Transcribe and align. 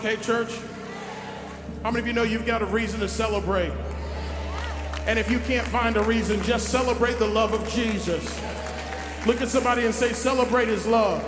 okay, 0.00 0.16
church? 0.16 0.58
How 1.82 1.90
many 1.90 2.00
of 2.00 2.06
you 2.06 2.14
know 2.14 2.22
you've 2.22 2.46
got 2.46 2.62
a 2.62 2.66
reason 2.66 3.00
to 3.00 3.08
celebrate? 3.08 3.70
And 5.06 5.18
if 5.18 5.30
you 5.30 5.38
can't 5.40 5.66
find 5.68 5.98
a 5.98 6.02
reason, 6.02 6.42
just 6.42 6.68
celebrate 6.68 7.18
the 7.18 7.26
love 7.26 7.52
of 7.52 7.68
Jesus. 7.68 8.24
Look 9.26 9.42
at 9.42 9.48
somebody 9.48 9.84
and 9.84 9.94
say, 9.94 10.14
celebrate 10.14 10.68
his 10.68 10.86
love. 10.86 11.22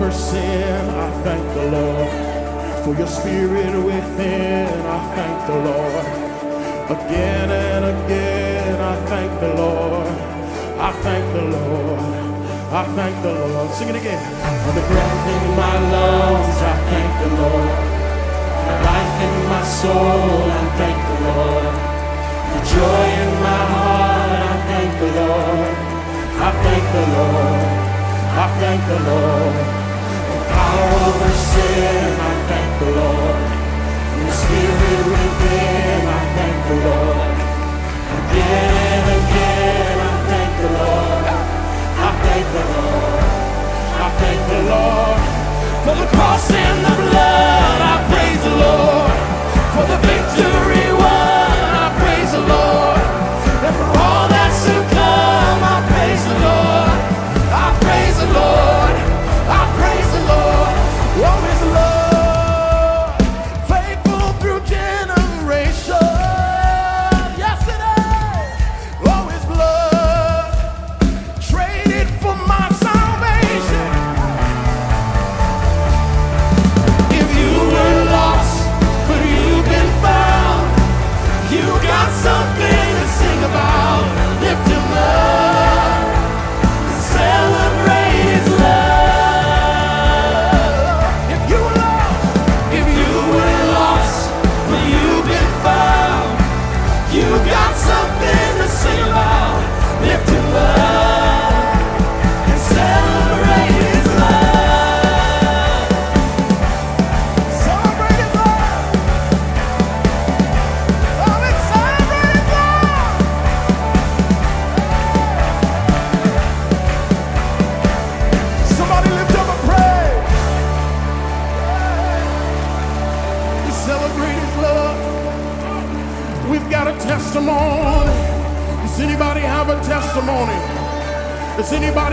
Over 0.00 0.12
sin, 0.12 0.88
I 0.88 1.10
thank 1.24 1.44
the 1.54 1.66
Lord. 1.76 2.10
For 2.84 2.94
your 2.94 3.06
spirit 3.06 3.74
within, 3.84 4.68
I 4.96 4.98
thank 5.14 5.38
the 5.46 5.58
Lord. 5.68 6.06
Again 6.96 7.48
and 7.50 7.84
again, 7.84 8.80
I 8.80 8.94
thank 9.10 9.30
the 9.40 9.52
Lord. 9.60 10.06
I 10.88 10.90
thank 11.04 11.24
the 11.36 11.44
Lord. 11.56 12.00
I 12.80 12.82
thank 12.96 13.14
the 13.22 13.32
Lord. 13.44 13.70
Sing 13.76 13.88
it 13.88 13.96
again. 13.96 14.22
For 14.64 14.72
the 14.72 14.84
breath 14.88 15.26
in 15.36 15.44
my 15.64 15.76
lungs, 15.92 16.58
I 16.72 16.74
thank 16.88 17.12
the 17.22 17.30
Lord. 17.40 17.72
For 18.64 18.76
life 18.88 19.16
in 19.26 19.36
my 19.52 19.64
soul, 19.80 20.40
I 20.60 20.64
thank 20.80 20.98
the 21.10 21.18
Lord. 21.28 21.74
For 22.50 22.62
joy 22.72 23.04
in 23.22 23.32
my 23.48 23.62
heart, 23.74 24.32
I 24.48 24.56
thank 24.70 24.92
the 25.02 25.10
Lord. 25.20 25.72
I 26.40 26.50
thank 26.64 26.84
the 26.96 27.04
Lord. 27.16 27.60
I 28.42 28.46
thank 28.60 28.80
the 28.88 29.00
Lord. 29.10 29.79
Sin, 30.70 32.20
I 32.20 32.32
thank 32.48 32.70
the 32.80 32.90
Lord. 33.00 33.42
The 34.26 34.32
spirit 34.42 35.04
within, 35.14 36.02
I 36.06 36.22
thank 36.36 36.58
the 36.68 36.76
Lord. 36.86 37.34
Again 38.18 39.04
again, 39.18 39.96
I 40.10 40.14
thank 40.30 40.52
the 40.62 40.70
Lord. 40.78 41.24
I 42.06 42.10
thank 42.22 42.46
the 42.56 42.64
Lord. 42.74 43.24
I 44.04 44.08
thank 44.20 44.40
the 44.52 44.60
Lord. 44.74 45.20
For 45.84 45.94
the 46.02 46.08
cross 46.14 46.46
and 46.52 46.78
the 46.86 46.94
blood, 47.02 47.78
I 47.92 47.96
praise 48.10 48.42
the 48.48 48.54
Lord. 48.66 49.16
For 49.74 49.84
the 49.92 49.98
victory 50.06 50.86
won, 51.02 51.58
I 51.82 51.86
praise 52.00 52.32
the 52.38 52.44
Lord. 52.54 53.02
And 53.66 53.74
for 53.74 53.90
all 54.06 54.26
that's 54.28 54.60
to 54.66 54.76
come, 54.94 55.60
I 55.74 55.78
praise 55.90 56.24
the 56.30 56.36
Lord. 56.46 56.98
I 57.64 57.66
praise 57.82 58.16
the 58.22 58.28
Lord. 58.38 58.79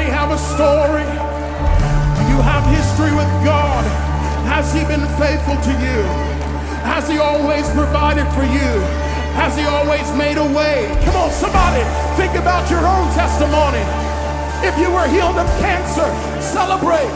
Have 0.08 0.32
a 0.32 0.40
story? 0.40 1.08
Do 2.20 2.24
you 2.32 2.40
have 2.44 2.64
history 2.68 3.16
with 3.16 3.30
God? 3.48 3.84
Has 4.48 4.74
He 4.76 4.84
been 4.84 5.04
faithful 5.16 5.56
to 5.56 5.74
you? 5.80 6.00
Has 6.84 7.08
He 7.08 7.16
always 7.20 7.64
provided 7.72 8.28
for 8.36 8.44
you? 8.44 8.72
Has 9.40 9.56
He 9.56 9.64
always 9.64 10.04
made 10.20 10.36
a 10.36 10.44
way? 10.44 10.92
Come 11.08 11.16
on, 11.16 11.32
somebody, 11.32 11.80
think 12.20 12.36
about 12.36 12.68
your 12.68 12.84
own 12.84 13.08
testimony. 13.16 13.84
If 14.68 14.76
you 14.76 14.92
were 14.92 15.08
healed 15.08 15.40
of 15.40 15.48
cancer, 15.64 16.08
celebrate. 16.44 17.14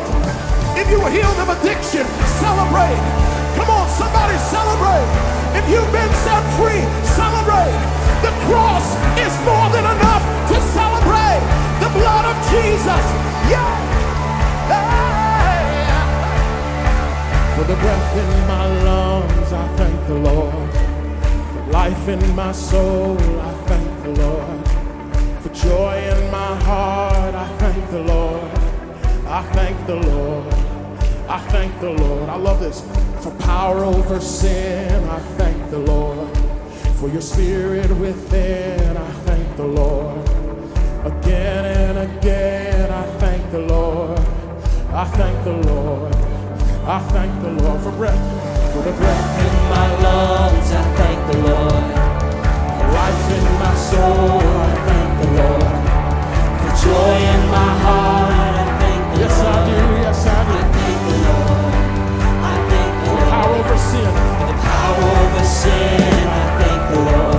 If 0.80 0.88
you 0.88 1.04
were 1.04 1.12
healed 1.12 1.40
of 1.44 1.52
addiction, 1.52 2.08
celebrate. 2.40 3.02
Come 3.60 3.68
on, 3.72 3.92
somebody 3.92 4.40
celebrate. 4.48 5.10
If 5.60 5.68
you've 5.68 5.92
been 5.92 6.14
set 6.24 6.44
free, 6.56 6.84
celebrate. 7.12 7.76
The 8.24 8.32
cross 8.48 8.88
is 9.20 9.34
more 9.44 9.68
than 9.76 9.84
enough 9.84 10.24
to 10.48 10.56
celebrate. 10.60 10.91
Blood 12.02 12.26
of 12.26 12.38
Jesus. 12.50 13.06
Yeah. 13.54 13.72
yeah. 14.74 15.22
For 17.56 17.64
the 17.64 17.76
breath 17.76 18.18
in 18.18 18.32
my 18.48 18.66
lungs, 18.88 19.54
I 19.54 19.68
thank 19.78 20.08
the 20.08 20.16
Lord. 20.16 20.72
For 21.52 21.64
life 21.72 22.08
in 22.08 22.36
my 22.36 22.52
soul, 22.54 23.20
I 23.20 23.54
thank 23.70 24.04
the 24.04 24.14
Lord. 24.24 24.68
For 25.44 25.50
joy 25.50 25.96
in 26.14 26.32
my 26.32 26.56
heart, 26.64 27.36
I 27.36 27.48
thank 27.60 27.92
the 27.92 28.00
Lord. 28.00 28.52
I 29.28 29.44
thank 29.54 29.86
the 29.86 29.98
Lord. 29.98 30.54
I 31.30 31.40
thank 31.52 31.80
the 31.82 31.92
Lord. 31.92 32.30
I 32.30 32.36
love 32.36 32.60
this. 32.62 32.82
For 33.24 33.32
power 33.46 33.84
over 33.84 34.20
sin, 34.20 35.04
I 35.08 35.20
thank 35.38 35.70
the 35.70 35.78
Lord. 35.78 36.36
For 36.98 37.10
your 37.10 37.22
spirit 37.22 37.92
within, 37.98 38.98
I 38.98 39.12
thank 39.28 39.56
the 39.56 39.68
Lord. 39.68 40.28
Again 41.06 41.81
again, 42.02 42.92
I 42.92 43.04
thank 43.20 43.52
the 43.52 43.60
Lord. 43.60 44.20
I 44.94 45.06
thank 45.06 45.44
the 45.44 45.54
Lord. 45.70 46.14
I 46.86 47.00
thank 47.14 47.32
the 47.42 47.52
Lord 47.62 47.80
for 47.82 47.92
breath, 47.92 48.24
for 48.74 48.82
the 48.82 48.92
breath 48.98 49.26
In 49.46 49.54
my 49.70 49.88
lungs, 50.02 50.72
I 50.72 50.84
thank 50.98 51.20
the 51.32 51.38
Lord. 51.48 51.84
for 52.78 52.88
life 53.00 53.26
in 53.38 53.46
my 53.62 53.76
soul. 53.90 54.42
I 54.42 54.74
thank 54.88 55.10
the 55.22 55.30
Lord. 55.42 55.74
For 56.62 56.72
joy 56.84 57.16
in 57.34 57.42
my 57.54 57.72
heart, 57.86 58.56
I 58.56 58.68
thank 58.82 59.02
the 59.14 59.20
Yes, 59.22 59.38
Lord. 59.38 59.56
I 59.56 59.66
do. 59.70 59.78
Yes, 60.02 60.26
I 60.26 60.40
do. 60.50 60.54
I 60.58 60.64
thank 60.76 61.00
the 61.08 61.18
Lord. 61.28 61.74
I 62.50 62.56
thank 62.72 62.94
the 63.02 63.12
Lord. 63.14 63.30
Power 63.30 63.56
over 63.62 63.78
sin. 63.90 64.12
For 64.40 64.48
the 64.50 64.58
power 64.70 65.06
over 65.22 65.46
sin, 65.46 66.28
I 66.28 66.44
thank 66.60 66.82
the 66.92 67.00
Lord. 67.12 67.31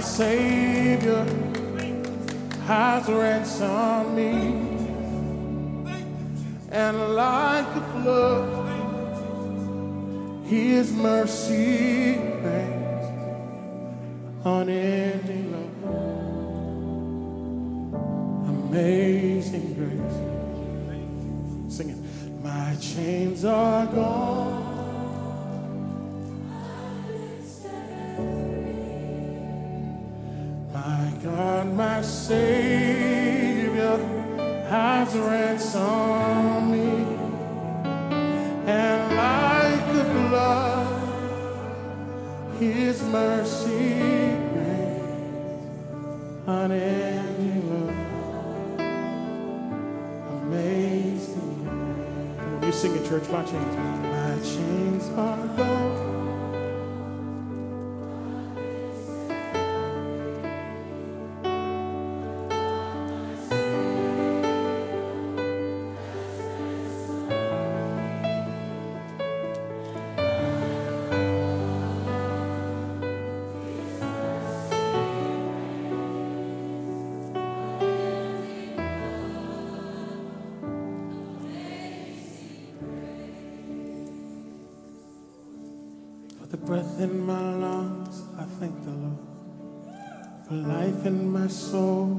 My 0.00 0.06
Savior 0.06 1.24
has 2.64 3.06
ransomed 3.06 4.16
me. 4.16 4.32
And 6.70 7.14
like 7.14 7.66
a 7.66 7.82
flood, 7.92 8.48
His 10.46 10.90
mercy 10.90 12.16
rains, 12.42 13.04
unending 14.42 15.52
love, 15.52 15.84
amazing 18.48 19.74
grace. 19.74 20.18
Sing 21.76 21.90
it. 21.90 21.98
My 22.42 22.74
chains 22.80 23.44
are 23.44 23.84
gone. 23.84 24.19
And 38.66 39.16
like 39.16 39.86
the 39.94 40.04
blood, 40.28 40.86
His 42.58 43.02
mercy 43.02 44.20
amazing. 50.50 51.60
You 52.62 52.72
sing 52.72 52.96
it, 52.96 53.06
church. 53.08 53.28
My 53.30 53.44
chains, 53.44 53.76
my 54.12 54.38
chains 54.42 55.08
are 55.16 55.46
gone. 55.56 56.19
In 87.00 87.24
my 87.24 87.54
lungs, 87.54 88.22
I 88.38 88.44
thank 88.58 88.84
the 88.84 88.90
Lord. 88.90 89.18
For 90.46 90.54
life 90.54 91.06
in 91.06 91.30
my 91.32 91.46
soul, 91.46 92.09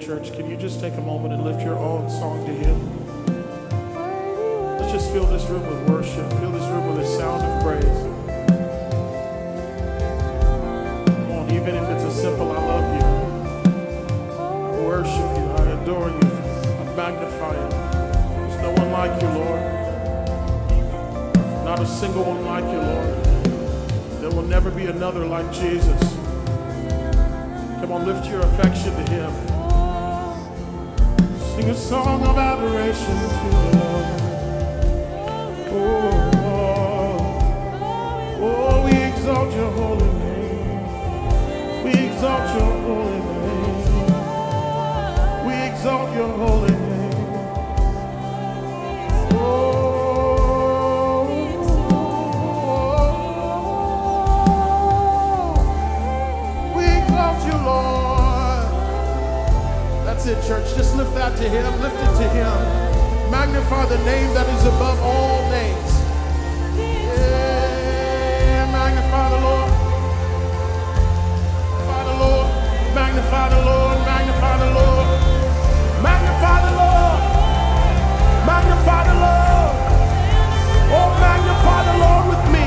church. 0.00 0.32
Can 0.32 0.48
you 0.48 0.56
just 0.56 0.80
take 0.80 0.94
a 0.94 1.00
moment 1.00 1.34
and 1.34 1.44
lift 1.44 1.60
your 1.60 1.76
own 1.78 2.08
song 2.08 2.46
to 2.46 2.52
Him? 2.52 2.78
Let's 4.78 4.92
just 4.92 5.12
fill 5.12 5.26
this 5.26 5.44
room 5.50 5.66
with 5.66 5.90
worship. 5.90 6.26
Fill 6.40 6.50
this 6.52 6.64
room 6.64 6.96
with 6.96 7.04
a 7.04 7.08
sound 7.18 7.42
of 7.42 7.62
praise. 7.62 7.84
Come 11.06 11.32
on, 11.32 11.50
even 11.50 11.74
if 11.74 11.88
it's 11.90 12.04
a 12.04 12.10
simple 12.10 12.50
I 12.50 12.56
love 12.56 12.94
you. 12.96 13.06
I 14.40 14.86
worship 14.86 15.36
you. 15.36 15.46
I 15.52 15.82
adore 15.82 16.08
you. 16.08 16.28
I 16.80 16.84
magnify 16.96 17.52
you. 17.60 17.68
There's 18.48 18.62
no 18.62 18.70
one 18.82 18.90
like 18.92 19.20
you, 19.20 19.28
Lord. 19.28 19.62
Not 21.64 21.78
a 21.80 21.86
single 21.86 22.24
one 22.24 22.46
like 22.46 22.64
you, 22.64 22.80
Lord. 22.80 23.24
There 24.22 24.30
will 24.30 24.48
never 24.48 24.70
be 24.70 24.86
another 24.86 25.26
like 25.26 25.52
Jesus. 25.52 26.00
Come 27.80 27.92
on, 27.92 28.06
lift 28.06 28.26
your 28.30 28.40
affection 28.40 28.94
to 28.94 29.10
Him. 29.10 29.59
Sing 31.60 31.68
a 31.68 31.74
song 31.74 32.22
of 32.22 32.38
adoration 32.38 33.16
to 33.36 33.48
the 33.52 33.76
Lord. 33.76 34.06
Oh, 35.68 36.30
oh, 36.46 37.20
oh, 38.40 38.84
we 38.86 38.92
exalt 38.96 39.52
your 39.54 39.70
holy 39.72 40.12
name. 40.24 41.84
We 41.84 41.92
exalt 42.08 42.46
your 42.56 42.72
holy 42.86 43.20
name. 43.28 43.84
We 45.46 45.54
exalt 45.68 46.08
your 46.16 46.32
holy 46.32 46.69
That's 60.20 60.36
it, 60.36 60.48
church. 60.48 60.76
Just 60.76 60.94
lift 60.96 61.14
that 61.14 61.34
to 61.38 61.48
Him. 61.48 61.64
Lift 61.80 61.96
it 61.96 62.12
to 62.20 62.28
Him. 62.28 62.52
Magnify 63.30 63.86
the 63.86 63.96
name 64.04 64.28
that 64.34 64.46
is 64.52 64.66
above 64.66 65.00
all 65.00 65.48
names. 65.48 65.92
Yeah, 66.76 68.68
magnify 68.68 69.30
the 69.32 69.40
Lord. 69.40 69.72
Magnify 71.88 72.04
the 72.04 72.16
Lord. 72.20 72.48
Magnify 72.92 73.48
the 73.48 73.60
Lord. 73.64 73.96
Magnify 74.04 74.56
the 74.60 74.68
Lord. 74.76 75.08
Magnify 76.04 76.58
the 76.68 76.72
Lord. 76.76 77.20
Magnify 78.44 79.00
the 79.08 79.16
Lord. 79.24 79.72
Oh, 81.00 81.16
magnify 81.16 81.80
the 81.88 81.96
Lord 81.96 82.24
with 82.28 82.44
me. 82.52 82.59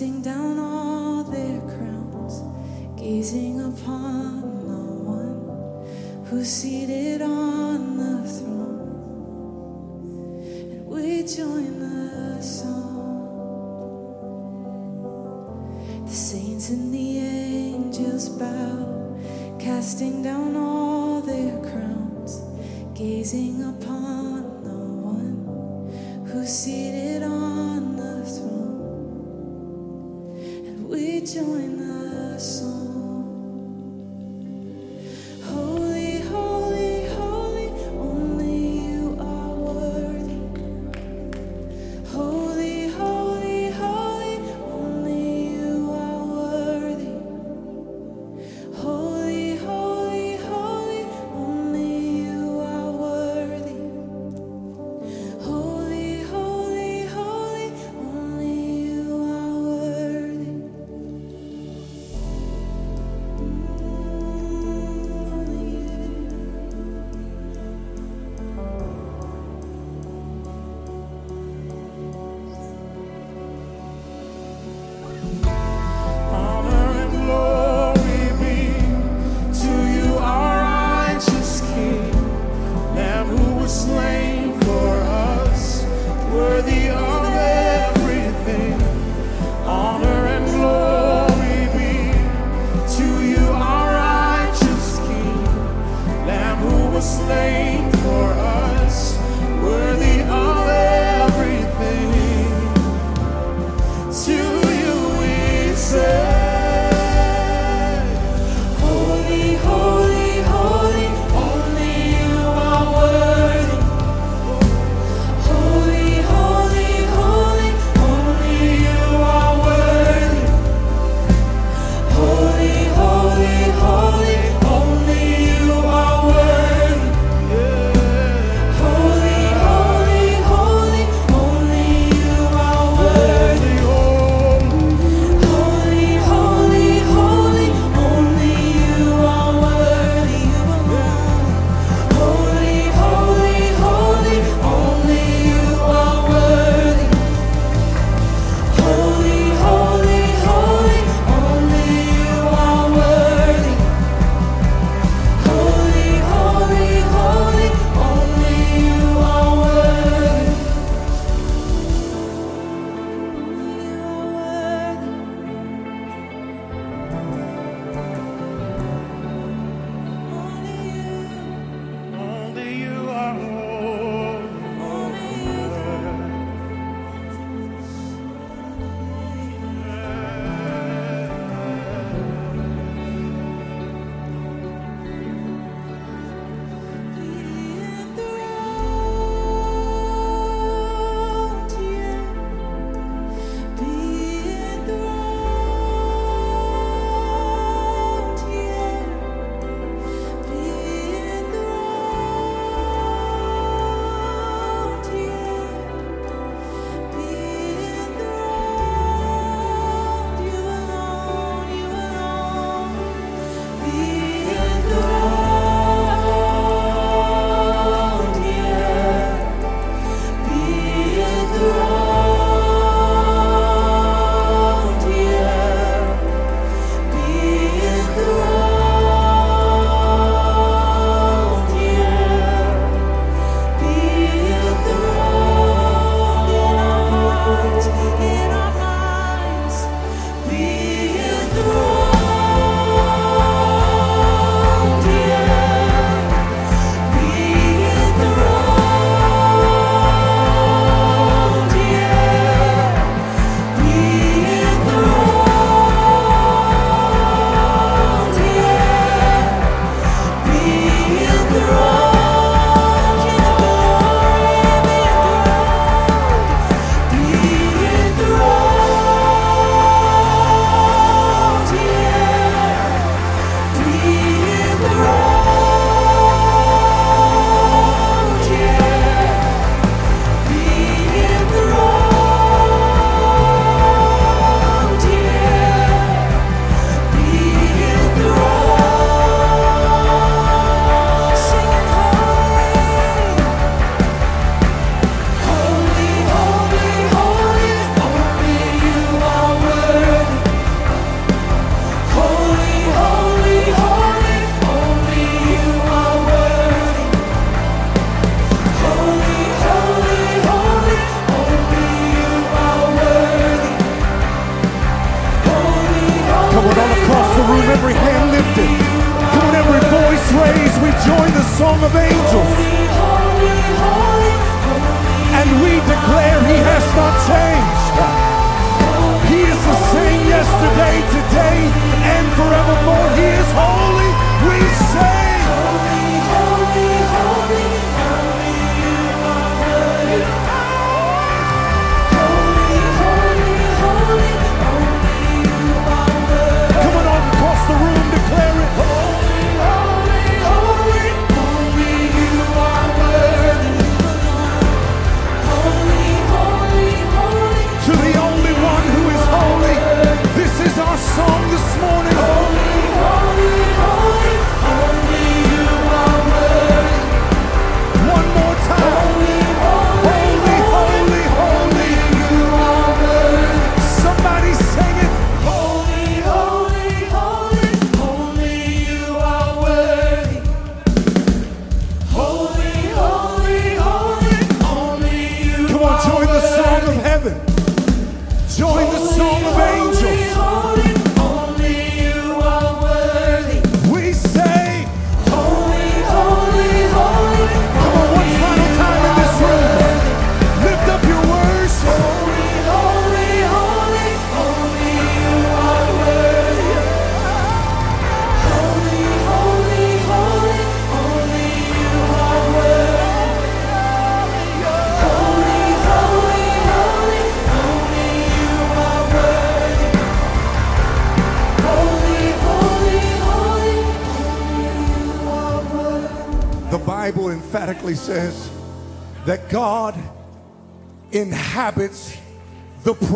Bow, 0.00 0.22
down 0.22 0.41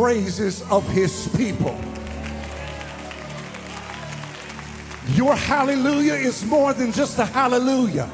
praises 0.07 0.61
of 0.71 0.87
his 0.91 1.27
people. 1.35 1.77
Your 5.17 5.35
hallelujah 5.35 6.13
is 6.13 6.45
more 6.45 6.71
than 6.73 6.93
just 6.93 7.19
a 7.19 7.25
hallelujah. 7.25 8.09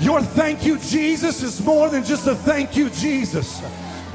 Your 0.00 0.20
thank 0.20 0.66
you, 0.66 0.76
Jesus, 0.78 1.42
is 1.42 1.64
more 1.64 1.88
than 1.88 2.04
just 2.04 2.26
a 2.26 2.34
thank 2.34 2.76
you, 2.76 2.90
Jesus. 2.90 3.60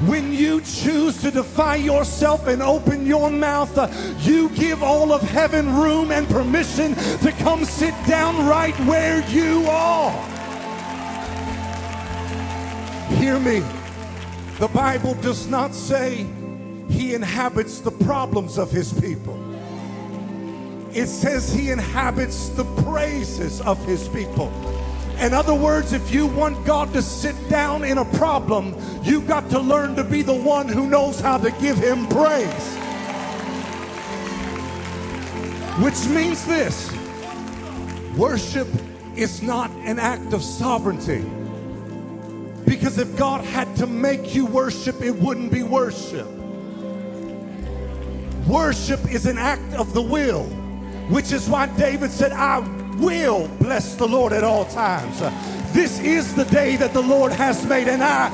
When 0.06 0.32
you 0.32 0.60
choose 0.60 1.20
to 1.22 1.32
defy 1.32 1.74
yourself 1.74 2.46
and 2.46 2.62
open 2.62 3.06
your 3.06 3.28
mouth, 3.28 3.76
uh, 3.76 3.88
you 4.20 4.48
give 4.50 4.80
all 4.84 5.12
of 5.12 5.20
heaven 5.20 5.74
room 5.74 6.12
and 6.12 6.28
permission 6.28 6.94
to 6.94 7.32
come 7.40 7.64
sit 7.64 7.94
down 8.06 8.46
right 8.46 8.78
where 8.86 9.18
you 9.30 9.66
are. 9.66 10.12
Hear 13.16 13.40
me. 13.40 13.64
The 14.60 14.68
Bible 14.68 15.14
does 15.14 15.48
not 15.48 15.74
say 15.74 16.24
inhabits 17.14 17.80
the 17.80 17.90
problems 17.90 18.58
of 18.58 18.70
his 18.70 18.92
people. 18.92 19.38
It 20.92 21.06
says 21.06 21.52
he 21.52 21.70
inhabits 21.70 22.50
the 22.50 22.64
praises 22.82 23.60
of 23.62 23.84
his 23.84 24.08
people. 24.08 24.52
In 25.18 25.32
other 25.32 25.54
words, 25.54 25.92
if 25.92 26.12
you 26.12 26.26
want 26.26 26.64
God 26.66 26.92
to 26.92 27.02
sit 27.02 27.36
down 27.48 27.84
in 27.84 27.98
a 27.98 28.04
problem, 28.04 28.76
you've 29.02 29.26
got 29.26 29.48
to 29.50 29.58
learn 29.58 29.96
to 29.96 30.04
be 30.04 30.22
the 30.22 30.34
one 30.34 30.68
who 30.68 30.88
knows 30.88 31.20
how 31.20 31.38
to 31.38 31.50
give 31.52 31.78
him 31.78 32.06
praise. 32.08 32.76
Which 35.80 36.06
means 36.06 36.44
this 36.46 36.92
worship 38.16 38.68
is 39.16 39.42
not 39.42 39.70
an 39.82 39.98
act 39.98 40.32
of 40.32 40.42
sovereignty. 40.42 41.24
Because 42.64 42.98
if 42.98 43.16
God 43.16 43.44
had 43.44 43.74
to 43.76 43.86
make 43.86 44.34
you 44.34 44.46
worship, 44.46 45.02
it 45.02 45.14
wouldn't 45.14 45.52
be 45.52 45.62
worship. 45.62 46.28
Worship 48.54 49.10
is 49.10 49.26
an 49.26 49.36
act 49.36 49.74
of 49.74 49.94
the 49.94 50.00
will, 50.00 50.44
which 51.10 51.32
is 51.32 51.48
why 51.48 51.66
David 51.76 52.12
said, 52.12 52.30
I 52.30 52.60
will 52.98 53.48
bless 53.58 53.96
the 53.96 54.06
Lord 54.06 54.32
at 54.32 54.44
all 54.44 54.64
times. 54.66 55.18
This 55.72 55.98
is 55.98 56.36
the 56.36 56.44
day 56.44 56.76
that 56.76 56.92
the 56.92 57.02
Lord 57.02 57.32
has 57.32 57.66
made, 57.66 57.88
and 57.88 58.00
I 58.00 58.30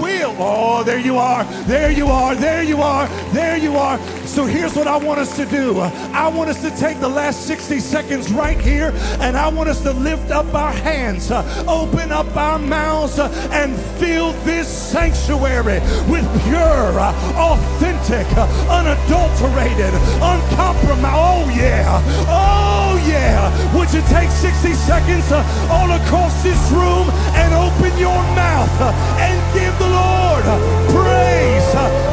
will. 0.00 0.34
Oh, 0.36 0.82
there 0.82 0.98
you 0.98 1.16
are. 1.16 1.44
There 1.66 1.92
you 1.92 2.08
are. 2.08 2.34
There 2.34 2.64
you 2.64 2.82
are. 2.82 3.06
There 3.32 3.56
you 3.56 3.76
are. 3.76 4.00
So 4.32 4.46
here's 4.46 4.74
what 4.74 4.86
I 4.86 4.96
want 4.96 5.20
us 5.20 5.36
to 5.36 5.44
do. 5.44 5.78
I 5.78 6.26
want 6.28 6.48
us 6.48 6.62
to 6.62 6.70
take 6.74 6.98
the 7.00 7.08
last 7.08 7.46
60 7.46 7.78
seconds 7.80 8.32
right 8.32 8.58
here 8.58 8.90
and 9.20 9.36
I 9.36 9.48
want 9.48 9.68
us 9.68 9.82
to 9.82 9.92
lift 9.92 10.30
up 10.30 10.54
our 10.54 10.72
hands, 10.72 11.30
open 11.30 12.10
up 12.10 12.34
our 12.34 12.58
mouths, 12.58 13.18
and 13.18 13.78
fill 14.00 14.32
this 14.48 14.66
sanctuary 14.66 15.80
with 16.08 16.24
pure, 16.48 16.96
authentic, 17.36 18.26
unadulterated, 18.72 19.92
uncompromised. 20.24 21.12
Oh, 21.12 21.52
yeah. 21.54 22.00
Oh, 22.26 23.04
yeah. 23.06 23.52
Would 23.76 23.92
you 23.92 24.00
take 24.08 24.30
60 24.30 24.72
seconds 24.72 25.30
uh, 25.30 25.44
all 25.70 25.90
across 25.92 26.42
this 26.42 26.58
room 26.72 27.04
and 27.36 27.52
open 27.52 27.92
your 27.98 28.16
mouth 28.32 28.80
uh, 28.80 28.96
and 29.20 29.36
give 29.52 29.76
the 29.78 29.90
Lord 29.92 30.44
praise? 30.88 31.74
uh, 31.76 31.90
Praise. 31.92 32.11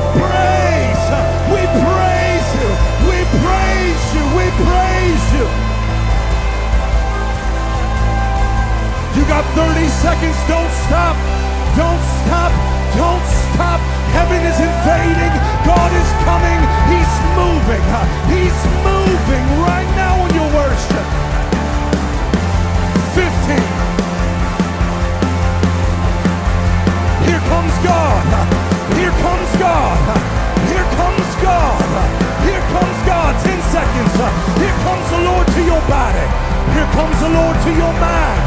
You. 4.14 4.24
We 4.38 4.45
praise 4.57 5.26
you. 5.38 5.47
You 9.18 9.24
got 9.28 9.43
30 9.53 9.88
seconds. 10.01 10.38
Don't 10.47 10.72
stop. 10.88 11.16
Don't 11.76 12.03
stop. 12.24 12.51
Don't 12.95 13.26
stop. 13.53 13.80
Heaven 14.16 14.41
is 14.41 14.60
invading. 14.60 15.36
God 15.66 15.91
is 15.93 16.10
coming. 16.26 16.62
He's 16.89 17.14
moving. 17.38 17.84
He's 18.32 18.60
moving 18.86 19.45
right 19.62 19.89
now 19.95 20.26
in 20.26 20.32
your 20.36 20.49
worship. 20.55 21.05
15. 23.14 23.57
Here 27.28 27.43
comes 27.51 27.76
God. 27.84 28.26
Here 28.97 29.12
comes 29.12 29.51
God. 29.60 30.18
Here 34.57 34.77
comes 34.85 35.05
the 35.13 35.21
Lord 35.21 35.47
to 35.47 35.61
your 35.61 35.83
body. 35.85 36.25
Here 36.73 36.89
comes 36.93 37.17
the 37.21 37.29
Lord 37.29 37.55
to 37.65 37.71
your 37.73 37.93
mind. 38.01 38.41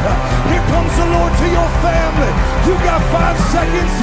Here 0.50 0.64
comes 0.72 0.92
the 0.98 1.06
Lord 1.06 1.32
to 1.36 1.46
your 1.46 1.70
family. 1.82 2.32
You 2.66 2.74
got 2.82 3.00
five 3.14 3.38
seconds. 3.54 3.94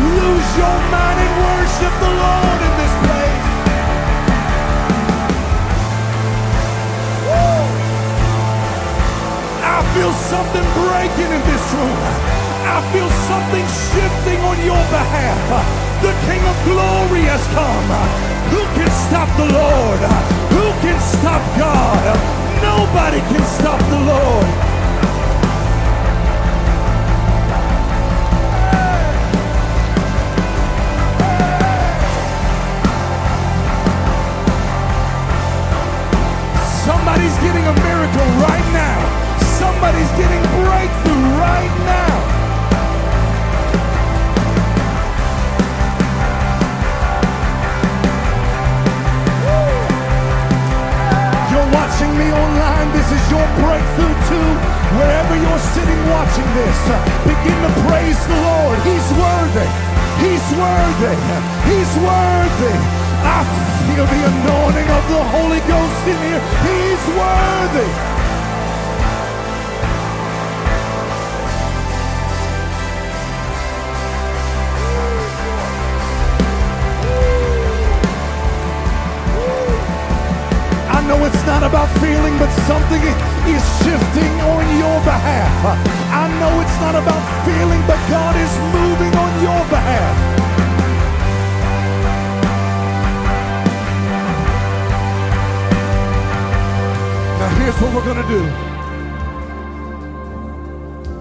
Lose 0.00 0.50
your 0.60 0.78
mind 0.92 1.18
and 1.24 1.32
worship 1.46 1.94
the 2.04 2.12
Lord 2.12 2.60
in 2.66 2.72
this 2.80 2.94
place. 3.04 3.44
Woo! 7.28 7.64
I 9.64 9.78
feel 9.92 10.12
something 10.32 10.66
breaking 10.76 11.30
in 11.36 11.42
this 11.48 11.64
room. 11.76 12.00
I 12.66 12.78
feel 12.92 13.10
something 13.30 13.66
shifting 13.92 14.40
on 14.44 14.58
your 14.64 14.84
behalf. 14.90 15.38
The 16.02 16.12
King 16.26 16.42
of 16.44 16.56
Glory 16.64 17.22
has 17.30 17.44
come. 17.54 18.35
Who 18.52 18.62
can 18.76 18.90
stop 19.06 19.28
the 19.36 19.48
Lord? 19.52 20.00
Who 20.54 20.66
can 20.82 20.98
stop 21.00 21.42
God? 21.58 22.04
Nobody 22.62 23.20
can 23.20 23.44
stop 23.58 23.80
the 23.90 24.00
Lord. 24.12 24.46
Somebody's 36.86 37.36
getting 37.38 37.66
a 37.66 37.74
miracle 37.86 38.28
right 38.46 38.66
now. 38.72 38.98
Somebody's 39.58 40.10
getting 40.12 40.42
breakthrough 40.62 41.26
watching 52.06 52.18
me 52.18 52.32
online, 52.32 52.92
this 52.92 53.10
is 53.10 53.30
your 53.30 53.46
breakthrough 53.58 54.14
too. 54.30 54.50
Wherever 54.96 55.34
you're 55.36 55.64
sitting 55.74 56.00
watching 56.10 56.48
this, 56.54 56.78
begin 57.24 57.58
to 57.66 57.72
praise 57.86 58.20
the 58.26 58.38
Lord. 58.46 58.78
He's 58.86 59.08
worthy. 59.18 59.68
He's 60.22 60.46
worthy. 60.54 61.14
He's 61.66 61.92
worthy. 61.98 62.74
I 63.26 63.42
feel 63.86 64.06
the 64.06 64.22
anointing 64.32 64.88
of 64.88 65.04
the 65.10 65.22
Holy 65.34 65.60
Ghost 65.66 66.06
in 66.06 66.18
here. 66.26 66.42
He's 66.62 67.02
worthy. 67.18 68.15
About 81.66 81.88
feeling, 81.98 82.38
but 82.38 82.48
something 82.70 83.02
is 83.50 83.62
shifting 83.82 84.32
on 84.54 84.64
your 84.78 85.00
behalf. 85.02 85.78
I 86.14 86.28
know 86.38 86.60
it's 86.60 86.78
not 86.80 86.94
about 86.94 87.22
feeling, 87.44 87.82
but 87.86 87.98
God 88.08 88.36
is 88.36 88.52
moving 88.70 89.12
on 89.18 89.42
your 89.42 89.64
behalf. 89.68 90.16
Now, 97.40 97.48
here's 97.58 97.78
what 97.80 97.94
we're 97.94 98.04
going 98.04 98.22
to 98.22 98.28
do 98.28 98.66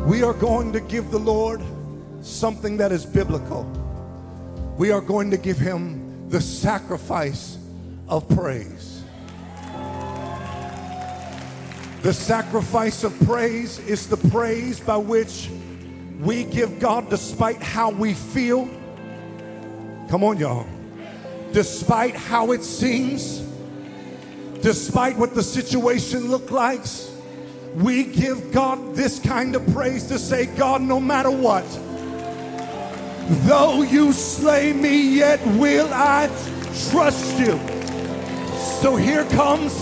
we 0.05 0.21
are 0.21 0.33
going 0.33 0.71
to 0.73 0.79
give 0.79 1.09
the 1.09 1.17
Lord 1.17 1.63
something 2.21 2.77
that 2.77 2.91
is 2.91 3.03
biblical. 3.03 3.63
We 4.77 4.91
are 4.91 5.01
going 5.01 5.31
to 5.31 5.37
give 5.37 5.57
him 5.57 6.29
the 6.29 6.39
sacrifice 6.39 7.57
of 8.07 8.29
praise. 8.29 8.94
The 12.05 12.13
sacrifice 12.13 13.03
of 13.03 13.19
praise 13.21 13.79
is 13.79 14.07
the 14.07 14.17
praise 14.29 14.79
by 14.79 14.97
which 14.97 15.49
we 16.21 16.43
give 16.43 16.79
God 16.79 17.09
despite 17.09 17.59
how 17.63 17.89
we 17.89 18.13
feel. 18.13 18.69
Come 20.11 20.23
on, 20.23 20.37
y'all. 20.37 20.67
Despite 21.51 22.15
how 22.15 22.51
it 22.51 22.61
seems, 22.61 23.39
despite 24.61 25.17
what 25.17 25.33
the 25.33 25.41
situation 25.41 26.29
looks 26.29 26.51
like, 26.51 26.81
we 27.73 28.03
give 28.03 28.51
God 28.51 28.93
this 28.93 29.17
kind 29.17 29.55
of 29.55 29.65
praise 29.73 30.05
to 30.09 30.19
say, 30.19 30.45
God, 30.45 30.83
no 30.83 30.99
matter 30.99 31.31
what, 31.31 31.65
though 33.47 33.81
you 33.81 34.13
slay 34.13 34.73
me, 34.73 35.15
yet 35.15 35.43
will 35.57 35.89
I 35.91 36.27
trust 36.91 37.39
you. 37.39 37.59
So 38.79 38.95
here 38.95 39.25
comes 39.29 39.73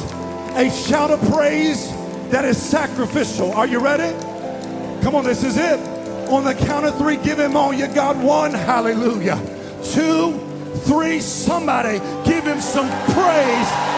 a 0.56 0.72
shout 0.72 1.12
of 1.12 1.20
praise 1.30 1.93
that 2.34 2.46
is 2.46 2.60
sacrificial. 2.60 3.52
Are 3.52 3.68
you 3.68 3.78
ready? 3.78 4.12
Come 5.04 5.14
on, 5.14 5.24
this 5.24 5.44
is 5.44 5.56
it. 5.56 5.80
On 6.30 6.44
the 6.44 6.56
count 6.56 6.84
of 6.84 6.98
three, 6.98 7.18
give 7.18 7.40
him 7.40 7.56
all 7.56 7.72
you 7.72 7.88
got. 7.88 8.16
One, 8.18 8.52
hallelujah. 8.52 9.40
Two, 9.84 10.40
three, 10.78 11.20
somebody 11.20 12.00
give 12.28 12.44
him 12.44 12.60
some 12.60 12.90
praise. 13.14 13.93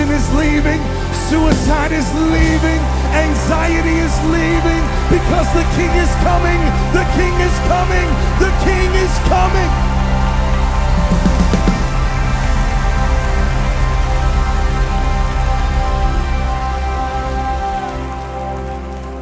Depression 0.00 0.16
is 0.16 0.34
leaving, 0.34 0.80
suicide 1.28 1.92
is 1.92 2.10
leaving, 2.14 2.80
anxiety 3.12 3.98
is 3.98 4.16
leaving 4.30 4.82
because 5.10 5.46
the 5.52 5.62
King 5.76 5.90
is 5.90 6.08
coming, 6.24 6.58
the 6.94 7.04
King 7.16 7.34
is 7.38 7.58
coming, 7.68 8.08
the 8.38 8.50
King 8.64 8.90
is 8.94 9.18
coming. 9.28 9.70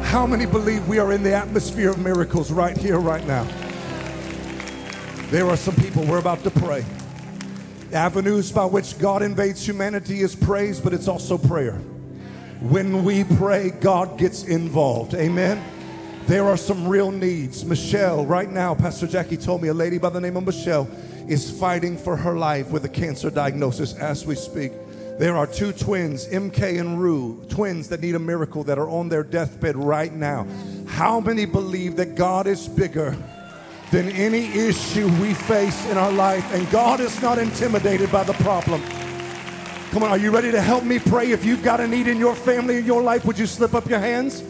How 0.05 0.25
many 0.25 0.45
believe 0.45 0.87
we 0.87 0.99
are 0.99 1.11
in 1.11 1.23
the 1.23 1.33
atmosphere 1.33 1.89
of 1.89 1.99
miracles 1.99 2.53
right 2.53 2.77
here, 2.77 2.99
right 2.99 3.25
now? 3.27 3.45
There 5.29 5.49
are 5.49 5.57
some 5.57 5.75
people 5.75 6.05
we're 6.05 6.19
about 6.19 6.41
to 6.43 6.51
pray. 6.51 6.85
Avenues 7.93 8.51
by 8.51 8.65
which 8.65 8.99
God 8.99 9.23
invades 9.23 9.65
humanity 9.65 10.21
is 10.21 10.35
praise, 10.35 10.79
but 10.79 10.93
it's 10.93 11.07
also 11.07 11.37
prayer. 11.37 11.73
When 12.61 13.03
we 13.03 13.23
pray, 13.23 13.71
God 13.71 14.17
gets 14.17 14.43
involved. 14.43 15.15
Amen. 15.15 15.63
There 16.27 16.45
are 16.45 16.57
some 16.57 16.87
real 16.87 17.09
needs. 17.09 17.65
Michelle, 17.65 18.25
right 18.25 18.49
now, 18.49 18.75
Pastor 18.75 19.07
Jackie 19.07 19.37
told 19.37 19.63
me 19.63 19.69
a 19.69 19.73
lady 19.73 19.97
by 19.97 20.09
the 20.09 20.21
name 20.21 20.37
of 20.37 20.45
Michelle 20.45 20.87
is 21.27 21.49
fighting 21.59 21.97
for 21.97 22.15
her 22.15 22.35
life 22.37 22.69
with 22.69 22.85
a 22.85 22.89
cancer 22.89 23.31
diagnosis 23.31 23.95
as 23.95 24.25
we 24.25 24.35
speak. 24.35 24.71
There 25.17 25.35
are 25.35 25.47
two 25.47 25.71
twins, 25.71 26.27
MK 26.27 26.79
and 26.79 27.01
Rue, 27.01 27.43
twins 27.49 27.89
that 27.89 28.01
need 28.01 28.15
a 28.15 28.19
miracle 28.19 28.63
that 28.65 28.77
are 28.77 28.89
on 28.89 29.09
their 29.09 29.23
deathbed 29.23 29.75
right 29.75 30.13
now. 30.13 30.45
How 30.87 31.19
many 31.19 31.45
believe 31.45 31.95
that 31.95 32.15
God 32.15 32.45
is 32.45 32.67
bigger 32.67 33.17
than 33.91 34.09
any 34.09 34.45
issue 34.53 35.07
we 35.21 35.33
face 35.33 35.85
in 35.89 35.97
our 35.97 36.11
life 36.11 36.53
and 36.53 36.69
God 36.71 36.99
is 36.99 37.21
not 37.21 37.39
intimidated 37.39 38.11
by 38.11 38.23
the 38.23 38.33
problem? 38.33 38.81
Come 39.91 40.03
on, 40.03 40.09
are 40.09 40.17
you 40.17 40.31
ready 40.31 40.51
to 40.51 40.61
help 40.61 40.83
me 40.83 40.99
pray? 40.99 41.31
If 41.31 41.43
you've 41.43 41.63
got 41.63 41.79
a 41.79 41.87
need 41.87 42.07
in 42.07 42.17
your 42.17 42.35
family, 42.35 42.77
in 42.77 42.85
your 42.85 43.01
life, 43.01 43.25
would 43.25 43.39
you 43.39 43.47
slip 43.47 43.73
up 43.73 43.89
your 43.89 43.99
hands? 43.99 44.43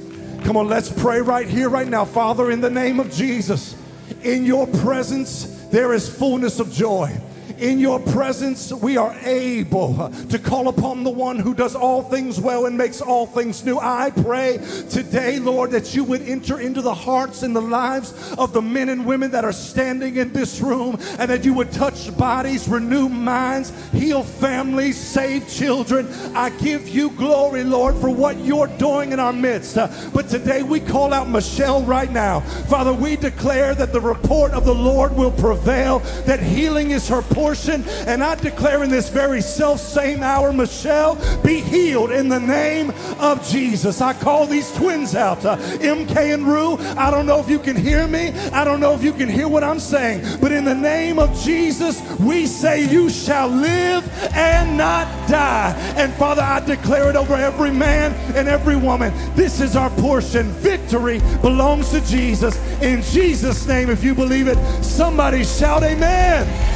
Come 0.44 0.58
on, 0.58 0.68
let's 0.68 0.92
pray 0.92 1.22
right 1.22 1.48
here, 1.48 1.70
right 1.70 1.88
now. 1.88 2.04
Father, 2.04 2.52
in 2.52 2.60
the 2.60 2.70
name 2.70 3.00
of 3.00 3.10
Jesus, 3.12 3.76
in 4.24 4.46
your 4.46 4.68
presence, 4.68 5.68
there 5.72 5.94
is 5.94 6.10
fullness 6.10 6.60
of 6.60 6.72
joy. 6.72 7.16
In 7.60 7.78
your 7.78 7.99
presence, 7.99 8.72
we 8.72 8.95
are 8.95 9.14
able 9.26 10.10
to 10.30 10.39
call 10.39 10.70
upon 10.70 11.03
the 11.03 11.10
one 11.10 11.38
who 11.38 11.53
does 11.53 11.76
all 11.76 12.01
things 12.01 12.39
well 12.39 12.68
and 12.68 12.78
makes 12.78 13.01
all 13.01 13.26
things 13.26 13.66
new. 13.66 13.78
I 13.78 14.12
pray 14.12 14.60
today, 14.89 15.39
Lord, 15.39 15.72
that 15.72 15.93
you 15.93 16.05
would 16.05 16.22
enter 16.22 16.62
into 16.62 16.82
the 16.82 16.93
hearts 16.93 17.43
and 17.43 17.53
the 17.53 17.62
lives 17.62 18.34
of 18.38 18.53
the 18.53 18.62
men 18.62 18.88
and 18.88 19.05
women 19.05 19.32
that 19.32 19.43
are 19.43 19.51
standing 19.51 20.16
in 20.16 20.32
this 20.32 20.62
room 20.62 20.97
and 21.18 21.30
that 21.30 21.43
you 21.43 21.53
would 21.53 21.70
touch 21.74 22.16
bodies, 22.18 22.70
renew 22.70 23.10
minds, 23.10 23.74
heal 23.91 24.24
families, 24.24 24.97
save 24.97 25.49
children. 25.49 26.07
I 26.34 26.51
give 26.51 26.88
you 26.88 27.10
glory, 27.12 27.66
Lord, 27.66 27.95
for 27.95 28.10
what 28.10 28.38
you're 28.38 28.68
doing 28.78 29.12
in 29.12 29.20
our 29.20 29.34
midst. 29.34 29.76
But 30.14 30.30
today 30.30 30.64
we 30.64 30.80
call 30.80 31.14
out 31.14 31.28
Michelle 31.28 31.84
right 31.84 32.10
now. 32.10 32.39
Father, 32.39 32.93
we 32.93 33.18
declare 33.18 33.76
that 33.76 33.91
the 33.91 33.99
report 33.99 34.53
of 34.53 34.64
the 34.64 34.74
Lord 34.74 35.14
will 35.14 35.32
prevail, 35.32 35.99
that 36.26 36.39
healing 36.39 36.91
is 36.91 37.10
her 37.10 37.22
portion. 37.22 37.49
And 37.50 38.24
I 38.24 38.36
declare 38.36 38.84
in 38.84 38.91
this 38.91 39.10
very 39.10 39.41
self 39.41 39.80
same 39.80 40.22
hour, 40.22 40.54
Michelle, 40.54 41.16
be 41.41 41.62
healed 41.62 42.12
in 42.12 42.30
the 42.30 42.39
name 42.39 42.91
of 43.20 43.43
Jesus. 43.47 44.02
I 44.02 44.14
call 44.14 44.45
these 44.45 44.72
twins 44.76 45.16
out, 45.16 45.43
uh, 45.45 45.58
MK 45.58 46.34
and 46.36 46.47
Rue. 46.47 46.78
I 46.95 47.10
don't 47.10 47.26
know 47.26 47.39
if 47.39 47.50
you 47.50 47.58
can 47.58 47.76
hear 47.76 48.08
me. 48.08 48.30
I 48.52 48.64
don't 48.64 48.80
know 48.80 48.93
if 48.93 49.04
you 49.04 49.14
can 49.14 49.28
hear 49.28 49.47
what 49.47 49.64
I'm 49.64 49.80
saying. 49.80 50.39
But 50.39 50.52
in 50.52 50.64
the 50.64 50.76
name 50.76 51.18
of 51.18 51.36
Jesus, 51.39 52.00
we 52.20 52.45
say, 52.45 52.88
You 52.88 53.10
shall 53.10 53.47
live 53.47 54.08
and 54.36 54.78
not 54.78 55.08
die. 55.28 55.74
And 55.97 56.14
Father, 56.14 56.43
I 56.43 56.60
declare 56.60 57.10
it 57.10 57.16
over 57.16 57.34
every 57.34 57.72
man 57.72 58.14
and 58.36 58.47
every 58.47 58.76
woman. 58.76 59.12
This 59.36 59.60
is 59.60 59.76
our 59.76 59.89
portion. 60.02 60.52
Victory 60.62 61.20
belongs 61.41 61.89
to 61.89 62.02
Jesus. 62.02 62.60
In 62.84 63.02
Jesus' 63.02 63.66
name, 63.66 63.89
if 63.89 64.04
you 64.04 64.14
believe 64.14 64.47
it, 64.47 64.58
somebody 64.84 65.43
shout, 65.43 65.82
Amen. 65.82 66.70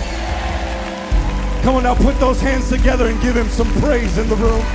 Come 1.63 1.75
on 1.75 1.83
now, 1.83 1.95
put 1.95 2.19
those 2.19 2.41
hands 2.41 2.67
together 2.67 3.07
and 3.07 3.21
give 3.21 3.37
him 3.37 3.47
some 3.47 3.71
praise 3.79 4.17
in 4.17 4.27
the 4.27 4.35
room. 4.35 4.65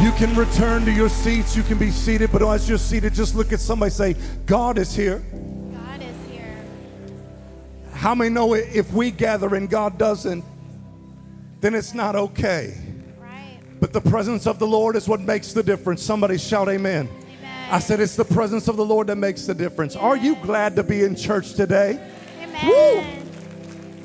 You 0.00 0.10
can 0.12 0.34
return 0.34 0.86
to 0.86 0.90
your 0.90 1.10
seats. 1.10 1.54
You 1.54 1.62
can 1.62 1.76
be 1.76 1.90
seated, 1.90 2.32
but 2.32 2.42
as 2.42 2.66
you're 2.66 2.78
seated, 2.78 3.12
just 3.12 3.34
look 3.34 3.52
at 3.52 3.60
somebody 3.60 3.90
say, 3.90 4.14
God 4.46 4.78
is 4.78 4.96
here. 4.96 5.18
God 5.70 6.00
is 6.00 6.30
here. 6.30 6.64
How 7.92 8.14
many 8.14 8.30
know 8.30 8.54
it? 8.54 8.68
If 8.74 8.90
we 8.90 9.10
gather 9.10 9.54
and 9.54 9.68
God 9.68 9.98
doesn't, 9.98 10.42
then 11.60 11.74
it's 11.74 11.92
not 11.92 12.16
okay. 12.16 12.74
Right. 13.18 13.58
But 13.80 13.92
the 13.92 14.00
presence 14.00 14.46
of 14.46 14.58
the 14.58 14.66
Lord 14.66 14.96
is 14.96 15.06
what 15.06 15.20
makes 15.20 15.52
the 15.52 15.62
difference. 15.62 16.02
Somebody 16.02 16.38
shout, 16.38 16.70
Amen. 16.70 17.06
Amen. 17.08 17.68
I 17.70 17.80
said, 17.80 18.00
It's 18.00 18.16
the 18.16 18.24
presence 18.24 18.66
of 18.66 18.78
the 18.78 18.84
Lord 18.84 19.08
that 19.08 19.16
makes 19.16 19.44
the 19.44 19.54
difference. 19.54 19.94
Are 19.94 20.16
you 20.16 20.36
glad 20.36 20.74
to 20.76 20.82
be 20.82 21.04
in 21.04 21.16
church 21.16 21.52
today? 21.52 22.15
Amen. 22.62 23.22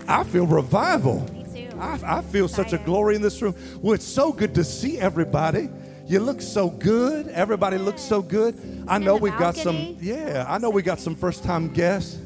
I 0.08 0.24
feel 0.24 0.45
revival. 0.45 1.22
Me 1.34 1.45
too. 1.70 1.78
I, 1.80 1.99
I 2.20 2.22
feel 2.22 2.47
such 2.47 2.74
a 2.74 2.78
glory 2.80 3.16
in 3.16 3.22
this 3.22 3.41
room. 3.41 3.56
Well, 3.82 3.93
it's 3.93 4.06
so 4.06 4.32
good 4.32 4.56
to 4.56 4.64
see 4.64 4.99
everybody. 4.99 5.70
You 6.08 6.20
look 6.20 6.41
so 6.41 6.70
good. 6.70 7.28
Everybody 7.30 7.78
looks 7.78 8.02
so 8.02 8.22
good. 8.22 8.56
I 8.88 8.97
know 8.97 9.16
we've 9.16 9.38
got 9.38 9.56
some, 9.56 9.95
yeah, 10.02 10.45
I 10.47 10.58
know 10.58 10.70
we 10.70 10.82
got 10.82 10.99
some 10.99 11.16
first 11.16 11.43
time 11.43 11.70
guests. 11.70 12.18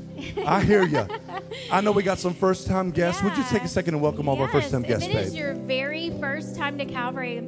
I 0.46 0.62
hear 0.64 0.84
you. 0.84 1.06
I 1.72 1.82
know 1.82 1.92
we 1.92 2.02
got 2.02 2.18
some 2.18 2.34
first 2.34 2.66
time 2.68 2.90
guests. 2.90 3.22
Would 3.22 3.38
you 3.38 3.44
take 3.50 3.64
a 3.64 3.68
second 3.68 3.94
and 3.96 4.02
welcome 4.02 4.28
all 4.28 4.36
of 4.36 4.42
our 4.42 4.48
first 4.48 4.72
time 4.72 4.82
guests, 4.82 5.06
If 5.08 5.14
it 5.14 5.18
is 5.26 5.30
babe? 5.32 5.38
your 5.40 5.54
very 5.54 6.10
first 6.20 6.56
time 6.56 6.78
to 6.80 6.86
Calvary, 6.86 7.44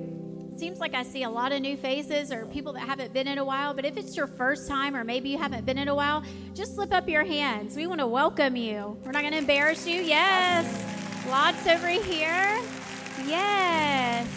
seems 0.57 0.79
like 0.79 0.93
I 0.93 1.03
see 1.03 1.23
a 1.23 1.29
lot 1.29 1.51
of 1.51 1.61
new 1.61 1.77
faces 1.77 2.31
or 2.31 2.45
people 2.47 2.73
that 2.73 2.81
haven't 2.81 3.13
been 3.13 3.27
in 3.27 3.37
a 3.37 3.45
while. 3.45 3.73
But 3.73 3.85
if 3.85 3.97
it's 3.97 4.17
your 4.17 4.27
first 4.27 4.67
time 4.67 4.95
or 4.95 5.03
maybe 5.03 5.29
you 5.29 5.37
haven't 5.37 5.65
been 5.65 5.77
in 5.77 5.87
a 5.87 5.95
while, 5.95 6.23
just 6.53 6.75
slip 6.75 6.91
up 6.91 7.07
your 7.07 7.23
hands. 7.23 7.75
We 7.75 7.87
want 7.87 7.99
to 7.99 8.07
welcome 8.07 8.55
you. 8.55 8.97
We're 9.05 9.11
not 9.11 9.21
going 9.21 9.33
to 9.33 9.37
embarrass 9.37 9.85
you. 9.85 10.01
Yes. 10.01 10.65
Lots 11.29 11.67
over 11.67 11.87
here. 11.87 12.59
Yes. 13.25 14.27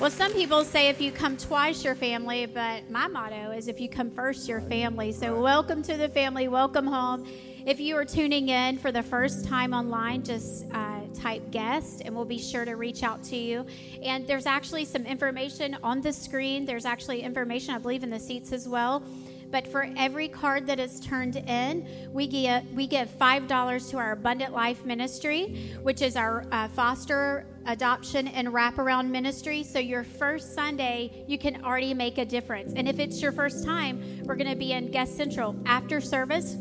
Well, 0.00 0.10
some 0.10 0.32
people 0.32 0.64
say 0.64 0.88
if 0.88 1.00
you 1.00 1.12
come 1.12 1.36
twice, 1.36 1.84
your 1.84 1.94
family, 1.94 2.46
but 2.46 2.90
my 2.90 3.06
motto 3.06 3.50
is 3.50 3.68
if 3.68 3.80
you 3.80 3.88
come 3.88 4.10
first, 4.10 4.48
your 4.48 4.62
family. 4.62 5.12
So, 5.12 5.40
welcome 5.40 5.82
to 5.82 5.96
the 5.98 6.08
family, 6.08 6.48
welcome 6.48 6.86
home. 6.86 7.26
If 7.66 7.80
you 7.80 7.96
are 7.96 8.06
tuning 8.06 8.48
in 8.48 8.78
for 8.78 8.90
the 8.90 9.02
first 9.02 9.44
time 9.44 9.74
online, 9.74 10.22
just 10.22 10.64
uh, 10.72 10.99
type 11.14 11.50
guest 11.50 12.02
and 12.04 12.14
we'll 12.14 12.24
be 12.24 12.38
sure 12.38 12.64
to 12.64 12.74
reach 12.76 13.02
out 13.02 13.22
to 13.24 13.36
you. 13.36 13.66
And 14.02 14.26
there's 14.26 14.46
actually 14.46 14.84
some 14.84 15.06
information 15.06 15.76
on 15.82 16.00
the 16.00 16.12
screen. 16.12 16.64
There's 16.64 16.84
actually 16.84 17.22
information, 17.22 17.74
I 17.74 17.78
believe, 17.78 18.02
in 18.02 18.10
the 18.10 18.20
seats 18.20 18.52
as 18.52 18.68
well. 18.68 19.04
But 19.50 19.66
for 19.66 19.88
every 19.96 20.28
card 20.28 20.66
that 20.68 20.78
is 20.78 21.00
turned 21.00 21.36
in, 21.36 21.88
we 22.12 22.28
give 22.28 22.72
we 22.72 22.86
give 22.86 23.10
five 23.10 23.48
dollars 23.48 23.90
to 23.90 23.98
our 23.98 24.12
Abundant 24.12 24.52
Life 24.52 24.84
Ministry, 24.84 25.74
which 25.82 26.02
is 26.02 26.14
our 26.14 26.46
uh, 26.52 26.68
foster 26.68 27.46
adoption 27.66 28.28
and 28.28 28.48
wraparound 28.48 29.08
ministry. 29.08 29.64
So 29.64 29.78
your 29.78 30.04
first 30.04 30.54
Sunday, 30.54 31.24
you 31.26 31.36
can 31.36 31.64
already 31.64 31.94
make 31.94 32.18
a 32.18 32.24
difference. 32.24 32.74
And 32.76 32.88
if 32.88 32.98
it's 32.98 33.20
your 33.20 33.32
first 33.32 33.64
time, 33.64 34.22
we're 34.24 34.36
going 34.36 34.50
to 34.50 34.56
be 34.56 34.72
in 34.72 34.90
Guest 34.90 35.16
Central 35.16 35.56
after 35.66 36.00
service. 36.00 36.56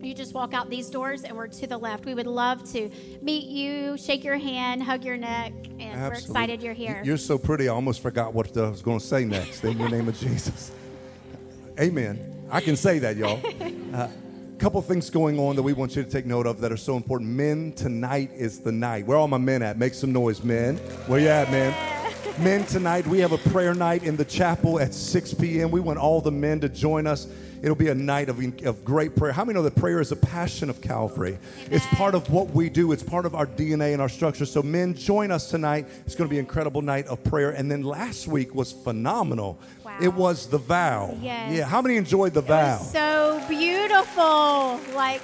You 0.00 0.14
just 0.14 0.32
walk 0.32 0.54
out 0.54 0.70
these 0.70 0.88
doors 0.90 1.24
and 1.24 1.36
we're 1.36 1.48
to 1.48 1.66
the 1.66 1.76
left. 1.76 2.04
We 2.04 2.14
would 2.14 2.26
love 2.26 2.62
to 2.72 2.88
meet 3.20 3.48
you, 3.48 3.96
shake 3.98 4.22
your 4.22 4.36
hand, 4.36 4.82
hug 4.82 5.04
your 5.04 5.16
neck, 5.16 5.52
and 5.80 6.00
we're 6.00 6.14
excited 6.14 6.62
you're 6.62 6.72
here. 6.72 7.02
You're 7.04 7.16
so 7.16 7.36
pretty, 7.36 7.68
I 7.68 7.72
almost 7.72 8.00
forgot 8.00 8.32
what 8.32 8.56
I 8.56 8.68
was 8.68 8.80
going 8.80 9.00
to 9.00 9.04
say 9.04 9.24
next. 9.24 9.64
In 9.64 9.76
the 9.76 9.88
name 9.88 10.08
of 10.08 10.18
Jesus. 10.18 10.70
Amen. 11.80 12.46
I 12.50 12.60
can 12.60 12.76
say 12.76 13.00
that, 13.00 13.16
y'all. 13.16 13.40
A 13.60 13.92
uh, 13.94 14.10
couple 14.58 14.80
things 14.82 15.10
going 15.10 15.38
on 15.38 15.56
that 15.56 15.62
we 15.62 15.72
want 15.72 15.96
you 15.96 16.04
to 16.04 16.10
take 16.10 16.26
note 16.26 16.46
of 16.46 16.60
that 16.60 16.70
are 16.70 16.76
so 16.76 16.96
important. 16.96 17.30
Men, 17.30 17.72
tonight 17.72 18.30
is 18.34 18.60
the 18.60 18.72
night. 18.72 19.04
Where 19.04 19.18
all 19.18 19.28
my 19.28 19.38
men 19.38 19.62
at? 19.62 19.78
Make 19.78 19.94
some 19.94 20.12
noise, 20.12 20.44
men. 20.44 20.76
Where 21.06 21.18
you 21.18 21.28
at, 21.28 21.50
man? 21.50 21.74
Men, 22.38 22.64
tonight 22.66 23.04
we 23.06 23.18
have 23.18 23.32
a 23.32 23.38
prayer 23.38 23.74
night 23.74 24.04
in 24.04 24.16
the 24.16 24.24
chapel 24.24 24.78
at 24.78 24.94
6 24.94 25.34
p.m. 25.34 25.72
We 25.72 25.80
want 25.80 25.98
all 25.98 26.20
the 26.20 26.30
men 26.30 26.60
to 26.60 26.68
join 26.68 27.06
us. 27.08 27.26
It'll 27.62 27.74
be 27.76 27.88
a 27.88 27.94
night 27.94 28.28
of, 28.28 28.38
of 28.64 28.84
great 28.84 29.16
prayer. 29.16 29.32
How 29.32 29.44
many 29.44 29.56
know 29.56 29.62
that 29.62 29.76
prayer 29.76 30.00
is 30.00 30.12
a 30.12 30.16
passion 30.16 30.70
of 30.70 30.80
Calvary? 30.80 31.38
It's 31.70 31.86
part 31.86 32.14
of 32.14 32.30
what 32.30 32.50
we 32.50 32.68
do, 32.70 32.92
it's 32.92 33.02
part 33.02 33.26
of 33.26 33.34
our 33.34 33.46
DNA 33.46 33.92
and 33.92 34.02
our 34.02 34.08
structure. 34.08 34.46
So, 34.46 34.62
men, 34.62 34.94
join 34.94 35.30
us 35.30 35.50
tonight. 35.50 35.86
It's 36.06 36.14
going 36.14 36.28
to 36.28 36.30
be 36.32 36.38
an 36.38 36.44
incredible 36.44 36.82
night 36.82 37.06
of 37.06 37.22
prayer. 37.24 37.50
And 37.50 37.70
then 37.70 37.82
last 37.82 38.26
week 38.28 38.54
was 38.54 38.72
phenomenal. 38.72 39.58
Wow. 39.84 39.98
It 40.00 40.14
was 40.14 40.46
the 40.48 40.58
vow. 40.58 41.16
Yes. 41.20 41.52
Yeah. 41.52 41.64
How 41.64 41.82
many 41.82 41.96
enjoyed 41.96 42.34
the 42.34 42.42
It 42.42 42.46
vow? 42.46 42.78
was 42.78 42.92
so 42.92 43.42
beautiful. 43.48 44.80
Like 44.94 45.22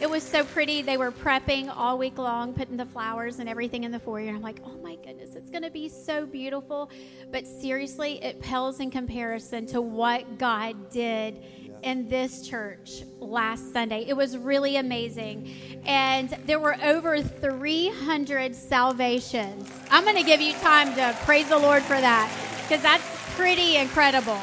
it 0.00 0.10
was 0.10 0.22
so 0.22 0.44
pretty. 0.44 0.82
They 0.82 0.96
were 0.96 1.12
prepping 1.12 1.72
all 1.74 1.98
week 1.98 2.18
long, 2.18 2.52
putting 2.52 2.76
the 2.76 2.86
flowers 2.86 3.38
and 3.38 3.48
everything 3.48 3.84
in 3.84 3.92
the 3.92 4.00
foyer. 4.00 4.26
And 4.26 4.36
I'm 4.36 4.42
like, 4.42 4.60
oh 4.64 4.76
my 4.82 4.96
goodness, 4.96 5.36
it's 5.36 5.50
going 5.50 5.62
to 5.62 5.70
be 5.70 5.88
so 5.88 6.26
beautiful. 6.26 6.90
But 7.30 7.46
seriously, 7.46 8.22
it 8.22 8.40
pales 8.40 8.80
in 8.80 8.90
comparison 8.90 9.66
to 9.66 9.80
what 9.80 10.36
God 10.38 10.90
did 10.90 11.42
in 11.84 12.08
this 12.08 12.48
church 12.48 13.02
last 13.20 13.72
Sunday. 13.72 14.06
It 14.08 14.16
was 14.16 14.36
really 14.38 14.76
amazing. 14.76 15.54
And 15.84 16.30
there 16.46 16.58
were 16.58 16.76
over 16.82 17.20
300 17.20 18.56
salvations. 18.56 19.70
I'm 19.90 20.04
going 20.04 20.16
to 20.16 20.22
give 20.22 20.40
you 20.40 20.54
time 20.54 20.94
to 20.94 21.14
praise 21.24 21.48
the 21.48 21.58
Lord 21.58 21.82
for 21.82 22.00
that 22.00 22.32
because 22.62 22.82
that's 22.82 23.04
pretty 23.34 23.76
incredible. 23.76 24.40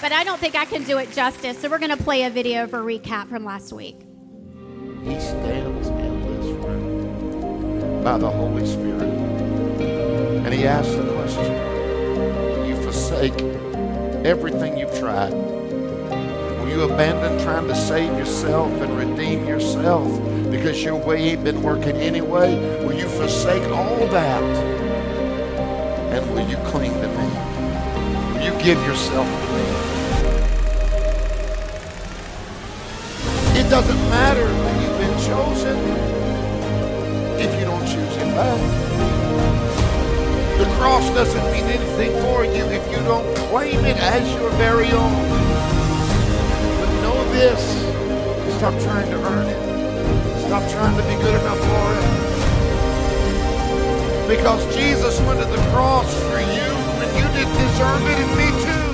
But 0.00 0.12
I 0.12 0.22
don't 0.24 0.38
think 0.38 0.54
I 0.54 0.64
can 0.64 0.84
do 0.84 0.98
it 0.98 1.10
justice. 1.12 1.58
So 1.58 1.68
we're 1.68 1.78
going 1.78 1.96
to 1.96 2.02
play 2.02 2.22
a 2.22 2.30
video 2.30 2.66
for 2.68 2.78
recap 2.78 3.28
from 3.28 3.44
last 3.44 3.72
week. 3.72 3.96
He 5.02 5.18
stands 5.18 5.88
in 5.88 6.40
this 6.40 6.46
room 6.64 8.04
by 8.04 8.16
the 8.18 8.30
Holy 8.30 8.64
Spirit. 8.64 9.02
And 9.02 10.54
he 10.54 10.66
asks 10.66 10.94
the 10.94 11.02
question 11.14 11.52
Will 12.14 12.66
you 12.68 12.76
forsake 12.82 13.40
everything 14.24 14.78
you've 14.78 14.96
tried? 15.00 15.55
You 16.76 16.82
abandon 16.82 17.42
trying 17.42 17.66
to 17.68 17.74
save 17.74 18.18
yourself 18.18 18.70
and 18.82 18.98
redeem 18.98 19.46
yourself 19.46 20.10
because 20.50 20.84
your 20.84 20.96
way 20.96 21.30
ain't 21.30 21.42
been 21.42 21.62
working 21.62 21.96
anyway? 21.96 22.54
Will 22.84 22.92
you 22.92 23.08
forsake 23.08 23.62
all 23.70 24.06
that? 24.08 24.42
And 26.12 26.34
will 26.34 26.46
you 26.46 26.58
cling 26.68 26.92
to 26.92 27.08
me? 27.08 27.28
Will 28.34 28.44
you 28.44 28.62
give 28.62 28.78
yourself 28.86 29.26
to 29.26 29.52
me? 29.54 29.62
It 33.58 33.70
doesn't 33.70 34.10
matter 34.10 34.46
that 34.46 34.82
you've 34.82 34.98
been 34.98 35.18
chosen 35.24 35.78
if 37.40 37.58
you 37.58 37.64
don't 37.64 37.86
choose 37.86 38.16
him 38.16 38.34
back. 38.34 38.60
The 40.58 40.66
cross 40.76 41.08
doesn't 41.14 41.52
mean 41.52 41.64
anything 41.64 42.12
for 42.20 42.44
you 42.44 42.66
if 42.66 42.86
you 42.90 42.98
don't 43.06 43.34
claim 43.48 43.82
it 43.86 43.96
as 43.96 44.30
your 44.34 44.50
very 44.50 44.92
own. 44.92 45.55
This 47.36 47.60
stop 48.56 48.72
trying 48.80 49.10
to 49.10 49.16
earn 49.26 49.46
it, 49.46 49.60
stop 50.46 50.64
trying 50.70 50.96
to 50.96 51.02
be 51.02 51.16
good 51.22 51.34
enough 51.38 51.58
for 51.58 51.92
it. 51.92 52.04
Because 54.26 54.64
Jesus 54.74 55.20
went 55.20 55.40
to 55.40 55.46
the 55.46 55.60
cross 55.68 56.10
for 56.30 56.40
you 56.40 56.72
and 57.02 57.12
you 57.14 57.28
didn't 57.36 57.56
deserve 57.58 58.02
it, 58.06 58.18
and 58.24 58.32
me 58.38 58.48
too. 58.64 58.88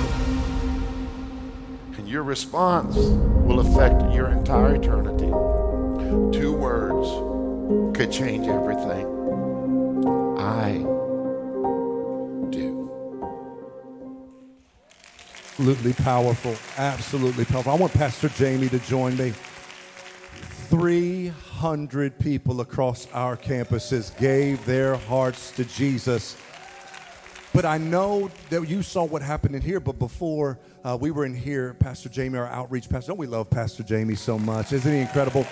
And 1.99 2.05
your 2.09 2.23
response 2.23 2.97
will 2.97 3.61
affect 3.61 4.13
your 4.13 4.27
entire 4.27 4.75
eternity. 4.75 5.31
Two 6.37 6.51
words 6.51 7.07
could 7.97 8.11
change 8.11 8.49
everything. 8.49 9.07
I 10.37 10.83
Absolutely 15.53 15.93
powerful. 15.93 16.55
Absolutely 16.79 17.45
powerful. 17.45 17.73
I 17.73 17.75
want 17.75 17.93
Pastor 17.93 18.27
Jamie 18.29 18.69
to 18.69 18.79
join 18.79 19.15
me. 19.15 19.33
300 20.71 22.17
people 22.17 22.61
across 22.61 23.07
our 23.13 23.37
campuses 23.37 24.17
gave 24.17 24.65
their 24.65 24.95
hearts 24.95 25.51
to 25.51 25.63
Jesus. 25.63 26.35
But 27.53 27.65
I 27.65 27.77
know 27.77 28.31
that 28.49 28.67
you 28.67 28.81
saw 28.81 29.03
what 29.03 29.21
happened 29.21 29.55
in 29.55 29.61
here, 29.61 29.79
but 29.79 29.99
before 29.99 30.57
uh, 30.83 30.97
we 30.99 31.11
were 31.11 31.23
in 31.23 31.35
here, 31.35 31.75
Pastor 31.75 32.09
Jamie, 32.09 32.39
our 32.39 32.47
outreach 32.47 32.89
pastor, 32.89 33.09
don't 33.09 33.19
we 33.19 33.27
love 33.27 33.47
Pastor 33.51 33.83
Jamie 33.83 34.15
so 34.15 34.39
much? 34.39 34.73
Isn't 34.73 34.91
he 34.91 35.01
incredible? 35.01 35.45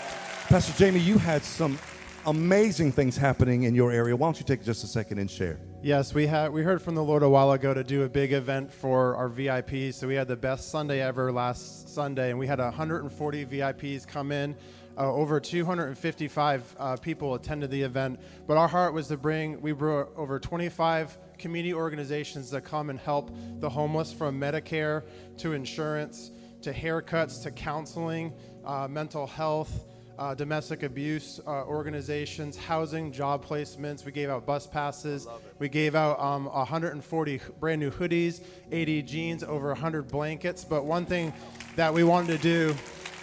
Pastor 0.47 0.73
Jamie, 0.79 0.99
you 0.99 1.19
had 1.19 1.43
some 1.43 1.77
amazing 2.25 2.91
things 2.91 3.17
happening 3.17 3.63
in 3.63 3.75
your 3.75 3.91
area. 3.91 4.15
Why 4.15 4.27
don't 4.27 4.39
you 4.39 4.45
take 4.45 4.63
just 4.63 4.83
a 4.83 4.87
second 4.87 5.17
and 5.17 5.29
share? 5.29 5.59
Yes, 5.81 6.13
we 6.13 6.27
had 6.27 6.51
we 6.51 6.61
heard 6.61 6.81
from 6.81 6.95
the 6.95 7.03
Lord 7.03 7.23
a 7.23 7.29
while 7.29 7.51
ago 7.51 7.73
to 7.73 7.83
do 7.83 8.03
a 8.03 8.09
big 8.09 8.33
event 8.33 8.71
for 8.71 9.15
our 9.15 9.29
VIPs. 9.29 9.95
So 9.95 10.07
we 10.07 10.15
had 10.15 10.27
the 10.27 10.35
best 10.35 10.69
Sunday 10.69 11.01
ever 11.01 11.31
last 11.31 11.89
Sunday, 11.89 12.29
and 12.29 12.37
we 12.37 12.47
had 12.47 12.59
140 12.59 13.45
VIPs 13.45 14.07
come 14.07 14.31
in. 14.31 14.55
Uh, 14.97 15.11
over 15.11 15.39
255 15.39 16.75
uh, 16.77 16.97
people 16.97 17.33
attended 17.33 17.71
the 17.71 17.81
event. 17.81 18.19
But 18.45 18.57
our 18.57 18.67
heart 18.67 18.93
was 18.93 19.07
to 19.07 19.17
bring 19.17 19.59
we 19.61 19.71
brought 19.71 20.09
over 20.15 20.37
25 20.37 21.17
community 21.39 21.73
organizations 21.73 22.51
that 22.51 22.61
come 22.61 22.89
and 22.89 22.99
help 22.99 23.31
the 23.59 23.69
homeless 23.69 24.13
from 24.13 24.39
Medicare 24.39 25.03
to 25.37 25.53
insurance 25.53 26.31
to 26.61 26.71
haircuts 26.71 27.41
to 27.43 27.51
counseling, 27.51 28.33
uh, 28.65 28.87
mental 28.87 29.25
health 29.25 29.85
uh, 30.21 30.35
domestic 30.35 30.83
abuse 30.83 31.39
uh, 31.47 31.63
organizations, 31.65 32.55
housing, 32.55 33.11
job 33.11 33.43
placements. 33.43 34.05
We 34.05 34.11
gave 34.11 34.29
out 34.29 34.45
bus 34.45 34.67
passes. 34.67 35.27
We 35.57 35.67
gave 35.67 35.95
out 35.95 36.19
um, 36.19 36.45
140 36.45 37.41
brand 37.59 37.81
new 37.81 37.89
hoodies, 37.89 38.43
80 38.71 39.01
jeans, 39.01 39.43
over 39.43 39.69
100 39.69 40.09
blankets. 40.09 40.63
But 40.63 40.85
one 40.85 41.07
thing 41.07 41.33
that 41.75 41.91
we 41.91 42.03
wanted 42.03 42.37
to 42.37 42.37
do 42.37 42.75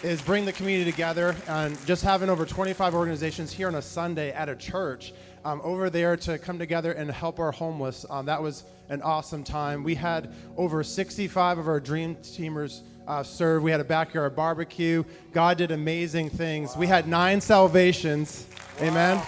is 0.02 0.20
bring 0.20 0.44
the 0.44 0.52
community 0.52 0.90
together 0.90 1.36
and 1.46 1.78
just 1.86 2.02
having 2.02 2.28
over 2.28 2.44
25 2.44 2.96
organizations 2.96 3.52
here 3.52 3.68
on 3.68 3.76
a 3.76 3.82
Sunday 3.82 4.32
at 4.32 4.48
a 4.48 4.56
church 4.56 5.12
um, 5.44 5.60
over 5.62 5.90
there 5.90 6.16
to 6.16 6.36
come 6.36 6.58
together 6.58 6.90
and 6.90 7.12
help 7.12 7.38
our 7.38 7.52
homeless. 7.52 8.06
Um, 8.10 8.26
that 8.26 8.42
was 8.42 8.64
an 8.88 9.02
awesome 9.02 9.44
time. 9.44 9.84
We 9.84 9.94
had 9.94 10.32
over 10.56 10.82
65 10.82 11.58
of 11.58 11.68
our 11.68 11.78
dream 11.78 12.16
teamers 12.16 12.80
uh, 13.08 13.22
serve. 13.22 13.62
We 13.62 13.70
had 13.70 13.80
a 13.80 13.84
backyard 13.84 14.36
barbecue. 14.36 15.02
God 15.32 15.58
did 15.58 15.72
amazing 15.72 16.30
things. 16.30 16.76
We 16.76 16.86
had 16.86 17.08
nine 17.08 17.40
salvations. 17.40 18.46
Amen. 18.80 19.18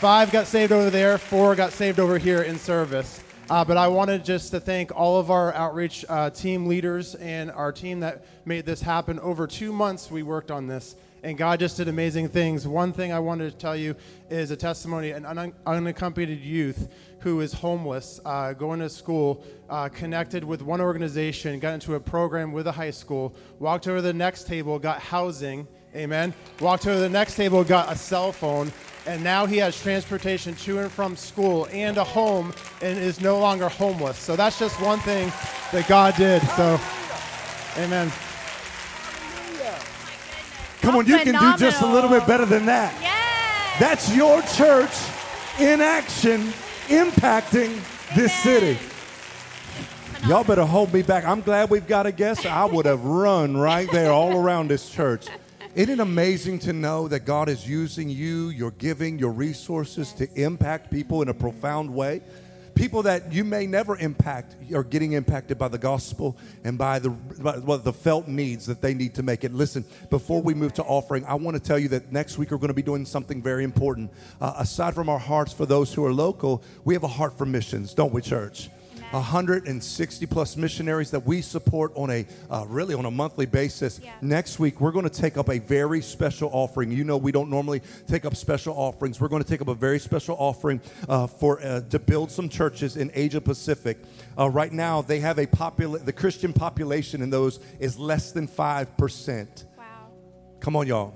Five 0.00 0.32
got 0.32 0.48
saved 0.48 0.72
over 0.72 0.90
there, 0.90 1.16
four 1.18 1.54
got 1.54 1.72
saved 1.72 2.00
over 2.00 2.18
here 2.18 2.42
in 2.42 2.58
service. 2.58 3.22
Uh, 3.48 3.64
but 3.64 3.76
I 3.76 3.86
wanted 3.86 4.24
just 4.24 4.50
to 4.52 4.60
thank 4.60 4.96
all 4.96 5.20
of 5.20 5.30
our 5.30 5.52
outreach 5.54 6.04
uh, 6.08 6.30
team 6.30 6.66
leaders 6.66 7.14
and 7.16 7.50
our 7.52 7.70
team 7.70 8.00
that 8.00 8.24
made 8.44 8.64
this 8.64 8.80
happen. 8.80 9.20
Over 9.20 9.46
two 9.46 9.72
months, 9.72 10.10
we 10.10 10.22
worked 10.22 10.50
on 10.50 10.66
this, 10.66 10.96
and 11.22 11.38
God 11.38 11.60
just 11.60 11.76
did 11.76 11.88
amazing 11.88 12.28
things. 12.28 12.66
One 12.66 12.92
thing 12.92 13.12
I 13.12 13.20
wanted 13.20 13.50
to 13.52 13.56
tell 13.56 13.76
you 13.76 13.94
is 14.28 14.50
a 14.50 14.56
testimony 14.56 15.12
an 15.12 15.24
un- 15.24 15.52
unaccompanied 15.66 16.40
youth 16.40 16.88
who 17.20 17.40
is 17.40 17.52
homeless, 17.52 18.20
uh, 18.24 18.52
going 18.52 18.80
to 18.80 18.88
school, 18.88 19.44
uh, 19.70 19.88
connected 19.88 20.42
with 20.42 20.62
one 20.62 20.80
organization, 20.80 21.60
got 21.60 21.74
into 21.74 21.94
a 21.94 22.00
program 22.00 22.52
with 22.52 22.66
a 22.66 22.72
high 22.72 22.90
school, 22.90 23.34
walked 23.60 23.86
over 23.86 23.98
to 23.98 24.02
the 24.02 24.12
next 24.12 24.46
table, 24.46 24.78
got 24.78 24.98
housing. 25.00 25.66
Amen. 25.94 26.34
Walked 26.60 26.86
over 26.86 26.98
the 26.98 27.08
next 27.08 27.36
table, 27.36 27.62
got 27.62 27.92
a 27.92 27.96
cell 27.96 28.32
phone, 28.32 28.72
and 29.06 29.22
now 29.22 29.46
he 29.46 29.58
has 29.58 29.80
transportation 29.80 30.54
to 30.54 30.78
and 30.78 30.90
from 30.90 31.16
school 31.16 31.68
and 31.70 31.98
a 31.98 32.04
home 32.04 32.52
and 32.80 32.98
is 32.98 33.20
no 33.20 33.38
longer 33.38 33.68
homeless. 33.68 34.16
So 34.18 34.34
that's 34.34 34.58
just 34.58 34.80
one 34.80 35.00
thing 35.00 35.30
that 35.70 35.86
God 35.88 36.16
did. 36.16 36.42
So, 36.56 36.80
amen. 37.76 38.10
Come 40.82 40.96
on, 40.96 41.06
you 41.06 41.18
can 41.20 41.34
do 41.34 41.64
just 41.64 41.80
a 41.80 41.86
little 41.86 42.10
bit 42.10 42.26
better 42.26 42.44
than 42.44 42.66
that. 42.66 42.92
Yes. 43.00 43.80
That's 43.80 44.14
your 44.14 44.42
church 44.42 44.90
in 45.60 45.80
action, 45.80 46.52
impacting 46.88 47.80
this 48.14 48.32
city. 48.42 48.78
Y'all 50.26 50.44
better 50.44 50.64
hold 50.64 50.92
me 50.92 51.02
back. 51.02 51.24
I'm 51.24 51.40
glad 51.40 51.70
we've 51.70 51.86
got 51.86 52.06
a 52.06 52.12
guest. 52.12 52.46
I 52.46 52.64
would 52.64 52.86
have 52.86 53.04
run 53.04 53.56
right 53.56 53.90
there 53.90 54.12
all 54.12 54.36
around 54.36 54.68
this 54.68 54.90
church. 54.90 55.26
Isn't 55.74 55.94
it 55.94 56.00
amazing 56.00 56.58
to 56.60 56.72
know 56.72 57.08
that 57.08 57.20
God 57.20 57.48
is 57.48 57.66
using 57.66 58.10
you, 58.10 58.50
your 58.50 58.72
giving, 58.72 59.18
your 59.18 59.32
resources 59.32 60.12
to 60.14 60.28
impact 60.34 60.90
people 60.90 61.22
in 61.22 61.28
a 61.28 61.34
profound 61.34 61.94
way? 61.94 62.20
People 62.82 63.04
that 63.04 63.32
you 63.32 63.44
may 63.44 63.64
never 63.64 63.96
impact 63.96 64.56
are 64.74 64.82
getting 64.82 65.12
impacted 65.12 65.56
by 65.56 65.68
the 65.68 65.78
gospel 65.78 66.36
and 66.64 66.76
by 66.76 66.98
the 66.98 67.10
by, 67.10 67.58
well, 67.58 67.78
the 67.78 67.92
felt 67.92 68.26
needs 68.26 68.66
that 68.66 68.82
they 68.82 68.92
need 68.92 69.14
to 69.14 69.22
make 69.22 69.44
it. 69.44 69.54
Listen, 69.54 69.84
before 70.10 70.42
we 70.42 70.52
move 70.52 70.72
to 70.74 70.82
offering, 70.82 71.24
I 71.26 71.34
want 71.34 71.56
to 71.56 71.62
tell 71.62 71.78
you 71.78 71.86
that 71.90 72.10
next 72.10 72.38
week 72.38 72.50
we're 72.50 72.56
going 72.56 72.70
to 72.70 72.74
be 72.74 72.82
doing 72.82 73.06
something 73.06 73.40
very 73.40 73.62
important. 73.62 74.10
Uh, 74.40 74.54
aside 74.58 74.96
from 74.96 75.08
our 75.08 75.20
hearts 75.20 75.52
for 75.52 75.64
those 75.64 75.94
who 75.94 76.04
are 76.04 76.12
local, 76.12 76.60
we 76.84 76.94
have 76.94 77.04
a 77.04 77.06
heart 77.06 77.38
for 77.38 77.46
missions, 77.46 77.94
don't 77.94 78.12
we, 78.12 78.20
church? 78.20 78.68
160 79.12 80.26
plus 80.26 80.56
missionaries 80.56 81.10
that 81.10 81.24
we 81.24 81.42
support 81.42 81.92
on 81.94 82.10
a 82.10 82.26
uh, 82.50 82.64
really 82.68 82.94
on 82.94 83.04
a 83.04 83.10
monthly 83.10 83.46
basis. 83.46 84.00
Yeah. 84.02 84.12
Next 84.20 84.58
week, 84.58 84.80
we're 84.80 84.92
going 84.92 85.08
to 85.08 85.22
take 85.22 85.36
up 85.36 85.48
a 85.48 85.58
very 85.58 86.00
special 86.02 86.50
offering. 86.52 86.90
You 86.90 87.04
know, 87.04 87.16
we 87.16 87.32
don't 87.32 87.50
normally 87.50 87.82
take 88.06 88.24
up 88.24 88.36
special 88.36 88.74
offerings. 88.74 89.20
We're 89.20 89.28
going 89.28 89.42
to 89.42 89.48
take 89.48 89.60
up 89.60 89.68
a 89.68 89.74
very 89.74 89.98
special 89.98 90.36
offering 90.38 90.80
uh, 91.08 91.26
for 91.26 91.62
uh, 91.62 91.80
to 91.80 91.98
build 91.98 92.30
some 92.30 92.48
churches 92.48 92.96
in 92.96 93.10
Asia 93.14 93.40
Pacific. 93.40 93.98
Uh, 94.38 94.48
right 94.48 94.72
now, 94.72 95.02
they 95.02 95.20
have 95.20 95.38
a 95.38 95.46
popula- 95.46 96.04
the 96.04 96.12
Christian 96.12 96.52
population 96.52 97.22
in 97.22 97.30
those 97.30 97.60
is 97.78 97.98
less 97.98 98.32
than 98.32 98.46
five 98.46 98.96
percent. 98.96 99.66
Wow. 99.76 99.84
Come 100.60 100.76
on, 100.76 100.86
y'all. 100.86 101.14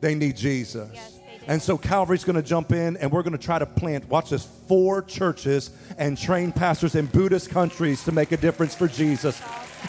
They 0.00 0.14
need 0.14 0.36
Jesus. 0.36 0.90
Yes. 0.92 1.17
And 1.48 1.62
so 1.62 1.78
Calvary's 1.78 2.24
going 2.24 2.36
to 2.36 2.42
jump 2.42 2.72
in 2.72 2.98
and 2.98 3.10
we're 3.10 3.22
going 3.22 3.36
to 3.36 3.42
try 3.42 3.58
to 3.58 3.64
plant, 3.64 4.06
watch 4.08 4.30
this, 4.30 4.46
four 4.68 5.00
churches 5.02 5.70
and 5.96 6.16
train 6.16 6.52
pastors 6.52 6.94
in 6.94 7.06
Buddhist 7.06 7.48
countries 7.48 8.04
to 8.04 8.12
make 8.12 8.32
a 8.32 8.36
difference 8.36 8.74
for 8.74 8.86
Jesus. 8.86 9.40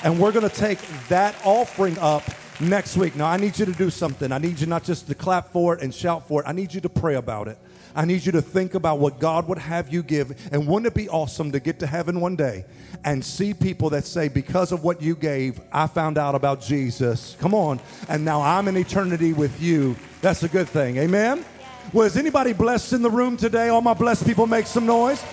And 0.03 0.17
we're 0.17 0.31
going 0.31 0.49
to 0.49 0.55
take 0.55 0.79
that 1.09 1.35
offering 1.45 1.99
up 1.99 2.23
next 2.61 2.95
week. 2.95 3.15
Now, 3.17 3.25
I 3.25 3.35
need 3.35 3.59
you 3.59 3.65
to 3.65 3.73
do 3.73 3.89
something. 3.89 4.31
I 4.31 4.37
need 4.37 4.59
you 4.59 4.67
not 4.67 4.85
just 4.85 5.07
to 5.07 5.15
clap 5.15 5.51
for 5.51 5.75
it 5.75 5.81
and 5.81 5.93
shout 5.93 6.27
for 6.29 6.41
it, 6.41 6.47
I 6.47 6.53
need 6.53 6.73
you 6.73 6.79
to 6.81 6.89
pray 6.89 7.15
about 7.15 7.49
it. 7.49 7.57
I 7.95 8.05
need 8.05 8.25
you 8.25 8.31
to 8.33 8.41
think 8.41 8.75
about 8.75 8.99
what 8.99 9.19
God 9.19 9.47
would 9.49 9.57
have 9.57 9.91
you 9.91 10.03
give. 10.03 10.49
And 10.53 10.65
wouldn't 10.67 10.87
it 10.87 10.93
be 10.93 11.09
awesome 11.09 11.51
to 11.51 11.59
get 11.59 11.79
to 11.79 11.87
heaven 11.87 12.21
one 12.21 12.37
day 12.37 12.63
and 13.03 13.23
see 13.23 13.53
people 13.53 13.89
that 13.89 14.05
say, 14.05 14.29
because 14.29 14.71
of 14.71 14.83
what 14.83 15.01
you 15.01 15.15
gave, 15.15 15.59
I 15.73 15.87
found 15.87 16.17
out 16.17 16.35
about 16.35 16.61
Jesus. 16.61 17.35
Come 17.39 17.53
on. 17.53 17.81
And 18.07 18.23
now 18.23 18.41
I'm 18.41 18.67
in 18.67 18.77
eternity 18.77 19.33
with 19.33 19.61
you. 19.61 19.95
That's 20.21 20.43
a 20.43 20.47
good 20.47 20.69
thing. 20.69 20.97
Amen? 20.97 21.43
Well, 21.91 22.05
is 22.05 22.17
anybody 22.17 22.53
blessed 22.53 22.93
in 22.93 23.01
the 23.01 23.09
room 23.09 23.35
today? 23.35 23.69
All 23.69 23.81
my 23.81 23.95
blessed 23.95 24.23
people 24.23 24.45
make 24.45 24.67
some 24.67 24.85
noise. 24.85 25.23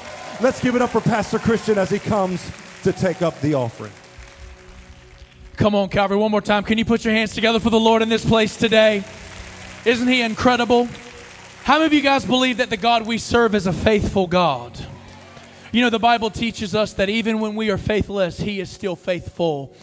Let's 0.41 0.59
give 0.59 0.75
it 0.75 0.81
up 0.81 0.89
for 0.89 1.03
Pastor 1.03 1.39
Christian 1.39 1.77
as 1.77 1.91
he 1.91 1.99
comes 1.99 2.51
to 2.83 2.95
take 2.95 3.21
up 3.21 3.39
the 3.43 3.53
offering. 3.53 3.93
Come 5.57 5.75
on, 5.75 5.91
Calvary, 5.91 6.17
one 6.17 6.31
more 6.31 6.41
time. 6.41 6.65
Can 6.65 6.79
you 6.79 6.87
put 6.87 7.05
your 7.05 7.13
hands 7.13 7.35
together 7.35 7.61
for 7.61 7.69
the 7.69 7.79
Lord 7.79 8.01
in 8.01 8.09
this 8.09 8.25
place 8.25 8.57
today? 8.57 9.05
Isn't 9.85 10.09
He 10.09 10.23
incredible? 10.23 10.89
How 11.65 11.75
many 11.75 11.87
of 11.87 11.93
you 11.93 12.01
guys 12.01 12.25
believe 12.25 12.57
that 12.57 12.71
the 12.71 12.77
God 12.79 13.07
we 13.07 13.19
serve 13.19 13.55
is 13.55 13.67
a 13.67 13.73
faithful 13.73 14.27
God? 14.27 14.79
You 15.73 15.83
know, 15.83 15.91
the 15.91 15.99
Bible 15.99 16.31
teaches 16.31 16.75
us 16.75 16.95
that 16.95 17.11
even 17.11 17.39
when 17.39 17.55
we 17.55 17.71
are 17.71 17.79
faithless, 17.79 18.39
He 18.39 18.61
is 18.61 18.71
still 18.71 18.97
faithful. 18.97 19.75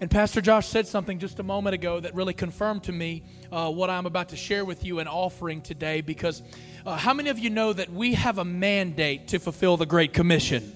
And 0.00 0.10
Pastor 0.10 0.40
Josh 0.40 0.66
said 0.66 0.86
something 0.86 1.18
just 1.18 1.40
a 1.40 1.42
moment 1.42 1.74
ago 1.74 2.00
that 2.00 2.14
really 2.14 2.32
confirmed 2.32 2.84
to 2.84 2.92
me 2.92 3.22
uh, 3.52 3.70
what 3.70 3.90
I'm 3.90 4.06
about 4.06 4.30
to 4.30 4.36
share 4.36 4.64
with 4.64 4.82
you 4.82 4.98
in 4.98 5.06
offering 5.06 5.60
today. 5.60 6.00
Because 6.00 6.40
uh, 6.86 6.96
how 6.96 7.12
many 7.12 7.28
of 7.28 7.38
you 7.38 7.50
know 7.50 7.74
that 7.74 7.92
we 7.92 8.14
have 8.14 8.38
a 8.38 8.44
mandate 8.44 9.28
to 9.28 9.38
fulfill 9.38 9.76
the 9.76 9.84
Great 9.84 10.14
Commission? 10.14 10.74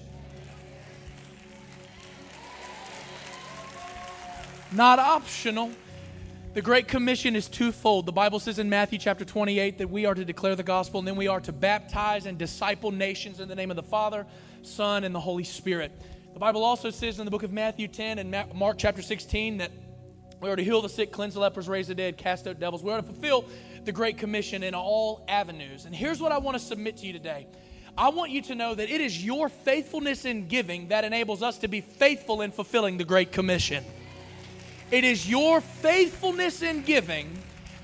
Not 4.71 4.99
optional. 4.99 5.71
The 6.53 6.61
Great 6.61 6.87
Commission 6.87 7.35
is 7.35 7.47
twofold. 7.47 8.05
The 8.05 8.11
Bible 8.11 8.39
says 8.39 8.59
in 8.59 8.69
Matthew 8.69 8.99
chapter 8.99 9.25
28 9.25 9.79
that 9.79 9.89
we 9.89 10.05
are 10.05 10.13
to 10.13 10.23
declare 10.23 10.55
the 10.55 10.61
gospel 10.61 10.99
and 10.99 11.07
then 11.07 11.15
we 11.15 11.27
are 11.27 11.41
to 11.41 11.51
baptize 11.51 12.27
and 12.27 12.37
disciple 12.37 12.91
nations 12.91 13.39
in 13.39 13.47
the 13.47 13.55
name 13.55 13.71
of 13.71 13.75
the 13.75 13.83
Father, 13.83 14.27
Son, 14.61 15.03
and 15.03 15.15
the 15.15 15.19
Holy 15.19 15.43
Spirit. 15.43 15.91
The 16.35 16.39
Bible 16.39 16.65
also 16.65 16.89
says 16.89 17.17
in 17.17 17.23
the 17.23 17.31
book 17.31 17.43
of 17.43 17.53
Matthew 17.53 17.87
10 17.87 18.19
and 18.19 18.53
Mark 18.53 18.77
chapter 18.77 19.01
16 19.01 19.59
that 19.59 19.71
we 20.41 20.49
are 20.49 20.57
to 20.57 20.63
heal 20.65 20.81
the 20.81 20.89
sick, 20.89 21.13
cleanse 21.13 21.35
the 21.35 21.39
lepers, 21.39 21.69
raise 21.69 21.87
the 21.87 21.95
dead, 21.95 22.17
cast 22.17 22.45
out 22.45 22.59
devils. 22.59 22.83
We 22.83 22.91
are 22.91 22.97
to 22.97 23.03
fulfill 23.03 23.45
the 23.85 23.93
Great 23.93 24.17
Commission 24.17 24.61
in 24.61 24.75
all 24.75 25.23
avenues. 25.29 25.85
And 25.85 25.95
here's 25.95 26.19
what 26.19 26.33
I 26.33 26.37
want 26.39 26.57
to 26.57 26.59
submit 26.61 26.97
to 26.97 27.07
you 27.07 27.13
today. 27.13 27.47
I 27.97 28.09
want 28.09 28.31
you 28.31 28.41
to 28.41 28.55
know 28.55 28.75
that 28.75 28.89
it 28.89 28.99
is 28.99 29.23
your 29.23 29.47
faithfulness 29.47 30.25
in 30.25 30.49
giving 30.49 30.89
that 30.89 31.05
enables 31.05 31.41
us 31.41 31.57
to 31.59 31.69
be 31.69 31.79
faithful 31.79 32.41
in 32.41 32.51
fulfilling 32.51 32.97
the 32.97 33.05
Great 33.05 33.31
Commission. 33.31 33.85
It 34.91 35.05
is 35.05 35.29
your 35.29 35.61
faithfulness 35.61 36.61
in 36.61 36.81
giving 36.81 37.31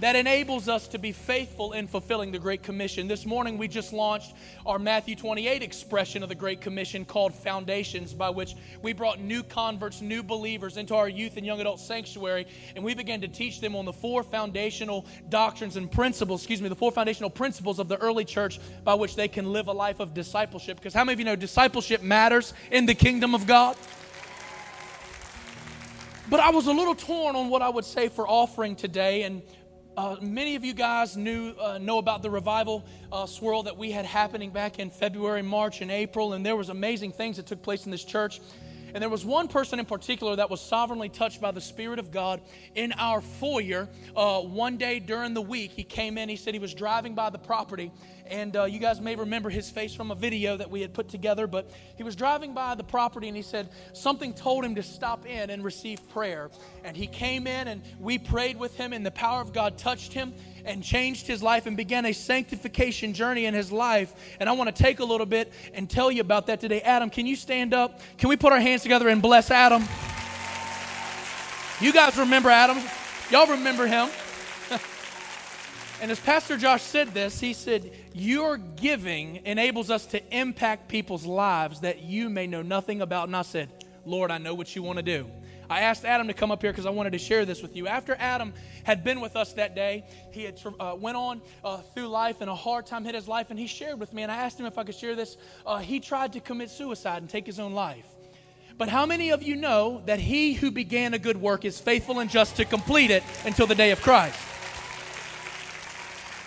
that 0.02 0.16
enables 0.16 0.68
us 0.68 0.88
to 0.88 0.98
be 0.98 1.12
faithful 1.12 1.74
in 1.74 1.86
fulfilling 1.86 2.32
the 2.32 2.40
Great 2.40 2.64
Commission. 2.64 3.08
This 3.08 3.24
morning, 3.24 3.60
we 3.60 3.68
just 3.68 3.94
launched 3.94 4.34
our 4.66 4.80
Matthew 4.80 5.16
28 5.16 5.62
expression 5.62 6.24
of 6.24 6.30
the 6.30 6.34
Great 6.36 6.60
Commission 6.60 7.06
called 7.06 7.36
Foundations, 7.36 8.12
by 8.12 8.32
which 8.32 8.56
we 8.82 8.94
brought 8.94 9.20
new 9.20 9.44
converts, 9.44 10.02
new 10.02 10.24
believers 10.24 10.78
into 10.78 10.96
our 10.96 11.08
youth 11.08 11.38
and 11.38 11.46
young 11.46 11.62
adult 11.62 11.80
sanctuary, 11.80 12.48
and 12.76 12.84
we 12.84 12.96
began 12.96 13.22
to 13.22 13.28
teach 13.28 13.62
them 13.62 13.76
on 13.76 13.86
the 13.86 13.94
four 13.94 14.24
foundational 14.24 15.06
doctrines 15.30 15.78
and 15.78 15.92
principles, 15.92 16.42
excuse 16.42 16.64
me, 16.64 16.68
the 16.68 16.76
four 16.76 16.92
foundational 16.92 17.30
principles 17.30 17.78
of 17.78 17.88
the 17.88 17.98
early 17.98 18.26
church 18.26 18.60
by 18.84 18.96
which 18.96 19.16
they 19.16 19.28
can 19.28 19.54
live 19.54 19.68
a 19.68 19.72
life 19.72 20.00
of 20.00 20.16
discipleship. 20.16 20.78
Because 20.78 20.96
how 20.96 21.04
many 21.04 21.14
of 21.14 21.20
you 21.20 21.26
know 21.26 21.36
discipleship 21.36 22.02
matters 22.02 22.56
in 22.72 22.88
the 22.88 22.96
kingdom 22.96 23.36
of 23.36 23.46
God? 23.46 23.78
But 26.28 26.40
I 26.40 26.50
was 26.50 26.66
a 26.66 26.72
little 26.72 26.96
torn 26.96 27.36
on 27.36 27.50
what 27.50 27.62
I 27.62 27.70
would 27.70 27.86
say 27.86 28.08
for 28.08 28.28
offering 28.28 28.76
today, 28.76 29.24
and 29.24 29.44
uh, 29.98 30.16
many 30.22 30.56
of 30.56 30.64
you 30.64 30.74
guys 30.74 31.18
knew 31.18 31.52
uh, 31.60 31.78
know 31.78 31.98
about 31.98 32.22
the 32.22 32.30
revival 32.30 32.86
uh, 33.12 33.26
swirl 33.26 33.64
that 33.64 33.78
we 33.78 33.92
had 33.92 34.06
happening 34.06 34.50
back 34.50 34.80
in 34.80 34.90
February, 34.90 35.42
March, 35.42 35.82
and 35.82 35.92
April, 35.92 36.34
and 36.34 36.46
there 36.46 36.56
was 36.56 36.70
amazing 36.70 37.12
things 37.12 37.38
that 37.38 37.46
took 37.46 37.62
place 37.62 37.86
in 37.86 37.92
this 37.92 38.04
church. 38.04 38.40
And 38.94 39.02
there 39.02 39.10
was 39.10 39.26
one 39.26 39.48
person 39.48 39.80
in 39.80 39.86
particular 39.86 40.36
that 40.36 40.50
was 40.50 40.62
sovereignly 40.62 41.10
touched 41.10 41.42
by 41.42 41.52
the 41.52 41.62
Spirit 41.62 42.00
of 42.00 42.12
God 42.12 42.42
in 42.76 42.92
our 42.94 43.22
foyer. 43.22 43.88
Uh, 44.16 44.42
one 44.42 44.78
day 44.78 45.00
during 45.00 45.34
the 45.34 45.42
week, 45.42 45.72
he 45.72 45.84
came 45.84 46.18
in. 46.18 46.30
He 46.30 46.36
said 46.36 46.54
he 46.54 46.60
was 46.60 46.74
driving 46.74 47.16
by 47.16 47.30
the 47.30 47.38
property, 47.40 47.92
and 48.28 48.56
uh, 48.56 48.66
you 48.66 48.80
guys 48.80 49.00
may 49.02 49.16
remember 49.16 49.50
his 49.50 49.70
face 49.70 49.94
from 49.94 50.12
a 50.12 50.16
video 50.16 50.58
that 50.58 50.70
we 50.70 50.82
had 50.82 50.94
put 50.94 51.10
together. 51.10 51.48
But 51.48 51.72
he 51.96 52.04
was 52.04 52.16
driving 52.16 52.54
by 52.54 52.76
the 52.76 52.84
property, 52.84 53.28
and 53.28 53.36
he 53.36 53.44
said 53.44 53.70
something 53.94 54.34
told 54.34 54.66
him 54.66 54.76
to 54.76 54.84
stop 54.84 55.26
in 55.26 55.50
and 55.50 55.64
receive 55.64 56.08
prayer. 56.10 56.50
And 56.84 56.96
he 56.96 57.08
came 57.08 57.48
in, 57.48 57.68
and 57.68 57.82
we 58.00 58.18
prayed 58.18 58.58
with 58.58 58.76
him, 58.76 58.94
and 58.94 59.06
the 59.06 59.12
power 59.12 59.42
of 59.42 59.54
God 59.54 59.78
touched 59.78 60.14
him 60.14 60.34
and 60.66 60.84
changed 60.84 61.28
his 61.28 61.42
life 61.42 61.66
and 61.66 61.76
began 61.76 62.06
a 62.06 62.14
sanctification 62.14 63.14
journey 63.14 63.46
in 63.46 63.54
his 63.54 63.72
life. 63.72 64.14
And 64.40 64.48
I 64.48 64.54
want 64.54 64.74
to 64.74 64.84
take 64.84 65.00
a 65.00 65.06
little 65.06 65.26
bit 65.26 65.52
and 65.74 65.90
tell 65.90 66.12
you 66.12 66.22
about 66.22 66.48
that 66.48 66.60
today. 66.60 66.82
Adam, 66.82 67.10
can 67.10 67.26
you 67.26 67.36
stand 67.36 67.74
up? 67.74 68.00
Can 68.18 68.30
we 68.30 68.38
put 68.38 68.54
our 68.54 68.60
hands 68.60 68.82
together 68.84 69.10
and 69.10 69.22
bless 69.22 69.52
Adam? 69.52 69.84
You 71.82 71.92
guys 71.92 72.16
remember 72.18 72.50
Adam? 72.50 72.78
Y'all 73.32 73.48
remember 73.48 73.88
him? 73.88 74.10
and 76.02 76.12
as 76.12 76.20
Pastor 76.20 76.58
Josh 76.58 76.84
said 76.84 77.08
this, 77.08 77.40
he 77.40 77.54
said, 77.54 77.92
Your 78.14 78.58
giving 78.58 79.38
enables 79.46 79.90
us 79.90 80.06
to 80.08 80.38
impact 80.38 80.90
people's 80.90 81.26
lives 81.26 81.80
that 81.80 82.04
you 82.04 82.30
may 82.30 82.46
know 82.46 82.62
nothing 82.62 83.02
about. 83.02 83.28
And 83.30 83.36
I 83.36 83.42
said, 83.42 83.70
Lord, 84.06 84.30
I 84.30 84.38
know 84.38 84.54
what 84.54 84.76
you 84.76 84.84
want 84.84 84.98
to 84.98 85.04
do. 85.04 85.30
I 85.72 85.82
asked 85.82 86.04
Adam 86.04 86.28
to 86.28 86.34
come 86.34 86.52
up 86.52 86.62
here 86.62 86.72
because 86.72 86.86
I 86.86 86.90
wanted 86.90 87.14
to 87.14 87.18
share 87.18 87.46
this 87.46 87.62
with 87.62 87.78
you. 87.78 87.88
After 87.88 88.14
Adam 88.20 88.54
had 88.84 89.06
been 89.06 89.22
with 89.22 89.38
us 89.38 89.54
that 89.54 89.74
day, 89.74 90.04
he 90.32 90.44
had 90.44 90.60
uh, 90.80 90.98
went 91.00 91.16
on 91.16 91.42
uh, 91.64 91.78
through 91.78 92.10
life 92.10 92.42
and 92.42 92.50
a 92.50 92.56
hard 92.56 92.86
time 92.86 93.06
hit 93.06 93.16
his 93.16 93.26
life, 93.26 93.52
and 93.52 93.58
he 93.58 93.68
shared 93.68 93.98
with 93.98 94.12
me. 94.12 94.24
And 94.24 94.32
I 94.32 94.36
asked 94.36 94.60
him 94.60 94.66
if 94.66 94.78
I 94.78 94.84
could 94.84 94.96
share 94.96 95.16
this. 95.16 95.38
Uh, 95.66 95.78
he 95.78 96.02
tried 96.02 96.34
to 96.34 96.42
commit 96.42 96.70
suicide 96.72 97.22
and 97.22 97.30
take 97.30 97.46
his 97.46 97.58
own 97.58 97.72
life. 97.72 98.06
But 98.78 98.90
how 98.90 99.06
many 99.06 99.30
of 99.30 99.44
you 99.44 99.56
know 99.56 100.02
that 100.08 100.20
he 100.20 100.54
who 100.54 100.72
began 100.72 101.14
a 101.14 101.20
good 101.20 101.38
work 101.38 101.64
is 101.64 101.80
faithful 101.80 102.20
and 102.20 102.30
just 102.30 102.58
to 102.58 102.66
complete 102.66 103.10
it 103.10 103.24
until 103.46 103.66
the 103.66 103.76
day 103.76 103.92
of 103.92 104.02
Christ? 104.02 104.40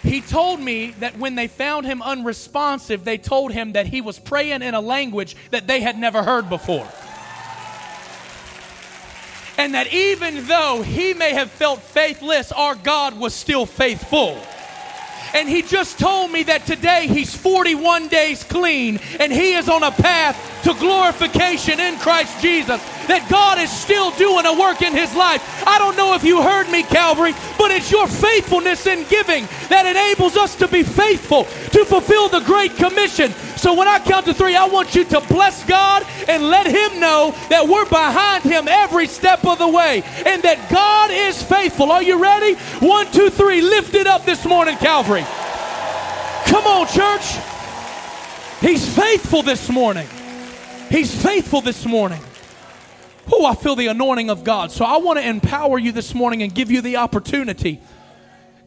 He 0.03 0.21
told 0.21 0.61
me 0.61 0.91
that 0.99 1.17
when 1.17 1.35
they 1.35 1.49
found 1.49 1.87
him 1.87 2.03
unresponsive, 2.03 3.05
they 3.05 3.17
told 3.17 3.53
him 3.53 3.73
that 3.73 3.87
he 3.87 4.03
was 4.03 4.19
praying 4.19 4.61
in 4.61 4.75
a 4.75 4.81
language 4.83 5.35
that 5.51 5.67
they 5.67 5.81
had 5.81 5.97
never 5.97 6.23
heard 6.23 6.51
before. 6.51 6.87
And 9.57 9.75
that 9.75 9.93
even 9.93 10.47
though 10.47 10.83
he 10.83 11.15
may 11.15 11.33
have 11.33 11.51
felt 11.51 11.81
faithless, 11.81 12.53
our 12.53 12.75
God 12.75 13.19
was 13.19 13.35
still 13.35 13.67
faithful. 13.67 14.41
And 15.35 15.49
he 15.49 15.63
just 15.63 15.99
told 15.99 16.31
me 16.31 16.45
that 16.45 16.65
today 16.65 17.09
he's 17.09 17.35
41 17.35 18.07
days 18.07 18.45
clean 18.45 19.01
and 19.19 19.33
he 19.33 19.55
is 19.55 19.69
on 19.69 19.83
a 19.83 19.91
path 19.91 20.39
to 20.63 20.73
glorification 20.75 21.81
in 21.81 21.99
Christ 21.99 22.41
Jesus. 22.41 22.81
That 23.09 23.27
God 23.29 23.59
is 23.59 23.71
still 23.71 24.13
doing 24.13 24.47
a 24.47 24.59
work 24.59 24.81
in 24.81 24.93
his 24.93 25.13
life. 25.15 25.43
I 25.67 25.77
don't 25.79 25.97
know 25.97 26.15
if 26.15 26.23
you 26.23 26.41
heard 26.41 26.71
me, 26.71 26.85
Calvary, 26.85 27.35
but 27.59 27.73
it's 27.73 27.91
your 27.91 28.07
faithfulness 28.07 28.87
in 28.87 29.05
giving 29.09 29.47
that 29.69 29.87
enables 29.87 30.37
us 30.37 30.55
to 30.57 30.69
be 30.69 30.85
faithful 30.85 31.45
to 31.45 31.85
fulfill 31.85 32.29
the 32.29 32.41
Great 32.41 32.77
Commission. 32.77 33.35
So 33.65 33.73
when 33.73 33.89
I 33.89 33.99
count 33.99 34.27
to 34.27 34.35
three, 34.35 34.55
I 34.55 34.67
want 34.67 34.95
you 34.95 35.05
to 35.05 35.23
bless 35.23 35.65
God 35.65 36.07
and 36.29 36.43
let 36.51 36.67
him 36.67 37.01
know 37.01 37.35
that 37.49 37.67
we're 37.67 37.87
behind 37.87 38.45
him 38.45 38.69
every 38.69 39.07
step 39.07 39.43
of 39.47 39.57
the 39.57 39.67
way 39.67 40.03
and 40.27 40.43
that 40.43 40.69
God 40.71 41.11
is 41.11 41.43
faithful. 41.43 41.91
Are 41.91 42.03
you 42.03 42.23
ready? 42.23 42.57
One, 42.85 43.11
two, 43.11 43.31
three. 43.31 43.63
Lift 43.63 43.95
it 43.95 44.07
up 44.07 44.27
this 44.27 44.45
morning, 44.45 44.77
Calvary. 44.77 45.25
Come 46.45 46.67
on, 46.67 46.87
church. 46.89 47.39
He's 48.61 48.87
faithful 48.95 49.43
this 49.43 49.71
morning. 49.71 50.09
He's 50.91 51.23
faithful 51.23 51.63
this 51.63 51.87
morning. 51.87 52.21
Oh, 53.33 53.47
I 53.47 53.55
feel 53.55 53.77
the 53.77 53.87
anointing 53.87 54.29
of 54.29 54.45
God. 54.45 54.73
So 54.73 54.85
I 54.85 54.99
want 54.99 55.19
to 55.21 55.27
empower 55.27 55.79
you 55.79 55.91
this 55.91 56.15
morning 56.15 56.43
and 56.43 56.55
give 56.55 56.71
you 56.71 56.83
the 56.83 56.97
opportunity 56.99 57.81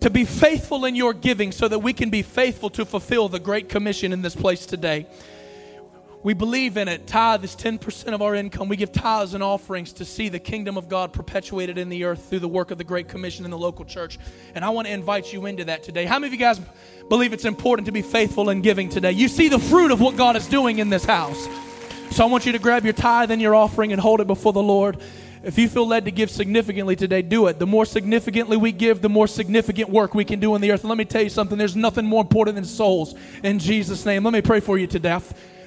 to 0.01 0.09
be 0.09 0.25
faithful 0.25 0.85
in 0.85 0.95
your 0.95 1.13
giving 1.13 1.51
so 1.51 1.67
that 1.67 1.79
we 1.79 1.93
can 1.93 2.09
be 2.09 2.21
faithful 2.21 2.69
to 2.71 2.85
fulfill 2.85 3.29
the 3.29 3.39
Great 3.39 3.69
Commission 3.69 4.13
in 4.13 4.21
this 4.21 4.35
place 4.35 4.65
today. 4.65 5.07
We 6.23 6.33
believe 6.33 6.77
in 6.77 6.87
it. 6.87 7.07
Tithe 7.07 7.43
is 7.43 7.55
10% 7.55 8.13
of 8.13 8.21
our 8.21 8.35
income. 8.35 8.67
We 8.67 8.75
give 8.75 8.91
tithes 8.91 9.33
and 9.33 9.43
offerings 9.43 9.93
to 9.93 10.05
see 10.05 10.29
the 10.29 10.39
kingdom 10.39 10.75
of 10.75 10.89
God 10.89 11.13
perpetuated 11.13 11.77
in 11.77 11.89
the 11.89 12.03
earth 12.03 12.29
through 12.29 12.39
the 12.39 12.47
work 12.47 12.71
of 12.71 12.77
the 12.77 12.83
Great 12.83 13.07
Commission 13.07 13.45
in 13.45 13.51
the 13.51 13.57
local 13.57 13.85
church. 13.85 14.17
And 14.53 14.65
I 14.65 14.69
want 14.71 14.87
to 14.87 14.93
invite 14.93 15.31
you 15.31 15.45
into 15.45 15.63
that 15.65 15.83
today. 15.83 16.05
How 16.05 16.19
many 16.19 16.27
of 16.27 16.33
you 16.33 16.39
guys 16.39 16.59
believe 17.07 17.33
it's 17.33 17.45
important 17.45 17.85
to 17.85 17.91
be 17.91 18.01
faithful 18.01 18.49
in 18.49 18.61
giving 18.61 18.89
today? 18.89 19.11
You 19.11 19.27
see 19.27 19.47
the 19.47 19.59
fruit 19.59 19.91
of 19.91 20.01
what 20.01 20.17
God 20.17 20.35
is 20.35 20.47
doing 20.47 20.79
in 20.79 20.89
this 20.89 21.05
house. 21.05 21.47
So 22.11 22.23
I 22.23 22.27
want 22.27 22.45
you 22.45 22.51
to 22.51 22.59
grab 22.59 22.83
your 22.83 22.93
tithe 22.93 23.31
and 23.31 23.41
your 23.41 23.53
offering 23.53 23.91
and 23.91 24.01
hold 24.01 24.19
it 24.19 24.27
before 24.27 24.53
the 24.53 24.61
Lord. 24.61 24.99
If 25.43 25.57
you 25.57 25.69
feel 25.69 25.87
led 25.87 26.05
to 26.05 26.11
give 26.11 26.29
significantly 26.29 26.95
today, 26.95 27.21
do 27.21 27.47
it. 27.47 27.59
The 27.59 27.67
more 27.67 27.85
significantly 27.85 28.57
we 28.57 28.71
give, 28.71 29.01
the 29.01 29.09
more 29.09 29.27
significant 29.27 29.89
work 29.89 30.13
we 30.13 30.25
can 30.25 30.39
do 30.39 30.55
in 30.55 30.61
the 30.61 30.71
earth. 30.71 30.81
And 30.81 30.89
let 30.89 30.97
me 30.97 31.05
tell 31.05 31.21
you 31.21 31.29
something 31.29 31.57
there's 31.57 31.75
nothing 31.75 32.05
more 32.05 32.21
important 32.21 32.55
than 32.55 32.65
souls 32.65 33.13
in 33.43 33.59
Jesus' 33.59 34.05
name. 34.05 34.23
Let 34.23 34.33
me 34.33 34.41
pray 34.41 34.59
for 34.59 34.77
you 34.77 34.87
today. 34.87 35.19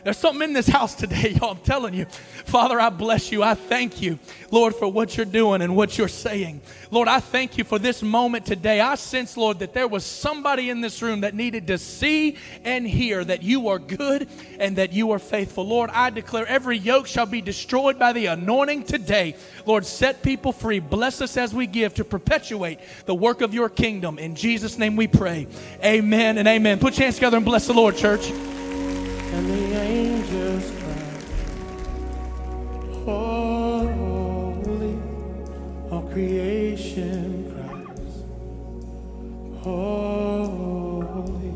There's 0.02 0.16
something 0.16 0.48
in 0.48 0.52
this 0.54 0.66
house 0.66 0.94
today, 0.94 1.30
y'all. 1.40 1.52
I'm 1.52 1.58
telling 1.58 1.94
you. 1.94 2.06
Father, 2.44 2.80
I 2.80 2.90
bless 2.90 3.30
you. 3.30 3.42
I 3.42 3.54
thank 3.54 4.00
you, 4.00 4.18
Lord, 4.50 4.74
for 4.74 4.88
what 4.88 5.16
you're 5.16 5.26
doing 5.26 5.62
and 5.62 5.76
what 5.76 5.98
you're 5.98 6.08
saying. 6.08 6.60
Lord, 6.90 7.06
I 7.06 7.20
thank 7.20 7.58
you 7.58 7.64
for 7.64 7.78
this 7.78 8.02
moment 8.02 8.46
today. 8.46 8.80
I 8.80 8.94
sense, 8.94 9.36
Lord, 9.36 9.58
that 9.60 9.74
there 9.74 9.86
was 9.86 10.04
somebody 10.04 10.70
in 10.70 10.80
this 10.80 11.02
room 11.02 11.20
that 11.20 11.34
needed 11.34 11.66
to 11.68 11.78
see 11.78 12.36
and 12.64 12.86
hear 12.86 13.24
that 13.24 13.42
you 13.42 13.68
are 13.68 13.78
good 13.78 14.28
and 14.58 14.76
that 14.76 14.92
you 14.92 15.10
are 15.12 15.18
faithful. 15.18 15.66
Lord, 15.66 15.90
I 15.90 16.10
declare 16.10 16.46
every 16.46 16.78
yoke 16.78 17.06
shall 17.06 17.26
be 17.26 17.40
destroyed 17.40 17.98
by 17.98 18.12
the 18.12 18.26
anointing 18.26 18.84
today. 18.84 19.36
Lord, 19.66 19.84
set 19.84 20.22
people 20.22 20.52
free. 20.52 20.80
Bless 20.80 21.20
us 21.20 21.36
as 21.36 21.54
we 21.54 21.66
give 21.66 21.94
to 21.94 22.04
perpetuate 22.04 22.80
the 23.06 23.14
work 23.14 23.40
of 23.40 23.54
your 23.54 23.68
kingdom. 23.68 24.18
In 24.18 24.34
Jesus' 24.34 24.78
name 24.78 24.96
we 24.96 25.06
pray. 25.06 25.46
Amen 25.84 26.38
and 26.38 26.48
amen. 26.48 26.78
Put 26.78 26.96
your 26.96 27.04
hands 27.04 27.16
together 27.16 27.36
and 27.36 27.46
bless 27.46 27.66
the 27.66 27.74
Lord, 27.74 27.96
church. 27.96 28.32
And 29.32 29.46
the 29.48 29.80
angels 29.80 30.72
cry, 30.80 31.04
Holy, 33.04 34.96
all 35.90 36.02
creation 36.12 37.46
cries, 37.52 38.14
Holy, 39.62 41.54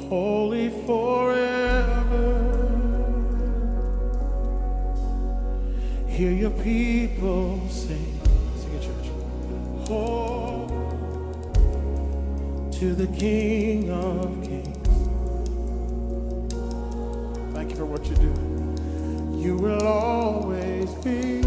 holy 0.09 0.69
forever. 0.85 2.31
Hear 6.07 6.31
your 6.31 6.51
people 6.51 7.67
To 9.85 10.65
the 12.95 13.05
King 13.15 13.91
of 13.91 14.41
Kings. 14.41 14.87
Thank 17.53 17.69
you 17.69 17.75
for 17.75 17.85
what 17.85 18.03
you 18.07 18.15
do. 18.15 18.33
You 19.39 19.57
will 19.57 19.83
always 19.83 20.89
be 21.03 21.43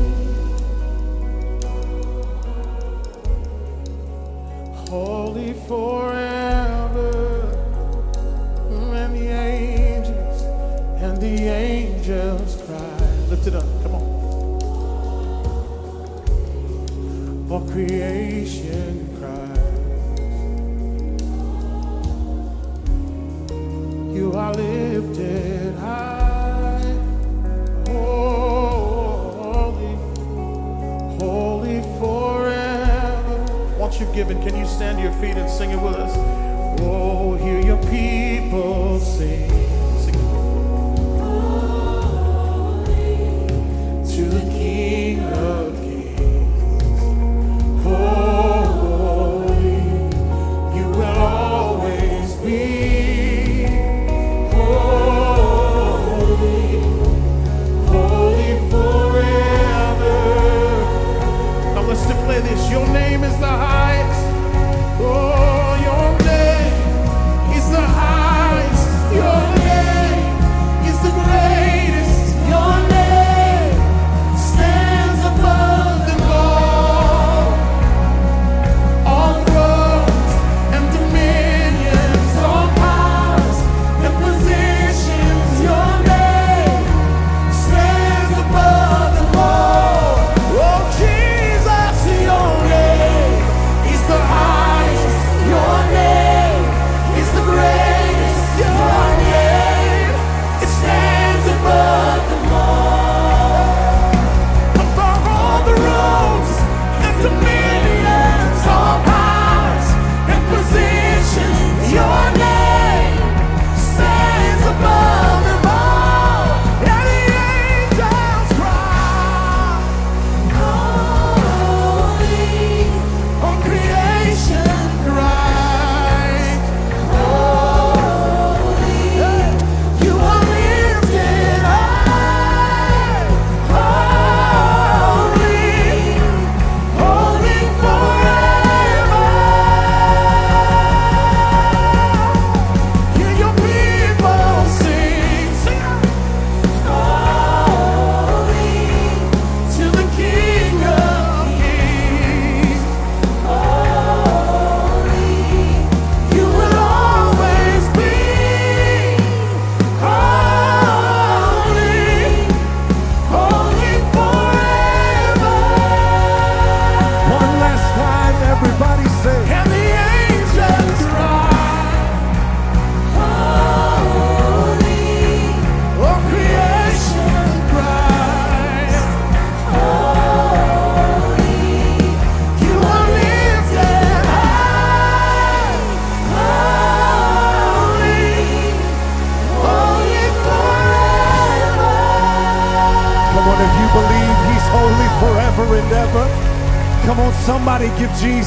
holy 4.89 5.55
forever. 5.67 7.11
And 8.71 9.17
the 9.17 9.31
angels, 9.31 10.43
and 11.03 11.21
the 11.21 11.49
angels 11.49 12.63
cry. 12.63 13.01
Lift 13.31 13.49
it 13.49 13.57
up, 13.57 13.67
come 13.83 13.97
on. 13.97 14.18
All 17.51 17.67
creation 17.71 19.09
cries. 19.19 19.57
You 24.15 24.35
are 24.35 24.53
lifted 24.53 25.75
high, 25.77 26.95
holy, 27.87 29.95
holy 31.19 31.81
forever. 31.99 33.47
Once 33.79 33.99
you've 33.99 34.15
given, 34.15 34.43
can 34.43 34.55
you 34.55 34.67
stand 34.67 34.99
to 34.99 35.05
your 35.05 35.13
feet 35.15 35.39
and 35.39 35.49
sing 35.49 35.71
it 35.71 35.81
with 35.81 35.95
us? 35.95 36.13
Oh, 36.83 37.35
hear 37.37 37.63
your 37.63 37.83
people 37.85 39.01
sing. 39.01 39.49
To 44.05 44.25
the 44.25 44.41
King 44.51 45.21
of 45.21 45.68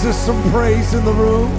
give 0.01 0.11
Jesus 0.11 0.25
some 0.25 0.51
praise 0.51 0.93
in 0.93 1.05
the 1.05 1.11
room. 1.13 1.51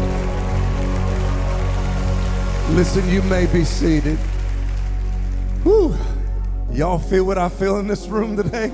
Listen, 2.75 3.09
you 3.09 3.23
may 3.23 3.47
be 3.47 3.65
seated. 3.65 4.19
Whew. 5.63 5.97
Y'all 6.73 6.99
feel 6.99 7.25
what 7.25 7.39
I 7.39 7.49
feel 7.49 7.79
in 7.79 7.87
this 7.87 8.09
room 8.09 8.37
today? 8.37 8.73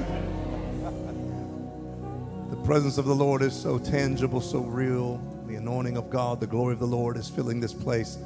The 2.51 2.57
presence 2.64 2.99
of 2.99 3.05
the 3.05 3.14
Lord 3.14 3.43
is 3.43 3.55
so 3.55 3.79
tangible, 3.79 4.41
so 4.41 4.61
real. 4.61 5.21
The 5.47 5.57
anointing 5.57 5.97
of 5.97 6.09
God, 6.09 6.41
the 6.41 6.47
glory 6.47 6.75
of 6.75 6.79
the 6.79 6.87
Lord 6.87 7.16
is 7.16 7.29
filling 7.29 7.61
this 7.61 7.75
place. 7.75 8.16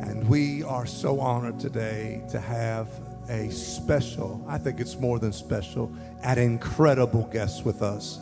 And 0.00 0.28
we 0.28 0.62
are 0.64 0.86
so 0.86 1.20
honored 1.20 1.60
today 1.60 2.22
to 2.30 2.40
have 2.40 2.88
a 3.28 3.50
special, 3.50 4.44
I 4.48 4.58
think 4.58 4.80
it's 4.80 4.96
more 4.96 5.18
than 5.18 5.32
special, 5.32 5.92
an 6.24 6.38
incredible 6.38 7.28
guest 7.32 7.64
with 7.64 7.82
us. 7.82 8.18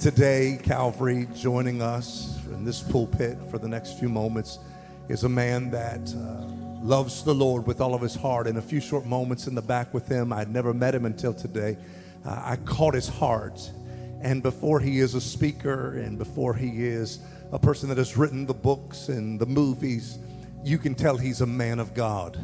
Today, 0.00 0.58
Calvary 0.62 1.28
joining 1.34 1.82
us 1.82 2.42
in 2.46 2.64
this 2.64 2.80
pulpit 2.80 3.36
for 3.50 3.58
the 3.58 3.68
next 3.68 3.98
few 3.98 4.08
moments 4.08 4.58
is 5.10 5.24
a 5.24 5.28
man 5.28 5.70
that 5.72 6.00
uh, 6.14 6.46
loves 6.82 7.22
the 7.22 7.34
Lord 7.34 7.66
with 7.66 7.82
all 7.82 7.94
of 7.94 8.00
his 8.00 8.14
heart. 8.14 8.46
In 8.46 8.56
a 8.56 8.62
few 8.62 8.80
short 8.80 9.04
moments 9.04 9.46
in 9.46 9.54
the 9.54 9.60
back 9.60 9.92
with 9.92 10.08
him, 10.08 10.32
I'd 10.32 10.50
never 10.50 10.72
met 10.72 10.94
him 10.94 11.04
until 11.04 11.34
today. 11.34 11.76
Uh, 12.24 12.30
I 12.42 12.56
caught 12.64 12.94
his 12.94 13.08
heart. 13.08 13.70
And 14.22 14.42
before 14.42 14.80
he 14.80 15.00
is 15.00 15.14
a 15.14 15.20
speaker 15.20 15.98
and 15.98 16.16
before 16.16 16.54
he 16.54 16.86
is 16.86 17.18
a 17.52 17.58
person 17.58 17.90
that 17.90 17.98
has 17.98 18.16
written 18.16 18.46
the 18.46 18.54
books 18.54 19.10
and 19.10 19.38
the 19.38 19.44
movies, 19.44 20.18
you 20.64 20.78
can 20.78 20.94
tell 20.94 21.18
he's 21.18 21.42
a 21.42 21.46
man 21.46 21.78
of 21.78 21.92
God. 21.92 22.42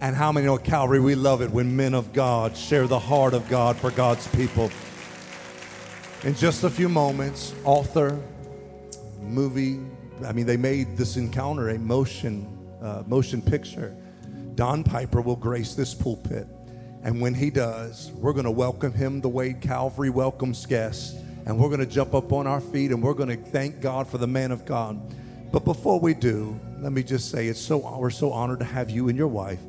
And 0.00 0.16
how 0.16 0.32
many 0.32 0.46
know 0.46 0.58
Calvary 0.58 0.98
we 0.98 1.14
love 1.14 1.40
it 1.40 1.52
when 1.52 1.76
men 1.76 1.94
of 1.94 2.12
God 2.12 2.56
share 2.56 2.88
the 2.88 2.98
heart 2.98 3.32
of 3.32 3.48
God 3.48 3.76
for 3.76 3.92
God's 3.92 4.26
people? 4.34 4.72
In 6.26 6.34
just 6.34 6.64
a 6.64 6.70
few 6.70 6.88
moments, 6.88 7.54
author, 7.62 8.20
movie, 9.22 9.78
I 10.24 10.32
mean, 10.32 10.44
they 10.44 10.56
made 10.56 10.96
this 10.96 11.16
encounter 11.16 11.68
a 11.68 11.78
motion, 11.78 12.48
uh, 12.82 13.04
motion 13.06 13.40
picture. 13.40 13.94
Don 14.56 14.82
Piper 14.82 15.20
will 15.20 15.36
grace 15.36 15.76
this 15.76 15.94
pulpit. 15.94 16.48
And 17.04 17.20
when 17.20 17.32
he 17.32 17.48
does, 17.48 18.10
we're 18.10 18.32
going 18.32 18.44
to 18.44 18.50
welcome 18.50 18.92
him 18.92 19.20
the 19.20 19.28
way 19.28 19.52
Calvary 19.52 20.10
welcomes 20.10 20.66
guests. 20.66 21.14
And 21.46 21.60
we're 21.60 21.68
going 21.68 21.78
to 21.78 21.86
jump 21.86 22.12
up 22.12 22.32
on 22.32 22.48
our 22.48 22.60
feet 22.60 22.90
and 22.90 23.00
we're 23.00 23.14
going 23.14 23.28
to 23.28 23.50
thank 23.50 23.80
God 23.80 24.08
for 24.08 24.18
the 24.18 24.26
man 24.26 24.50
of 24.50 24.64
God. 24.64 25.00
But 25.52 25.64
before 25.64 26.00
we 26.00 26.12
do, 26.12 26.58
let 26.80 26.90
me 26.90 27.04
just 27.04 27.30
say 27.30 27.46
it's 27.46 27.60
so 27.60 27.96
we're 28.00 28.10
so 28.10 28.32
honored 28.32 28.58
to 28.58 28.64
have 28.64 28.90
you 28.90 29.08
and 29.08 29.16
your 29.16 29.28
wife. 29.28 29.60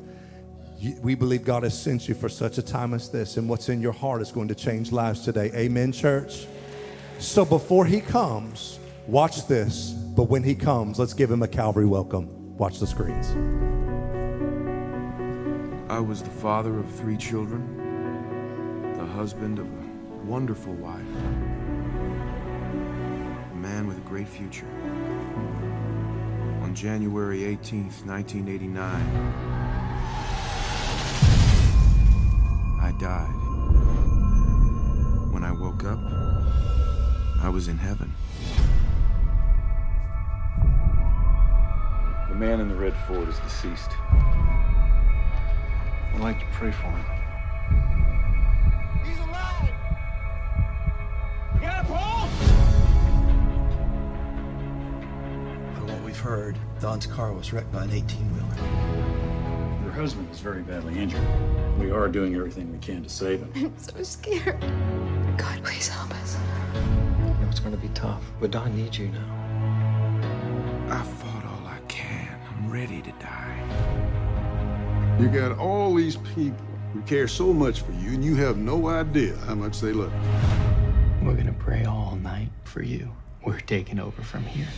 We 0.80 1.16
believe 1.16 1.44
God 1.44 1.64
has 1.64 1.76
sent 1.76 2.08
you 2.08 2.14
for 2.14 2.28
such 2.28 2.56
a 2.58 2.62
time 2.62 2.94
as 2.94 3.10
this, 3.10 3.36
and 3.36 3.48
what's 3.48 3.68
in 3.68 3.80
your 3.80 3.92
heart 3.92 4.22
is 4.22 4.30
going 4.30 4.46
to 4.48 4.54
change 4.54 4.92
lives 4.92 5.24
today. 5.24 5.50
Amen, 5.54 5.90
church. 5.90 6.46
So 7.18 7.44
before 7.44 7.84
he 7.84 8.00
comes, 8.00 8.78
watch 9.08 9.48
this. 9.48 9.90
But 9.90 10.24
when 10.24 10.44
he 10.44 10.54
comes, 10.54 11.00
let's 11.00 11.14
give 11.14 11.30
him 11.30 11.42
a 11.42 11.48
Calvary 11.48 11.86
welcome. 11.86 12.56
Watch 12.56 12.78
the 12.78 12.86
screens. 12.86 13.28
I 15.90 15.98
was 15.98 16.22
the 16.22 16.30
father 16.30 16.78
of 16.78 16.88
three 16.92 17.16
children, 17.16 18.94
the 18.96 19.06
husband 19.06 19.58
of 19.58 19.66
a 19.66 19.88
wonderful 20.24 20.74
wife, 20.74 21.00
a 23.52 23.56
man 23.56 23.88
with 23.88 23.96
a 23.96 24.02
great 24.02 24.28
future. 24.28 24.68
On 26.62 26.72
January 26.74 27.40
18th, 27.40 28.04
1989, 28.06 29.47
died. 32.98 33.32
When 35.30 35.44
I 35.44 35.52
woke 35.52 35.84
up, 35.84 36.00
I 37.40 37.48
was 37.48 37.68
in 37.68 37.78
heaven. 37.78 38.12
The 42.28 42.34
man 42.34 42.60
in 42.60 42.68
the 42.68 42.74
red 42.74 42.94
Ford 43.06 43.28
is 43.28 43.38
deceased. 43.38 43.90
I'd 46.12 46.20
like 46.20 46.40
to 46.40 46.46
pray 46.52 46.72
for 46.72 46.88
him. 46.88 47.04
He's 49.04 49.18
alive! 49.20 49.70
You 51.54 51.60
got 51.60 51.84
a 51.84 51.88
pulse? 51.88 52.30
From 55.76 55.86
what 55.86 56.02
we've 56.02 56.18
heard, 56.18 56.58
Don's 56.80 57.06
car 57.06 57.32
was 57.32 57.52
wrecked 57.52 57.70
by 57.70 57.84
an 57.84 57.90
18-wheeler. 57.90 59.84
Your 59.84 59.92
husband 59.92 60.28
is 60.32 60.40
very 60.40 60.62
badly 60.62 60.98
injured. 60.98 61.24
We 61.78 61.92
are 61.92 62.08
doing 62.08 62.34
everything 62.34 62.72
we 62.72 62.78
can 62.78 63.04
to 63.04 63.08
save 63.08 63.40
him. 63.40 63.52
I'm 63.54 63.78
so 63.78 64.02
scared. 64.02 64.60
God, 65.38 65.62
please 65.62 65.88
help 65.88 66.10
us. 66.10 66.36
I 66.74 67.40
know 67.40 67.48
it's 67.48 67.60
going 67.60 67.74
to 67.74 67.80
be 67.80 67.88
tough, 67.94 68.22
but 68.40 68.50
Don 68.50 68.76
needs 68.76 68.98
you 68.98 69.08
now. 69.08 69.34
I 70.90 71.02
fought 71.02 71.44
all 71.44 71.66
I 71.66 71.78
can. 71.86 72.36
I'm 72.50 72.70
ready 72.70 73.00
to 73.02 73.12
die. 73.20 75.18
You 75.20 75.28
got 75.28 75.56
all 75.58 75.94
these 75.94 76.16
people 76.16 76.66
who 76.92 77.00
care 77.02 77.28
so 77.28 77.52
much 77.52 77.82
for 77.82 77.92
you, 77.92 78.10
and 78.10 78.24
you 78.24 78.34
have 78.36 78.56
no 78.56 78.88
idea 78.88 79.36
how 79.46 79.54
much 79.54 79.80
they 79.80 79.92
love 79.92 80.12
you. 80.12 81.26
We're 81.26 81.36
gonna 81.36 81.52
pray 81.52 81.84
all 81.84 82.16
night 82.16 82.50
for 82.64 82.82
you. 82.82 83.12
We're 83.44 83.60
taking 83.60 84.00
over 84.00 84.22
from 84.22 84.44
here. 84.44 84.68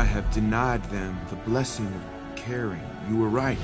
I 0.00 0.04
have 0.04 0.30
denied 0.32 0.82
them 0.84 1.20
the 1.28 1.36
blessing 1.36 1.86
of 1.86 2.34
caring. 2.34 2.80
You 3.10 3.18
were 3.18 3.28
right. 3.28 3.58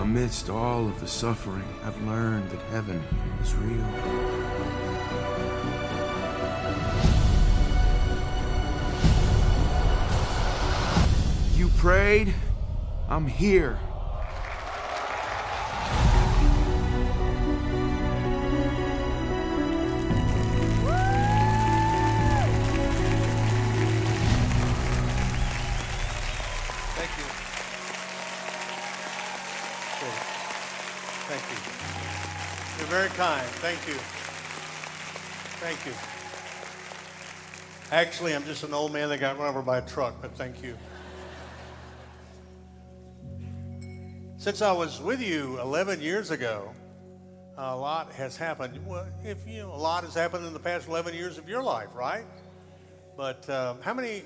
Amidst 0.00 0.48
all 0.48 0.86
of 0.86 1.00
the 1.00 1.08
suffering, 1.08 1.64
I've 1.82 2.00
learned 2.04 2.48
that 2.50 2.60
heaven 2.70 3.02
is 3.42 3.56
real. 3.56 3.88
You 11.56 11.68
prayed, 11.70 12.32
I'm 13.08 13.26
here. 13.26 13.80
Actually, 38.18 38.34
I'm 38.34 38.44
just 38.46 38.64
an 38.64 38.74
old 38.74 38.92
man 38.92 39.10
that 39.10 39.20
got 39.20 39.38
run 39.38 39.48
over 39.48 39.62
by 39.62 39.78
a 39.78 39.82
truck, 39.82 40.12
but 40.20 40.36
thank 40.36 40.60
you. 40.60 40.76
Since 44.38 44.60
I 44.60 44.72
was 44.72 45.00
with 45.00 45.22
you 45.22 45.60
11 45.60 46.00
years 46.00 46.32
ago, 46.32 46.74
a 47.56 47.76
lot 47.76 48.10
has 48.14 48.36
happened. 48.36 48.84
Well, 48.84 49.06
if 49.22 49.46
you 49.46 49.60
know, 49.60 49.72
a 49.72 49.76
lot 49.76 50.02
has 50.02 50.14
happened 50.14 50.46
in 50.46 50.52
the 50.52 50.58
past 50.58 50.88
11 50.88 51.14
years 51.14 51.38
of 51.38 51.48
your 51.48 51.62
life, 51.62 51.90
right? 51.94 52.24
But 53.16 53.48
um, 53.48 53.80
how 53.82 53.94
many 53.94 54.24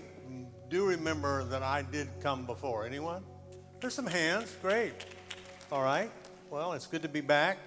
do 0.70 0.86
remember 0.86 1.44
that 1.44 1.62
I 1.62 1.82
did 1.82 2.08
come 2.22 2.46
before? 2.46 2.86
Anyone? 2.86 3.22
There's 3.82 3.92
some 3.92 4.06
hands. 4.06 4.56
Great. 4.62 4.94
All 5.70 5.82
right. 5.82 6.10
Well, 6.48 6.72
it's 6.72 6.86
good 6.86 7.02
to 7.02 7.10
be 7.10 7.20
back. 7.20 7.58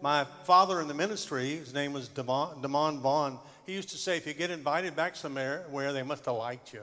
My 0.00 0.26
father 0.44 0.80
in 0.80 0.86
the 0.86 0.94
ministry, 0.94 1.56
his 1.56 1.74
name 1.74 1.92
was 1.92 2.06
Damon, 2.06 2.60
Damon 2.62 3.00
Vaughn, 3.00 3.40
he 3.66 3.72
used 3.72 3.90
to 3.90 3.96
say, 3.96 4.16
if 4.16 4.26
you 4.26 4.34
get 4.34 4.50
invited 4.50 4.96
back 4.96 5.16
somewhere, 5.16 5.64
where 5.70 5.92
they 5.92 6.02
must 6.02 6.26
have 6.26 6.36
liked 6.36 6.72
you. 6.72 6.82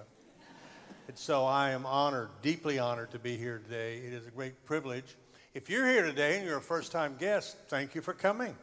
And 1.07 1.17
so 1.17 1.45
I 1.45 1.71
am 1.71 1.85
honored, 1.85 2.29
deeply 2.41 2.79
honored 2.79 3.11
to 3.11 3.19
be 3.19 3.35
here 3.35 3.61
today. 3.65 3.97
It 3.97 4.13
is 4.13 4.27
a 4.27 4.31
great 4.31 4.65
privilege. 4.65 5.15
If 5.53 5.69
you're 5.69 5.87
here 5.87 6.03
today 6.03 6.37
and 6.37 6.45
you're 6.45 6.57
a 6.57 6.61
first 6.61 6.91
time 6.91 7.15
guest, 7.19 7.57
thank 7.67 7.95
you 7.95 8.01
for 8.01 8.13
coming. 8.13 8.55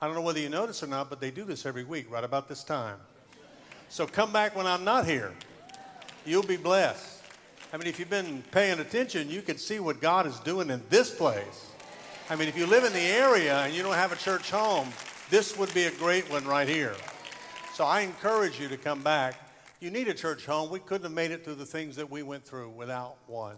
I 0.00 0.06
don't 0.06 0.16
know 0.16 0.22
whether 0.22 0.40
you 0.40 0.48
notice 0.48 0.82
or 0.82 0.88
not, 0.88 1.08
but 1.08 1.20
they 1.20 1.30
do 1.30 1.44
this 1.44 1.64
every 1.64 1.84
week, 1.84 2.10
right 2.10 2.24
about 2.24 2.48
this 2.48 2.64
time. 2.64 2.98
So 3.88 4.06
come 4.06 4.32
back 4.32 4.56
when 4.56 4.66
I'm 4.66 4.84
not 4.84 5.06
here. 5.06 5.32
You'll 6.24 6.42
be 6.42 6.56
blessed. 6.56 7.22
I 7.72 7.76
mean, 7.76 7.86
if 7.86 7.98
you've 7.98 8.10
been 8.10 8.42
paying 8.50 8.80
attention, 8.80 9.30
you 9.30 9.40
can 9.40 9.56
see 9.56 9.78
what 9.78 10.00
God 10.00 10.26
is 10.26 10.38
doing 10.40 10.70
in 10.70 10.82
this 10.90 11.14
place. 11.14 11.70
I 12.28 12.34
mean, 12.34 12.48
if 12.48 12.58
you 12.58 12.66
live 12.66 12.84
in 12.84 12.92
the 12.92 12.98
area 12.98 13.60
and 13.60 13.72
you 13.72 13.84
don't 13.84 13.94
have 13.94 14.10
a 14.10 14.16
church 14.16 14.50
home, 14.50 14.88
this 15.30 15.56
would 15.56 15.72
be 15.72 15.84
a 15.84 15.92
great 15.92 16.28
one 16.30 16.44
right 16.44 16.68
here. 16.68 16.94
So 17.76 17.84
I 17.84 18.00
encourage 18.00 18.58
you 18.58 18.68
to 18.68 18.78
come 18.78 19.02
back. 19.02 19.34
You 19.80 19.90
need 19.90 20.08
a 20.08 20.14
church 20.14 20.46
home. 20.46 20.70
We 20.70 20.78
couldn't 20.78 21.02
have 21.02 21.12
made 21.12 21.30
it 21.30 21.44
through 21.44 21.56
the 21.56 21.66
things 21.66 21.96
that 21.96 22.10
we 22.10 22.22
went 22.22 22.42
through 22.42 22.70
without 22.70 23.16
one. 23.26 23.56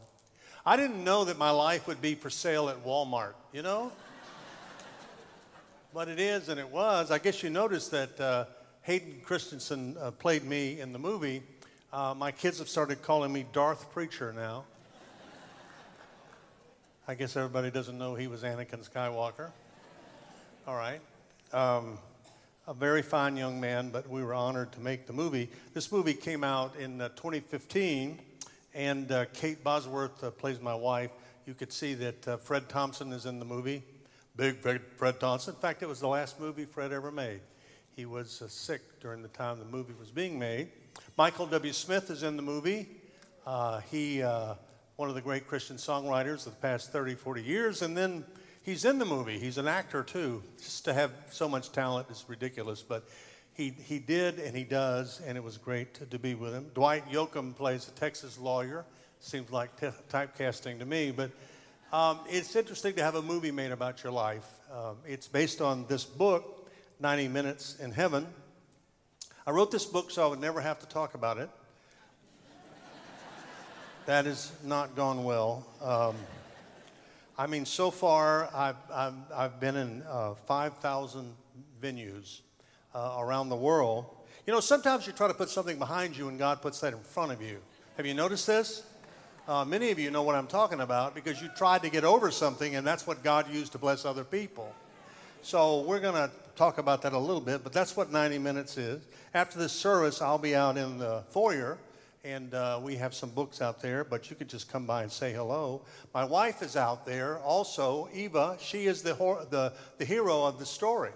I 0.67 0.77
didn't 0.77 1.05
know 1.05 1.25
that 1.27 1.39
my 1.39 1.51
life 1.51 1.87
would 1.87 2.03
be 2.03 2.17
for 2.17 2.29
sale 2.29 2.69
at 2.69 2.85
Walmart, 2.85 3.35
you 3.53 3.63
know? 3.63 3.93
but 5.95 6.09
it 6.09 6.19
is, 6.19 6.49
and 6.49 6.59
it 6.59 6.69
was. 6.69 7.13
I 7.13 7.19
guess 7.19 7.45
you 7.45 7.51
noticed 7.51 7.93
that 7.93 8.21
uh, 8.21 8.47
Hayden 8.83 9.21
Christensen 9.23 9.97
uh, 10.01 10.11
played 10.11 10.43
me 10.43 10.81
in 10.81 10.93
the 10.93 10.99
movie. 10.99 11.45
Uh, 11.93 12.13
my 12.17 12.33
kids 12.33 12.59
have 12.59 12.69
started 12.69 13.03
calling 13.03 13.33
me 13.33 13.47
Darth 13.53 13.89
Preacher 13.93 14.33
now. 14.33 14.65
I 17.07 17.15
guess 17.15 17.37
everybody 17.37 17.71
doesn't 17.71 17.97
know 17.97 18.17
he 18.17 18.27
was 18.27 18.43
Anakin 18.43 18.85
Skywalker. 18.85 19.53
All 20.67 20.75
right. 20.75 21.01
Um, 21.53 21.99
a 22.69 22.75
very 22.75 23.01
fine 23.01 23.35
young 23.35 23.59
man, 23.59 23.89
but 23.89 24.07
we 24.11 24.23
were 24.23 24.35
honored 24.35 24.71
to 24.73 24.81
make 24.81 25.07
the 25.07 25.13
movie. 25.15 25.49
This 25.73 25.91
movie 25.91 26.13
came 26.13 26.45
out 26.45 26.77
in 26.77 27.01
uh, 27.01 27.09
2015, 27.17 28.21
and 28.75 29.11
uh, 29.11 29.25
Kate 29.33 29.65
Bosworth 29.65 30.23
uh, 30.23 30.31
plays 30.31 30.61
my 30.61 30.75
wife. 30.75 31.11
You 31.47 31.55
could 31.55 31.73
see 31.73 31.95
that 31.95 32.29
uh, 32.29 32.37
Fred 32.37 32.69
Thompson 32.69 33.11
is 33.15 33.25
in 33.25 33.39
the 33.39 33.47
movie. 33.47 33.83
Big 34.37 34.59
Fred, 34.59 34.83
Fred 34.99 35.19
Thompson. 35.19 35.55
In 35.55 35.61
fact, 35.61 35.83
it 35.83 35.89
was 35.89 36.01
the 36.01 36.09
last 36.09 36.39
movie 36.39 36.67
Fred 36.67 36.93
ever 36.93 37.11
made. 37.11 37.41
He 37.97 38.05
was 38.05 38.43
uh, 38.43 38.49
sick 38.49 39.01
during 39.01 39.23
the 39.23 39.29
time 39.29 39.59
the 39.59 39.65
movie 39.65 39.95
was 39.99 40.11
being 40.11 40.39
made. 40.39 40.69
Michael 41.17 41.47
W. 41.47 41.73
Smith 41.73 42.11
is 42.11 42.23
in 42.23 42.37
the 42.37 42.43
movie. 42.43 42.87
Uh, 43.47 43.81
he, 43.91 44.21
one 44.97 45.09
of 45.09 45.15
the 45.15 45.23
great 45.23 45.47
Christian 45.47 45.77
songwriters 45.77 46.47
of 46.47 46.53
the 46.53 46.61
past 46.61 46.93
30, 46.93 47.15
40 47.15 47.43
years, 47.43 47.81
and 47.81 47.97
then 47.97 48.27
he's 48.69 48.85
in 48.85 48.99
the 48.99 49.05
movie. 49.07 49.39
He's 49.39 49.57
an 49.57 49.67
actor 49.67 50.03
too. 50.03 50.43
Just 50.59 50.85
to 50.85 50.93
have 50.93 51.11
so 51.31 51.49
much 51.49 51.73
talent 51.73 52.11
is 52.11 52.23
ridiculous, 52.29 52.83
but 52.83 53.09
he, 53.55 53.71
he 53.71 53.99
did 53.99 54.39
and 54.39 54.55
he 54.55 54.63
does, 54.63 55.23
and 55.27 55.39
it 55.39 55.43
was 55.43 55.57
great 55.57 55.95
to, 55.95 56.07
to 56.07 56.19
be 56.19 56.35
with 56.35 56.53
him. 56.53 56.67
Dwight 56.75 57.11
Yoakam 57.11 57.57
plays 57.57 57.89
a 57.89 57.93
Texas 57.93 58.39
lawyer. 58.39 58.85
Seems 59.21 59.51
like 59.51 59.71
typecasting 60.11 60.79
to 60.81 60.85
me, 60.85 61.11
but 61.11 61.31
um, 61.95 62.21
it's 62.29 62.55
interesting 62.55 62.95
to 62.97 63.03
have 63.03 63.15
a 63.15 63.23
movie 63.23 63.51
made 63.51 63.73
about 63.73 64.05
your 64.05 64.13
life. 64.13 64.47
Um, 64.71 64.97
it's 65.07 65.27
based 65.27 65.63
on 65.63 65.87
this 65.89 66.05
book, 66.05 66.71
90 67.01 67.29
Minutes 67.29 67.81
in 67.81 67.91
Heaven. 67.91 68.27
I 69.47 69.51
wrote 69.51 69.71
this 69.71 69.87
book 69.87 70.11
so 70.11 70.25
I 70.25 70.27
would 70.27 70.43
never 70.43 70.61
have 70.61 70.79
to 70.81 70.87
talk 70.87 71.15
about 71.15 71.39
it. 71.39 71.49
That 74.05 74.27
has 74.27 74.53
not 74.63 74.95
gone 74.95 75.25
well. 75.25 75.67
Um, 75.83 76.15
I 77.41 77.47
mean, 77.47 77.67
so 77.67 77.93
far, 77.93 78.51
I've, 78.53 78.75
I've, 78.93 79.15
I've 79.33 79.61
been 79.61 79.77
in 79.77 80.03
uh, 80.11 80.35
5,000 80.35 81.33
venues 81.81 82.41
uh, 82.93 83.17
around 83.21 83.49
the 83.49 83.57
world. 83.57 84.07
You 84.45 84.53
know, 84.53 84.59
sometimes 84.59 85.07
you 85.07 85.13
try 85.13 85.29
to 85.29 85.35
put 85.35 85.49
something 85.49 85.79
behind 85.79 86.17
you 86.17 86.27
and 86.27 86.37
God 86.37 86.61
puts 86.61 86.81
that 86.81 86.93
in 86.93 86.99
front 86.99 87.31
of 87.31 87.41
you. 87.41 87.59
Have 87.97 88.07
you 88.07 88.15
noticed 88.15 88.49
this? 88.49 88.83
Uh, 89.47 89.65
many 89.65 89.93
of 89.93 90.01
you 90.01 90.11
know 90.11 90.25
what 90.25 90.35
I'm 90.35 90.49
talking 90.49 90.81
about 90.81 91.15
because 91.15 91.41
you 91.41 91.49
tried 91.57 91.83
to 91.83 91.91
get 91.91 92.03
over 92.03 92.33
something 92.33 92.75
and 92.75 92.85
that's 92.85 93.07
what 93.07 93.23
God 93.23 93.49
used 93.55 93.71
to 93.71 93.79
bless 93.79 94.05
other 94.05 94.25
people. 94.25 94.75
So 95.43 95.83
we're 95.83 96.01
going 96.01 96.15
to 96.15 96.33
talk 96.57 96.79
about 96.79 97.03
that 97.03 97.13
a 97.13 97.19
little 97.19 97.41
bit, 97.41 97.63
but 97.63 97.73
that's 97.73 97.97
what 97.97 98.11
90 98.11 98.39
minutes 98.39 98.77
is. 98.77 99.01
After 99.33 99.61
this 99.61 99.73
service, 99.73 100.21
I'll 100.21 100.39
be 100.39 100.57
out 100.57 100.77
in 100.77 100.99
the 100.99 101.23
foyer 101.31 101.79
and 102.25 102.53
uh, 102.53 102.81
we 102.83 102.97
have 102.97 103.15
some 103.15 103.31
books 103.31 103.63
out 103.63 103.81
there, 103.81 104.05
but 104.05 104.31
you 104.31 104.37
could 104.37 104.49
just 104.49 104.71
come 104.71 104.87
by 104.87 105.03
and 105.03 105.13
say 105.13 105.33
hello. 105.33 105.83
My 106.13 106.25
wife 106.25 106.63
is 106.63 106.77
out 106.77 107.07
there 107.07 107.39
also, 107.39 108.09
Eva. 108.13 108.57
She 108.61 108.87
is 108.87 109.03
the, 109.03 109.15
the, 109.51 109.73
the 109.99 110.05
hero 110.05 110.45
of 110.45 110.59
the 110.59 110.67
story. 110.67 111.13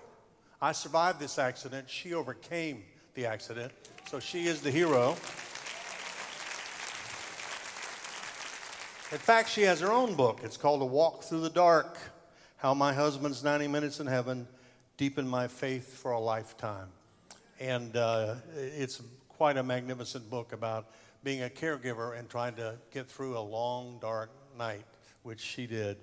I 0.61 0.73
survived 0.73 1.19
this 1.19 1.39
accident. 1.39 1.91
She 1.91 2.15
overcame 2.15 2.85
the 3.15 3.27
accident, 3.27 3.73
so 4.09 4.21
she 4.21 4.47
is 4.47 4.61
the 4.61 4.71
hero. 4.71 5.11
In 9.11 9.19
fact, 9.19 9.51
she 9.51 9.63
has 9.63 9.81
her 9.81 9.93
own 9.93 10.15
book. 10.15 10.41
It's 10.43 10.57
called 10.57 10.81
A 10.81 10.87
Walk 10.87 11.25
Through 11.25 11.41
the 11.41 11.51
Dark 11.51 11.99
How 12.57 12.73
My 12.73 12.95
Husband's 12.95 13.45
90 13.45 13.69
Minutes 13.69 14.01
in 14.01 14.07
Heaven 14.07 14.47
Deepened 14.97 15.29
My 15.29 15.49
Faith 15.49 15.99
for 15.99 16.13
a 16.13 16.21
Lifetime. 16.21 16.89
And 17.61 17.95
uh, 17.97 18.37
it's 18.57 19.03
quite 19.43 19.57
a 19.57 19.63
magnificent 19.65 20.31
book 20.31 20.53
about 20.53 20.93
being 21.25 21.43
a 21.43 21.49
caregiver 21.49 22.17
and 22.17 22.29
trying 22.29 22.55
to 22.55 22.77
get 22.93 23.09
through 23.09 23.37
a 23.37 23.41
long, 23.41 23.99
dark 24.01 24.31
night, 24.57 24.85
which 25.25 25.41
she 25.41 25.67
did. 25.67 25.97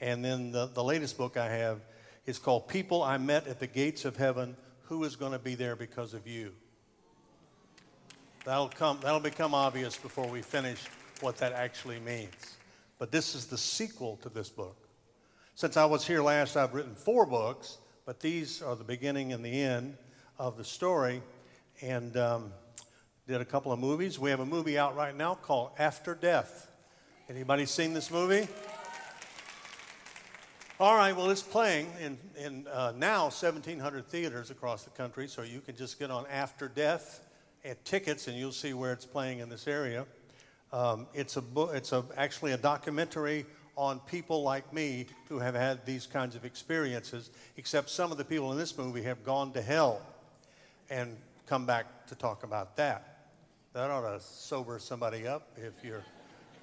And 0.00 0.24
then 0.24 0.50
the, 0.50 0.66
the 0.66 0.82
latest 0.82 1.16
book 1.16 1.36
I 1.36 1.48
have 1.48 1.78
is 2.26 2.40
called 2.40 2.66
People 2.66 3.00
I 3.04 3.18
Met 3.18 3.46
at 3.46 3.60
the 3.60 3.68
Gates 3.68 4.04
of 4.04 4.16
Heaven 4.16 4.56
Who 4.86 5.04
is 5.04 5.14
Going 5.14 5.30
to 5.30 5.38
Be 5.38 5.54
There 5.54 5.76
Because 5.76 6.12
of 6.12 6.26
You? 6.26 6.54
That'll, 8.44 8.66
come, 8.66 8.98
that'll 9.00 9.20
become 9.20 9.54
obvious 9.54 9.96
before 9.96 10.26
we 10.26 10.42
finish 10.42 10.82
what 11.20 11.36
that 11.36 11.52
actually 11.52 12.00
means. 12.00 12.56
But 12.98 13.12
this 13.12 13.36
is 13.36 13.46
the 13.46 13.58
sequel 13.58 14.18
to 14.22 14.28
this 14.28 14.48
book. 14.48 14.88
Since 15.54 15.76
I 15.76 15.84
was 15.84 16.04
here 16.04 16.20
last, 16.20 16.56
I've 16.56 16.74
written 16.74 16.96
four 16.96 17.26
books, 17.26 17.78
but 18.06 18.18
these 18.18 18.60
are 18.60 18.74
the 18.74 18.82
beginning 18.82 19.32
and 19.32 19.44
the 19.44 19.62
end 19.62 19.96
of 20.36 20.56
the 20.56 20.64
story. 20.64 21.22
And 21.80 22.16
um, 22.16 22.52
did 23.32 23.40
a 23.40 23.46
couple 23.46 23.72
of 23.72 23.78
movies. 23.78 24.18
We 24.18 24.28
have 24.28 24.40
a 24.40 24.46
movie 24.46 24.76
out 24.76 24.94
right 24.94 25.16
now 25.16 25.34
called 25.34 25.70
After 25.78 26.14
Death. 26.14 26.70
Anybody 27.30 27.64
seen 27.64 27.94
this 27.94 28.10
movie? 28.10 28.46
All 30.78 30.94
right, 30.94 31.16
well, 31.16 31.30
it's 31.30 31.40
playing 31.40 31.90
in, 31.98 32.18
in 32.38 32.66
uh, 32.66 32.92
now 32.94 33.22
1,700 33.22 34.06
theaters 34.06 34.50
across 34.50 34.84
the 34.84 34.90
country, 34.90 35.28
so 35.28 35.40
you 35.40 35.60
can 35.60 35.74
just 35.74 35.98
get 35.98 36.10
on 36.10 36.26
After 36.30 36.68
Death 36.68 37.22
at 37.64 37.82
tickets, 37.86 38.28
and 38.28 38.36
you'll 38.36 38.52
see 38.52 38.74
where 38.74 38.92
it's 38.92 39.06
playing 39.06 39.38
in 39.38 39.48
this 39.48 39.66
area. 39.66 40.04
Um, 40.70 41.06
it's 41.14 41.38
a 41.38 41.42
bo- 41.42 41.70
it's 41.70 41.92
a, 41.92 42.04
actually 42.18 42.52
a 42.52 42.58
documentary 42.58 43.46
on 43.76 43.98
people 44.00 44.42
like 44.42 44.70
me 44.74 45.06
who 45.30 45.38
have 45.38 45.54
had 45.54 45.86
these 45.86 46.06
kinds 46.06 46.36
of 46.36 46.44
experiences, 46.44 47.30
except 47.56 47.88
some 47.88 48.12
of 48.12 48.18
the 48.18 48.24
people 48.26 48.52
in 48.52 48.58
this 48.58 48.76
movie 48.76 49.04
have 49.04 49.24
gone 49.24 49.52
to 49.52 49.62
hell 49.62 50.02
and 50.90 51.16
come 51.46 51.64
back 51.64 52.06
to 52.08 52.14
talk 52.14 52.42
about 52.42 52.76
that. 52.76 53.11
That 53.74 53.90
ought 53.90 54.02
to 54.02 54.20
sober 54.20 54.78
somebody 54.78 55.26
up 55.26 55.48
if 55.56 55.82
you're 55.82 56.04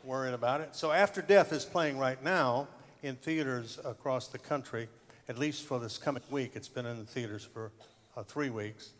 worrying 0.03 0.35
about 0.35 0.61
it. 0.61 0.75
So, 0.75 0.91
After 0.91 1.23
Death 1.23 1.51
is 1.51 1.65
playing 1.65 1.97
right 1.97 2.23
now 2.23 2.67
in 3.01 3.15
theaters 3.15 3.79
across 3.83 4.27
the 4.27 4.37
country, 4.37 4.87
at 5.27 5.39
least 5.39 5.65
for 5.65 5.79
this 5.79 5.97
coming 5.97 6.21
week. 6.29 6.51
It's 6.53 6.67
been 6.67 6.85
in 6.85 6.99
the 6.99 7.05
theaters 7.05 7.43
for 7.43 7.71
uh, 8.15 8.21
three 8.21 8.51
weeks, 8.51 8.91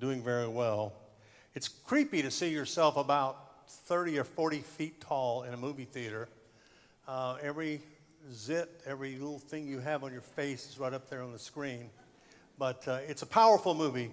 doing 0.00 0.22
very 0.22 0.48
well. 0.48 0.94
It's 1.54 1.68
creepy 1.68 2.22
to 2.22 2.30
see 2.30 2.48
yourself 2.48 2.96
about 2.96 3.68
30 3.68 4.18
or 4.18 4.24
40 4.24 4.60
feet 4.60 5.02
tall 5.02 5.42
in 5.42 5.52
a 5.52 5.58
movie 5.58 5.84
theater. 5.84 6.30
Uh, 7.06 7.36
every 7.42 7.82
zit, 8.32 8.80
every 8.86 9.16
little 9.16 9.40
thing 9.40 9.68
you 9.68 9.80
have 9.80 10.04
on 10.04 10.12
your 10.12 10.22
face 10.22 10.70
is 10.70 10.78
right 10.78 10.94
up 10.94 11.10
there 11.10 11.20
on 11.20 11.32
the 11.32 11.38
screen. 11.38 11.90
But 12.58 12.88
uh, 12.88 13.00
it's 13.06 13.20
a 13.20 13.26
powerful 13.26 13.74
movie, 13.74 14.10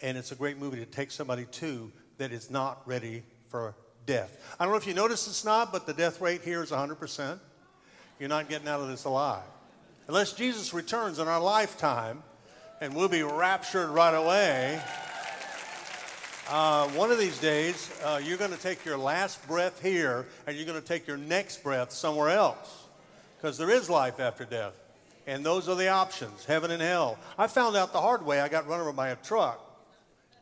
and 0.00 0.16
it's 0.16 0.32
a 0.32 0.34
great 0.34 0.56
movie 0.56 0.78
to 0.78 0.86
take 0.86 1.10
somebody 1.10 1.44
to 1.44 1.92
that 2.18 2.32
is 2.32 2.50
not 2.50 2.82
ready 2.86 3.22
for 3.48 3.74
death. 4.06 4.36
I 4.58 4.64
don't 4.64 4.72
know 4.72 4.78
if 4.78 4.86
you 4.86 4.94
noticed 4.94 5.26
this 5.26 5.44
not, 5.44 5.72
but 5.72 5.86
the 5.86 5.92
death 5.92 6.20
rate 6.20 6.42
here 6.42 6.62
is 6.62 6.70
100%. 6.70 7.38
You're 8.18 8.28
not 8.28 8.48
getting 8.48 8.68
out 8.68 8.80
of 8.80 8.88
this 8.88 9.04
alive. 9.04 9.42
Unless 10.08 10.34
Jesus 10.34 10.72
returns 10.72 11.18
in 11.18 11.28
our 11.28 11.40
lifetime, 11.40 12.22
and 12.80 12.94
we'll 12.94 13.08
be 13.08 13.22
raptured 13.22 13.90
right 13.90 14.14
away. 14.14 14.80
Uh, 16.48 16.88
one 16.90 17.10
of 17.10 17.18
these 17.18 17.38
days, 17.40 17.92
uh, 18.04 18.20
you're 18.22 18.38
going 18.38 18.52
to 18.52 18.60
take 18.60 18.84
your 18.84 18.96
last 18.96 19.46
breath 19.48 19.82
here, 19.82 20.26
and 20.46 20.56
you're 20.56 20.66
going 20.66 20.80
to 20.80 20.86
take 20.86 21.06
your 21.06 21.16
next 21.16 21.62
breath 21.62 21.90
somewhere 21.90 22.30
else. 22.30 22.84
Because 23.36 23.58
there 23.58 23.70
is 23.70 23.90
life 23.90 24.20
after 24.20 24.44
death. 24.44 24.74
And 25.26 25.44
those 25.44 25.68
are 25.68 25.74
the 25.74 25.88
options 25.88 26.44
heaven 26.44 26.70
and 26.70 26.80
hell. 26.80 27.18
I 27.36 27.48
found 27.48 27.76
out 27.76 27.92
the 27.92 28.00
hard 28.00 28.24
way. 28.24 28.40
I 28.40 28.48
got 28.48 28.68
run 28.68 28.80
over 28.80 28.92
by 28.92 29.08
a 29.08 29.16
truck 29.16 29.65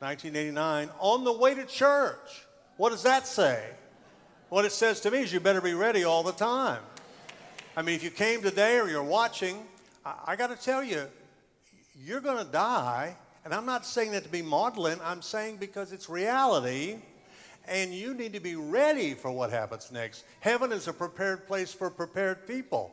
1989, 0.04 0.90
on 0.98 1.24
the 1.24 1.32
way 1.32 1.54
to 1.54 1.64
church. 1.64 2.46
What 2.76 2.90
does 2.90 3.02
that 3.04 3.26
say? 3.26 3.64
What 4.50 4.64
it 4.64 4.72
says 4.72 5.00
to 5.00 5.10
me 5.10 5.22
is 5.22 5.32
you 5.32 5.40
better 5.40 5.60
be 5.60 5.74
ready 5.74 6.04
all 6.04 6.22
the 6.22 6.32
time. 6.32 6.82
I 7.76 7.82
mean, 7.82 7.94
if 7.94 8.04
you 8.04 8.10
came 8.10 8.42
today 8.42 8.78
or 8.78 8.88
you're 8.88 9.02
watching, 9.02 9.56
I, 10.04 10.14
I 10.28 10.36
got 10.36 10.56
to 10.56 10.62
tell 10.62 10.84
you, 10.84 11.06
you're 12.04 12.20
going 12.20 12.44
to 12.44 12.50
die. 12.50 13.16
And 13.44 13.52
I'm 13.52 13.66
not 13.66 13.84
saying 13.84 14.12
that 14.12 14.24
to 14.24 14.28
be 14.28 14.42
maudlin, 14.42 14.98
I'm 15.02 15.22
saying 15.22 15.56
because 15.56 15.92
it's 15.92 16.08
reality 16.08 16.98
and 17.66 17.94
you 17.94 18.14
need 18.14 18.32
to 18.34 18.40
be 18.40 18.56
ready 18.56 19.14
for 19.14 19.30
what 19.30 19.50
happens 19.50 19.90
next. 19.90 20.24
Heaven 20.40 20.72
is 20.72 20.88
a 20.88 20.92
prepared 20.92 21.46
place 21.46 21.72
for 21.72 21.90
prepared 21.90 22.46
people. 22.46 22.90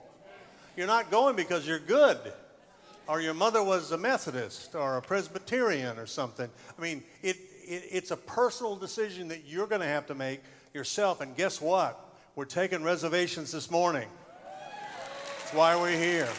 You're 0.77 0.87
not 0.87 1.11
going 1.11 1.35
because 1.35 1.67
you're 1.67 1.79
good 1.79 2.17
or 3.07 3.21
your 3.21 3.33
mother 3.33 3.63
was 3.63 3.91
a 3.91 3.97
Methodist 3.97 4.75
or 4.75 4.97
a 4.97 5.01
Presbyterian 5.01 5.97
or 5.97 6.05
something. 6.05 6.49
I 6.77 6.81
mean, 6.81 7.03
it, 7.21 7.37
it, 7.63 7.83
it's 7.91 8.11
a 8.11 8.17
personal 8.17 8.75
decision 8.75 9.27
that 9.29 9.45
you're 9.45 9.67
going 9.67 9.81
to 9.81 9.87
have 9.87 10.07
to 10.07 10.15
make 10.15 10.41
yourself. 10.73 11.21
And 11.21 11.35
guess 11.35 11.59
what? 11.61 11.99
We're 12.35 12.45
taking 12.45 12.83
reservations 12.83 13.51
this 13.51 13.69
morning. 13.69 14.07
That's 15.39 15.53
why 15.53 15.75
we're 15.75 15.97
here. 15.97 16.29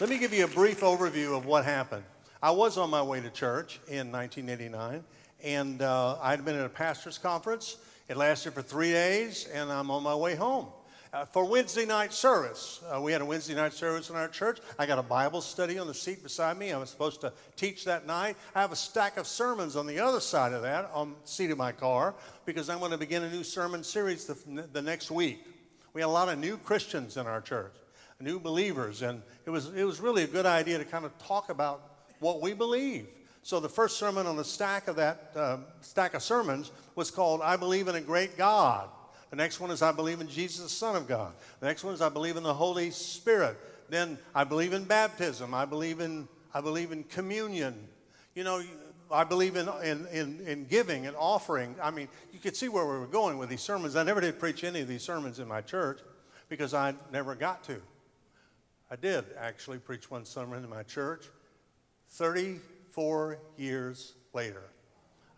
Let 0.00 0.10
me 0.10 0.18
give 0.18 0.32
you 0.32 0.44
a 0.44 0.48
brief 0.48 0.80
overview 0.80 1.36
of 1.36 1.46
what 1.46 1.64
happened. 1.64 2.04
I 2.42 2.50
was 2.52 2.78
on 2.78 2.90
my 2.90 3.02
way 3.02 3.20
to 3.20 3.30
church 3.30 3.80
in 3.86 4.10
1989, 4.10 5.04
and 5.44 5.82
uh, 5.82 6.16
I'd 6.22 6.44
been 6.44 6.56
at 6.56 6.64
a 6.64 6.70
pastor's 6.70 7.18
conference. 7.18 7.76
It 8.08 8.16
lasted 8.16 8.54
for 8.54 8.62
three 8.62 8.92
days, 8.92 9.46
and 9.52 9.70
I'm 9.70 9.90
on 9.90 10.02
my 10.02 10.14
way 10.14 10.34
home 10.34 10.66
uh, 11.12 11.24
for 11.24 11.44
Wednesday 11.44 11.84
night 11.84 12.12
service. 12.12 12.80
Uh, 12.88 13.00
we 13.00 13.12
had 13.12 13.20
a 13.20 13.24
Wednesday 13.24 13.54
night 13.54 13.72
service 13.72 14.10
in 14.10 14.16
our 14.16 14.28
church. 14.28 14.58
I 14.78 14.86
got 14.86 14.98
a 14.98 15.02
Bible 15.02 15.40
study 15.40 15.78
on 15.78 15.86
the 15.86 15.94
seat 15.94 16.22
beside 16.22 16.56
me. 16.58 16.72
I 16.72 16.78
was 16.78 16.90
supposed 16.90 17.20
to 17.22 17.32
teach 17.56 17.84
that 17.84 18.06
night. 18.06 18.36
I 18.54 18.60
have 18.60 18.72
a 18.72 18.76
stack 18.76 19.16
of 19.16 19.26
sermons 19.26 19.76
on 19.76 19.86
the 19.86 19.98
other 19.98 20.20
side 20.20 20.52
of 20.52 20.62
that 20.62 20.90
on 20.94 21.14
the 21.22 21.28
seat 21.28 21.50
of 21.50 21.58
my 21.58 21.72
car 21.72 22.14
because 22.46 22.70
I'm 22.70 22.78
going 22.78 22.92
to 22.92 22.98
begin 22.98 23.24
a 23.24 23.30
new 23.30 23.44
sermon 23.44 23.82
series 23.82 24.26
the, 24.26 24.68
the 24.72 24.82
next 24.82 25.10
week. 25.10 25.44
We 25.92 26.00
had 26.00 26.06
a 26.06 26.10
lot 26.10 26.28
of 26.28 26.38
new 26.38 26.56
Christians 26.56 27.16
in 27.16 27.26
our 27.26 27.40
church, 27.40 27.74
new 28.20 28.38
believers, 28.38 29.02
and 29.02 29.22
it 29.44 29.50
was, 29.50 29.74
it 29.74 29.84
was 29.84 30.00
really 30.00 30.22
a 30.22 30.28
good 30.28 30.46
idea 30.46 30.78
to 30.78 30.84
kind 30.84 31.04
of 31.04 31.16
talk 31.18 31.48
about 31.48 31.82
what 32.20 32.40
we 32.40 32.52
believe. 32.52 33.08
So 33.42 33.58
the 33.58 33.68
first 33.68 33.96
sermon 33.96 34.26
on 34.26 34.36
the 34.36 34.44
stack 34.44 34.86
of 34.86 34.96
that 34.96 35.32
uh, 35.34 35.56
stack 35.80 36.14
of 36.14 36.22
sermons 36.22 36.70
was 36.94 37.10
called 37.10 37.40
I 37.42 37.56
Believe 37.56 37.88
in 37.88 37.96
a 37.96 38.00
Great 38.00 38.36
God. 38.36 38.88
The 39.30 39.36
next 39.36 39.60
one 39.60 39.70
is 39.70 39.80
I 39.80 39.92
believe 39.92 40.20
in 40.20 40.28
Jesus, 40.28 40.62
the 40.62 40.68
Son 40.68 40.96
of 40.96 41.06
God. 41.06 41.32
The 41.60 41.66
next 41.66 41.84
one 41.84 41.94
is 41.94 42.00
I 42.00 42.08
believe 42.08 42.36
in 42.36 42.42
the 42.42 42.54
Holy 42.54 42.90
Spirit. 42.90 43.56
Then 43.88 44.18
I 44.34 44.44
believe 44.44 44.72
in 44.72 44.84
baptism. 44.84 45.54
I 45.54 45.64
believe 45.64 46.00
in, 46.00 46.28
I 46.52 46.60
believe 46.60 46.90
in 46.90 47.04
communion. 47.04 47.88
You 48.34 48.44
know, 48.44 48.62
I 49.10 49.24
believe 49.24 49.56
in, 49.56 49.68
in, 49.84 50.06
in, 50.08 50.40
in 50.46 50.64
giving 50.66 51.06
and 51.06 51.16
offering. 51.16 51.76
I 51.82 51.90
mean, 51.90 52.08
you 52.32 52.40
could 52.40 52.56
see 52.56 52.68
where 52.68 52.84
we 52.84 52.98
were 52.98 53.06
going 53.06 53.38
with 53.38 53.48
these 53.48 53.60
sermons. 53.60 53.96
I 53.96 54.02
never 54.02 54.20
did 54.20 54.38
preach 54.38 54.64
any 54.64 54.80
of 54.80 54.88
these 54.88 55.02
sermons 55.02 55.38
in 55.38 55.48
my 55.48 55.60
church 55.60 56.00
because 56.48 56.74
I 56.74 56.94
never 57.12 57.34
got 57.34 57.62
to. 57.64 57.80
I 58.90 58.96
did 58.96 59.24
actually 59.38 59.78
preach 59.78 60.10
one 60.10 60.24
sermon 60.24 60.64
in 60.64 60.70
my 60.70 60.82
church 60.82 61.24
34 62.10 63.38
years 63.56 64.14
later. 64.32 64.62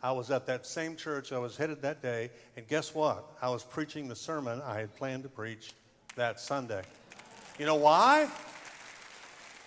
I 0.03 0.11
was 0.11 0.31
at 0.31 0.47
that 0.47 0.67
same 0.67 0.97
church 0.97 1.33
I 1.33 1.39
was 1.39 1.57
headed 1.57 1.81
that 1.83 2.03
day, 2.03 2.31
and 2.57 2.67
guess 2.67 2.95
what? 2.95 3.25
I 3.41 3.49
was 3.51 3.63
preaching 3.63 4.09
the 4.09 4.17
sermon 4.17 4.61
I 4.65 4.81
had 4.81 4.95
planned 4.97 5.23
to 5.23 5.29
preach 5.29 5.75
that 6.17 6.41
Sunday. 6.41 6.83
You 7.59 7.67
know 7.67 7.77
why? 7.77 8.29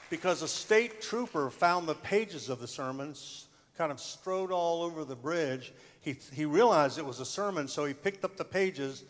Because 0.09 0.41
a 0.41 0.47
state 0.47 1.01
trooper 1.01 1.49
found 1.49 1.87
the 1.87 1.95
pages 1.95 2.49
of 2.49 2.59
the 2.59 2.67
sermons 2.67 3.47
kind 3.77 3.91
of 3.91 3.99
strode 3.99 4.51
all 4.51 4.83
over 4.83 5.05
the 5.05 5.15
bridge. 5.15 5.73
He, 6.01 6.17
he 6.33 6.45
realized 6.45 6.97
it 6.97 7.05
was 7.05 7.19
a 7.19 7.25
sermon, 7.25 7.67
so 7.67 7.85
he 7.85 7.93
picked 7.93 8.25
up 8.25 8.35
the 8.35 8.45
pages 8.45 9.03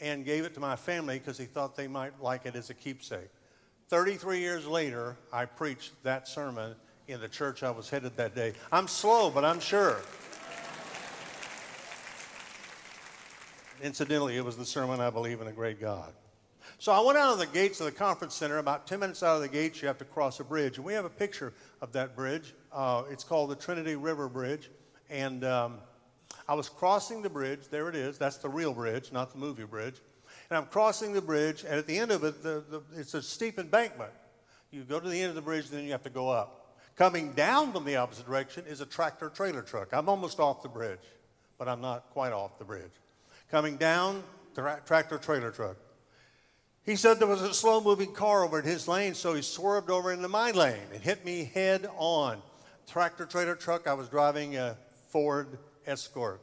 and 0.00 0.24
gave 0.24 0.44
it 0.44 0.54
to 0.54 0.60
my 0.60 0.76
family 0.76 1.18
because 1.18 1.38
he 1.38 1.44
thought 1.44 1.76
they 1.76 1.88
might 1.88 2.20
like 2.20 2.44
it 2.44 2.56
as 2.56 2.70
a 2.70 2.74
keepsake. 2.74 3.30
33 3.88 4.40
years 4.40 4.66
later, 4.66 5.16
I 5.32 5.44
preached 5.44 5.92
that 6.02 6.26
sermon 6.26 6.74
in 7.08 7.20
the 7.20 7.28
church 7.28 7.62
I 7.62 7.70
was 7.70 7.88
headed 7.88 8.16
that 8.16 8.34
day. 8.34 8.54
I'm 8.72 8.88
slow, 8.88 9.30
but 9.30 9.44
I'm 9.44 9.60
sure. 9.60 10.00
Incidentally, 13.82 14.36
it 14.36 14.44
was 14.44 14.56
the 14.56 14.64
sermon 14.64 15.00
I 15.00 15.10
believe 15.10 15.40
in 15.40 15.48
a 15.48 15.52
great 15.52 15.80
God. 15.80 16.12
So 16.78 16.92
I 16.92 17.00
went 17.00 17.18
out 17.18 17.32
of 17.32 17.40
the 17.40 17.46
gates 17.46 17.80
of 17.80 17.86
the 17.86 17.92
conference 17.92 18.34
center. 18.34 18.58
About 18.58 18.86
10 18.86 19.00
minutes 19.00 19.24
out 19.24 19.34
of 19.34 19.42
the 19.42 19.48
gates, 19.48 19.82
you 19.82 19.88
have 19.88 19.98
to 19.98 20.04
cross 20.04 20.38
a 20.38 20.44
bridge. 20.44 20.76
And 20.76 20.86
we 20.86 20.92
have 20.92 21.04
a 21.04 21.10
picture 21.10 21.52
of 21.80 21.92
that 21.92 22.14
bridge. 22.14 22.54
Uh, 22.72 23.02
it's 23.10 23.24
called 23.24 23.50
the 23.50 23.56
Trinity 23.56 23.96
River 23.96 24.28
Bridge. 24.28 24.70
And 25.10 25.44
um, 25.44 25.78
I 26.48 26.54
was 26.54 26.68
crossing 26.68 27.22
the 27.22 27.28
bridge. 27.28 27.68
There 27.70 27.88
it 27.88 27.96
is. 27.96 28.18
That's 28.18 28.36
the 28.36 28.48
real 28.48 28.72
bridge, 28.72 29.10
not 29.10 29.32
the 29.32 29.38
movie 29.38 29.64
bridge. 29.64 29.96
And 30.48 30.56
I'm 30.56 30.66
crossing 30.66 31.12
the 31.12 31.20
bridge. 31.20 31.64
And 31.64 31.74
at 31.74 31.88
the 31.88 31.98
end 31.98 32.12
of 32.12 32.22
it, 32.22 32.40
the, 32.40 32.62
the, 32.70 32.82
it's 32.96 33.14
a 33.14 33.22
steep 33.22 33.58
embankment. 33.58 34.12
You 34.70 34.84
go 34.84 35.00
to 35.00 35.08
the 35.08 35.20
end 35.20 35.30
of 35.30 35.34
the 35.34 35.42
bridge, 35.42 35.66
and 35.66 35.74
then 35.74 35.84
you 35.84 35.90
have 35.90 36.04
to 36.04 36.10
go 36.10 36.28
up. 36.28 36.78
Coming 36.94 37.32
down 37.32 37.72
from 37.72 37.84
the 37.84 37.96
opposite 37.96 38.26
direction 38.26 38.64
is 38.68 38.80
a 38.80 38.86
tractor 38.86 39.28
trailer 39.28 39.62
truck. 39.62 39.88
I'm 39.92 40.08
almost 40.08 40.38
off 40.38 40.62
the 40.62 40.68
bridge, 40.68 41.00
but 41.58 41.68
I'm 41.68 41.80
not 41.80 42.10
quite 42.10 42.32
off 42.32 42.58
the 42.58 42.64
bridge 42.64 43.01
coming 43.52 43.76
down, 43.76 44.24
tra- 44.54 44.80
tractor 44.86 45.18
trailer 45.18 45.50
truck. 45.50 45.76
He 46.84 46.96
said 46.96 47.20
there 47.20 47.28
was 47.28 47.42
a 47.42 47.52
slow 47.52 47.82
moving 47.82 48.12
car 48.12 48.44
over 48.44 48.58
in 48.58 48.64
his 48.64 48.88
lane, 48.88 49.12
so 49.12 49.34
he 49.34 49.42
swerved 49.42 49.90
over 49.90 50.10
into 50.10 50.26
my 50.26 50.52
lane 50.52 50.80
and 50.92 51.02
hit 51.02 51.22
me 51.24 51.44
head 51.52 51.86
on. 51.98 52.40
Tractor 52.88 53.26
trailer 53.26 53.54
truck, 53.54 53.86
I 53.86 53.92
was 53.92 54.08
driving 54.08 54.56
a 54.56 54.76
Ford 55.10 55.58
Escort. 55.86 56.40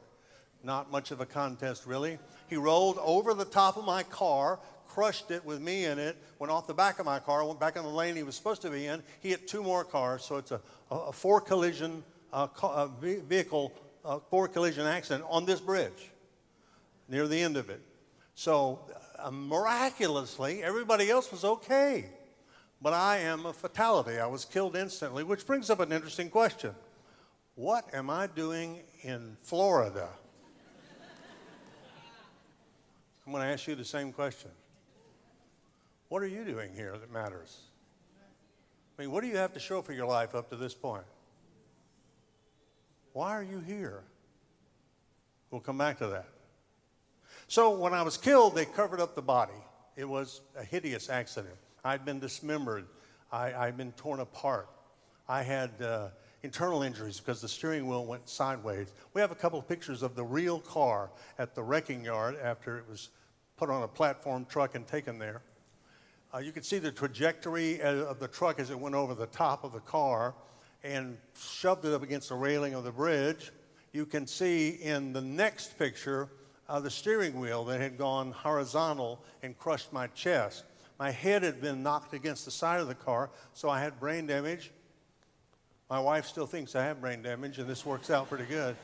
Not 0.63 0.91
much 0.91 1.09
of 1.09 1.19
a 1.19 1.25
contest, 1.25 1.87
really. 1.87 2.19
He 2.47 2.57
rolled 2.57 2.99
over 2.99 3.33
the 3.33 3.43
top 3.43 3.75
of 3.75 3.85
my 3.85 4.03
car, 4.03 4.59
crushed 4.87 5.31
it 5.31 5.43
with 5.43 5.59
me 5.59 5.85
in 5.85 5.97
it, 5.97 6.15
went 6.37 6.51
off 6.51 6.67
the 6.67 6.75
back 6.75 6.99
of 6.99 7.07
my 7.07 7.17
car, 7.17 7.43
went 7.43 7.59
back 7.59 7.75
in 7.75 7.81
the 7.81 7.89
lane 7.89 8.15
he 8.15 8.23
was 8.23 8.35
supposed 8.35 8.61
to 8.61 8.69
be 8.69 8.85
in. 8.85 9.01
He 9.19 9.29
hit 9.29 9.47
two 9.47 9.63
more 9.63 9.83
cars, 9.83 10.23
so 10.23 10.37
it's 10.37 10.51
a, 10.51 10.61
a, 10.91 10.95
a 10.95 11.11
four 11.11 11.41
collision 11.41 12.03
uh, 12.31 12.47
a 12.61 12.87
vehicle, 13.01 13.73
uh, 14.05 14.19
four 14.29 14.47
collision 14.47 14.85
accident 14.85 15.25
on 15.27 15.45
this 15.45 15.59
bridge 15.59 16.11
near 17.09 17.27
the 17.27 17.39
end 17.39 17.57
of 17.57 17.69
it. 17.69 17.81
So 18.35 18.79
uh, 19.17 19.31
miraculously, 19.31 20.63
everybody 20.63 21.09
else 21.09 21.31
was 21.31 21.43
okay. 21.43 22.05
But 22.81 22.93
I 22.93 23.17
am 23.17 23.45
a 23.45 23.51
fatality. 23.51 24.19
I 24.19 24.27
was 24.27 24.45
killed 24.45 24.75
instantly, 24.75 25.23
which 25.23 25.45
brings 25.45 25.69
up 25.69 25.81
an 25.81 25.91
interesting 25.91 26.29
question. 26.29 26.73
What 27.55 27.93
am 27.93 28.09
I 28.09 28.27
doing 28.27 28.79
in 29.01 29.35
Florida? 29.41 30.07
I'm 33.25 33.33
going 33.33 33.43
to 33.43 33.51
ask 33.51 33.67
you 33.67 33.75
the 33.75 33.83
same 33.83 34.13
question. 34.13 34.49
What 36.07 36.23
are 36.23 36.27
you 36.27 36.45
doing 36.45 36.73
here 36.73 36.97
that 36.97 37.11
matters? 37.11 37.57
I 38.97 39.01
mean, 39.01 39.11
what 39.11 39.21
do 39.21 39.27
you 39.27 39.37
have 39.37 39.53
to 39.53 39.59
show 39.59 39.81
for 39.81 39.93
your 39.93 40.07
life 40.07 40.35
up 40.35 40.49
to 40.49 40.55
this 40.55 40.73
point? 40.73 41.03
Why 43.11 43.31
are 43.31 43.43
you 43.43 43.59
here? 43.59 44.03
We'll 45.51 45.61
come 45.61 45.77
back 45.77 45.97
to 45.99 46.07
that. 46.07 46.27
So 47.49 47.71
when 47.71 47.95
I 47.95 48.03
was 48.03 48.15
killed, 48.15 48.53
they 48.53 48.65
covered 48.65 49.01
up 49.01 49.15
the 49.15 49.23
body. 49.23 49.59
It 49.95 50.07
was 50.07 50.41
a 50.55 50.63
hideous 50.63 51.09
accident. 51.09 51.55
I'd 51.83 52.05
been 52.05 52.19
dismembered. 52.19 52.85
I, 53.31 53.49
had 53.49 53.75
been 53.75 53.91
torn 53.93 54.19
apart. 54.19 54.69
I 55.27 55.41
had 55.41 55.71
uh, 55.81 56.09
internal 56.43 56.83
injuries 56.83 57.19
because 57.19 57.41
the 57.41 57.47
steering 57.47 57.87
wheel 57.87 58.05
went 58.05 58.29
sideways. 58.29 58.93
We 59.15 59.21
have 59.21 59.31
a 59.31 59.35
couple 59.35 59.57
of 59.57 59.67
pictures 59.67 60.03
of 60.03 60.13
the 60.13 60.23
real 60.23 60.59
car 60.59 61.09
at 61.39 61.55
the 61.55 61.63
wrecking 61.63 62.05
yard 62.05 62.37
after 62.39 62.77
it 62.77 62.87
was 62.87 63.09
put 63.57 63.71
on 63.71 63.81
a 63.81 63.87
platform 63.87 64.45
truck 64.45 64.75
and 64.75 64.85
taken 64.85 65.17
there. 65.17 65.41
Uh, 66.31 66.37
you 66.37 66.51
can 66.51 66.61
see 66.61 66.77
the 66.77 66.91
trajectory 66.91 67.81
of 67.81 68.19
the 68.19 68.27
truck 68.27 68.59
as 68.59 68.69
it 68.69 68.79
went 68.79 68.93
over 68.93 69.15
the 69.15 69.25
top 69.25 69.63
of 69.63 69.73
the 69.73 69.79
car 69.79 70.35
and 70.83 71.17
shoved 71.35 71.83
it 71.83 71.95
up 71.95 72.03
against 72.03 72.29
the 72.29 72.35
railing 72.35 72.75
of 72.75 72.83
the 72.83 72.91
bridge. 72.91 73.51
You 73.91 74.05
can 74.05 74.27
see 74.27 74.69
in 74.69 75.13
the 75.13 75.21
next 75.21 75.79
picture 75.79 76.29
uh, 76.69 76.79
the 76.79 76.89
steering 76.89 77.39
wheel 77.39 77.65
that 77.65 77.81
had 77.81 77.97
gone 77.97 78.31
horizontal 78.31 79.19
and 79.41 79.57
crushed 79.57 79.91
my 79.91 80.07
chest. 80.07 80.63
My 80.99 81.11
head 81.11 81.43
had 81.43 81.59
been 81.59 81.81
knocked 81.81 82.13
against 82.13 82.45
the 82.45 82.51
side 82.51 82.79
of 82.79 82.87
the 82.87 82.95
car, 82.95 83.31
so 83.53 83.69
I 83.69 83.79
had 83.81 83.99
brain 83.99 84.27
damage. 84.27 84.71
My 85.89 85.99
wife 85.99 86.27
still 86.27 86.45
thinks 86.45 86.75
I 86.75 86.83
have 86.83 87.01
brain 87.01 87.23
damage, 87.23 87.57
and 87.57 87.67
this 87.67 87.85
works 87.85 88.11
out 88.11 88.29
pretty 88.29 88.45
good. 88.45 88.75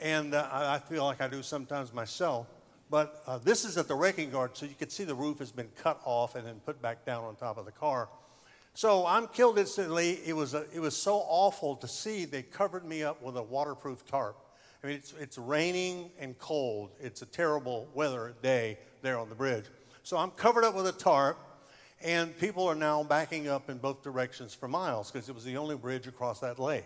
And 0.00 0.34
uh, 0.34 0.48
I 0.50 0.80
feel 0.80 1.04
like 1.04 1.20
I 1.20 1.28
do 1.28 1.42
sometimes 1.42 1.92
myself. 1.92 2.48
But 2.90 3.22
uh, 3.26 3.38
this 3.38 3.64
is 3.64 3.78
at 3.78 3.86
the 3.86 3.94
wrecking 3.94 4.32
yard, 4.32 4.50
so 4.54 4.66
you 4.66 4.74
can 4.76 4.90
see 4.90 5.04
the 5.04 5.14
roof 5.14 5.38
has 5.38 5.52
been 5.52 5.70
cut 5.76 6.00
off 6.04 6.34
and 6.34 6.46
then 6.46 6.60
put 6.66 6.82
back 6.82 7.06
down 7.06 7.24
on 7.24 7.36
top 7.36 7.56
of 7.56 7.64
the 7.64 7.72
car. 7.72 8.08
So 8.74 9.06
I'm 9.06 9.28
killed 9.28 9.58
instantly. 9.58 10.18
It 10.26 10.32
was, 10.32 10.54
a, 10.54 10.64
it 10.74 10.80
was 10.80 10.96
so 10.96 11.24
awful 11.28 11.76
to 11.76 11.86
see. 11.86 12.24
They 12.24 12.42
covered 12.42 12.84
me 12.84 13.02
up 13.02 13.22
with 13.22 13.36
a 13.36 13.42
waterproof 13.42 14.04
tarp. 14.06 14.36
I 14.82 14.88
mean, 14.88 14.96
it's, 14.96 15.14
it's 15.20 15.38
raining 15.38 16.10
and 16.18 16.36
cold. 16.38 16.90
It's 17.00 17.22
a 17.22 17.26
terrible 17.26 17.88
weather 17.94 18.34
day 18.42 18.78
there 19.00 19.16
on 19.16 19.28
the 19.28 19.34
bridge. 19.34 19.66
So 20.02 20.16
I'm 20.16 20.32
covered 20.32 20.64
up 20.64 20.74
with 20.74 20.88
a 20.88 20.92
tarp, 20.92 21.38
and 22.02 22.36
people 22.38 22.66
are 22.66 22.74
now 22.74 23.04
backing 23.04 23.46
up 23.46 23.70
in 23.70 23.78
both 23.78 24.02
directions 24.02 24.54
for 24.54 24.66
miles 24.66 25.10
because 25.10 25.28
it 25.28 25.34
was 25.34 25.44
the 25.44 25.56
only 25.56 25.76
bridge 25.76 26.08
across 26.08 26.40
that 26.40 26.58
lake. 26.58 26.84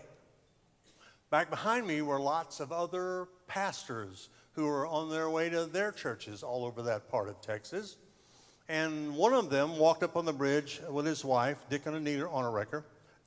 Back 1.30 1.48
behind 1.48 1.86
me 1.86 2.02
were 2.02 2.20
lots 2.20 2.60
of 2.60 2.70
other 2.70 3.28
pastors 3.46 4.28
who 4.52 4.66
were 4.66 4.86
on 4.86 5.08
their 5.08 5.30
way 5.30 5.48
to 5.48 5.64
their 5.64 5.90
churches 5.90 6.42
all 6.42 6.66
over 6.66 6.82
that 6.82 7.08
part 7.08 7.30
of 7.30 7.40
Texas. 7.40 7.96
And 8.68 9.16
one 9.16 9.32
of 9.32 9.48
them 9.48 9.78
walked 9.78 10.02
up 10.02 10.16
on 10.16 10.26
the 10.26 10.32
bridge 10.32 10.80
with 10.90 11.06
his 11.06 11.24
wife, 11.24 11.58
Dick 11.70 11.86
and 11.86 11.96
Anita 11.96 12.24
Onerecker. 12.24 12.84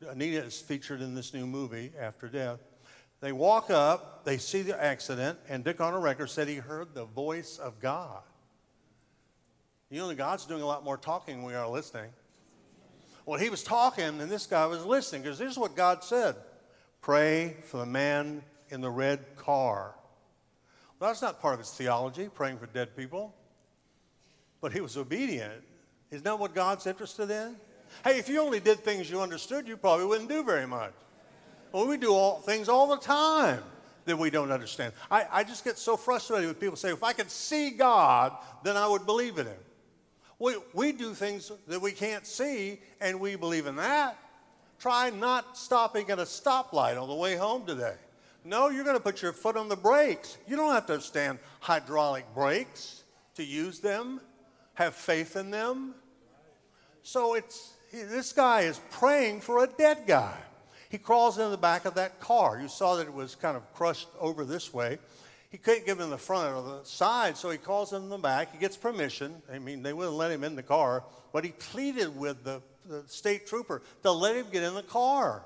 Anita 0.08 0.44
is 0.44 0.60
featured 0.60 1.02
in 1.02 1.16
this 1.16 1.34
new 1.34 1.48
movie, 1.48 1.92
After 2.00 2.28
Death. 2.28 2.60
They 3.22 3.32
walk 3.32 3.70
up, 3.70 4.24
they 4.24 4.38
see 4.38 4.62
the 4.62 4.82
accident, 4.82 5.40
and 5.50 5.64
Dick 5.64 5.78
Onerecker 5.78 6.30
said 6.30 6.48
he 6.48 6.56
heard 6.56 6.94
the 6.94 7.06
voice 7.06 7.58
of 7.58 7.80
God. 7.80 8.22
You 9.90 10.00
know, 10.00 10.14
God's 10.14 10.46
doing 10.46 10.62
a 10.62 10.66
lot 10.66 10.84
more 10.84 10.98
talking 10.98 11.38
than 11.38 11.46
we 11.46 11.56
are 11.56 11.68
listening. 11.68 12.12
Well, 13.26 13.40
he 13.40 13.50
was 13.50 13.64
talking, 13.64 14.06
and 14.06 14.32
this 14.32 14.46
guy 14.46 14.66
was 14.68 14.86
listening, 14.86 15.24
because 15.24 15.38
this 15.38 15.52
is 15.52 15.58
what 15.58 15.76
God 15.76 16.04
said 16.04 16.36
Pray 17.02 17.56
for 17.64 17.78
the 17.78 17.86
man 17.86 18.44
in 18.70 18.82
the 18.82 18.90
red 18.90 19.36
car. 19.36 19.96
Well, 21.00 21.10
that's 21.10 21.22
not 21.22 21.42
part 21.42 21.54
of 21.54 21.60
his 21.60 21.72
theology, 21.72 22.28
praying 22.28 22.58
for 22.58 22.66
dead 22.68 22.96
people. 22.96 23.34
But 24.62 24.74
he 24.74 24.82
was 24.82 24.98
obedient. 24.98 25.64
Isn't 26.12 26.26
that 26.26 26.38
what 26.38 26.54
God's 26.54 26.86
interested 26.88 27.32
in? 27.32 27.56
Hey, 28.04 28.20
if 28.20 28.28
you 28.28 28.42
only 28.42 28.60
did 28.60 28.80
things 28.80 29.10
you 29.10 29.22
understood, 29.22 29.68
you 29.68 29.78
probably 29.78 30.06
wouldn't 30.06 30.30
do 30.30 30.44
very 30.44 30.68
much. 30.68 30.94
Well, 31.72 31.88
we 31.88 31.98
do 31.98 32.14
all 32.14 32.40
things 32.40 32.70
all 32.70 32.88
the 32.88 32.98
time 32.98 33.62
that 34.06 34.18
we 34.18 34.30
don't 34.30 34.52
understand. 34.52 34.94
I, 35.12 35.26
I 35.32 35.44
just 35.44 35.64
get 35.64 35.78
so 35.78 35.96
frustrated 35.96 36.48
with 36.48 36.60
people 36.60 36.76
say, 36.76 36.92
if 36.92 37.04
I 37.04 37.14
could 37.14 37.30
see 37.30 37.72
God, 37.72 38.36
then 38.64 38.76
I 38.76 38.88
would 38.88 39.06
believe 39.06 39.38
in 39.38 39.46
Him. 39.46 39.60
We, 40.40 40.56
we 40.74 40.92
do 40.94 41.14
things 41.14 41.52
that 41.68 41.82
we 41.82 41.92
can't 41.92 42.26
see, 42.26 42.80
and 43.02 43.20
we 43.20 43.36
believe 43.36 43.68
in 43.68 43.76
that. 43.76 44.18
Try 44.80 45.10
not 45.10 45.58
stopping 45.58 46.10
at 46.10 46.20
a 46.20 46.24
stoplight 46.24 47.00
on 47.00 47.10
the 47.10 47.16
way 47.16 47.36
home 47.36 47.66
today. 47.66 47.96
No, 48.46 48.70
you're 48.70 48.86
going 48.86 48.96
to 48.96 49.04
put 49.04 49.22
your 49.22 49.34
foot 49.34 49.58
on 49.58 49.68
the 49.68 49.76
brakes. 49.76 50.38
You 50.48 50.56
don't 50.56 50.72
have 50.72 50.86
to 50.88 50.94
understand 50.94 51.40
hydraulic 51.60 52.26
brakes 52.34 53.04
to 53.36 53.44
use 53.44 53.80
them. 53.80 54.22
have 54.76 54.96
faith 54.96 55.36
in 55.36 55.52
them. 55.52 55.94
So 57.04 57.34
it's 57.34 57.74
this 57.92 58.32
guy 58.32 58.62
is 58.62 58.80
praying 58.92 59.42
for 59.42 59.64
a 59.64 59.68
dead 59.68 60.04
guy. 60.08 60.38
He 60.90 60.98
crawls 60.98 61.38
into 61.38 61.52
the 61.52 61.58
back 61.58 61.86
of 61.86 61.96
that 61.96 62.20
car. 62.20 62.60
You 62.60 62.68
saw 62.68 62.96
that 62.96 63.08
it 63.08 63.14
was 63.14 63.36
kind 63.36 63.56
of 63.56 63.74
crushed 63.74 64.08
over 64.20 64.44
this 64.44 64.74
way. 64.74 64.98
He 65.52 65.58
couldn't 65.58 65.86
get 65.86 66.00
in 66.00 66.10
the 66.10 66.18
front 66.18 66.56
or 66.56 66.62
the 66.62 66.84
side, 66.84 67.38
so 67.38 67.50
he 67.50 67.58
calls 67.58 67.94
in 67.94 68.10
the 68.10 68.18
back. 68.18 68.52
He 68.52 68.60
gets 68.60 68.76
permission. 68.78 69.42
I 69.52 69.60
mean, 69.60 69.82
they 69.82 69.94
wouldn't 69.94 70.16
let 70.16 70.32
him 70.32 70.44
in 70.44 70.56
the 70.56 70.64
car, 70.64 71.04
but 71.32 71.44
he 71.44 71.52
pleaded 71.52 72.16
with 72.16 72.44
the, 72.44 72.62
the 72.88 73.04
state 73.08 73.48
trooper 73.48 73.82
to 74.04 74.12
let 74.12 74.36
him 74.36 74.48
get 74.52 74.64
in 74.64 74.76
the 74.76 74.84
car. 74.84 75.44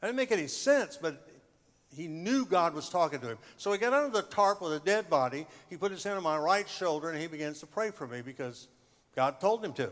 That 0.00 0.08
didn't 0.08 0.16
make 0.16 0.32
any 0.32 0.46
sense, 0.46 0.96
but 0.96 1.26
he 1.96 2.06
knew 2.06 2.44
God 2.44 2.74
was 2.74 2.88
talking 2.88 3.20
to 3.20 3.28
him. 3.28 3.38
So 3.56 3.72
he 3.72 3.78
got 3.78 3.92
under 3.92 4.10
the 4.10 4.22
tarp 4.22 4.60
with 4.60 4.72
a 4.72 4.80
dead 4.80 5.08
body. 5.08 5.46
He 5.70 5.76
put 5.76 5.90
his 5.90 6.04
hand 6.04 6.16
on 6.16 6.22
my 6.22 6.36
right 6.36 6.68
shoulder 6.68 7.10
and 7.10 7.20
he 7.20 7.26
begins 7.26 7.60
to 7.60 7.66
pray 7.66 7.90
for 7.90 8.06
me 8.06 8.22
because 8.22 8.68
God 9.14 9.40
told 9.40 9.64
him 9.64 9.72
to. 9.74 9.90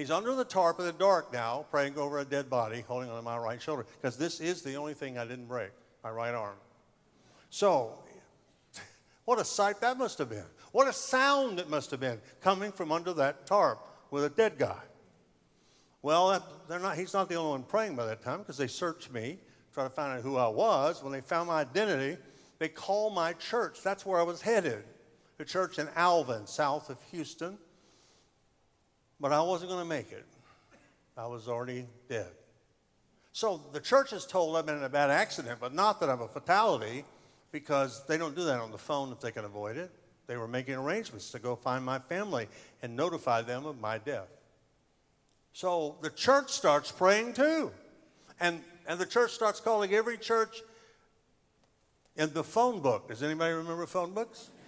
He's 0.00 0.10
under 0.10 0.34
the 0.34 0.46
tarp 0.46 0.80
in 0.80 0.86
the 0.86 0.94
dark 0.94 1.30
now, 1.30 1.66
praying 1.70 1.98
over 1.98 2.20
a 2.20 2.24
dead 2.24 2.48
body, 2.48 2.82
holding 2.88 3.10
on 3.10 3.16
to 3.16 3.22
my 3.22 3.36
right 3.36 3.60
shoulder, 3.60 3.84
because 4.00 4.16
this 4.16 4.40
is 4.40 4.62
the 4.62 4.76
only 4.76 4.94
thing 4.94 5.18
I 5.18 5.26
didn't 5.26 5.44
break, 5.44 5.72
my 6.02 6.08
right 6.08 6.32
arm. 6.32 6.56
So, 7.50 7.98
what 9.26 9.38
a 9.38 9.44
sight 9.44 9.78
that 9.82 9.98
must 9.98 10.16
have 10.16 10.30
been. 10.30 10.46
What 10.72 10.88
a 10.88 10.92
sound 10.94 11.60
it 11.60 11.68
must 11.68 11.90
have 11.90 12.00
been 12.00 12.18
coming 12.40 12.72
from 12.72 12.92
under 12.92 13.12
that 13.12 13.44
tarp 13.44 13.86
with 14.10 14.24
a 14.24 14.30
dead 14.30 14.56
guy. 14.56 14.80
Well, 16.00 16.42
they're 16.66 16.78
not, 16.78 16.96
he's 16.96 17.12
not 17.12 17.28
the 17.28 17.34
only 17.34 17.50
one 17.50 17.64
praying 17.64 17.94
by 17.94 18.06
that 18.06 18.22
time 18.22 18.38
because 18.38 18.56
they 18.56 18.68
searched 18.68 19.12
me, 19.12 19.36
try 19.74 19.84
to 19.84 19.90
find 19.90 20.16
out 20.16 20.22
who 20.22 20.38
I 20.38 20.48
was. 20.48 21.02
When 21.02 21.12
they 21.12 21.20
found 21.20 21.48
my 21.48 21.60
identity, 21.60 22.16
they 22.58 22.68
called 22.68 23.14
my 23.14 23.34
church. 23.34 23.82
That's 23.84 24.06
where 24.06 24.18
I 24.18 24.22
was 24.22 24.40
headed. 24.40 24.82
The 25.36 25.44
church 25.44 25.78
in 25.78 25.88
Alvin, 25.94 26.46
south 26.46 26.88
of 26.88 26.96
Houston. 27.10 27.58
But 29.20 29.32
I 29.32 29.42
wasn't 29.42 29.70
going 29.70 29.82
to 29.82 29.88
make 29.88 30.12
it. 30.12 30.24
I 31.16 31.26
was 31.26 31.48
already 31.48 31.86
dead. 32.08 32.30
So 33.32 33.60
the 33.72 33.80
church 33.80 34.12
is 34.12 34.24
told 34.24 34.56
I've 34.56 34.66
been 34.66 34.78
in 34.78 34.84
a 34.84 34.88
bad 34.88 35.10
accident, 35.10 35.58
but 35.60 35.74
not 35.74 36.00
that 36.00 36.08
I'm 36.08 36.22
a 36.22 36.28
fatality 36.28 37.04
because 37.52 38.04
they 38.06 38.16
don't 38.16 38.34
do 38.34 38.44
that 38.44 38.60
on 38.60 38.70
the 38.70 38.78
phone 38.78 39.12
if 39.12 39.20
they 39.20 39.30
can 39.30 39.44
avoid 39.44 39.76
it. 39.76 39.90
They 40.26 40.36
were 40.36 40.48
making 40.48 40.74
arrangements 40.74 41.30
to 41.32 41.38
go 41.38 41.56
find 41.56 41.84
my 41.84 41.98
family 41.98 42.48
and 42.82 42.96
notify 42.96 43.42
them 43.42 43.66
of 43.66 43.80
my 43.80 43.98
death. 43.98 44.28
So 45.52 45.96
the 46.02 46.10
church 46.10 46.50
starts 46.50 46.92
praying 46.92 47.34
too. 47.34 47.70
And, 48.38 48.62
and 48.86 48.98
the 48.98 49.06
church 49.06 49.32
starts 49.32 49.60
calling 49.60 49.92
every 49.92 50.16
church 50.16 50.62
in 52.16 52.32
the 52.32 52.44
phone 52.44 52.80
book. 52.80 53.08
Does 53.08 53.22
anybody 53.22 53.52
remember 53.54 53.86
phone 53.86 54.12
books? 54.12 54.50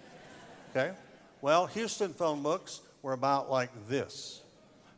Okay. 0.75 0.91
Well, 1.39 1.67
Houston 1.67 2.13
phone 2.13 2.41
books 2.41 2.81
were 3.03 3.13
about 3.13 3.51
like 3.51 3.69
this. 3.87 4.42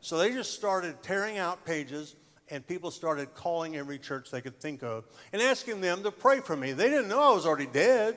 So 0.05 0.19
they 0.19 0.31
just 0.31 0.53
started 0.53 1.01
tearing 1.01 1.39
out 1.39 1.65
pages, 1.65 2.15
and 2.51 2.65
people 2.67 2.91
started 2.91 3.33
calling 3.33 3.75
every 3.75 3.97
church 3.97 4.29
they 4.29 4.39
could 4.39 4.61
think 4.61 4.83
of 4.83 5.03
and 5.33 5.41
asking 5.41 5.81
them 5.81 6.03
to 6.03 6.11
pray 6.11 6.41
for 6.41 6.55
me. 6.55 6.73
They 6.73 6.91
didn't 6.91 7.07
know 7.07 7.31
I 7.31 7.33
was 7.33 7.47
already 7.47 7.65
dead. 7.65 8.15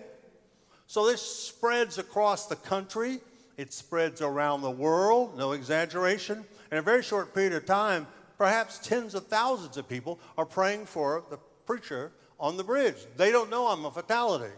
So 0.87 1.07
this 1.07 1.23
spreads 1.23 1.97
across 1.97 2.45
the 2.45 2.57
country, 2.57 3.21
it 3.57 3.73
spreads 3.73 4.21
around 4.21 4.61
the 4.61 4.71
world, 4.71 5.39
no 5.39 5.53
exaggeration. 5.53 6.45
In 6.71 6.77
a 6.77 6.83
very 6.83 7.03
short 7.03 7.35
period 7.35 7.55
of 7.55 7.65
time, 7.65 8.07
perhaps 8.37 8.79
tens 8.87 9.15
of 9.15 9.27
thousands 9.29 9.79
of 9.79 9.89
people 9.89 10.21
are 10.37 10.45
praying 10.45 10.85
for 10.85 11.25
the 11.31 11.39
preacher 11.65 12.13
on 12.39 12.59
the 12.59 12.65
bridge. 12.65 12.97
They 13.17 13.33
don't 13.33 13.49
know 13.49 13.67
I'm 13.67 13.87
a 13.87 13.91
fatality. 13.91 14.53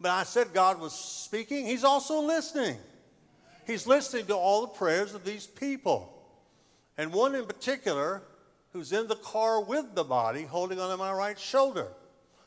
But 0.00 0.10
I 0.10 0.24
said 0.24 0.52
God 0.52 0.80
was 0.80 0.92
speaking, 0.92 1.66
He's 1.66 1.84
also 1.84 2.20
listening. 2.20 2.78
He's 3.64 3.86
listening 3.86 4.26
to 4.26 4.34
all 4.34 4.62
the 4.62 4.72
prayers 4.72 5.14
of 5.14 5.24
these 5.24 5.46
people. 5.46 6.10
And 6.96 7.12
one 7.12 7.34
in 7.34 7.44
particular 7.46 8.22
who's 8.72 8.92
in 8.92 9.06
the 9.06 9.16
car 9.16 9.62
with 9.62 9.94
the 9.94 10.04
body 10.04 10.42
holding 10.42 10.80
onto 10.80 10.96
my 10.96 11.12
right 11.12 11.38
shoulder. 11.38 11.88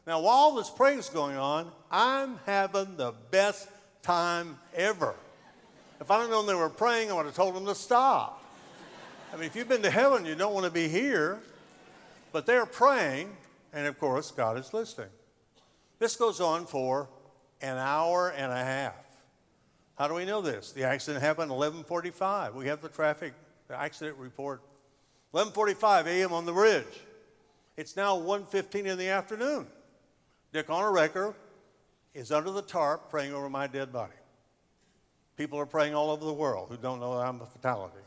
Now, 0.06 0.22
while 0.22 0.36
all 0.36 0.56
this 0.56 0.70
praying 0.70 1.00
is 1.00 1.10
going 1.10 1.36
on, 1.36 1.72
I'm 1.92 2.40
having 2.46 2.96
the 2.96 3.14
best 3.32 3.68
time 4.04 4.58
ever. 4.74 5.16
If 6.00 6.10
I'd 6.12 6.22
have 6.22 6.30
known 6.30 6.48
they 6.48 6.54
were 6.54 6.70
praying, 6.70 7.12
I 7.12 7.14
would 7.14 7.26
have 7.26 7.36
told 7.36 7.56
them 7.56 7.66
to 7.66 7.76
stop. 7.76 8.44
I 9.34 9.36
mean, 9.36 9.46
if 9.46 9.56
you've 9.56 9.68
been 9.68 9.82
to 9.82 9.90
heaven, 9.90 10.26
you 10.26 10.36
don't 10.36 10.54
want 10.54 10.66
to 10.66 10.72
be 10.72 10.88
here. 10.88 11.40
But 12.32 12.46
they're 12.46 12.66
praying, 12.66 13.36
and 13.74 13.88
of 13.88 14.00
course, 14.00 14.32
God 14.32 14.58
is 14.58 14.74
listening. 14.74 15.10
This 16.00 16.16
goes 16.16 16.40
on 16.40 16.66
for 16.66 17.10
an 17.62 17.78
hour 17.78 18.30
and 18.30 18.52
a 18.52 18.64
half. 18.64 18.94
How 19.98 20.08
do 20.08 20.14
we 20.14 20.26
know 20.26 20.42
this? 20.42 20.72
The 20.72 20.84
accident 20.84 21.24
happened 21.24 21.52
at 21.52 21.58
11:45. 21.58 22.54
We 22.54 22.68
have 22.68 22.82
the 22.82 22.90
traffic 22.90 23.34
the 23.68 23.76
accident 23.76 24.18
report. 24.18 24.62
11:45 25.34 26.08
a.m. 26.08 26.34
on 26.34 26.46
the 26.46 26.54
bridge. 26.54 26.86
It's 27.76 27.96
now 27.96 28.18
1:15 28.18 28.86
in 28.86 28.98
the 28.98 29.10
afternoon. 29.10 29.68
Dick 30.54 30.68
Onerecker 30.68 31.36
is 32.14 32.32
under 32.32 32.52
the 32.52 32.62
tarp 32.62 33.10
praying 33.10 33.34
over 33.34 33.50
my 33.50 33.68
dead 33.68 33.92
body. 33.92 34.14
People 35.36 35.60
are 35.60 35.66
praying 35.66 35.94
all 35.94 36.10
over 36.10 36.26
the 36.26 36.34
world 36.34 36.70
who 36.70 36.78
don't 36.78 37.00
know 37.00 37.18
that 37.18 37.28
I'm 37.28 37.42
a 37.42 37.46
fatality. 37.46 38.02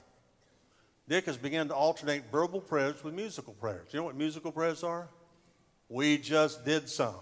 Dick 1.09 1.27
has 1.27 1.37
begun 1.37 1.69
to 1.69 1.75
alternate 1.75 2.25
verbal 2.33 2.61
prayers 2.61 3.05
with 3.05 3.15
musical 3.15 3.53
prayers. 3.55 3.89
You 3.93 3.99
know 3.99 4.05
what 4.05 4.17
musical 4.17 4.51
prayers 4.51 4.83
are? 4.83 5.09
We 5.89 6.19
just 6.19 6.65
did 6.65 6.89
some. 6.89 7.15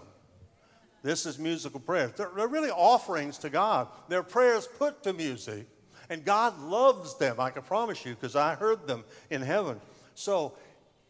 This 1.01 1.25
is 1.25 1.39
musical 1.39 1.79
prayers. 1.79 2.13
They're, 2.15 2.31
they're 2.35 2.47
really 2.47 2.71
offerings 2.71 3.37
to 3.39 3.49
God. 3.49 3.87
They're 4.07 4.23
prayers 4.23 4.67
put 4.67 5.03
to 5.03 5.13
music 5.13 5.67
and 6.09 6.25
God 6.25 6.59
loves 6.59 7.17
them, 7.17 7.39
I 7.39 7.51
can 7.51 7.61
promise 7.61 8.05
you, 8.05 8.15
because 8.15 8.35
I 8.35 8.55
heard 8.55 8.87
them 8.87 9.03
in 9.29 9.41
heaven. 9.41 9.79
So 10.15 10.53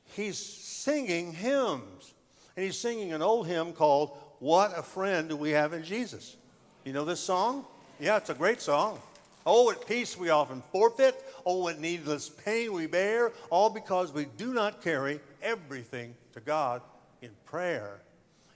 he's 0.03 0.37
singing 0.37 1.33
hymns. 1.33 2.13
And 2.55 2.65
he's 2.65 2.77
singing 2.77 3.13
an 3.13 3.21
old 3.21 3.47
hymn 3.47 3.73
called 3.73 4.17
What 4.39 4.77
a 4.77 4.83
Friend 4.83 5.29
Do 5.29 5.37
We 5.37 5.51
Have 5.51 5.73
in 5.73 5.83
Jesus. 5.83 6.35
You 6.83 6.93
know 6.93 7.05
this 7.05 7.21
song? 7.21 7.65
Yeah, 7.99 8.17
it's 8.17 8.29
a 8.29 8.33
great 8.33 8.61
song. 8.61 8.99
Oh, 9.45 9.71
at 9.71 9.87
peace 9.87 10.17
we 10.17 10.29
often 10.29 10.61
forfeit. 10.71 11.23
Oh, 11.45 11.63
what 11.63 11.79
needless 11.79 12.29
pain 12.29 12.73
we 12.73 12.85
bear. 12.85 13.31
All 13.49 13.69
because 13.69 14.11
we 14.11 14.25
do 14.37 14.53
not 14.53 14.81
carry 14.81 15.19
everything 15.41 16.15
to 16.33 16.41
God 16.41 16.81
in 17.21 17.31
prayer. 17.45 18.01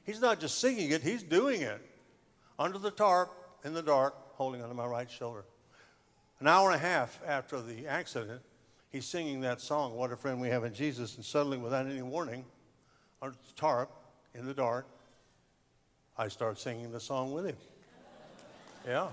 He's 0.06 0.20
not 0.20 0.40
just 0.40 0.60
singing 0.60 0.92
it, 0.92 1.02
he's 1.02 1.24
doing 1.24 1.62
it. 1.62 1.82
Under 2.60 2.78
the 2.78 2.92
tarp, 2.92 3.32
in 3.64 3.74
the 3.74 3.82
dark, 3.82 4.14
holding 4.34 4.62
onto 4.62 4.76
my 4.76 4.86
right 4.86 5.10
shoulder. 5.10 5.46
An 6.44 6.50
hour 6.50 6.72
and 6.72 6.76
a 6.76 6.86
half 6.86 7.22
after 7.26 7.62
the 7.62 7.88
accident, 7.88 8.42
he's 8.92 9.06
singing 9.06 9.40
that 9.40 9.62
song, 9.62 9.96
What 9.96 10.12
a 10.12 10.18
Friend 10.18 10.42
We 10.42 10.50
Have 10.50 10.66
in 10.66 10.74
Jesus, 10.74 11.16
and 11.16 11.24
suddenly, 11.24 11.58
without 11.58 11.86
any 11.86 12.02
warning, 12.02 12.44
on 13.22 13.30
the 13.30 13.54
tarp, 13.56 13.90
in 14.36 14.46
the 14.46 14.54
dark, 14.54 14.86
I 16.18 16.28
start 16.28 16.60
singing 16.60 16.92
the 16.92 17.00
song 17.00 17.32
with 17.32 17.46
him. 17.46 17.56
Yeah. 18.86 19.08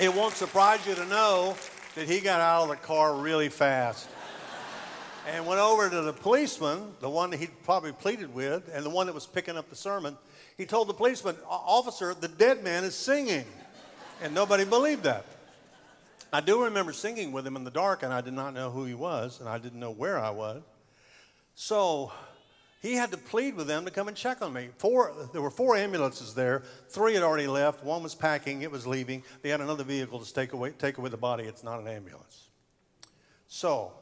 It 0.00 0.14
won't 0.14 0.32
surprise 0.32 0.86
you 0.86 0.94
to 0.94 1.04
know 1.04 1.56
that 1.94 2.08
he 2.08 2.20
got 2.20 2.40
out 2.40 2.62
of 2.62 2.68
the 2.70 2.76
car 2.76 3.16
really 3.16 3.50
fast 3.50 4.08
and 5.28 5.46
went 5.46 5.60
over 5.60 5.90
to 5.90 6.00
the 6.00 6.14
policeman, 6.14 6.94
the 7.00 7.10
one 7.10 7.28
that 7.32 7.36
he'd 7.38 7.62
probably 7.64 7.92
pleaded 7.92 8.32
with, 8.32 8.70
and 8.72 8.82
the 8.82 8.88
one 8.88 9.04
that 9.08 9.14
was 9.14 9.26
picking 9.26 9.58
up 9.58 9.68
the 9.68 9.76
sermon, 9.76 10.16
he 10.60 10.66
told 10.66 10.88
the 10.88 10.94
policeman, 10.94 11.36
Officer, 11.48 12.12
the 12.12 12.28
dead 12.28 12.62
man 12.62 12.84
is 12.84 12.94
singing. 12.94 13.46
And 14.20 14.34
nobody 14.34 14.66
believed 14.66 15.04
that. 15.04 15.24
I 16.34 16.42
do 16.42 16.64
remember 16.64 16.92
singing 16.92 17.32
with 17.32 17.46
him 17.46 17.56
in 17.56 17.64
the 17.64 17.70
dark, 17.70 18.02
and 18.02 18.12
I 18.12 18.20
did 18.20 18.34
not 18.34 18.52
know 18.52 18.70
who 18.70 18.84
he 18.84 18.92
was, 18.92 19.40
and 19.40 19.48
I 19.48 19.56
didn't 19.56 19.80
know 19.80 19.90
where 19.90 20.18
I 20.18 20.28
was. 20.28 20.60
So 21.54 22.12
he 22.82 22.92
had 22.92 23.10
to 23.12 23.16
plead 23.16 23.56
with 23.56 23.68
them 23.68 23.86
to 23.86 23.90
come 23.90 24.06
and 24.08 24.14
check 24.14 24.42
on 24.42 24.52
me. 24.52 24.68
Four, 24.76 25.14
there 25.32 25.40
were 25.40 25.50
four 25.50 25.78
ambulances 25.78 26.34
there. 26.34 26.62
Three 26.90 27.14
had 27.14 27.22
already 27.22 27.46
left. 27.46 27.82
One 27.82 28.02
was 28.02 28.14
packing, 28.14 28.60
it 28.60 28.70
was 28.70 28.86
leaving. 28.86 29.22
They 29.40 29.48
had 29.48 29.62
another 29.62 29.82
vehicle 29.82 30.20
to 30.20 30.34
take 30.34 30.52
away, 30.52 30.72
take 30.72 30.98
away 30.98 31.08
the 31.08 31.16
body. 31.16 31.44
It's 31.44 31.64
not 31.64 31.80
an 31.80 31.88
ambulance. 31.88 32.50
So 33.48 33.92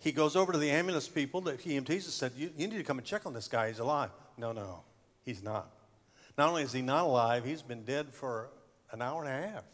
he 0.00 0.10
goes 0.10 0.34
over 0.34 0.50
to 0.50 0.58
the 0.58 0.72
ambulance 0.72 1.06
people, 1.06 1.42
the 1.42 1.52
EMTs, 1.52 1.90
and 1.90 2.02
said, 2.02 2.32
you, 2.36 2.50
you 2.56 2.66
need 2.66 2.78
to 2.78 2.82
come 2.82 2.98
and 2.98 3.06
check 3.06 3.24
on 3.24 3.34
this 3.34 3.46
guy. 3.46 3.68
He's 3.68 3.78
alive. 3.78 4.10
No, 4.36 4.50
no, 4.50 4.80
he's 5.24 5.44
not. 5.44 5.77
Not 6.38 6.50
only 6.50 6.62
is 6.62 6.72
he 6.72 6.82
not 6.82 7.04
alive, 7.04 7.44
he's 7.44 7.62
been 7.62 7.82
dead 7.82 8.14
for 8.14 8.48
an 8.92 9.02
hour 9.02 9.24
and 9.24 9.28
a 9.28 9.48
half. 9.48 9.64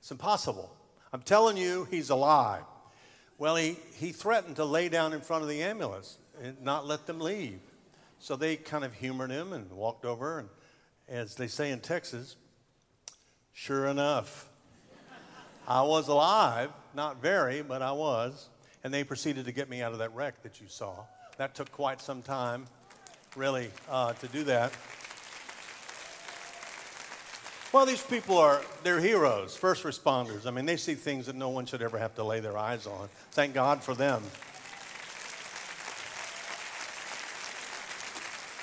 It's 0.00 0.10
impossible. 0.10 0.74
I'm 1.12 1.20
telling 1.20 1.58
you, 1.58 1.86
he's 1.90 2.08
alive. 2.08 2.64
Well, 3.36 3.56
he, 3.56 3.76
he 3.96 4.10
threatened 4.10 4.56
to 4.56 4.64
lay 4.64 4.88
down 4.88 5.12
in 5.12 5.20
front 5.20 5.42
of 5.42 5.50
the 5.50 5.62
ambulance 5.62 6.16
and 6.42 6.60
not 6.62 6.86
let 6.86 7.06
them 7.06 7.20
leave. 7.20 7.60
So 8.18 8.36
they 8.36 8.56
kind 8.56 8.84
of 8.84 8.94
humored 8.94 9.30
him 9.30 9.52
and 9.52 9.70
walked 9.70 10.06
over. 10.06 10.38
And 10.38 10.48
as 11.08 11.34
they 11.34 11.46
say 11.46 11.70
in 11.70 11.80
Texas, 11.80 12.36
sure 13.52 13.86
enough, 13.86 14.48
I 15.68 15.82
was 15.82 16.08
alive. 16.08 16.70
Not 16.94 17.20
very, 17.20 17.60
but 17.60 17.82
I 17.82 17.92
was. 17.92 18.48
And 18.82 18.94
they 18.94 19.04
proceeded 19.04 19.44
to 19.44 19.52
get 19.52 19.68
me 19.68 19.82
out 19.82 19.92
of 19.92 19.98
that 19.98 20.14
wreck 20.14 20.42
that 20.42 20.58
you 20.58 20.68
saw. 20.68 21.04
That 21.36 21.54
took 21.54 21.70
quite 21.70 22.00
some 22.00 22.22
time, 22.22 22.64
really, 23.36 23.70
uh, 23.90 24.14
to 24.14 24.28
do 24.28 24.44
that. 24.44 24.72
Well, 27.72 27.86
these 27.86 28.02
people 28.02 28.36
are, 28.36 28.60
they're 28.82 29.00
heroes, 29.00 29.56
first 29.56 29.84
responders. 29.84 30.46
I 30.46 30.50
mean, 30.50 30.66
they 30.66 30.76
see 30.76 30.94
things 30.94 31.24
that 31.24 31.36
no 31.36 31.48
one 31.48 31.64
should 31.64 31.80
ever 31.80 31.96
have 31.96 32.14
to 32.16 32.22
lay 32.22 32.38
their 32.38 32.58
eyes 32.58 32.86
on. 32.86 33.08
Thank 33.30 33.54
God 33.54 33.82
for 33.82 33.94
them. 33.94 34.22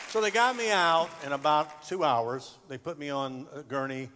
So 0.10 0.22
they 0.22 0.30
got 0.30 0.56
me 0.56 0.69
out 0.69 1.10
in 1.26 1.31
about 1.31 1.88
two 1.88 2.03
hours. 2.03 2.56
They 2.68 2.77
put 2.77 2.99
me 2.99 3.10
on 3.10 3.48
a 3.56 3.64
gurney 3.64 4.10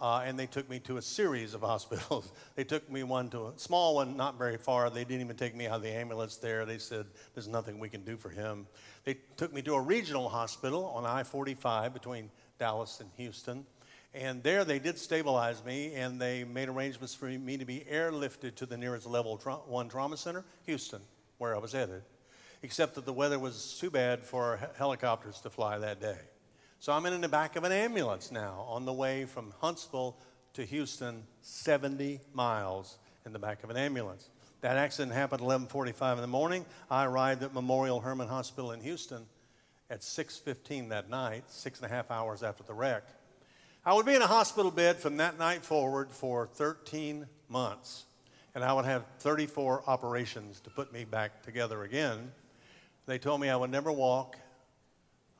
uh, 0.00 0.22
and 0.24 0.36
they 0.36 0.46
took 0.46 0.68
me 0.68 0.80
to 0.80 0.96
a 0.96 1.02
series 1.02 1.54
of 1.54 1.60
hospitals. 1.72 2.32
they 2.56 2.64
took 2.64 2.90
me 2.90 3.04
one 3.04 3.30
to 3.30 3.46
a 3.46 3.52
small 3.56 3.94
one, 3.94 4.16
not 4.16 4.36
very 4.36 4.56
far. 4.56 4.90
They 4.90 5.04
didn't 5.04 5.20
even 5.20 5.36
take 5.36 5.54
me 5.54 5.68
out 5.68 5.76
of 5.76 5.82
the 5.82 5.90
ambulance 5.90 6.38
there. 6.38 6.64
They 6.66 6.78
said, 6.78 7.06
There's 7.34 7.46
nothing 7.46 7.78
we 7.78 7.88
can 7.88 8.02
do 8.04 8.16
for 8.16 8.30
him. 8.30 8.66
They 9.04 9.18
took 9.36 9.52
me 9.52 9.62
to 9.62 9.74
a 9.74 9.80
regional 9.80 10.28
hospital 10.28 10.86
on 10.86 11.04
I 11.04 11.22
45 11.22 11.92
between 11.92 12.30
Dallas 12.58 12.98
and 12.98 13.10
Houston. 13.16 13.64
And 14.12 14.42
there 14.42 14.64
they 14.64 14.80
did 14.80 14.98
stabilize 14.98 15.64
me, 15.64 15.94
and 15.94 16.20
they 16.20 16.42
made 16.42 16.68
arrangements 16.68 17.14
for 17.14 17.26
me 17.26 17.56
to 17.58 17.64
be 17.64 17.86
airlifted 17.90 18.56
to 18.56 18.66
the 18.66 18.76
nearest 18.76 19.06
level 19.06 19.36
tra- 19.36 19.54
one 19.54 19.88
trauma 19.88 20.16
center, 20.16 20.44
Houston, 20.66 21.00
where 21.38 21.54
I 21.54 21.58
was 21.58 21.72
headed. 21.72 22.02
Except 22.62 22.96
that 22.96 23.06
the 23.06 23.12
weather 23.12 23.38
was 23.38 23.78
too 23.78 23.90
bad 23.90 24.24
for 24.24 24.56
he- 24.56 24.66
helicopters 24.76 25.40
to 25.42 25.50
fly 25.50 25.78
that 25.78 26.00
day. 26.00 26.18
So 26.80 26.92
I'm 26.92 27.06
in 27.06 27.20
the 27.20 27.28
back 27.28 27.56
of 27.56 27.64
an 27.64 27.72
ambulance 27.72 28.32
now 28.32 28.64
on 28.68 28.84
the 28.84 28.92
way 28.92 29.26
from 29.26 29.52
Huntsville 29.60 30.16
to 30.54 30.64
Houston, 30.64 31.24
70 31.42 32.20
miles 32.32 32.98
in 33.24 33.32
the 33.32 33.38
back 33.38 33.62
of 33.62 33.70
an 33.70 33.76
ambulance. 33.76 34.28
That 34.60 34.76
accident 34.76 35.14
happened 35.14 35.40
at 35.40 35.44
11:45 35.44 36.18
in 36.18 36.22
the 36.22 36.26
morning. 36.26 36.66
I 36.90 37.04
arrived 37.04 37.42
at 37.42 37.54
Memorial 37.54 38.00
Hermann 38.00 38.28
Hospital 38.28 38.72
in 38.72 38.80
Houston 38.80 39.26
at 39.88 40.02
6:15 40.02 40.88
that 40.88 41.08
night, 41.08 41.50
six 41.50 41.80
and 41.80 41.90
a 41.90 41.94
half 41.94 42.10
hours 42.10 42.42
after 42.42 42.62
the 42.64 42.74
wreck. 42.74 43.04
I 43.82 43.94
would 43.94 44.04
be 44.04 44.14
in 44.14 44.20
a 44.20 44.26
hospital 44.26 44.70
bed 44.70 44.98
from 44.98 45.16
that 45.16 45.38
night 45.38 45.64
forward 45.64 46.10
for 46.10 46.46
13 46.46 47.26
months, 47.48 48.04
and 48.54 48.62
I 48.62 48.74
would 48.74 48.84
have 48.84 49.06
34 49.20 49.84
operations 49.86 50.60
to 50.60 50.70
put 50.70 50.92
me 50.92 51.04
back 51.04 51.42
together 51.42 51.82
again. 51.84 52.30
They 53.06 53.16
told 53.16 53.40
me 53.40 53.48
I 53.48 53.56
would 53.56 53.70
never 53.70 53.90
walk. 53.90 54.36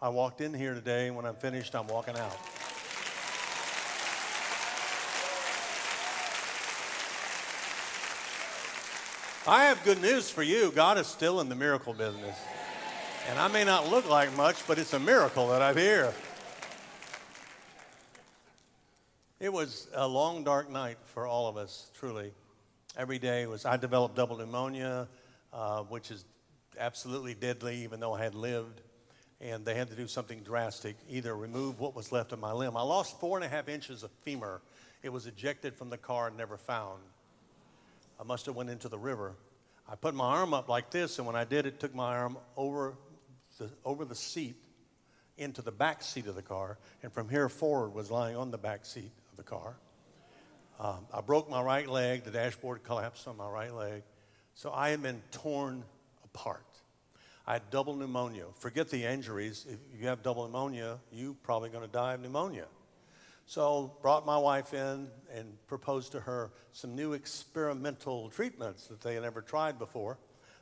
I 0.00 0.08
walked 0.08 0.40
in 0.40 0.54
here 0.54 0.72
today, 0.72 1.08
and 1.08 1.16
when 1.16 1.26
I'm 1.26 1.34
finished, 1.34 1.74
I'm 1.74 1.86
walking 1.86 2.16
out. 2.16 2.38
I 9.46 9.64
have 9.64 9.84
good 9.84 10.00
news 10.00 10.30
for 10.30 10.42
you. 10.42 10.72
God 10.72 10.96
is 10.96 11.06
still 11.06 11.42
in 11.42 11.50
the 11.50 11.54
miracle 11.54 11.92
business. 11.92 12.38
And 13.28 13.38
I 13.38 13.48
may 13.48 13.64
not 13.64 13.90
look 13.90 14.08
like 14.08 14.34
much, 14.34 14.66
but 14.66 14.78
it's 14.78 14.94
a 14.94 14.98
miracle 14.98 15.48
that 15.48 15.60
I'm 15.60 15.76
here. 15.76 16.14
It 19.40 19.50
was 19.50 19.88
a 19.94 20.06
long, 20.06 20.44
dark 20.44 20.70
night 20.70 20.98
for 21.02 21.26
all 21.26 21.48
of 21.48 21.56
us, 21.56 21.90
truly. 21.94 22.34
Every 22.94 23.18
day 23.18 23.46
was, 23.46 23.64
I 23.64 23.78
developed 23.78 24.14
double 24.14 24.36
pneumonia, 24.36 25.08
uh, 25.50 25.80
which 25.84 26.10
is 26.10 26.26
absolutely 26.78 27.32
deadly, 27.32 27.82
even 27.82 28.00
though 28.00 28.12
I 28.12 28.22
had 28.22 28.34
lived. 28.34 28.82
And 29.40 29.64
they 29.64 29.74
had 29.74 29.88
to 29.88 29.96
do 29.96 30.06
something 30.06 30.40
drastic, 30.40 30.94
either 31.08 31.34
remove 31.34 31.80
what 31.80 31.96
was 31.96 32.12
left 32.12 32.32
of 32.32 32.38
my 32.38 32.52
limb. 32.52 32.76
I 32.76 32.82
lost 32.82 33.18
four 33.18 33.38
and 33.38 33.44
a 33.44 33.48
half 33.48 33.70
inches 33.70 34.02
of 34.02 34.10
femur. 34.24 34.60
It 35.02 35.08
was 35.08 35.26
ejected 35.26 35.74
from 35.74 35.88
the 35.88 35.96
car 35.96 36.28
and 36.28 36.36
never 36.36 36.58
found. 36.58 37.00
I 38.20 38.24
must 38.24 38.44
have 38.44 38.56
went 38.56 38.68
into 38.68 38.90
the 38.90 38.98
river. 38.98 39.36
I 39.88 39.94
put 39.94 40.14
my 40.14 40.26
arm 40.26 40.52
up 40.52 40.68
like 40.68 40.90
this, 40.90 41.16
and 41.16 41.26
when 41.26 41.36
I 41.36 41.44
did, 41.44 41.64
it 41.64 41.80
took 41.80 41.94
my 41.94 42.14
arm 42.14 42.36
over 42.58 42.92
the, 43.56 43.70
over 43.86 44.04
the 44.04 44.14
seat 44.14 44.56
into 45.38 45.62
the 45.62 45.72
back 45.72 46.02
seat 46.02 46.26
of 46.26 46.34
the 46.34 46.42
car, 46.42 46.76
and 47.02 47.10
from 47.10 47.30
here 47.30 47.48
forward 47.48 47.94
was 47.94 48.10
lying 48.10 48.36
on 48.36 48.50
the 48.50 48.58
back 48.58 48.84
seat 48.84 49.10
the 49.40 49.44
car. 49.44 49.74
Um, 50.78 51.06
I 51.12 51.22
broke 51.22 51.48
my 51.48 51.62
right 51.62 51.88
leg. 51.88 52.24
The 52.24 52.30
dashboard 52.30 52.84
collapsed 52.84 53.26
on 53.26 53.38
my 53.38 53.48
right 53.48 53.74
leg. 53.74 54.02
So 54.54 54.70
I 54.70 54.90
had 54.90 55.02
been 55.02 55.22
torn 55.30 55.82
apart. 56.24 56.66
I 57.46 57.54
had 57.54 57.70
double 57.70 57.96
pneumonia. 57.96 58.44
Forget 58.58 58.90
the 58.90 59.04
injuries. 59.04 59.66
If 59.68 59.78
you 59.98 60.08
have 60.08 60.22
double 60.22 60.44
pneumonia, 60.44 60.98
you're 61.10 61.34
probably 61.42 61.70
going 61.70 61.86
to 61.86 61.92
die 61.92 62.14
of 62.14 62.20
pneumonia. 62.20 62.66
So 63.46 63.96
brought 64.02 64.26
my 64.26 64.36
wife 64.36 64.74
in 64.74 65.08
and 65.34 65.66
proposed 65.66 66.12
to 66.12 66.20
her 66.20 66.52
some 66.72 66.94
new 66.94 67.14
experimental 67.14 68.28
treatments 68.28 68.86
that 68.88 69.00
they 69.00 69.14
had 69.14 69.22
never 69.22 69.40
tried 69.40 69.78
before. 69.78 70.18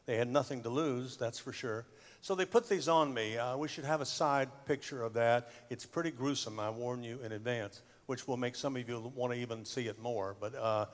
They 0.07 0.17
had 0.17 0.29
nothing 0.29 0.63
to 0.63 0.71
lose, 0.71 1.17
that's 1.17 1.39
for 1.39 1.53
sure. 1.53 1.85
So 2.23 2.35
they 2.35 2.47
put 2.47 2.69
these 2.69 2.89
on 2.89 3.13
me. 3.13 3.37
Uh, 3.37 3.57
we 3.57 3.69
should 3.69 3.85
have 3.85 4.01
a 4.01 4.07
side 4.07 4.49
picture 4.67 5.03
of 5.03 5.13
that. 5.15 5.51
It's 5.69 5.85
pretty 5.85 6.11
gruesome, 6.11 6.59
I 6.59 6.71
warn 6.71 7.03
you 7.03 7.21
in 7.23 7.33
advance, 7.33 7.83
which 8.09 8.27
will 8.27 8.39
make 8.39 8.57
some 8.57 8.75
of 8.75 8.89
you 8.89 9.13
want 9.15 9.35
to 9.35 9.39
even 9.39 9.67
see 9.67 9.87
it 9.87 10.01
more. 10.01 10.35
But 10.41 10.55
uh, 10.55 10.87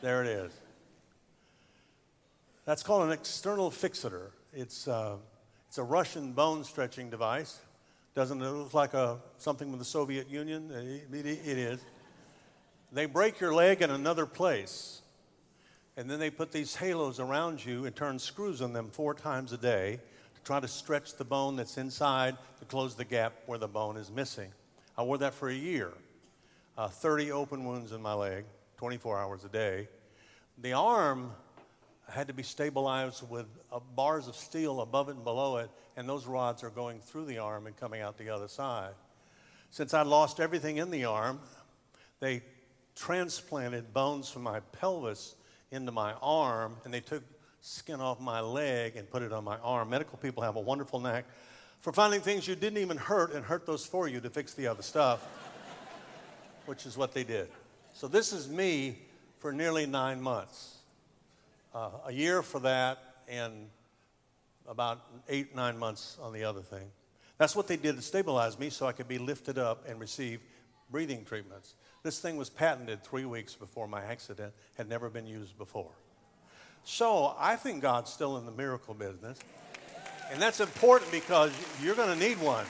there 0.00 0.24
it 0.24 0.28
is. 0.28 0.52
That's 2.64 2.82
called 2.82 3.06
an 3.06 3.12
external 3.12 3.70
fixator. 3.70 4.30
It's, 4.52 4.88
uh, 4.88 5.18
it's 5.68 5.78
a 5.78 5.84
Russian 5.84 6.32
bone 6.32 6.64
stretching 6.64 7.10
device. 7.10 7.60
Doesn't 8.16 8.42
it 8.42 8.50
look 8.50 8.74
like 8.74 8.92
a, 8.92 9.20
something 9.38 9.70
from 9.70 9.78
the 9.78 9.84
Soviet 9.84 10.28
Union? 10.28 10.72
It, 10.72 11.14
it, 11.14 11.26
it 11.26 11.58
is. 11.58 11.80
They 12.90 13.06
break 13.06 13.38
your 13.38 13.54
leg 13.54 13.80
in 13.80 13.90
another 13.90 14.26
place, 14.26 15.00
and 15.96 16.10
then 16.10 16.18
they 16.18 16.28
put 16.28 16.50
these 16.50 16.74
halos 16.74 17.20
around 17.20 17.64
you 17.64 17.86
and 17.86 17.94
turn 17.94 18.18
screws 18.18 18.60
on 18.60 18.72
them 18.72 18.90
four 18.90 19.14
times 19.14 19.52
a 19.52 19.58
day 19.58 20.00
to 20.34 20.42
try 20.42 20.58
to 20.58 20.68
stretch 20.68 21.14
the 21.14 21.24
bone 21.24 21.54
that's 21.54 21.78
inside 21.78 22.36
to 22.58 22.64
close 22.64 22.96
the 22.96 23.04
gap 23.04 23.32
where 23.46 23.58
the 23.58 23.68
bone 23.68 23.96
is 23.96 24.10
missing. 24.10 24.50
I 24.98 25.04
wore 25.04 25.18
that 25.18 25.34
for 25.34 25.48
a 25.48 25.54
year. 25.54 25.92
Uh, 26.76 26.88
30 26.88 27.32
open 27.32 27.66
wounds 27.66 27.92
in 27.92 28.00
my 28.00 28.14
leg, 28.14 28.44
24 28.78 29.18
hours 29.18 29.44
a 29.44 29.48
day. 29.48 29.88
The 30.62 30.72
arm 30.72 31.30
had 32.08 32.28
to 32.28 32.32
be 32.32 32.42
stabilized 32.42 33.28
with 33.28 33.46
uh, 33.70 33.78
bars 33.94 34.26
of 34.26 34.34
steel 34.34 34.80
above 34.80 35.10
it 35.10 35.16
and 35.16 35.24
below 35.24 35.58
it, 35.58 35.70
and 35.98 36.08
those 36.08 36.26
rods 36.26 36.62
are 36.62 36.70
going 36.70 37.00
through 37.00 37.26
the 37.26 37.36
arm 37.36 37.66
and 37.66 37.76
coming 37.76 38.00
out 38.00 38.16
the 38.16 38.30
other 38.30 38.48
side. 38.48 38.94
Since 39.70 39.92
I 39.92 40.00
lost 40.00 40.40
everything 40.40 40.78
in 40.78 40.90
the 40.90 41.04
arm, 41.04 41.40
they 42.20 42.42
transplanted 42.96 43.92
bones 43.92 44.30
from 44.30 44.42
my 44.42 44.60
pelvis 44.60 45.34
into 45.72 45.92
my 45.92 46.14
arm, 46.22 46.76
and 46.84 46.94
they 46.94 47.00
took 47.00 47.22
skin 47.60 48.00
off 48.00 48.18
my 48.18 48.40
leg 48.40 48.96
and 48.96 49.10
put 49.10 49.22
it 49.22 49.32
on 49.32 49.44
my 49.44 49.58
arm. 49.58 49.90
Medical 49.90 50.16
people 50.16 50.42
have 50.42 50.56
a 50.56 50.60
wonderful 50.60 51.00
knack 51.00 51.26
for 51.80 51.92
finding 51.92 52.20
things 52.20 52.46
you 52.46 52.54
didn't 52.54 52.78
even 52.78 52.96
hurt 52.96 53.34
and 53.34 53.44
hurt 53.44 53.66
those 53.66 53.84
for 53.84 54.06
you 54.06 54.20
to 54.20 54.30
fix 54.30 54.54
the 54.54 54.68
other 54.68 54.82
stuff, 54.82 55.26
which 56.66 56.86
is 56.86 56.96
what 56.96 57.12
they 57.12 57.24
did. 57.24 57.48
So 57.94 58.08
this 58.08 58.32
is 58.32 58.48
me 58.48 58.98
for 59.38 59.52
nearly 59.52 59.86
nine 59.86 60.20
months. 60.20 60.76
Uh, 61.74 61.90
a 62.06 62.12
year 62.12 62.42
for 62.42 62.60
that, 62.60 62.98
and 63.28 63.68
about 64.68 65.00
eight, 65.28 65.54
nine 65.54 65.78
months 65.78 66.18
on 66.22 66.32
the 66.32 66.44
other 66.44 66.60
thing. 66.60 66.90
That's 67.38 67.56
what 67.56 67.66
they 67.66 67.76
did 67.76 67.96
to 67.96 68.02
stabilize 68.02 68.58
me 68.58 68.70
so 68.70 68.86
I 68.86 68.92
could 68.92 69.08
be 69.08 69.18
lifted 69.18 69.58
up 69.58 69.88
and 69.88 69.98
receive 69.98 70.40
breathing 70.90 71.24
treatments. 71.24 71.74
This 72.02 72.18
thing 72.18 72.36
was 72.36 72.50
patented 72.50 73.02
three 73.02 73.24
weeks 73.24 73.54
before 73.54 73.88
my 73.88 74.02
accident, 74.04 74.52
had 74.76 74.88
never 74.88 75.08
been 75.08 75.26
used 75.26 75.56
before. 75.56 75.90
So 76.84 77.34
I 77.38 77.56
think 77.56 77.80
God's 77.80 78.12
still 78.12 78.36
in 78.38 78.46
the 78.46 78.52
miracle 78.52 78.94
business. 78.94 79.38
And 80.32 80.40
that's 80.40 80.60
important 80.60 81.10
because 81.10 81.52
you're 81.82 81.94
going 81.94 82.16
to 82.18 82.28
need 82.28 82.40
one. 82.40 82.66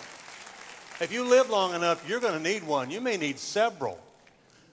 If 1.02 1.10
you 1.10 1.24
live 1.24 1.50
long 1.50 1.74
enough, 1.74 2.08
you're 2.08 2.20
going 2.20 2.40
to 2.40 2.48
need 2.52 2.62
one. 2.62 2.88
You 2.88 3.00
may 3.00 3.16
need 3.16 3.36
several. 3.36 3.98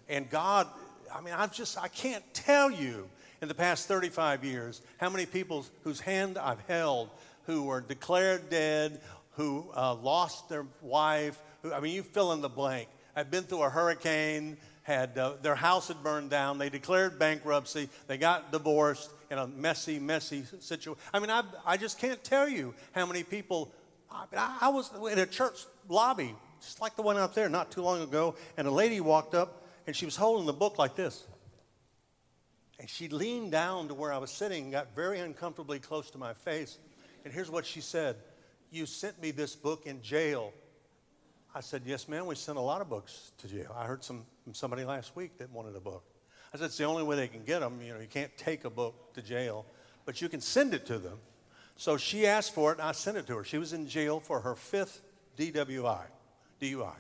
And 0.08 0.30
God, 0.30 0.68
I 1.12 1.22
mean, 1.22 1.34
I'm 1.36 1.50
just, 1.50 1.76
I 1.76 1.88
can't 1.88 2.24
tell 2.36 2.70
you 2.70 3.10
in 3.42 3.48
the 3.48 3.56
past 3.56 3.88
35 3.88 4.44
years 4.44 4.84
how 4.98 5.10
many 5.10 5.26
people 5.26 5.66
whose 5.84 6.00
hand 6.00 6.38
I've 6.38 6.60
held 6.68 7.10
who 7.48 7.64
were 7.64 7.82
declared 7.82 8.48
dead, 8.52 9.02
who 9.38 9.66
uh, 9.76 9.96
lost 9.96 10.50
their 10.50 10.68
wife. 10.84 11.40
Who, 11.64 11.74
I 11.74 11.80
mean, 11.80 11.96
you 11.96 12.04
fill 12.04 12.32
in 12.34 12.42
the 12.42 12.50
blank. 12.50 12.90
I've 13.16 13.32
been 13.32 13.46
through 13.46 13.64
a 13.64 13.70
hurricane, 13.72 14.58
had 14.84 15.18
uh, 15.18 15.34
their 15.42 15.56
house 15.56 15.88
had 15.88 16.04
burned 16.04 16.30
down. 16.30 16.60
They 16.60 16.70
declared 16.70 17.18
bankruptcy. 17.18 17.90
They 18.06 18.20
got 18.20 18.52
divorced 18.52 19.10
in 19.32 19.40
a 19.40 19.48
messy, 19.48 19.98
messy 19.98 20.44
situation. 20.60 21.02
I 21.12 21.18
mean, 21.18 21.32
I, 21.32 21.42
I 21.66 21.78
just 21.78 21.98
can't 21.98 22.24
tell 22.24 22.48
you 22.48 22.76
how 22.92 23.08
many 23.08 23.24
people. 23.24 23.74
I, 24.12 24.58
I 24.62 24.70
was 24.70 24.92
in 25.12 25.18
a 25.18 25.26
church 25.26 25.66
lobby, 25.90 26.36
just 26.62 26.80
like 26.80 26.96
the 26.96 27.02
one 27.02 27.18
out 27.18 27.36
there, 27.36 27.50
not 27.50 27.72
too 27.72 27.82
long 27.82 28.02
ago, 28.02 28.36
and 28.56 28.68
a 28.68 28.72
lady 28.72 29.02
walked 29.02 29.36
up 29.36 29.66
and 29.90 29.96
she 29.96 30.06
was 30.06 30.16
holding 30.16 30.46
the 30.46 30.54
book 30.54 30.78
like 30.78 30.96
this. 30.96 31.26
And 32.80 32.88
she 32.88 33.10
leaned 33.10 33.52
down 33.52 33.88
to 33.88 33.96
where 33.96 34.14
I 34.14 34.20
was 34.20 34.32
sitting, 34.32 34.66
and 34.66 34.72
got 34.72 34.96
very 34.96 35.20
uncomfortably 35.20 35.80
close 35.80 36.12
to 36.12 36.18
my 36.18 36.34
face. 36.34 36.78
And 37.26 37.34
here's 37.34 37.50
what 37.50 37.66
she 37.66 37.82
said 37.82 38.16
You 38.72 38.86
sent 38.86 39.20
me 39.22 39.32
this 39.32 39.56
book 39.56 39.88
in 39.88 40.02
jail. 40.02 40.54
I 41.54 41.62
said, 41.62 41.82
Yes, 41.86 42.08
ma'am, 42.08 42.28
we 42.28 42.36
sent 42.36 42.58
a 42.58 42.62
lot 42.62 42.82
of 42.82 42.90
books 42.90 43.32
to 43.40 43.48
jail. 43.48 43.76
I 43.76 43.86
heard 43.86 44.04
some, 44.04 44.26
from 44.44 44.54
somebody 44.54 44.86
last 44.86 45.16
week 45.16 45.40
that 45.40 45.52
wanted 45.52 45.76
a 45.76 45.80
book. 45.80 46.04
I 46.54 46.58
said, 46.58 46.66
It's 46.66 46.78
the 46.78 46.84
only 46.84 47.04
way 47.04 47.16
they 47.16 47.28
can 47.28 47.44
get 47.44 47.60
them. 47.60 47.82
You 47.82 47.96
know, 47.96 48.00
you 48.00 48.08
can't 48.08 48.36
take 48.38 48.64
a 48.64 48.70
book 48.70 49.14
to 49.16 49.24
jail, 49.24 49.66
but 50.06 50.22
you 50.22 50.30
can 50.30 50.40
send 50.40 50.76
it 50.76 50.86
to 50.86 51.00
them. 51.00 51.18
So 51.76 51.98
she 51.98 52.28
asked 52.28 52.54
for 52.54 52.72
it, 52.72 52.78
and 52.78 52.88
I 52.88 52.92
sent 52.92 53.18
it 53.18 53.26
to 53.28 53.38
her. 53.38 53.44
She 53.44 53.58
was 53.58 53.74
in 53.74 53.88
jail 53.88 54.20
for 54.20 54.42
her 54.42 54.54
fifth 54.54 55.02
DWI, 55.40 56.02
DUI. 56.62 56.96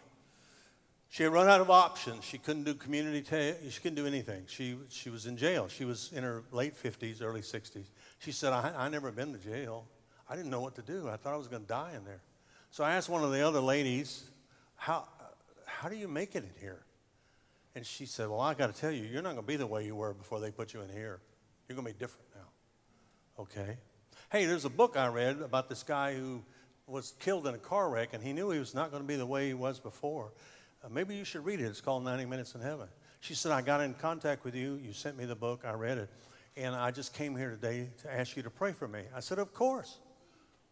She 1.09 1.23
had 1.23 1.33
run 1.33 1.49
out 1.49 1.59
of 1.59 1.69
options. 1.69 2.23
She 2.23 2.37
couldn't 2.37 2.63
do 2.63 2.73
community. 2.73 3.21
She 3.69 3.81
couldn't 3.81 3.95
do 3.95 4.05
anything. 4.05 4.43
She 4.47 4.77
she 4.89 5.09
was 5.09 5.25
in 5.25 5.35
jail. 5.35 5.67
She 5.67 5.83
was 5.83 6.11
in 6.13 6.23
her 6.23 6.43
late 6.51 6.77
fifties, 6.77 7.21
early 7.21 7.41
sixties. 7.41 7.89
She 8.19 8.31
said, 8.31 8.53
I, 8.53 8.71
"I 8.77 8.89
never 8.89 9.11
been 9.11 9.33
to 9.33 9.39
jail. 9.39 9.87
I 10.29 10.35
didn't 10.35 10.51
know 10.51 10.61
what 10.61 10.75
to 10.75 10.81
do. 10.81 11.09
I 11.09 11.17
thought 11.17 11.33
I 11.33 11.37
was 11.37 11.47
going 11.47 11.63
to 11.63 11.67
die 11.67 11.93
in 11.97 12.05
there." 12.05 12.21
So 12.71 12.83
I 12.83 12.93
asked 12.93 13.09
one 13.09 13.23
of 13.23 13.31
the 13.31 13.45
other 13.45 13.59
ladies, 13.59 14.23
"How 14.75 15.05
how 15.65 15.89
do 15.89 15.97
you 15.97 16.07
make 16.07 16.35
it 16.35 16.43
in 16.43 16.61
here?" 16.61 16.85
And 17.75 17.85
she 17.85 18.05
said, 18.05 18.29
"Well, 18.29 18.39
I 18.39 18.53
got 18.53 18.73
to 18.73 18.79
tell 18.79 18.91
you, 18.91 19.03
you're 19.03 19.23
not 19.23 19.33
going 19.33 19.43
to 19.43 19.47
be 19.47 19.57
the 19.57 19.67
way 19.67 19.85
you 19.85 19.95
were 19.95 20.13
before 20.13 20.39
they 20.39 20.51
put 20.51 20.73
you 20.73 20.81
in 20.81 20.89
here. 20.89 21.19
You're 21.67 21.75
going 21.75 21.87
to 21.87 21.93
be 21.93 21.99
different 21.99 22.27
now." 22.35 23.43
Okay. 23.43 23.77
Hey, 24.31 24.45
there's 24.45 24.65
a 24.65 24.69
book 24.69 24.95
I 24.95 25.07
read 25.07 25.41
about 25.41 25.69
this 25.69 25.81
guy 25.81 26.13
who 26.13 26.43
was 26.89 27.13
killed 27.19 27.47
in 27.47 27.55
a 27.55 27.59
car 27.59 27.89
wreck, 27.89 28.09
and 28.13 28.23
he 28.23 28.33
knew 28.33 28.49
he 28.49 28.59
was 28.59 28.73
not 28.73 28.91
going 28.91 29.03
to 29.03 29.07
be 29.07 29.15
the 29.15 29.25
way 29.25 29.47
he 29.47 29.53
was 29.53 29.79
before. 29.79 30.31
Uh, 30.83 30.89
maybe 30.89 31.15
you 31.15 31.23
should 31.23 31.45
read 31.45 31.59
it. 31.59 31.65
It's 31.65 31.81
called 31.81 32.03
90 32.03 32.25
Minutes 32.25 32.55
in 32.55 32.61
Heaven. 32.61 32.87
She 33.19 33.33
said, 33.33 33.51
I 33.51 33.61
got 33.61 33.81
in 33.81 33.93
contact 33.93 34.45
with 34.45 34.55
you. 34.55 34.75
You 34.75 34.93
sent 34.93 35.17
me 35.17 35.25
the 35.25 35.35
book. 35.35 35.63
I 35.65 35.73
read 35.73 35.97
it. 35.97 36.09
And 36.55 36.75
I 36.75 36.91
just 36.91 37.13
came 37.13 37.35
here 37.35 37.49
today 37.49 37.89
to 38.01 38.13
ask 38.13 38.35
you 38.35 38.43
to 38.43 38.49
pray 38.49 38.71
for 38.71 38.87
me. 38.87 39.03
I 39.15 39.19
said, 39.19 39.39
Of 39.39 39.53
course. 39.53 39.99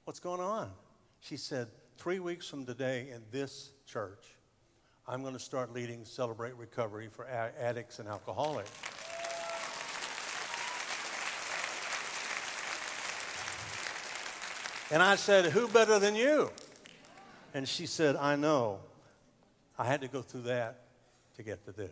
What's 0.06 0.20
going 0.20 0.42
on? 0.42 0.72
She 1.20 1.38
said, 1.38 1.68
Three 1.98 2.20
weeks 2.20 2.48
from 2.48 2.66
today 2.66 3.10
in 3.14 3.24
this 3.32 3.72
church, 3.86 4.24
I'm 5.08 5.22
going 5.22 5.34
to 5.34 5.40
start 5.40 5.74
leading 5.74 6.06
Celebrate 6.06 6.56
Recovery 6.56 7.10
for 7.12 7.28
addicts 7.28 8.00
and 8.00 8.08
alcoholics. 8.08 8.97
And 14.92 15.04
I 15.04 15.16
said, 15.16 15.46
Who 15.46 15.68
better 15.68 16.00
than 16.00 16.16
you? 16.16 16.52
And 17.54 17.68
she 17.68 17.86
said, 17.86 18.16
I 18.16 18.36
know. 18.36 18.80
I 19.78 19.86
had 19.86 20.02
to 20.02 20.08
go 20.08 20.22
through 20.22 20.44
that 20.44 20.82
to 21.36 21.44
get 21.44 21.66
to 21.66 21.72
this. 21.72 21.92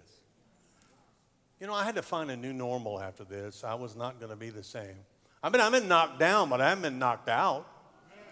You 1.59 1.67
know, 1.67 1.73
I 1.73 1.83
had 1.83 1.95
to 1.95 2.01
find 2.01 2.31
a 2.31 2.35
new 2.35 2.53
normal 2.53 2.99
after 3.01 3.23
this. 3.23 3.63
I 3.63 3.75
was 3.75 3.95
not 3.95 4.19
going 4.19 4.31
to 4.31 4.35
be 4.35 4.49
the 4.49 4.63
same. 4.63 4.95
I 5.41 5.49
mean, 5.49 5.61
I've 5.61 5.71
been 5.71 5.87
knocked 5.87 6.19
down, 6.19 6.49
but 6.49 6.59
I 6.59 6.69
haven't 6.69 6.81
been 6.81 6.99
knocked 6.99 7.29
out. 7.29 7.67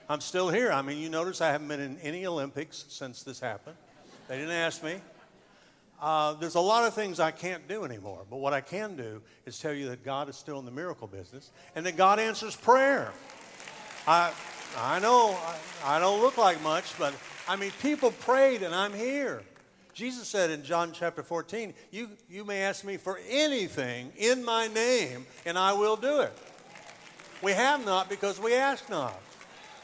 I'm 0.10 0.20
still 0.20 0.50
here. 0.50 0.72
I 0.72 0.82
mean, 0.82 0.98
you 0.98 1.10
notice 1.10 1.40
I 1.40 1.52
haven't 1.52 1.68
been 1.68 1.80
in 1.80 1.98
any 2.00 2.26
Olympics 2.26 2.86
since 2.90 3.24
this 3.24 3.40
happened. 3.40 3.78
They 4.28 4.38
didn't 4.38 4.52
ask 4.52 4.84
me. 4.84 4.96
Uh, 6.02 6.34
there's 6.34 6.56
a 6.56 6.60
lot 6.60 6.86
of 6.86 6.94
things 6.94 7.20
I 7.20 7.32
can't 7.32 7.66
do 7.68 7.86
anymore, 7.86 8.26
but 8.30 8.38
what 8.38 8.52
I 8.52 8.60
can 8.60 8.98
do 8.98 9.22
is 9.46 9.58
tell 9.58 9.74
you 9.74 9.88
that 9.90 10.04
God 10.04 10.28
is 10.28 10.36
still 10.36 10.60
in 10.60 10.66
the 10.66 10.72
miracle 10.72 11.08
business 11.08 11.52
and 11.76 11.86
that 11.86 11.96
God 11.96 12.20
answers 12.20 12.56
prayer. 12.56 13.14
I, 14.06 14.34
I 14.78 15.00
know 15.00 15.38
I, 15.84 15.98
I 15.98 16.00
don't 16.00 16.22
look 16.22 16.38
like 16.38 16.62
much, 16.62 16.98
but 16.98 17.14
I 17.48 17.56
mean, 17.56 17.72
people 17.82 18.12
prayed 18.12 18.64
and 18.64 18.74
I'm 18.74 18.94
here. 18.94 19.44
Jesus 19.94 20.28
said 20.28 20.50
in 20.50 20.64
John 20.64 20.92
chapter 20.92 21.22
14, 21.22 21.74
you, 21.92 22.10
you 22.28 22.44
may 22.44 22.62
ask 22.62 22.84
me 22.84 22.98
for 22.98 23.20
anything 23.30 24.12
in 24.18 24.44
my 24.44 24.68
name, 24.68 25.28
and 25.46 25.58
I 25.58 25.74
will 25.74 25.96
do 25.96 26.22
it. 26.22 26.34
We 27.44 27.52
have 27.52 27.86
not 27.86 28.10
because 28.10 28.40
we 28.40 28.56
ask 28.56 28.90
not. 28.90 29.20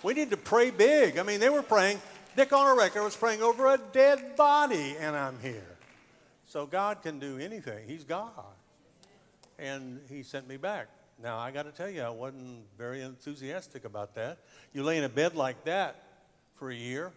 We 0.02 0.14
need 0.14 0.32
to 0.32 0.38
pray 0.38 0.72
big. 0.72 1.18
I 1.18 1.24
mean, 1.24 1.40
they 1.40 1.50
were 1.50 1.62
praying. 1.62 2.02
Dick 2.36 2.50
Onerecker 2.50 3.04
was 3.04 3.16
praying 3.16 3.44
over 3.44 3.68
a 3.74 3.78
dead 3.78 4.36
body, 4.36 4.96
and 5.00 5.16
I'm 5.16 5.38
here. 5.42 5.78
So 6.48 6.66
God 6.66 7.04
can 7.04 7.20
do 7.20 7.38
anything. 7.38 7.88
He's 7.88 8.04
God. 8.04 8.32
And 9.60 10.00
He 10.10 10.24
sent 10.24 10.48
me 10.48 10.58
back. 10.58 10.88
Now, 11.22 11.38
I 11.38 11.52
got 11.52 11.64
to 11.64 11.72
tell 11.72 11.90
you, 11.90 12.02
I 12.02 12.10
wasn't 12.10 12.64
very 12.78 13.02
enthusiastic 13.02 13.84
about 13.84 14.16
that. 14.16 14.40
You 14.74 14.84
lay 14.84 14.98
in 14.98 15.04
a 15.04 15.10
bed 15.10 15.36
like 15.36 15.66
that 15.66 16.02
for 16.54 16.72
a 16.72 16.76
year 16.76 17.12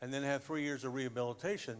and 0.00 0.14
then 0.14 0.22
have 0.22 0.44
three 0.44 0.62
years 0.62 0.84
of 0.84 0.94
rehabilitation, 0.94 1.76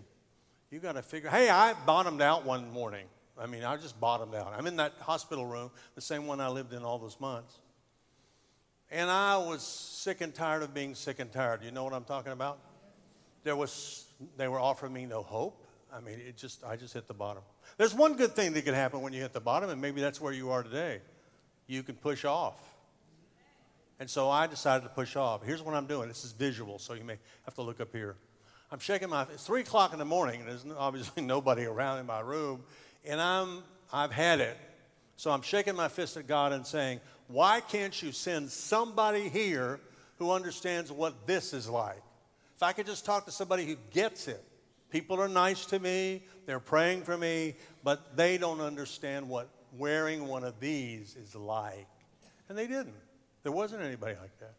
you 0.71 0.81
got 0.81 0.93
to 0.93 1.03
figure, 1.03 1.31
hey, 1.31 1.49
I 1.49 1.75
bottomed 1.87 2.23
out 2.23 2.45
one 2.45 2.73
morning. 2.73 3.07
I 3.39 3.47
mean, 3.47 3.65
I 3.65 3.77
just 3.77 3.99
bottomed 4.01 4.35
out. 4.35 4.53
I'm 4.57 4.67
in 4.67 4.77
that 4.77 4.95
hospital 5.01 5.47
room, 5.47 5.71
the 5.95 6.01
same 6.01 6.27
one 6.27 6.41
I 6.41 6.49
lived 6.49 6.73
in 6.73 6.83
all 6.83 6.99
those 6.99 7.19
months. 7.21 7.59
And 8.91 9.09
I 9.09 9.39
was 9.39 9.63
sick 9.63 10.21
and 10.21 10.35
tired 10.35 10.63
of 10.63 10.75
being 10.75 10.97
sick 10.97 11.21
and 11.21 11.31
tired. 11.33 11.63
You 11.63 11.71
know 11.71 11.85
what 11.85 11.93
I'm 11.93 12.05
talking 12.05 12.33
about? 12.33 12.59
There 13.45 13.55
was, 13.55 14.05
they 14.37 14.49
were 14.49 14.61
offering 14.61 14.93
me 14.93 15.07
no 15.07 15.23
hope. 15.23 15.65
I 15.93 16.01
mean, 16.01 16.19
it 16.27 16.37
just, 16.37 16.65
I 16.65 16.77
just 16.77 16.95
hit 16.95 17.07
the 17.07 17.15
bottom. 17.15 17.43
There's 17.77 17.95
one 17.95 18.15
good 18.15 18.35
thing 18.35 18.53
that 18.53 18.65
could 18.65 18.75
happen 18.75 19.01
when 19.01 19.13
you 19.13 19.23
hit 19.23 19.33
the 19.33 19.41
bottom, 19.41 19.71
and 19.71 19.81
maybe 19.81 20.01
that's 20.01 20.21
where 20.21 20.33
you 20.33 20.51
are 20.51 20.63
today. 20.63 21.01
You 21.71 21.85
can 21.85 21.95
push 21.95 22.25
off. 22.25 22.59
And 24.01 24.11
so 24.11 24.29
I 24.29 24.49
decided 24.49 24.83
to 24.83 24.89
push 24.89 25.15
off. 25.15 25.45
Here's 25.45 25.63
what 25.63 25.75
I'm 25.75 25.87
doing. 25.87 26.09
This 26.09 26.25
is 26.25 26.33
visual, 26.33 26.81
so 26.81 26.95
you 26.95 27.05
may 27.05 27.17
have 27.45 27.55
to 27.55 27.63
look 27.63 27.81
up 27.81 27.93
here. 27.93 28.17
I'm 28.73 28.81
shaking 28.81 29.09
my. 29.09 29.23
It's 29.33 29.47
three 29.47 29.61
o'clock 29.61 29.93
in 29.93 30.01
the 30.01 30.05
morning, 30.05 30.41
and 30.41 30.49
there's 30.49 30.67
obviously 30.77 31.23
nobody 31.27 31.67
around 31.67 31.99
in 31.99 32.07
my 32.07 32.21
room, 32.21 32.65
and 33.05 33.21
I'm 33.21 33.63
I've 33.93 34.11
had 34.11 34.41
it. 34.41 34.57
So 35.17 35.31
I'm 35.31 35.43
shaking 35.43 35.77
my 35.77 35.87
fist 35.87 36.17
at 36.17 36.27
God 36.27 36.53
and 36.53 36.67
saying, 36.67 37.01
Why 37.29 37.61
can't 37.61 38.03
you 38.03 38.11
send 38.11 38.51
somebody 38.51 39.29
here 39.29 39.79
who 40.19 40.33
understands 40.33 40.91
what 40.91 41.27
this 41.27 41.53
is 41.53 41.69
like? 41.69 42.03
If 42.57 42.65
I 42.65 42.73
could 42.73 42.87
just 42.87 43.05
talk 43.05 43.27
to 43.27 43.31
somebody 43.31 43.65
who 43.65 43.77
gets 43.93 44.27
it. 44.27 44.43
People 44.91 45.21
are 45.21 45.29
nice 45.29 45.67
to 45.67 45.79
me, 45.79 46.25
they're 46.47 46.59
praying 46.59 47.03
for 47.03 47.17
me, 47.17 47.55
but 47.85 48.17
they 48.17 48.39
don't 48.39 48.61
understand 48.61 49.29
what 49.29 49.49
wearing 49.77 50.27
one 50.27 50.45
of 50.45 50.59
these 50.61 51.17
is 51.17 51.35
like. 51.35 51.87
And 52.49 52.57
they 52.57 52.67
didn't. 52.67 52.95
There 53.43 53.53
wasn't 53.53 53.83
anybody 53.83 54.15
like 54.21 54.39
that. 54.41 54.55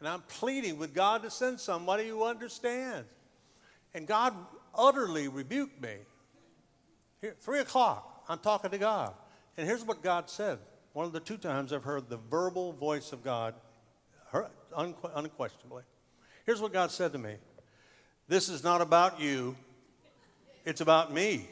And 0.00 0.08
I'm 0.08 0.22
pleading 0.22 0.78
with 0.78 0.94
God 0.94 1.22
to 1.22 1.30
send 1.30 1.60
somebody 1.60 2.08
who 2.08 2.24
understands. 2.24 3.08
And 3.94 4.06
God 4.06 4.34
utterly 4.74 5.28
rebuked 5.28 5.80
me. 5.80 5.94
Here, 7.20 7.34
three 7.40 7.60
o'clock, 7.60 8.24
I'm 8.28 8.38
talking 8.38 8.70
to 8.70 8.78
God. 8.78 9.14
And 9.56 9.66
here's 9.66 9.84
what 9.84 10.02
God 10.02 10.28
said. 10.28 10.58
One 10.92 11.06
of 11.06 11.12
the 11.12 11.20
two 11.20 11.36
times 11.36 11.72
I've 11.72 11.84
heard 11.84 12.08
the 12.08 12.18
verbal 12.30 12.72
voice 12.72 13.12
of 13.12 13.24
God, 13.24 13.54
unquestionably. 14.76 15.82
Here's 16.44 16.60
what 16.60 16.72
God 16.72 16.90
said 16.90 17.12
to 17.12 17.18
me 17.18 17.36
This 18.28 18.48
is 18.48 18.62
not 18.62 18.80
about 18.80 19.20
you, 19.20 19.56
it's 20.64 20.80
about 20.80 21.12
me. 21.12 21.48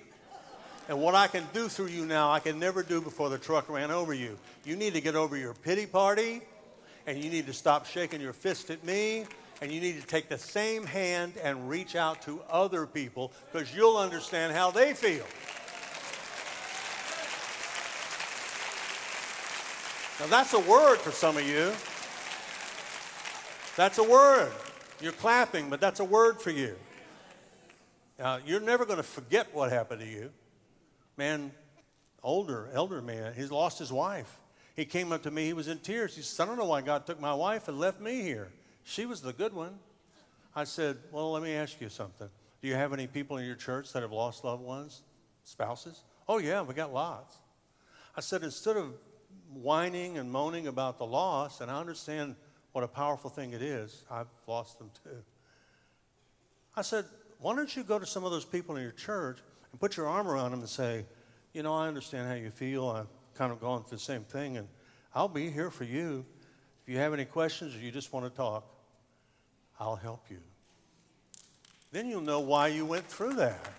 And 0.89 1.01
what 1.01 1.15
I 1.15 1.27
can 1.27 1.45
do 1.53 1.69
through 1.69 1.87
you 1.87 2.05
now, 2.05 2.31
I 2.31 2.41
can 2.41 2.59
never 2.59 2.83
do 2.83 3.01
before 3.01 3.31
the 3.31 3.39
truck 3.39 3.69
ran 3.69 3.91
over 3.91 4.13
you. 4.13 4.37
You 4.65 4.77
need 4.77 4.95
to 4.95 5.01
get 5.01 5.15
over 5.15 5.37
your 5.37 5.55
pity 5.55 5.87
party, 5.87 6.43
and 7.07 7.23
you 7.23 7.31
need 7.31 7.47
to 7.47 7.53
stop 7.53 7.87
shaking 7.87 8.21
your 8.21 8.33
fist 8.33 8.71
at 8.71 8.85
me, 8.85 9.27
and 9.61 9.71
you 9.71 9.81
need 9.81 10.01
to 10.01 10.07
take 10.07 10.29
the 10.29 10.39
same 10.39 10.85
hand 10.85 11.35
and 11.43 11.69
reach 11.69 11.95
out 11.95 12.21
to 12.23 12.41
other 12.51 12.85
people 12.85 13.33
because 13.53 13.75
you'll 13.75 13.97
understand 13.97 14.53
how 14.53 14.71
they 14.71 14.93
feel. 14.93 15.25
Now, 20.21 20.27
that's 20.27 20.53
a 20.53 20.61
word 20.61 20.99
for 20.99 21.11
some 21.11 21.37
of 21.37 21.47
you. 21.47 21.73
That's 23.77 23.99
a 23.99 24.05
word. 24.05 24.53
You're 25.01 25.13
clapping, 25.13 25.71
but 25.71 25.81
that's 25.81 26.01
a 26.01 26.05
word 26.05 26.41
for 26.41 26.51
you. 26.51 26.77
Now, 28.19 28.39
you're 28.45 28.61
never 28.61 28.85
going 28.85 28.99
to 28.99 29.03
forget 29.03 29.55
what 29.55 29.73
happened 29.73 30.01
to 30.01 30.07
you. 30.07 30.31
Man, 31.17 31.53
older, 32.23 32.69
elder 32.73 33.03
man, 33.03 33.35
he's 33.35 33.51
lost 33.51 33.79
his 33.79 33.93
wife. 33.93 34.39
He 34.75 34.85
came 34.85 35.13
up 35.13 35.23
to 35.25 35.31
me, 35.31 35.45
he 35.45 35.53
was 35.53 35.69
in 35.69 35.79
tears. 35.79 36.17
He 36.17 36.23
said, 36.23 36.45
I 36.45 36.47
don't 36.47 36.59
know 36.59 36.65
why 36.65 36.81
God 36.81 37.07
took 37.07 37.21
my 37.21 37.35
wife 37.35 37.69
and 37.69 37.79
left 37.79 38.01
me 38.01 38.23
here. 38.23 38.49
She 38.85 39.07
was 39.07 39.21
the 39.21 39.33
good 39.33 39.53
one. 39.53 39.79
I 40.55 40.65
said, 40.65 40.97
Well, 41.11 41.33
let 41.33 41.43
me 41.43 41.55
ask 41.55 41.81
you 41.81 41.89
something. 41.89 42.29
Do 42.61 42.69
you 42.69 42.75
have 42.75 42.93
any 42.93 43.07
people 43.07 43.37
in 43.39 43.45
your 43.45 43.57
church 43.57 43.93
that 43.93 44.03
have 44.03 44.13
lost 44.13 44.45
loved 44.45 44.63
ones, 44.63 45.03
spouses? 45.45 46.03
Oh, 46.29 46.39
yeah, 46.39 46.63
we 46.63 46.75
got 46.75 46.93
lots. 46.93 47.37
I 48.17 48.21
said, 48.21 48.43
Instead 48.43 48.77
of 48.77 48.95
whining 49.53 50.19
and 50.19 50.31
moaning 50.31 50.67
about 50.67 50.99
the 50.99 51.07
loss, 51.07 51.61
and 51.61 51.71
I 51.71 51.79
understand 51.79 52.37
what 52.73 52.85
a 52.85 52.89
powerful 52.89 53.31
thing 53.31 53.53
it 53.53 53.63
is, 53.63 54.05
I've 54.11 54.29
lost 54.47 54.79
them 54.79 54.91
too. 55.05 55.23
I 56.75 56.83
said, 56.83 57.05
Why 57.39 57.55
don't 57.55 57.75
you 57.75 57.85
go 57.85 57.99
to 57.99 58.07
some 58.07 58.25
of 58.25 58.31
those 58.31 58.45
people 58.45 58.77
in 58.77 58.83
your 58.83 58.93
church 58.93 59.39
and 59.73 59.81
put 59.81 59.97
your 59.97 60.07
arm 60.07 60.29
around 60.29 60.53
them 60.53 60.61
and 60.61 60.69
say, 60.69 61.05
You 61.53 61.63
know, 61.63 61.75
I 61.75 61.89
understand 61.89 62.29
how 62.29 62.35
you 62.35 62.51
feel. 62.51 62.89
I've 62.89 63.09
kind 63.35 63.51
of 63.51 63.61
gone 63.61 63.83
through 63.83 63.99
the 63.99 64.05
same 64.05 64.23
thing, 64.23 64.59
and 64.59 64.69
I'll 65.15 65.29
be 65.29 65.51
here 65.51 65.71
for 65.71 65.85
you. 65.85 66.25
If 66.83 66.93
you 66.93 66.99
have 66.99 67.13
any 67.13 67.25
questions 67.25 67.75
or 67.75 67.79
you 67.79 67.91
just 67.91 68.13
want 68.13 68.27
to 68.27 68.37
talk, 68.37 68.65
I'll 69.81 69.97
help 69.97 70.31
you. 70.31 70.39
Then 71.91 72.09
you'll 72.09 72.21
know 72.21 72.41
why 72.41 72.69
you 72.69 72.87
went 72.87 73.07
through 73.07 73.35
that. 73.35 73.73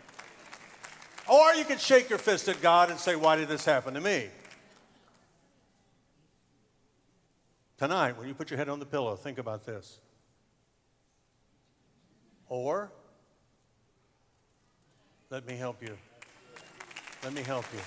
Or 1.28 1.54
you 1.54 1.64
can 1.64 1.78
shake 1.78 2.10
your 2.10 2.20
fist 2.20 2.48
at 2.48 2.62
God 2.62 2.90
and 2.90 3.00
say, 3.00 3.16
Why 3.16 3.36
did 3.36 3.48
this 3.48 3.66
happen 3.66 3.94
to 3.94 4.02
me? 4.02 4.30
Tonight, 7.78 8.18
when 8.18 8.28
you 8.28 8.34
put 8.34 8.50
your 8.50 8.58
head 8.58 8.70
on 8.70 8.80
the 8.80 8.86
pillow, 8.86 9.16
think 9.16 9.38
about 9.38 9.66
this. 9.66 10.00
Or, 12.48 12.92
let 15.34 15.48
me 15.48 15.56
help 15.56 15.82
you. 15.82 15.98
Let 17.24 17.34
me 17.34 17.42
help 17.42 17.66
you. 17.74 17.80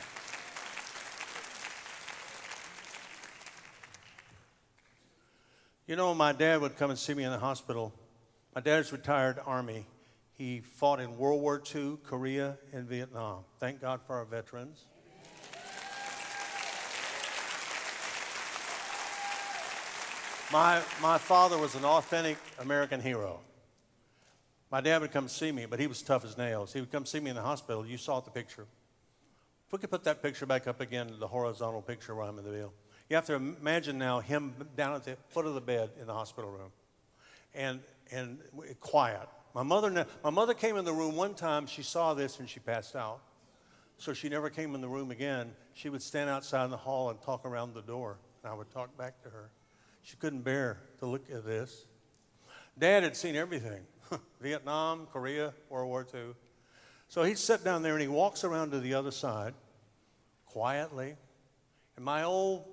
You 5.87 5.95
know, 5.95 6.13
my 6.13 6.33
dad 6.33 6.61
would 6.61 6.77
come 6.77 6.91
and 6.91 6.99
see 6.99 7.15
me 7.15 7.23
in 7.23 7.31
the 7.31 7.39
hospital. 7.39 7.95
My 8.53 8.61
dad's 8.61 8.91
retired 8.91 9.39
Army. 9.47 9.87
He 10.33 10.59
fought 10.59 10.99
in 10.99 11.17
World 11.17 11.41
War 11.41 11.63
II, 11.73 11.99
Korea, 12.03 12.59
and 12.73 12.89
Vietnam. 12.89 13.45
Thank 13.61 13.81
God 13.81 14.01
for 14.05 14.17
our 14.17 14.25
veterans. 14.25 14.87
My, 20.53 20.83
my 21.01 21.19
father 21.19 21.59
was 21.59 21.77
an 21.77 21.85
authentic 21.85 22.39
American 22.59 23.01
hero. 23.01 23.39
My 24.77 24.83
dad 24.83 25.01
would 25.01 25.11
come 25.11 25.27
see 25.27 25.53
me, 25.53 25.65
but 25.65 25.81
he 25.81 25.87
was 25.87 26.03
tough 26.03 26.23
as 26.23 26.37
nails. 26.37 26.71
He 26.71 26.81
would 26.81 26.93
come 26.93 27.07
see 27.07 27.19
me 27.19 27.31
in 27.31 27.37
the 27.37 27.41
hospital. 27.41 27.87
You 27.87 27.97
saw 27.97 28.21
the 28.21 28.31
picture. 28.31 28.67
If 29.67 29.73
we 29.73 29.79
could 29.79 29.91
put 29.91 30.05
that 30.05 30.23
picture 30.23 30.45
back 30.45 30.67
up 30.67 30.83
again, 30.83 31.15
the 31.19 31.27
horizontal 31.27 31.81
picture 31.81 32.15
where 32.15 32.27
I'm 32.27 32.39
in 32.39 32.45
the 32.45 32.51
veil. 32.51 32.75
You 33.09 33.17
have 33.17 33.25
to 33.25 33.37
imagine 33.37 33.97
now 33.97 34.21
him 34.21 34.53
down 34.77 34.93
at 34.93 35.05
the 35.05 35.17
foot 35.31 35.47
of 35.47 35.55
the 35.55 35.63
bed 35.63 35.93
in 35.99 36.07
the 36.07 36.13
hospital 36.13 36.51
room 36.51 36.73
and, 37.55 37.81
and 38.13 38.39
quiet. 38.79 39.27
My 39.55 39.63
mother, 39.63 40.07
my 40.23 40.29
mother 40.29 40.53
came 40.53 40.77
in 40.77 40.85
the 40.85 40.93
room 40.93 41.17
one 41.17 41.33
time, 41.33 41.67
she 41.67 41.83
saw 41.83 42.13
this 42.13 42.39
and 42.39 42.47
she 42.47 42.61
passed 42.61 42.95
out. 42.95 43.21
So 43.97 44.13
she 44.13 44.29
never 44.29 44.51
came 44.51 44.75
in 44.75 44.83
the 44.83 44.89
room 44.89 45.11
again. 45.11 45.53
She 45.73 45.89
would 45.89 46.03
stand 46.03 46.29
outside 46.29 46.67
in 46.67 46.71
the 46.71 46.77
hall 46.77 47.09
and 47.09 47.19
talk 47.23 47.47
around 47.47 47.73
the 47.73 47.81
door, 47.81 48.19
and 48.43 48.53
I 48.53 48.55
would 48.55 48.71
talk 48.73 48.95
back 48.99 49.23
to 49.23 49.31
her. 49.31 49.49
She 50.03 50.17
couldn't 50.17 50.43
bear 50.43 50.81
to 50.99 51.07
look 51.07 51.31
at 51.33 51.47
this. 51.47 51.87
Dad 52.79 53.05
had 53.05 53.17
seen 53.17 53.37
everything 53.37 53.81
Vietnam, 54.41 55.07
Korea, 55.13 55.53
World 55.69 55.89
War 55.89 56.07
II. 56.15 56.35
So 57.09 57.23
he'd 57.23 57.39
sit 57.39 57.65
down 57.65 57.83
there 57.83 57.93
and 57.93 58.03
he 58.03 58.09
walks 58.09 58.45
around 58.45 58.73
to 58.73 58.81
the 58.81 58.95
other 58.95 59.11
side 59.11 59.55
quietly. 60.47 61.15
And 61.97 62.05
my 62.05 62.25
old 62.25 62.65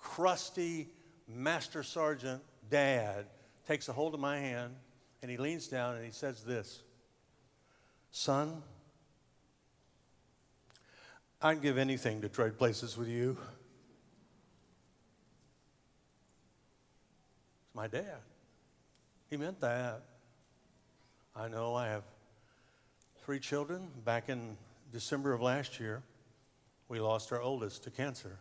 crusty 0.00 0.88
master 1.28 1.82
sergeant 1.82 2.42
dad 2.70 3.26
takes 3.66 3.88
a 3.88 3.92
hold 3.92 4.14
of 4.14 4.20
my 4.20 4.38
hand 4.38 4.74
and 5.22 5.30
he 5.30 5.36
leans 5.36 5.66
down 5.66 5.96
and 5.96 6.04
he 6.04 6.12
says 6.12 6.42
this 6.44 6.82
Son, 8.12 8.62
I'd 11.42 11.60
give 11.60 11.76
anything 11.76 12.22
to 12.22 12.28
trade 12.28 12.56
places 12.56 12.96
with 12.96 13.08
you. 13.08 13.36
It's 17.66 17.74
my 17.74 17.88
dad. 17.88 18.20
He 19.28 19.36
meant 19.36 19.60
that. 19.60 20.02
I 21.38 21.48
know 21.48 21.74
I 21.74 21.88
have 21.88 22.04
three 23.22 23.38
children. 23.38 23.88
Back 24.06 24.30
in 24.30 24.56
December 24.90 25.34
of 25.34 25.42
last 25.42 25.78
year, 25.78 26.02
we 26.88 26.98
lost 26.98 27.30
our 27.30 27.42
oldest 27.42 27.84
to 27.84 27.90
cancer. 27.90 28.38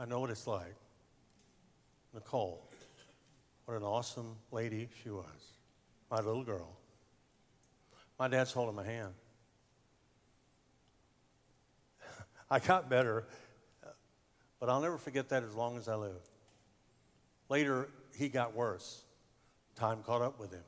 I 0.00 0.06
know 0.06 0.20
what 0.20 0.30
it's 0.30 0.46
like. 0.46 0.76
Nicole, 2.14 2.62
what 3.66 3.76
an 3.76 3.82
awesome 3.82 4.36
lady 4.50 4.88
she 5.02 5.10
was. 5.10 5.26
My 6.10 6.20
little 6.20 6.42
girl. 6.42 6.70
My 8.18 8.28
dad's 8.28 8.52
holding 8.52 8.76
my 8.76 8.84
hand. 8.84 9.12
I 12.50 12.60
got 12.60 12.88
better, 12.88 13.26
but 14.58 14.70
I'll 14.70 14.80
never 14.80 14.96
forget 14.96 15.28
that 15.28 15.42
as 15.42 15.54
long 15.54 15.76
as 15.76 15.86
I 15.86 15.96
live. 15.96 16.22
Later, 17.50 17.90
he 18.16 18.30
got 18.30 18.54
worse. 18.54 19.02
Time 19.74 20.02
caught 20.02 20.22
up 20.22 20.40
with 20.40 20.52
him. 20.52 20.64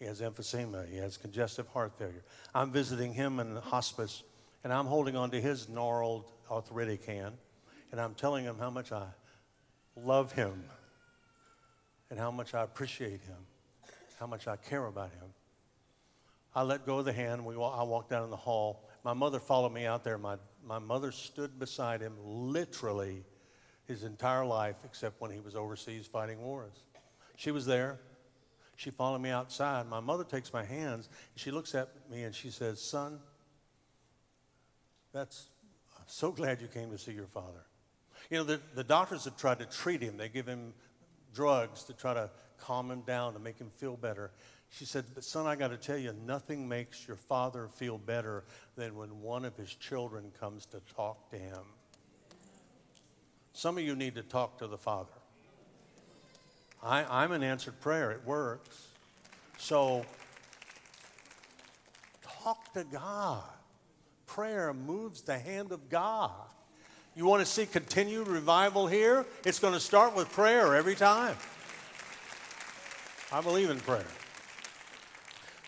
He 0.00 0.06
has 0.06 0.22
emphysema, 0.22 0.90
he 0.90 0.96
has 0.96 1.18
congestive 1.18 1.68
heart 1.68 1.94
failure. 1.94 2.24
I'm 2.54 2.72
visiting 2.72 3.12
him 3.12 3.38
in 3.38 3.54
the 3.54 3.60
hospice, 3.60 4.22
and 4.64 4.72
I'm 4.72 4.86
holding 4.86 5.14
on 5.14 5.30
to 5.30 5.40
his 5.40 5.68
gnarled 5.68 6.24
arthritic 6.50 7.04
hand, 7.04 7.36
and 7.92 8.00
I'm 8.00 8.14
telling 8.14 8.44
him 8.44 8.56
how 8.58 8.70
much 8.70 8.92
I 8.92 9.04
love 9.94 10.32
him 10.32 10.64
and 12.08 12.18
how 12.18 12.30
much 12.30 12.54
I 12.54 12.62
appreciate 12.62 13.20
him, 13.20 13.36
how 14.18 14.26
much 14.26 14.48
I 14.48 14.56
care 14.56 14.86
about 14.86 15.10
him. 15.10 15.28
I 16.54 16.62
let 16.62 16.86
go 16.86 16.98
of 16.98 17.04
the 17.04 17.12
hand. 17.12 17.44
We, 17.44 17.54
I 17.54 17.82
walked 17.82 18.10
down 18.10 18.24
in 18.24 18.30
the 18.30 18.36
hall. 18.36 18.88
My 19.04 19.12
mother 19.12 19.38
followed 19.38 19.72
me 19.72 19.84
out 19.84 20.02
there. 20.02 20.18
My, 20.18 20.36
my 20.64 20.78
mother 20.78 21.12
stood 21.12 21.58
beside 21.58 22.00
him 22.00 22.14
literally 22.22 23.22
his 23.86 24.02
entire 24.02 24.44
life, 24.44 24.76
except 24.84 25.20
when 25.20 25.30
he 25.30 25.40
was 25.40 25.54
overseas 25.54 26.06
fighting 26.06 26.42
wars. 26.42 26.84
She 27.36 27.50
was 27.50 27.66
there. 27.66 28.00
She 28.80 28.88
followed 28.88 29.20
me 29.20 29.28
outside. 29.28 29.90
My 29.90 30.00
mother 30.00 30.24
takes 30.24 30.54
my 30.54 30.64
hands. 30.64 31.10
She 31.36 31.50
looks 31.50 31.74
at 31.74 31.90
me 32.10 32.22
and 32.22 32.34
she 32.34 32.48
says, 32.48 32.80
Son, 32.80 33.18
that's, 35.12 35.50
I'm 35.98 36.04
so 36.06 36.32
glad 36.32 36.62
you 36.62 36.66
came 36.66 36.90
to 36.90 36.96
see 36.96 37.12
your 37.12 37.26
father. 37.26 37.66
You 38.30 38.38
know, 38.38 38.44
the, 38.44 38.58
the 38.74 38.82
doctors 38.82 39.26
have 39.26 39.36
tried 39.36 39.58
to 39.58 39.66
treat 39.66 40.00
him, 40.00 40.16
they 40.16 40.30
give 40.30 40.46
him 40.46 40.72
drugs 41.34 41.84
to 41.84 41.92
try 41.92 42.14
to 42.14 42.30
calm 42.58 42.90
him 42.90 43.02
down, 43.02 43.34
to 43.34 43.38
make 43.38 43.58
him 43.58 43.68
feel 43.68 43.98
better. 43.98 44.30
She 44.70 44.86
said, 44.86 45.04
But 45.14 45.24
son, 45.24 45.46
I 45.46 45.56
got 45.56 45.68
to 45.68 45.76
tell 45.76 45.98
you, 45.98 46.14
nothing 46.26 46.66
makes 46.66 47.06
your 47.06 47.18
father 47.18 47.68
feel 47.68 47.98
better 47.98 48.44
than 48.76 48.96
when 48.96 49.20
one 49.20 49.44
of 49.44 49.54
his 49.58 49.74
children 49.74 50.32
comes 50.40 50.64
to 50.66 50.80
talk 50.96 51.30
to 51.32 51.36
him. 51.36 51.64
Some 53.52 53.76
of 53.76 53.84
you 53.84 53.94
need 53.94 54.14
to 54.14 54.22
talk 54.22 54.56
to 54.60 54.66
the 54.66 54.78
Father. 54.78 55.19
I, 56.82 57.24
am 57.24 57.32
an 57.32 57.42
answered 57.42 57.78
prayer, 57.80 58.10
it 58.10 58.24
works. 58.24 58.88
So, 59.58 60.04
talk 62.22 62.72
to 62.74 62.84
God. 62.84 63.44
Prayer 64.26 64.72
moves 64.72 65.20
the 65.22 65.38
hand 65.38 65.72
of 65.72 65.90
God. 65.90 66.30
You 67.14 67.26
want 67.26 67.40
to 67.40 67.46
see 67.46 67.66
continued 67.66 68.28
revival 68.28 68.86
here? 68.86 69.26
It's 69.44 69.58
going 69.58 69.74
to 69.74 69.80
start 69.80 70.14
with 70.14 70.30
prayer 70.32 70.76
every 70.76 70.94
time. 70.94 71.36
I 73.32 73.40
believe 73.40 73.68
in 73.68 73.80
prayer. 73.80 74.06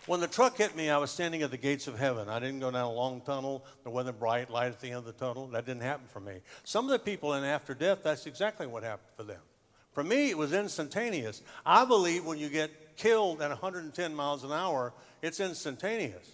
When 0.05 0.19
the 0.19 0.27
truck 0.27 0.57
hit 0.57 0.75
me, 0.75 0.89
I 0.89 0.97
was 0.97 1.11
standing 1.11 1.43
at 1.43 1.51
the 1.51 1.57
gates 1.57 1.87
of 1.87 1.97
heaven. 1.97 2.27
I 2.27 2.39
didn't 2.39 2.59
go 2.59 2.71
down 2.71 2.85
a 2.85 2.91
long 2.91 3.21
tunnel. 3.21 3.65
There 3.83 3.91
wasn't 3.91 4.15
a 4.15 4.19
bright 4.19 4.49
light 4.49 4.67
at 4.67 4.81
the 4.81 4.87
end 4.87 4.97
of 4.97 5.05
the 5.05 5.13
tunnel. 5.13 5.47
That 5.47 5.65
didn't 5.65 5.83
happen 5.83 6.07
for 6.09 6.19
me. 6.19 6.39
Some 6.63 6.85
of 6.85 6.91
the 6.91 6.99
people 6.99 7.33
in 7.35 7.43
after 7.43 7.73
death, 7.73 7.99
that's 8.03 8.25
exactly 8.25 8.67
what 8.67 8.83
happened 8.83 9.15
for 9.15 9.23
them. 9.23 9.39
For 9.93 10.03
me, 10.03 10.29
it 10.29 10.37
was 10.37 10.53
instantaneous. 10.53 11.41
I 11.65 11.85
believe 11.85 12.25
when 12.25 12.39
you 12.39 12.49
get 12.49 12.95
killed 12.97 13.41
at 13.41 13.49
110 13.49 14.15
miles 14.15 14.43
an 14.43 14.51
hour, 14.51 14.93
it's 15.21 15.39
instantaneous. 15.39 16.29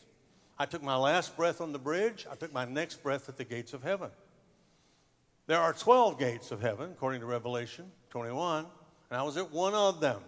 I 0.57 0.65
took 0.65 0.81
my 0.81 0.95
last 0.95 1.37
breath 1.37 1.61
on 1.61 1.71
the 1.71 1.79
bridge. 1.79 2.25
I 2.29 2.35
took 2.35 2.53
my 2.53 2.65
next 2.65 3.03
breath 3.03 3.29
at 3.29 3.37
the 3.37 3.45
gates 3.45 3.73
of 3.73 3.83
heaven. 3.83 4.09
There 5.47 5.59
are 5.59 5.73
12 5.73 6.19
gates 6.19 6.51
of 6.51 6.61
heaven, 6.61 6.91
according 6.91 7.21
to 7.21 7.25
Revelation 7.25 7.91
21, 8.11 8.65
and 9.09 9.19
I 9.19 9.23
was 9.23 9.35
at 9.37 9.51
one 9.51 9.73
of 9.73 9.99
them. 9.99 10.21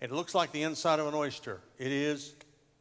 It 0.00 0.10
looks 0.10 0.34
like 0.34 0.52
the 0.52 0.62
inside 0.62 1.00
of 1.00 1.06
an 1.06 1.14
oyster. 1.14 1.60
It 1.78 1.92
is 1.92 2.34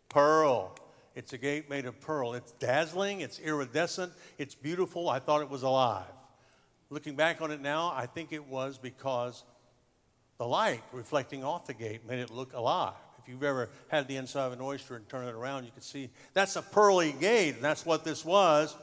pearl. 0.09 0.75
It's 1.15 1.33
a 1.33 1.37
gate 1.37 1.69
made 1.69 1.85
of 1.85 1.99
pearl. 2.01 2.33
It's 2.33 2.51
dazzling, 2.53 3.21
it's 3.21 3.39
iridescent, 3.39 4.11
it's 4.37 4.55
beautiful. 4.55 5.07
I 5.07 5.19
thought 5.19 5.41
it 5.41 5.49
was 5.49 5.63
alive. 5.63 6.05
Looking 6.89 7.15
back 7.15 7.41
on 7.41 7.51
it 7.51 7.61
now, 7.61 7.93
I 7.95 8.07
think 8.07 8.33
it 8.33 8.47
was 8.47 8.77
because 8.77 9.43
the 10.37 10.45
light 10.45 10.81
reflecting 10.91 11.43
off 11.43 11.67
the 11.67 11.73
gate 11.73 12.07
made 12.07 12.19
it 12.19 12.29
look 12.29 12.53
alive. 12.53 12.93
If 13.19 13.29
you've 13.29 13.43
ever 13.43 13.69
had 13.87 14.07
the 14.07 14.17
inside 14.17 14.47
of 14.47 14.53
an 14.53 14.61
oyster 14.61 14.95
and 14.95 15.07
turn 15.07 15.27
it 15.27 15.33
around, 15.33 15.63
you 15.63 15.71
can 15.71 15.81
see 15.81 16.09
that's 16.33 16.55
a 16.57 16.61
pearly 16.61 17.13
gate, 17.13 17.55
and 17.55 17.63
that's 17.63 17.85
what 17.85 18.03
this 18.03 18.25
was. 18.25 18.75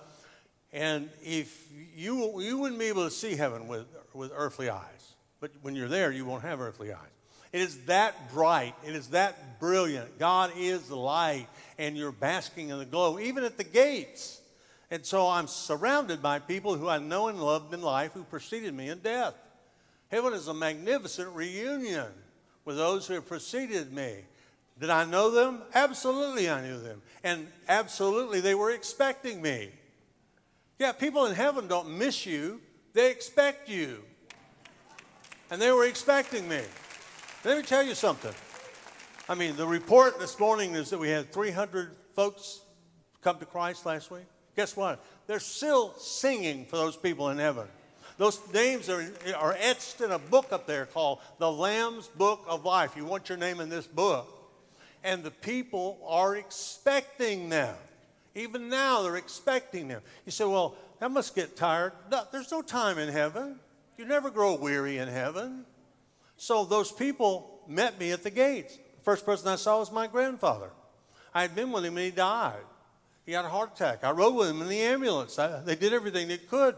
And 0.73 1.11
if 1.23 1.69
you 1.95 2.41
you 2.41 2.59
wouldn't 2.59 2.79
be 2.79 2.87
able 2.87 3.05
to 3.05 3.11
see 3.11 3.35
heaven 3.35 3.69
with 3.69 3.87
with 4.15 4.33
earthly 4.35 4.71
eyes, 4.71 5.15
but 5.41 5.51
when 5.63 5.75
you're 5.75 5.89
there, 5.89 6.11
you 6.11 6.25
won't 6.25 6.43
have 6.43 6.61
earthly 6.61 6.93
eyes. 6.93 6.99
It 7.53 7.61
is 7.61 7.85
that 7.87 8.33
bright. 8.33 8.75
It 8.87 8.95
is 8.95 9.09
that 9.09 9.59
brilliant. 9.59 10.19
God 10.19 10.53
is 10.57 10.89
the 10.89 10.97
light, 10.97 11.49
and 11.79 11.97
you're 11.97 12.13
basking 12.13 12.69
in 12.69 12.79
the 12.79 12.85
glow, 12.85 13.19
even 13.19 13.45
at 13.45 13.59
the 13.59 13.65
gates. 13.65 14.41
And 14.91 15.05
so 15.05 15.29
I'm 15.29 15.47
surrounded 15.47 16.23
by 16.23 16.39
people 16.39 16.77
who 16.77 16.89
I 16.89 16.99
know 16.99 17.29
and 17.29 17.41
loved 17.41 17.75
in 17.75 17.83
life 17.83 18.13
who 18.13 18.25
preceded 18.25 18.75
me 18.75 18.89
in 18.89 18.99
death. 18.99 19.35
Heaven 20.11 20.33
is 20.33 20.49
a 20.49 20.55
magnificent 20.55 21.35
reunion 21.35 22.09
with 22.65 22.77
those 22.77 23.07
who 23.07 23.15
have 23.15 23.27
preceded 23.27 23.93
me. 23.93 24.17
Did 24.79 24.91
I 24.91 25.05
know 25.05 25.31
them? 25.31 25.63
Absolutely, 25.75 26.51
I 26.51 26.63
knew 26.63 26.81
them. 26.81 27.03
And 27.23 27.47
absolutely, 27.69 28.41
they 28.41 28.55
were 28.55 28.71
expecting 28.71 29.41
me. 29.41 29.71
Yeah, 30.79 30.93
people 30.93 31.27
in 31.27 31.35
heaven 31.35 31.69
don't 31.69 31.97
miss 31.99 32.27
you, 32.27 32.61
they 32.93 33.11
expect 33.11 33.69
you. 33.69 34.03
And 35.51 35.61
they 35.61 35.71
were 35.71 35.85
expecting 35.85 36.49
me. 36.49 36.61
Let 37.45 37.59
me 37.59 37.63
tell 37.63 37.83
you 37.83 37.95
something. 37.95 38.35
I 39.29 39.35
mean, 39.35 39.57
the 39.57 39.67
report 39.67 40.19
this 40.19 40.39
morning 40.41 40.75
is 40.75 40.91
that 40.91 40.99
we 40.99 41.09
had 41.09 41.33
300 41.33 41.95
folks 42.15 42.61
come 43.21 43.39
to 43.39 43.47
Christ 43.47 43.87
last 43.87 44.11
week. 44.11 44.27
Guess 44.57 44.77
what? 44.77 45.05
They're 45.27 45.39
still 45.39 45.95
singing 45.99 46.67
for 46.67 46.77
those 46.77 46.97
people 46.97 47.29
in 47.31 47.39
heaven. 47.39 47.69
Those 48.21 48.39
names 48.53 48.91
are, 48.91 49.03
are 49.35 49.57
etched 49.59 50.03
in 50.03 50.11
a 50.11 50.19
book 50.19 50.53
up 50.53 50.67
there 50.67 50.85
called 50.85 51.21
the 51.39 51.51
Lamb's 51.51 52.07
Book 52.07 52.45
of 52.47 52.67
Life. 52.67 52.95
You 52.95 53.07
want 53.07 53.31
your 53.31 53.39
name 53.39 53.61
in 53.61 53.71
this 53.71 53.87
book. 53.87 54.29
And 55.03 55.23
the 55.23 55.31
people 55.31 55.99
are 56.07 56.37
expecting 56.37 57.49
them. 57.49 57.75
Even 58.35 58.69
now, 58.69 59.01
they're 59.01 59.17
expecting 59.17 59.89
them. 59.89 60.03
You 60.27 60.33
say, 60.33 60.45
well, 60.45 60.75
that 60.99 61.11
must 61.11 61.35
get 61.35 61.57
tired. 61.57 61.95
No, 62.11 62.25
there's 62.31 62.51
no 62.53 62.61
time 62.61 62.99
in 62.99 63.09
heaven. 63.09 63.59
You 63.97 64.05
never 64.05 64.29
grow 64.29 64.55
weary 64.55 64.99
in 64.99 65.09
heaven. 65.09 65.65
So 66.37 66.67
those 66.67 66.93
people 66.93 67.63
met 67.67 67.99
me 67.99 68.13
at 68.13 68.23
the 68.23 68.29
gates. 68.29 68.77
The 68.77 69.03
first 69.03 69.25
person 69.25 69.49
I 69.49 69.57
saw 69.57 69.79
was 69.79 69.91
my 69.91 70.07
grandfather. 70.07 70.69
I 71.35 71.41
had 71.41 71.55
been 71.55 71.73
with 71.73 71.87
him 71.87 71.97
and 71.97 72.05
he 72.05 72.11
died. 72.11 72.67
He 73.25 73.33
had 73.33 73.47
a 73.47 73.49
heart 73.49 73.77
attack. 73.77 74.05
I 74.05 74.11
rode 74.11 74.35
with 74.35 74.51
him 74.51 74.61
in 74.61 74.69
the 74.69 74.81
ambulance. 74.81 75.39
I, 75.39 75.61
they 75.61 75.75
did 75.75 75.95
everything 75.95 76.29
they 76.29 76.37
could. 76.37 76.77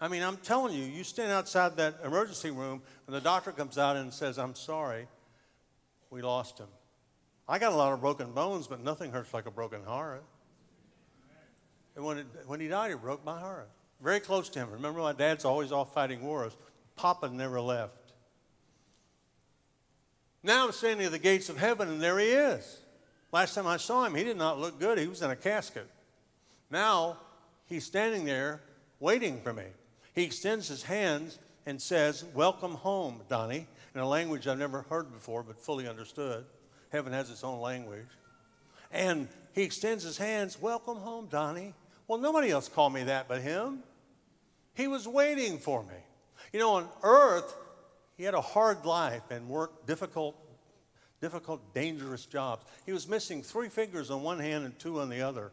I 0.00 0.08
mean, 0.08 0.22
I'm 0.22 0.36
telling 0.36 0.74
you, 0.74 0.84
you 0.84 1.04
stand 1.04 1.32
outside 1.32 1.76
that 1.78 2.00
emergency 2.04 2.50
room 2.50 2.82
and 3.06 3.16
the 3.16 3.20
doctor 3.20 3.52
comes 3.52 3.78
out 3.78 3.96
and 3.96 4.12
says, 4.12 4.38
I'm 4.38 4.54
sorry, 4.54 5.08
we 6.10 6.20
lost 6.22 6.58
him. 6.58 6.68
I 7.48 7.58
got 7.58 7.72
a 7.72 7.76
lot 7.76 7.92
of 7.92 8.00
broken 8.00 8.32
bones, 8.32 8.66
but 8.66 8.82
nothing 8.82 9.12
hurts 9.12 9.32
like 9.32 9.46
a 9.46 9.50
broken 9.50 9.82
heart. 9.84 10.24
And 11.94 12.04
when, 12.04 12.18
it, 12.18 12.26
when 12.46 12.60
he 12.60 12.68
died, 12.68 12.90
it 12.90 13.00
broke 13.00 13.24
my 13.24 13.38
heart. 13.38 13.70
Very 14.02 14.20
close 14.20 14.50
to 14.50 14.58
him. 14.58 14.70
Remember, 14.70 15.00
my 15.00 15.14
dad's 15.14 15.44
always 15.44 15.72
off 15.72 15.94
fighting 15.94 16.22
wars. 16.22 16.54
Papa 16.96 17.30
never 17.30 17.60
left. 17.60 18.12
Now 20.42 20.66
I'm 20.66 20.72
standing 20.72 21.06
at 21.06 21.12
the 21.12 21.18
gates 21.18 21.48
of 21.48 21.56
heaven, 21.56 21.88
and 21.88 22.00
there 22.00 22.18
he 22.18 22.26
is. 22.26 22.80
Last 23.32 23.54
time 23.54 23.66
I 23.66 23.78
saw 23.78 24.04
him, 24.04 24.14
he 24.14 24.24
did 24.24 24.36
not 24.36 24.60
look 24.60 24.78
good. 24.78 24.98
He 24.98 25.06
was 25.06 25.22
in 25.22 25.30
a 25.30 25.36
casket. 25.36 25.88
Now 26.70 27.18
he's 27.66 27.84
standing 27.84 28.24
there 28.24 28.60
waiting 29.00 29.40
for 29.40 29.52
me. 29.52 29.64
He 30.16 30.24
extends 30.24 30.66
his 30.66 30.82
hands 30.82 31.38
and 31.66 31.80
says, 31.80 32.24
Welcome 32.34 32.72
home, 32.72 33.20
Donnie, 33.28 33.68
in 33.94 34.00
a 34.00 34.08
language 34.08 34.48
I've 34.48 34.58
never 34.58 34.82
heard 34.82 35.12
before 35.12 35.42
but 35.42 35.60
fully 35.60 35.86
understood. 35.86 36.46
Heaven 36.90 37.12
has 37.12 37.30
its 37.30 37.44
own 37.44 37.60
language. 37.60 38.08
And 38.90 39.28
he 39.52 39.62
extends 39.62 40.02
his 40.02 40.16
hands, 40.16 40.60
Welcome 40.60 40.96
home, 40.96 41.28
Donnie. 41.30 41.74
Well, 42.08 42.18
nobody 42.18 42.50
else 42.50 42.66
called 42.66 42.94
me 42.94 43.04
that 43.04 43.28
but 43.28 43.42
him. 43.42 43.80
He 44.74 44.88
was 44.88 45.06
waiting 45.06 45.58
for 45.58 45.82
me. 45.82 45.96
You 46.50 46.60
know, 46.60 46.74
on 46.76 46.88
earth, 47.02 47.54
he 48.16 48.24
had 48.24 48.34
a 48.34 48.40
hard 48.40 48.86
life 48.86 49.30
and 49.30 49.48
worked 49.50 49.86
difficult, 49.86 50.34
difficult, 51.20 51.74
dangerous 51.74 52.24
jobs. 52.24 52.64
He 52.86 52.92
was 52.92 53.06
missing 53.06 53.42
three 53.42 53.68
fingers 53.68 54.10
on 54.10 54.22
one 54.22 54.38
hand 54.38 54.64
and 54.64 54.78
two 54.78 54.98
on 55.00 55.10
the 55.10 55.20
other. 55.20 55.52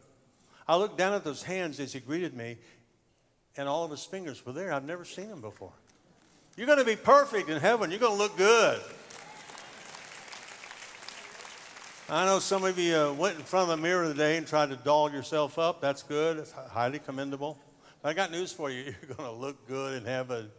I 0.65 0.77
looked 0.77 0.97
down 0.97 1.13
at 1.13 1.25
those 1.25 1.43
hands 1.43 1.81
as 1.81 1.91
he 1.91 1.99
greeted 1.99 2.33
me, 2.33 2.57
and 3.57 3.67
all 3.69 3.83
of 3.83 3.91
his 3.91 4.03
fingers 4.03 4.45
were 4.45 4.51
there. 4.51 4.73
I've 4.73 4.85
never 4.85 5.05
seen 5.05 5.27
him 5.27 5.41
before. 5.41 5.73
You're 6.55 6.67
going 6.67 6.79
to 6.79 6.85
be 6.85 6.95
perfect 6.95 7.49
in 7.49 7.59
heaven. 7.59 7.89
You're 7.89 7.99
going 7.99 8.15
to 8.15 8.17
look 8.17 8.37
good. 8.37 8.79
I 12.09 12.25
know 12.25 12.39
some 12.39 12.63
of 12.63 12.77
you 12.77 12.95
uh, 12.95 13.13
went 13.13 13.37
in 13.37 13.43
front 13.43 13.71
of 13.71 13.77
the 13.77 13.81
mirror 13.81 14.05
today 14.05 14.37
and 14.37 14.45
tried 14.45 14.69
to 14.69 14.75
doll 14.75 15.11
yourself 15.11 15.57
up. 15.57 15.81
That's 15.81 16.03
good. 16.03 16.37
It's 16.37 16.51
highly 16.51 16.99
commendable. 16.99 17.57
But 18.01 18.09
I 18.09 18.13
got 18.13 18.31
news 18.31 18.51
for 18.51 18.69
you. 18.69 18.83
You're 19.01 19.15
going 19.15 19.29
to 19.29 19.35
look 19.35 19.67
good 19.67 19.95
in 19.95 20.05
heaven. 20.05 20.51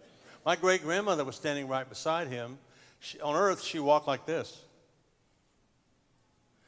My 0.44 0.56
great 0.56 0.82
grandmother 0.82 1.24
was 1.24 1.36
standing 1.36 1.68
right 1.68 1.88
beside 1.88 2.28
him. 2.28 2.58
She, 3.00 3.20
on 3.20 3.36
earth, 3.36 3.62
she 3.62 3.78
walked 3.78 4.06
like 4.06 4.26
this. 4.26 4.62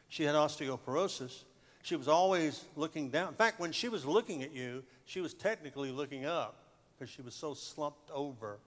She 0.08 0.24
had 0.24 0.34
osteoporosis. 0.34 1.42
She 1.86 1.94
was 1.94 2.08
always 2.08 2.64
looking 2.74 3.10
down. 3.10 3.28
In 3.28 3.34
fact, 3.34 3.60
when 3.60 3.70
she 3.70 3.88
was 3.88 4.04
looking 4.04 4.42
at 4.42 4.52
you, 4.52 4.82
she 5.04 5.20
was 5.20 5.32
technically 5.32 5.92
looking 5.92 6.26
up 6.26 6.56
because 6.98 7.08
she 7.14 7.22
was 7.22 7.32
so 7.32 7.54
slumped 7.54 8.10
over. 8.10 8.58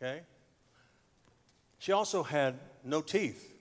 Okay? 0.00 0.22
She 1.78 1.92
also 1.92 2.22
had 2.22 2.58
no 2.82 3.02
teeth. 3.02 3.52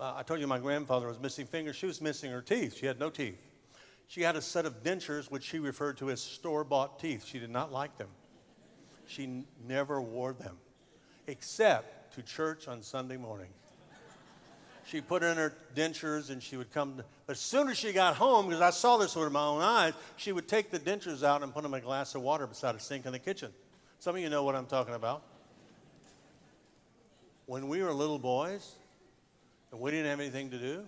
Uh, 0.00 0.14
I 0.16 0.24
told 0.24 0.40
you 0.40 0.48
my 0.48 0.58
grandfather 0.58 1.06
was 1.06 1.20
missing 1.20 1.46
fingers. 1.46 1.76
She 1.76 1.86
was 1.86 2.00
missing 2.00 2.32
her 2.32 2.42
teeth. 2.42 2.76
She 2.76 2.86
had 2.86 2.98
no 2.98 3.08
teeth. 3.08 3.38
She 4.08 4.22
had 4.22 4.34
a 4.34 4.42
set 4.42 4.66
of 4.66 4.82
dentures, 4.82 5.30
which 5.30 5.44
she 5.44 5.60
referred 5.60 5.98
to 5.98 6.10
as 6.10 6.20
store 6.20 6.64
bought 6.64 6.98
teeth. 6.98 7.24
She 7.24 7.38
did 7.38 7.50
not 7.50 7.70
like 7.70 7.96
them. 7.98 8.08
She 9.06 9.22
n- 9.22 9.46
never 9.64 10.00
wore 10.02 10.32
them, 10.32 10.56
except 11.28 12.16
to 12.16 12.22
church 12.22 12.66
on 12.66 12.82
Sunday 12.82 13.16
morning. 13.16 13.50
She 14.86 15.00
put 15.00 15.22
in 15.22 15.36
her 15.36 15.54
dentures 15.74 16.30
and 16.30 16.42
she 16.42 16.56
would 16.56 16.72
come. 16.72 16.98
To, 16.98 17.04
but 17.26 17.32
as 17.32 17.40
soon 17.40 17.68
as 17.68 17.78
she 17.78 17.92
got 17.92 18.16
home, 18.16 18.46
because 18.46 18.60
I 18.60 18.70
saw 18.70 18.98
this 18.98 19.16
with 19.16 19.32
my 19.32 19.44
own 19.44 19.62
eyes, 19.62 19.94
she 20.16 20.30
would 20.30 20.46
take 20.46 20.70
the 20.70 20.78
dentures 20.78 21.22
out 21.22 21.42
and 21.42 21.52
put 21.52 21.62
them 21.62 21.72
in 21.74 21.80
a 21.80 21.84
glass 21.84 22.14
of 22.14 22.22
water 22.22 22.46
beside 22.46 22.74
a 22.74 22.80
sink 22.80 23.06
in 23.06 23.12
the 23.12 23.18
kitchen. 23.18 23.50
Some 23.98 24.16
of 24.16 24.20
you 24.20 24.28
know 24.28 24.44
what 24.44 24.54
I'm 24.54 24.66
talking 24.66 24.94
about. 24.94 25.22
When 27.46 27.68
we 27.68 27.82
were 27.82 27.92
little 27.92 28.18
boys 28.18 28.74
and 29.72 29.80
we 29.80 29.90
didn't 29.90 30.06
have 30.06 30.20
anything 30.20 30.50
to 30.50 30.58
do, 30.58 30.84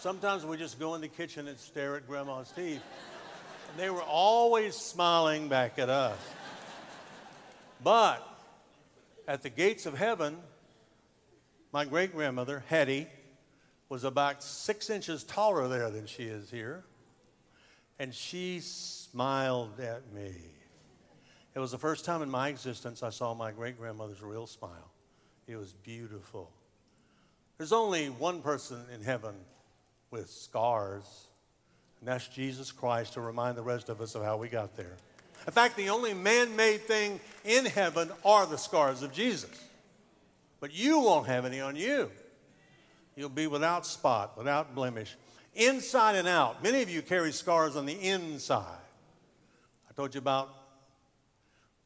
sometimes 0.00 0.44
we 0.44 0.56
just 0.56 0.78
go 0.80 0.96
in 0.96 1.00
the 1.00 1.08
kitchen 1.08 1.46
and 1.46 1.58
stare 1.58 1.96
at 1.96 2.08
grandma's 2.08 2.50
teeth. 2.50 2.82
And 3.70 3.78
they 3.78 3.90
were 3.90 4.02
always 4.02 4.74
smiling 4.74 5.48
back 5.48 5.78
at 5.78 5.88
us. 5.88 6.18
But 7.82 8.26
at 9.28 9.42
the 9.42 9.50
gates 9.50 9.86
of 9.86 9.96
heaven, 9.96 10.36
my 11.72 11.84
great 11.84 12.12
grandmother, 12.12 12.64
Hetty, 12.68 13.06
was 13.88 14.04
about 14.04 14.42
six 14.42 14.90
inches 14.90 15.24
taller 15.24 15.68
there 15.68 15.90
than 15.90 16.06
she 16.06 16.24
is 16.24 16.50
here. 16.50 16.84
And 17.98 18.14
she 18.14 18.60
smiled 18.60 19.78
at 19.80 20.12
me. 20.12 20.32
It 21.54 21.58
was 21.58 21.72
the 21.72 21.78
first 21.78 22.04
time 22.04 22.22
in 22.22 22.30
my 22.30 22.48
existence 22.48 23.02
I 23.02 23.10
saw 23.10 23.34
my 23.34 23.50
great 23.50 23.78
grandmother's 23.78 24.22
real 24.22 24.46
smile. 24.46 24.90
It 25.46 25.56
was 25.56 25.72
beautiful. 25.72 26.50
There's 27.58 27.72
only 27.72 28.06
one 28.06 28.40
person 28.40 28.80
in 28.94 29.02
heaven 29.02 29.34
with 30.10 30.30
scars, 30.30 31.26
and 31.98 32.08
that's 32.08 32.28
Jesus 32.28 32.72
Christ 32.72 33.14
to 33.14 33.20
remind 33.20 33.56
the 33.56 33.62
rest 33.62 33.88
of 33.88 34.00
us 34.00 34.14
of 34.14 34.22
how 34.22 34.36
we 34.36 34.48
got 34.48 34.76
there. 34.76 34.96
In 35.46 35.52
fact, 35.52 35.76
the 35.76 35.90
only 35.90 36.14
man 36.14 36.54
made 36.54 36.82
thing 36.82 37.20
in 37.44 37.66
heaven 37.66 38.10
are 38.24 38.46
the 38.46 38.56
scars 38.56 39.02
of 39.02 39.12
Jesus. 39.12 39.50
But 40.60 40.74
you 40.74 41.00
won't 41.00 41.26
have 41.26 41.44
any 41.44 41.60
on 41.60 41.74
you. 41.74 42.10
You'll 43.16 43.30
be 43.30 43.46
without 43.46 43.86
spot, 43.86 44.36
without 44.36 44.74
blemish, 44.74 45.16
inside 45.54 46.16
and 46.16 46.28
out. 46.28 46.62
Many 46.62 46.82
of 46.82 46.90
you 46.90 47.02
carry 47.02 47.32
scars 47.32 47.76
on 47.76 47.86
the 47.86 47.94
inside. 47.94 48.78
I 49.88 49.92
told 49.94 50.14
you 50.14 50.18
about 50.18 50.50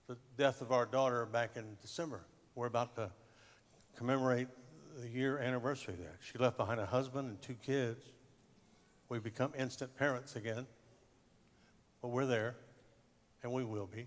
the 0.06 0.16
death 0.36 0.60
of 0.60 0.72
our 0.72 0.86
daughter 0.86 1.24
back 1.26 1.56
in 1.56 1.64
December. 1.80 2.20
We're 2.54 2.66
about 2.66 2.94
to 2.96 3.10
commemorate 3.96 4.48
the 5.00 5.08
year 5.08 5.38
anniversary 5.38 5.94
that. 5.98 6.16
She 6.20 6.38
left 6.38 6.56
behind 6.56 6.80
a 6.80 6.86
husband 6.86 7.28
and 7.28 7.40
two 7.40 7.54
kids. 7.54 8.04
We've 9.08 9.22
become 9.22 9.52
instant 9.58 9.96
parents 9.96 10.36
again. 10.36 10.66
But 12.02 12.08
we're 12.08 12.26
there, 12.26 12.56
and 13.42 13.52
we 13.52 13.64
will 13.64 13.86
be. 13.86 14.06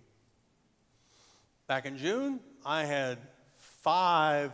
Back 1.68 1.86
in 1.86 1.98
June, 1.98 2.40
I 2.66 2.84
had 2.84 3.18
five 3.88 4.52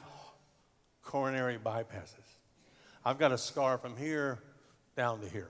coronary 1.01 1.57
bypasses. 1.57 2.35
I've 3.03 3.17
got 3.17 3.31
a 3.31 3.37
scar 3.39 3.79
from 3.79 3.97
here 3.97 4.37
down 4.95 5.21
to 5.21 5.27
here. 5.27 5.49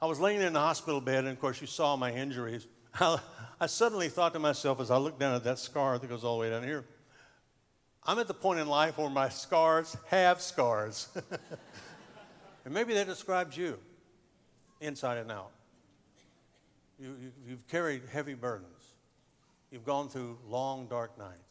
I 0.00 0.06
was 0.06 0.20
laying 0.20 0.40
in 0.40 0.52
the 0.52 0.60
hospital 0.60 1.00
bed, 1.00 1.24
and 1.24 1.28
of 1.30 1.40
course, 1.40 1.60
you 1.60 1.66
saw 1.66 1.96
my 1.96 2.12
injuries. 2.12 2.68
I 3.00 3.66
suddenly 3.66 4.08
thought 4.08 4.32
to 4.34 4.38
myself 4.38 4.78
as 4.78 4.92
I 4.92 4.96
looked 4.96 5.18
down 5.18 5.34
at 5.34 5.42
that 5.42 5.58
scar 5.58 5.98
that 5.98 6.06
goes 6.06 6.22
all 6.22 6.36
the 6.36 6.42
way 6.42 6.50
down 6.50 6.62
here, 6.62 6.84
I'm 8.04 8.20
at 8.20 8.28
the 8.28 8.34
point 8.34 8.60
in 8.60 8.68
life 8.68 8.96
where 8.96 9.10
my 9.10 9.28
scars 9.28 9.96
have 10.06 10.40
scars. 10.40 11.08
and 12.64 12.72
maybe 12.72 12.94
that 12.94 13.08
describes 13.08 13.56
you 13.56 13.76
inside 14.80 15.18
and 15.18 15.32
out. 15.32 15.50
You, 17.00 17.16
you, 17.20 17.32
you've 17.44 17.66
carried 17.66 18.02
heavy 18.12 18.34
burdens, 18.34 18.92
you've 19.72 19.84
gone 19.84 20.08
through 20.08 20.38
long, 20.46 20.86
dark 20.86 21.18
nights. 21.18 21.47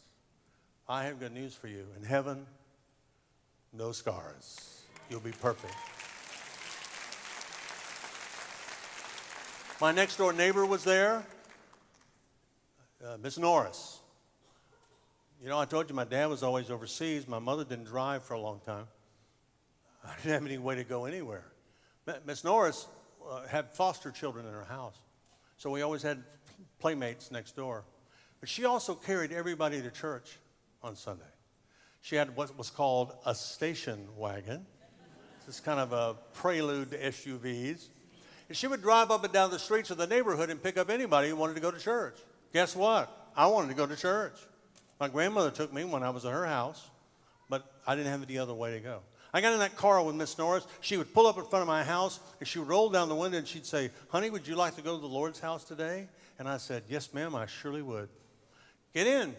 I 0.90 1.04
have 1.04 1.20
good 1.20 1.34
news 1.34 1.54
for 1.54 1.68
you. 1.68 1.86
In 1.98 2.04
heaven, 2.06 2.46
no 3.74 3.92
scars. 3.92 4.84
You'll 5.10 5.20
be 5.20 5.34
perfect. 5.34 5.74
My 9.82 9.92
next 9.92 10.16
door 10.16 10.32
neighbor 10.32 10.66
was 10.66 10.86
there, 10.86 11.26
uh, 13.06 13.18
Miss 13.22 13.38
Norris. 13.38 14.00
You 15.44 15.50
know, 15.50 15.60
I 15.60 15.66
told 15.66 15.90
you 15.90 15.96
my 15.96 16.06
dad 16.06 16.28
was 16.28 16.42
always 16.42 16.72
overseas. 16.72 17.28
My 17.28 17.40
mother 17.40 17.66
didn't 17.66 17.86
drive 17.86 18.24
for 18.24 18.36
a 18.36 18.40
long 18.40 18.62
time. 18.66 18.88
I 20.06 20.16
didn't 20.16 20.32
have 20.32 20.46
any 20.46 20.58
way 20.58 20.76
to 20.76 20.86
go 20.86 21.04
anywhere. 21.04 21.44
Miss 22.26 22.46
Norris 22.46 22.88
uh, 23.30 23.46
had 23.46 23.70
foster 23.72 24.10
children 24.10 24.46
in 24.46 24.54
her 24.54 24.64
house, 24.64 24.96
so 25.58 25.70
we 25.70 25.82
always 25.82 26.02
had 26.02 26.24
playmates 26.80 27.30
next 27.30 27.58
door. 27.58 27.84
But 28.40 28.48
she 28.48 28.64
also 28.64 28.96
carried 28.96 29.34
everybody 29.34 29.82
to 29.82 29.92
church 29.92 30.38
on 30.84 30.96
Sunday. 30.96 31.24
She 32.02 32.16
had 32.16 32.36
what 32.36 32.58
was 32.58 32.70
called 32.70 33.14
a 33.26 33.36
station 33.36 34.08
wagon. 34.16 34.66
It's 35.48 35.60
kind 35.60 35.80
of 35.80 35.94
a 35.94 36.16
prelude 36.34 36.92
to 36.92 36.98
SUVs. 36.98 37.88
And 38.50 38.58
she 38.58 38.68
would 38.68 38.82
drive 38.82 39.12
up 39.12 39.24
and 39.24 39.34
down 39.34 39.52
the 39.52 39.60
streets 39.60 39.92
of 39.92 39.98
the 39.98 40.08
neighborhood 40.08 40.50
and 40.50 40.62
pick 40.62 40.78
up 40.78 40.90
anybody 40.90 41.30
who 41.30 41.36
wanted 41.36 41.56
to 41.56 41.60
go 41.60 41.72
to 41.72 41.80
church. 41.80 42.18
Guess 42.54 42.76
what? 42.76 43.12
I 43.36 43.48
wanted 43.48 43.70
to 43.70 43.74
go 43.74 43.86
to 43.86 43.96
church. 43.96 44.34
My 45.00 45.08
grandmother 45.08 45.52
took 45.52 45.74
me 45.74 45.84
when 45.84 46.04
I 46.04 46.10
was 46.10 46.26
at 46.26 46.32
her 46.32 46.46
house, 46.46 46.90
but 47.50 47.72
I 47.86 47.96
didn't 47.96 48.12
have 48.12 48.24
any 48.24 48.38
other 48.38 48.54
way 48.54 48.74
to 48.74 48.80
go. 48.80 49.02
I 49.34 49.42
got 49.42 49.54
in 49.54 49.60
that 49.60 49.76
car 49.76 50.02
with 50.04 50.16
Miss 50.16 50.38
Norris. 50.38 50.66
She 50.82 50.98
would 50.98 51.14
pull 51.14 51.28
up 51.28 51.38
in 51.38 51.46
front 51.46 51.62
of 51.62 51.68
my 51.68 51.84
house 51.84 52.20
and 52.40 52.48
she 52.48 52.60
would 52.60 52.68
roll 52.68 52.90
down 52.90 53.10
the 53.10 53.16
window 53.16 53.38
and 53.38 53.48
she'd 53.48 53.66
say, 53.66 53.92
Honey, 54.10 54.30
would 54.30 54.48
you 54.48 54.56
like 54.56 54.76
to 54.76 54.82
go 54.82 54.96
to 54.96 55.02
the 55.02 55.08
Lord's 55.08 55.40
house 55.40 55.64
today? 55.64 56.08
And 56.40 56.48
I 56.48 56.58
said, 56.58 56.84
Yes, 56.90 57.14
ma'am, 57.14 57.36
I 57.36 57.46
surely 57.46 57.82
would. 57.82 58.10
Get 58.94 59.08
in. 59.08 59.36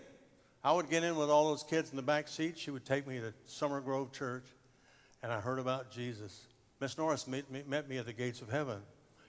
I 0.64 0.72
would 0.72 0.90
get 0.90 1.05
in 1.05 1.16
with 1.16 1.30
all 1.30 1.48
those 1.48 1.62
kids 1.62 1.90
in 1.90 1.97
the 1.97 2.02
back 2.02 2.26
seat. 2.26 2.59
She 2.59 2.70
would 2.70 2.85
take 2.85 3.06
me 3.06 3.20
to 3.20 3.32
Summer 3.44 3.80
Grove 3.80 4.12
Church. 4.12 4.44
and 5.22 5.32
I 5.32 5.40
heard 5.40 5.59
about 5.59 5.90
Jesus. 5.90 6.47
Miss 6.80 6.97
Norris 6.98 7.26
met 7.26 7.51
me, 7.51 7.62
met 7.66 7.89
me 7.89 7.98
at 7.98 8.06
the 8.06 8.12
gates 8.12 8.40
of 8.40 8.51
heaven. 8.51 8.80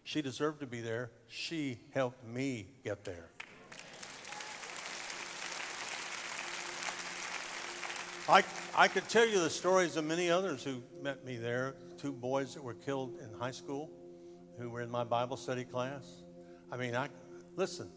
She 0.04 0.22
deserved 0.22 0.60
to 0.62 0.68
be 0.68 0.82
there. 0.82 1.12
She 1.28 1.80
helped 1.94 2.26
me 2.26 2.68
get 2.84 3.04
there. 3.04 3.30
I, 8.28 8.44
I 8.76 8.88
could 8.88 9.08
tell 9.10 9.28
you 9.28 9.40
the 9.40 9.50
stories 9.50 9.98
of 9.98 10.06
many 10.06 10.30
others 10.30 10.64
who 10.64 10.82
met 11.02 11.26
me 11.26 11.38
there. 11.38 11.76
Two 11.98 12.12
boys 12.12 12.54
that 12.54 12.64
were 12.64 12.76
killed 12.76 13.20
in 13.20 13.40
high 13.40 13.52
school 13.52 13.90
who 14.60 14.70
were 14.70 14.82
in 14.82 14.90
my 14.90 15.04
Bible 15.04 15.38
study 15.38 15.64
class. 15.64 16.06
I 16.72 16.78
mean, 16.78 16.96
I 16.96 17.10
listen, 17.56 17.90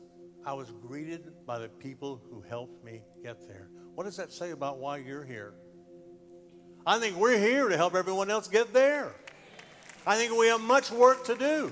I 0.44 0.52
was 0.54 0.72
greeted 0.72 1.46
by 1.46 1.58
the 1.60 1.68
people 1.68 2.20
who 2.28 2.42
helped 2.42 2.84
me 2.84 3.02
get 3.22 3.46
there. 3.46 3.68
What 3.94 4.04
does 4.04 4.16
that 4.16 4.32
say 4.32 4.50
about 4.50 4.78
why 4.78 4.96
you're 4.96 5.24
here? 5.24 5.54
I 6.84 6.98
think 6.98 7.16
we're 7.16 7.38
here 7.38 7.68
to 7.68 7.76
help 7.76 7.94
everyone 7.94 8.28
else 8.28 8.48
get 8.48 8.72
there. 8.72 9.14
I 10.04 10.16
think 10.16 10.36
we 10.36 10.48
have 10.48 10.60
much 10.60 10.90
work 10.90 11.24
to 11.26 11.36
do. 11.36 11.70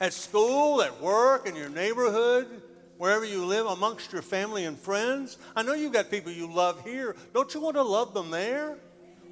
At 0.00 0.12
school, 0.12 0.82
at 0.82 1.00
work, 1.00 1.48
in 1.48 1.56
your 1.56 1.70
neighborhood, 1.70 2.60
wherever 2.98 3.24
you 3.24 3.46
live, 3.46 3.64
amongst 3.64 4.12
your 4.12 4.20
family 4.20 4.66
and 4.66 4.78
friends. 4.78 5.38
I 5.56 5.62
know 5.62 5.72
you've 5.72 5.94
got 5.94 6.10
people 6.10 6.30
you 6.30 6.52
love 6.52 6.84
here. 6.84 7.16
Don't 7.32 7.52
you 7.54 7.60
want 7.60 7.76
to 7.76 7.82
love 7.82 8.12
them 8.12 8.30
there? 8.30 8.76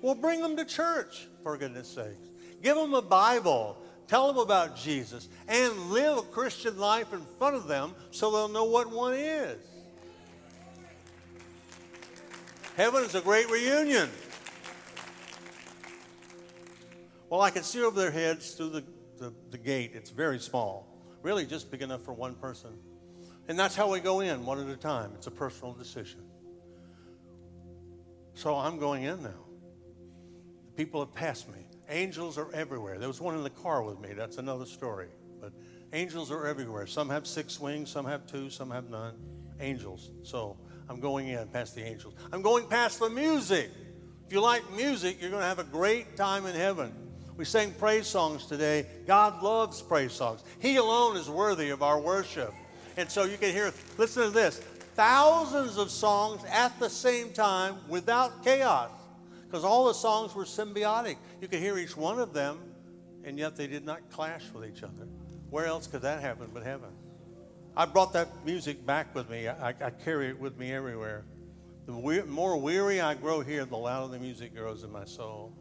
Well, 0.00 0.14
bring 0.14 0.40
them 0.40 0.56
to 0.56 0.64
church, 0.64 1.28
for 1.42 1.58
goodness 1.58 1.88
sakes. 1.88 2.30
Give 2.62 2.74
them 2.76 2.94
a 2.94 3.02
Bible. 3.02 3.76
Tell 4.08 4.28
them 4.28 4.38
about 4.38 4.76
Jesus. 4.76 5.28
And 5.48 5.90
live 5.90 6.18
a 6.18 6.22
Christian 6.22 6.78
life 6.78 7.12
in 7.12 7.22
front 7.38 7.56
of 7.56 7.66
them 7.66 7.94
so 8.10 8.30
they'll 8.30 8.48
know 8.48 8.64
what 8.64 8.90
one 8.90 9.14
is. 9.14 9.58
Heaven 12.76 13.02
is 13.04 13.14
a 13.14 13.20
great 13.20 13.50
reunion. 13.50 14.10
Well, 17.30 17.40
I 17.40 17.50
can 17.50 17.62
see 17.62 17.82
over 17.82 17.98
their 17.98 18.10
heads 18.10 18.52
through 18.52 18.68
the, 18.68 18.84
the, 19.18 19.32
the, 19.50 19.58
gate. 19.58 19.92
It's 19.94 20.10
very 20.10 20.38
small, 20.38 20.86
really 21.22 21.44
just 21.46 21.70
big 21.70 21.82
enough 21.82 22.02
for 22.02 22.12
one 22.12 22.34
person. 22.34 22.70
And 23.48 23.58
that's 23.58 23.74
how 23.74 23.90
we 23.90 24.00
go 24.00 24.20
in, 24.20 24.44
one 24.44 24.60
at 24.60 24.68
a 24.68 24.76
time. 24.76 25.12
It's 25.14 25.26
a 25.26 25.30
personal 25.30 25.72
decision. 25.72 26.20
So 28.34 28.54
I'm 28.54 28.78
going 28.78 29.04
in 29.04 29.22
now. 29.22 29.44
The 30.66 30.72
people 30.76 31.00
have 31.00 31.14
passed 31.14 31.48
me. 31.48 31.65
Angels 31.88 32.36
are 32.38 32.52
everywhere. 32.52 32.98
There 32.98 33.08
was 33.08 33.20
one 33.20 33.36
in 33.36 33.42
the 33.42 33.50
car 33.50 33.82
with 33.82 34.00
me. 34.00 34.12
That's 34.12 34.38
another 34.38 34.66
story. 34.66 35.08
But 35.40 35.52
angels 35.92 36.30
are 36.30 36.46
everywhere. 36.46 36.86
Some 36.86 37.08
have 37.10 37.26
six 37.26 37.60
wings, 37.60 37.90
some 37.90 38.06
have 38.06 38.26
two, 38.26 38.50
some 38.50 38.70
have 38.70 38.90
none. 38.90 39.14
Angels. 39.60 40.10
So 40.22 40.58
I'm 40.88 41.00
going 41.00 41.28
in 41.28 41.48
past 41.48 41.74
the 41.74 41.82
angels. 41.82 42.14
I'm 42.32 42.42
going 42.42 42.66
past 42.66 42.98
the 42.98 43.08
music. 43.08 43.70
If 44.26 44.32
you 44.32 44.40
like 44.40 44.68
music, 44.72 45.20
you're 45.20 45.30
going 45.30 45.42
to 45.42 45.48
have 45.48 45.60
a 45.60 45.64
great 45.64 46.16
time 46.16 46.46
in 46.46 46.54
heaven. 46.54 46.92
We 47.36 47.44
sang 47.44 47.72
praise 47.72 48.06
songs 48.06 48.46
today. 48.46 48.86
God 49.06 49.42
loves 49.42 49.82
praise 49.82 50.12
songs. 50.12 50.42
He 50.58 50.76
alone 50.76 51.16
is 51.16 51.28
worthy 51.28 51.70
of 51.70 51.82
our 51.82 52.00
worship. 52.00 52.52
And 52.96 53.10
so 53.10 53.24
you 53.24 53.36
can 53.36 53.52
hear, 53.52 53.72
listen 53.98 54.24
to 54.24 54.30
this 54.30 54.62
thousands 54.94 55.76
of 55.76 55.90
songs 55.90 56.42
at 56.50 56.78
the 56.80 56.88
same 56.88 57.30
time 57.30 57.76
without 57.88 58.42
chaos. 58.42 58.90
Because 59.46 59.64
all 59.64 59.86
the 59.86 59.94
songs 59.94 60.34
were 60.34 60.44
symbiotic. 60.44 61.16
You 61.40 61.48
could 61.48 61.60
hear 61.60 61.78
each 61.78 61.96
one 61.96 62.18
of 62.18 62.32
them, 62.32 62.58
and 63.24 63.38
yet 63.38 63.56
they 63.56 63.66
did 63.66 63.84
not 63.84 64.10
clash 64.10 64.44
with 64.52 64.68
each 64.68 64.82
other. 64.82 65.06
Where 65.50 65.66
else 65.66 65.86
could 65.86 66.02
that 66.02 66.20
happen 66.20 66.50
but 66.52 66.64
heaven? 66.64 66.90
I 67.76 67.84
brought 67.84 68.12
that 68.14 68.28
music 68.44 68.84
back 68.84 69.14
with 69.14 69.28
me. 69.30 69.48
I, 69.48 69.68
I 69.68 69.90
carry 69.90 70.28
it 70.28 70.40
with 70.40 70.58
me 70.58 70.72
everywhere. 70.72 71.24
The 71.86 71.96
we- 71.96 72.22
more 72.22 72.56
weary 72.56 73.00
I 73.00 73.14
grow 73.14 73.40
here, 73.40 73.64
the 73.64 73.76
louder 73.76 74.12
the 74.12 74.18
music 74.18 74.54
grows 74.54 74.82
in 74.82 74.90
my 74.90 75.04
soul. 75.04 75.52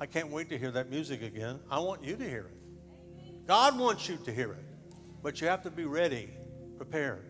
I 0.00 0.06
can't 0.06 0.30
wait 0.30 0.48
to 0.50 0.58
hear 0.58 0.70
that 0.70 0.90
music 0.90 1.22
again. 1.22 1.58
I 1.70 1.80
want 1.80 2.04
you 2.04 2.16
to 2.16 2.24
hear 2.28 2.50
it. 2.50 3.46
God 3.46 3.78
wants 3.78 4.08
you 4.08 4.16
to 4.24 4.32
hear 4.32 4.52
it. 4.52 4.64
But 5.22 5.40
you 5.40 5.48
have 5.48 5.62
to 5.64 5.70
be 5.70 5.84
ready, 5.84 6.30
prepared. 6.76 7.24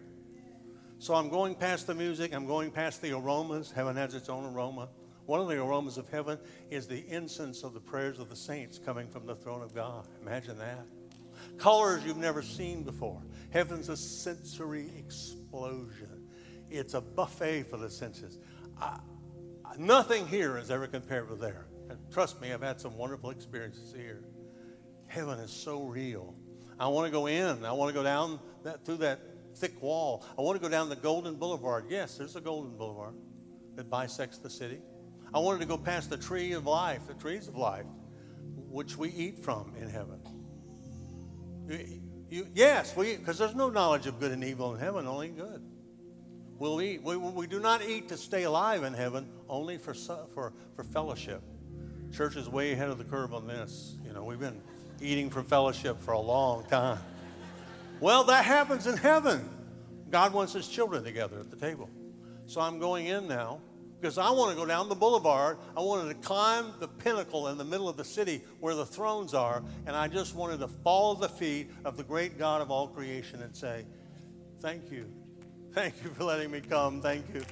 So 0.99 1.15
I'm 1.15 1.29
going 1.29 1.55
past 1.55 1.87
the 1.87 1.95
music, 1.95 2.35
I'm 2.35 2.47
going 2.47 2.71
past 2.71 3.03
the 3.03 3.13
aromas. 3.13 3.71
Heaven 3.71 3.97
has 3.97 4.15
its 4.15 4.29
own 4.29 4.45
aroma. 4.55 4.89
One 5.27 5.41
of 5.41 5.49
the 5.49 5.61
aromas 5.61 5.99
of 5.99 6.09
heaven 6.09 6.39
is 6.71 6.87
the 6.87 7.05
incense 7.09 7.65
of 7.65 7.75
the 7.75 7.81
prayers 7.81 8.19
of 8.19 8.29
the 8.31 8.37
saints 8.37 8.79
coming 8.79 9.09
from 9.09 9.27
the 9.27 9.35
throne 9.35 9.61
of 9.61 9.75
God. 9.75 10.07
Imagine 10.23 10.57
that. 10.59 10.87
Colors 11.59 12.05
you've 12.05 12.17
never 12.17 12.43
seen 12.43 12.83
before. 12.83 13.21
Heaven's 13.51 13.89
a 13.89 13.97
sensory 13.97 14.91
explosion, 14.97 16.29
it's 16.71 16.95
a 16.95 17.01
buffet 17.01 17.65
for 17.65 17.77
the 17.77 17.91
senses. 17.91 18.39
I, 18.81 18.99
nothing 19.79 20.27
here 20.29 20.59
is 20.59 20.71
ever 20.71 20.87
compared 20.87 21.29
with 21.29 21.41
there. 21.41 21.67
And 21.89 21.99
trust 22.13 22.41
me, 22.41 22.53
I've 22.53 22.63
had 22.63 22.81
some 22.81 22.97
wonderful 22.97 23.31
experiences 23.31 23.95
here. 23.97 24.25
Heaven 25.07 25.39
is 25.39 25.51
so 25.51 25.85
real. 25.85 26.35
I 26.79 26.89
want 26.89 27.07
to 27.07 27.13
go 27.13 27.27
in. 27.27 27.65
I 27.65 27.73
want 27.73 27.89
to 27.89 27.95
go 27.95 28.03
down 28.03 28.39
that, 28.65 28.85
through 28.85 28.99
that 28.99 29.21
thick 29.55 29.81
wall. 29.81 30.25
I 30.39 30.43
want 30.43 30.61
to 30.61 30.63
go 30.63 30.69
down 30.69 30.89
the 30.89 30.97
Golden 30.97 31.37
Boulevard. 31.37 31.87
Yes, 31.89 32.17
there's 32.17 32.37
a 32.37 32.41
Golden 32.41 32.77
Boulevard 32.77 33.15
that 33.77 33.89
bisects 33.89 34.39
the 34.39 34.51
city. 34.51 34.81
I 35.35 35.39
wanted 35.39 35.61
to 35.61 35.67
go 35.67 35.77
past 35.77 36.11
the 36.11 36.17
tree 36.17 36.53
of 36.53 36.67
life, 36.67 37.07
the 37.07 37.15
trees 37.15 37.49
of 37.49 37.57
life, 37.57 37.87
which 38.69 38.97
we 38.97 39.11
eat 39.11 39.39
from 39.39 39.75
in 39.81 39.89
heaven. 39.89 40.21
You, 41.69 42.03
you, 42.31 42.49
yes, 42.55 42.97
we 42.97 43.17
because 43.17 43.39
there's 43.39 43.55
no 43.55 43.71
knowledge 43.71 44.07
of 44.07 44.21
good 44.21 44.33
and 44.33 44.43
evil 44.45 44.75
in 44.75 44.81
heaven, 44.81 45.07
only 45.07 45.29
good. 45.29 45.63
We'll 46.59 46.81
eat. 46.81 47.03
We, 47.03 47.17
we 47.17 47.47
do 47.47 47.61
not 47.61 47.85
eat 47.87 48.09
to 48.09 48.17
stay 48.17 48.45
alive 48.45 48.83
in 48.83 48.95
heaven, 48.95 49.29
only 49.49 49.77
for, 49.77 49.95
for, 49.95 50.53
for 50.75 50.85
fellowship. 50.85 51.43
Church 52.15 52.37
is 52.37 52.49
way 52.49 52.73
ahead 52.73 52.89
of 52.89 52.99
the 52.99 53.05
curve 53.05 53.35
on 53.35 53.47
this. 53.47 53.97
You 54.05 54.13
know, 54.13 54.25
we've 54.25 54.41
been 54.41 54.63
eating 55.01 55.29
for 55.29 55.43
fellowship 55.43 56.01
for 56.01 56.13
a 56.13 56.21
long 56.21 56.65
time. 56.65 56.99
Well, 58.01 58.25
that 58.25 58.45
happens 58.45 58.87
in 58.87 58.97
heaven. 58.97 59.49
God 60.11 60.33
wants 60.33 60.53
his 60.53 60.69
children 60.69 61.05
together 61.05 61.41
at 61.41 61.51
the 61.51 61.57
table. 61.57 61.91
So 62.47 62.61
I'm 62.61 62.79
going 62.79 63.07
in 63.07 63.29
now 63.29 63.61
because 64.01 64.19
I 64.19 64.31
want 64.31 64.51
to 64.51 64.57
go 64.57 64.67
down 64.67 64.89
the 64.89 64.95
boulevard. 64.95 65.59
I 65.77 65.81
wanted 65.81 66.09
to 66.09 66.27
climb 66.27 66.73
the 66.79 66.89
pinnacle 66.89 67.49
in 67.49 67.59
the 67.59 67.65
middle 67.65 67.89
of 67.89 67.97
the 67.97 68.05
city 68.05 68.43
where 68.61 68.75
the 68.75 68.87
thrones 68.87 69.35
are, 69.35 69.63
and 69.87 69.97
I 69.97 70.09
just 70.09 70.35
wanted 70.35 70.61
to 70.61 70.69
fall 70.69 71.15
at 71.15 71.21
the 71.21 71.29
feet 71.29 71.71
of 71.85 71.97
the 71.97 72.05
great 72.05 72.39
God 72.39 72.61
of 72.61 72.71
all 72.71 72.89
creation 72.89 73.43
and 73.43 73.57
say, 73.57 73.85
Thank 74.61 74.91
you. 74.91 75.11
Thank 75.73 76.03
you 76.03 76.11
for 76.11 76.25
letting 76.25 76.51
me 76.51 76.61
come. 76.61 77.03
Thank 77.03 77.27
you. 77.35 77.43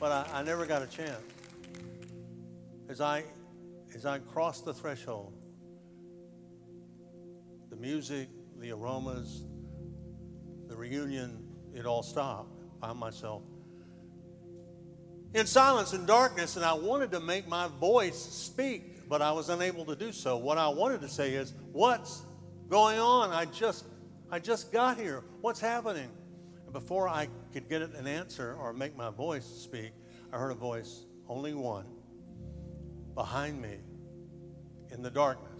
But 0.00 0.10
I, 0.10 0.40
I 0.40 0.42
never 0.42 0.66
got 0.66 0.82
a 0.82 0.86
chance. 0.86 1.22
As 2.88 3.00
I, 3.00 3.24
as 3.94 4.04
I 4.04 4.18
crossed 4.18 4.64
the 4.64 4.74
threshold, 4.74 5.32
the 7.70 7.76
music, 7.76 8.28
the 8.58 8.72
aromas, 8.72 9.44
the 10.66 10.76
reunion, 10.76 11.44
it 11.72 11.86
all 11.86 12.02
stopped. 12.02 12.50
Found 12.80 12.98
myself 12.98 13.42
in 15.34 15.46
silence 15.46 15.92
and 15.92 16.06
darkness, 16.06 16.56
and 16.56 16.64
I 16.64 16.74
wanted 16.74 17.10
to 17.10 17.20
make 17.20 17.48
my 17.48 17.68
voice 17.80 18.16
speak, 18.16 19.08
but 19.08 19.20
I 19.20 19.32
was 19.32 19.48
unable 19.48 19.84
to 19.86 19.96
do 19.96 20.12
so. 20.12 20.36
What 20.36 20.58
I 20.58 20.68
wanted 20.68 21.00
to 21.02 21.08
say 21.08 21.34
is, 21.34 21.52
What's 21.72 22.22
going 22.68 23.00
on? 23.00 23.30
I 23.30 23.44
just, 23.46 23.84
I 24.30 24.38
just 24.38 24.72
got 24.72 24.96
here. 24.96 25.24
What's 25.40 25.60
happening? 25.60 26.08
And 26.64 26.72
before 26.72 27.08
I 27.08 27.28
could 27.52 27.68
get 27.68 27.82
an 27.82 28.06
answer 28.06 28.56
or 28.60 28.72
make 28.72 28.96
my 28.96 29.10
voice 29.10 29.44
speak, 29.44 29.92
I 30.32 30.38
heard 30.38 30.52
a 30.52 30.56
voice, 30.56 31.04
only 31.28 31.52
one, 31.52 31.86
behind 33.14 33.60
me 33.60 33.78
in 34.92 35.02
the 35.02 35.10
darkness. 35.10 35.50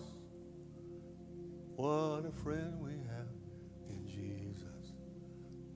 What 1.74 2.24
a 2.24 2.32
friend 2.44 2.80
we 2.80 2.92
have 2.92 3.90
in 3.90 4.06
Jesus. 4.06 4.92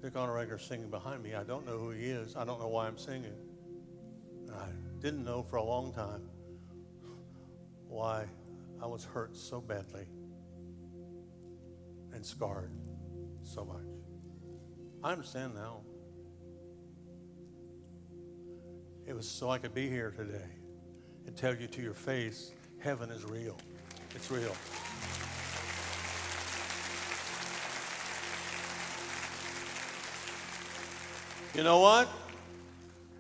Dick 0.01 0.15
Onerecker 0.15 0.61
singing 0.61 0.89
behind 0.89 1.25
me. 1.25 1.35
I 1.35 1.43
don't 1.43 1.67
know 1.67 1.77
who 1.77 1.91
he 1.91 2.07
is. 2.07 2.37
I 2.37 2.45
don't 2.45 2.61
know 2.61 2.69
why 2.69 2.87
I'm 2.87 2.97
singing. 2.97 3.35
I 4.55 4.69
didn't 5.01 5.25
know 5.25 5.43
for 5.43 5.57
a 5.57 5.63
long 5.63 5.93
time 5.93 6.23
why 7.89 8.27
I 8.83 8.87
was 8.87 9.05
hurt 9.05 9.37
so 9.37 9.61
badly 9.61 10.07
and 12.13 12.25
scarred 12.25 12.73
so 13.43 13.65
much. 13.65 13.87
I 15.03 15.13
understand 15.13 15.55
now. 15.55 15.81
It 19.07 19.15
was 19.15 19.29
so 19.29 19.51
I 19.51 19.59
could 19.59 19.75
be 19.75 19.89
here 19.89 20.11
today 20.11 20.51
and 21.27 21.37
tell 21.37 21.55
you 21.55 21.67
to 21.67 21.83
your 21.83 21.95
face 21.95 22.53
heaven 22.79 23.11
is 23.11 23.25
real. 23.25 23.57
It's 24.15 24.31
real. 24.31 24.55
You 31.55 31.65
know 31.65 31.81
what? 31.81 32.09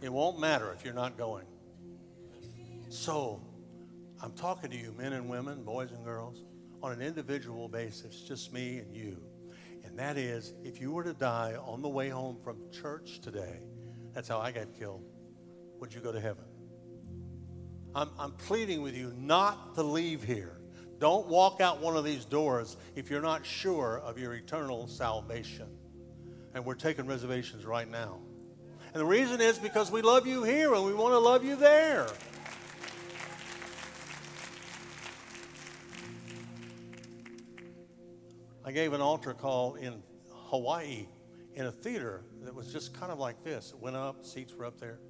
It 0.00 0.12
won't 0.12 0.38
matter 0.38 0.72
if 0.72 0.84
you're 0.84 0.94
not 0.94 1.16
going. 1.16 1.46
So, 2.88 3.42
I'm 4.22 4.32
talking 4.32 4.70
to 4.70 4.76
you, 4.76 4.94
men 4.96 5.12
and 5.12 5.28
women, 5.28 5.62
boys 5.62 5.92
and 5.92 6.04
girls, 6.04 6.42
on 6.82 6.92
an 6.92 7.02
individual 7.02 7.68
basis, 7.68 8.20
just 8.22 8.52
me 8.52 8.78
and 8.78 8.94
you. 8.94 9.22
And 9.84 9.98
that 9.98 10.16
is, 10.16 10.54
if 10.64 10.80
you 10.80 10.92
were 10.92 11.04
to 11.04 11.12
die 11.12 11.54
on 11.64 11.82
the 11.82 11.88
way 11.88 12.08
home 12.08 12.38
from 12.42 12.58
church 12.70 13.20
today, 13.20 13.60
that's 14.14 14.28
how 14.28 14.38
I 14.38 14.52
got 14.52 14.74
killed, 14.78 15.04
would 15.80 15.92
you 15.92 16.00
go 16.00 16.12
to 16.12 16.20
heaven? 16.20 16.44
I'm, 17.94 18.10
I'm 18.18 18.32
pleading 18.32 18.82
with 18.82 18.96
you 18.96 19.12
not 19.16 19.74
to 19.74 19.82
leave 19.82 20.22
here. 20.22 20.58
Don't 20.98 21.28
walk 21.28 21.60
out 21.60 21.80
one 21.80 21.96
of 21.96 22.04
these 22.04 22.24
doors 22.24 22.76
if 22.96 23.10
you're 23.10 23.22
not 23.22 23.46
sure 23.46 24.00
of 24.04 24.18
your 24.18 24.34
eternal 24.34 24.86
salvation. 24.88 25.68
And 26.54 26.64
we're 26.64 26.74
taking 26.74 27.06
reservations 27.06 27.64
right 27.64 27.88
now. 27.88 28.18
And 28.94 29.00
the 29.00 29.06
reason 29.06 29.40
is 29.40 29.58
because 29.58 29.90
we 29.90 30.02
love 30.02 30.26
you 30.26 30.42
here 30.42 30.74
and 30.74 30.84
we 30.84 30.94
want 30.94 31.12
to 31.12 31.18
love 31.18 31.44
you 31.44 31.56
there. 31.56 32.06
I 38.64 38.72
gave 38.72 38.92
an 38.92 39.00
altar 39.00 39.34
call 39.34 39.76
in 39.76 40.02
Hawaii 40.30 41.06
in 41.54 41.66
a 41.66 41.72
theater 41.72 42.24
that 42.42 42.54
was 42.54 42.72
just 42.72 42.98
kind 42.98 43.10
of 43.10 43.18
like 43.18 43.42
this. 43.42 43.72
It 43.72 43.78
went 43.78 43.96
up, 43.96 44.24
seats 44.24 44.54
were 44.54 44.64
up 44.64 44.78
there, 44.78 45.00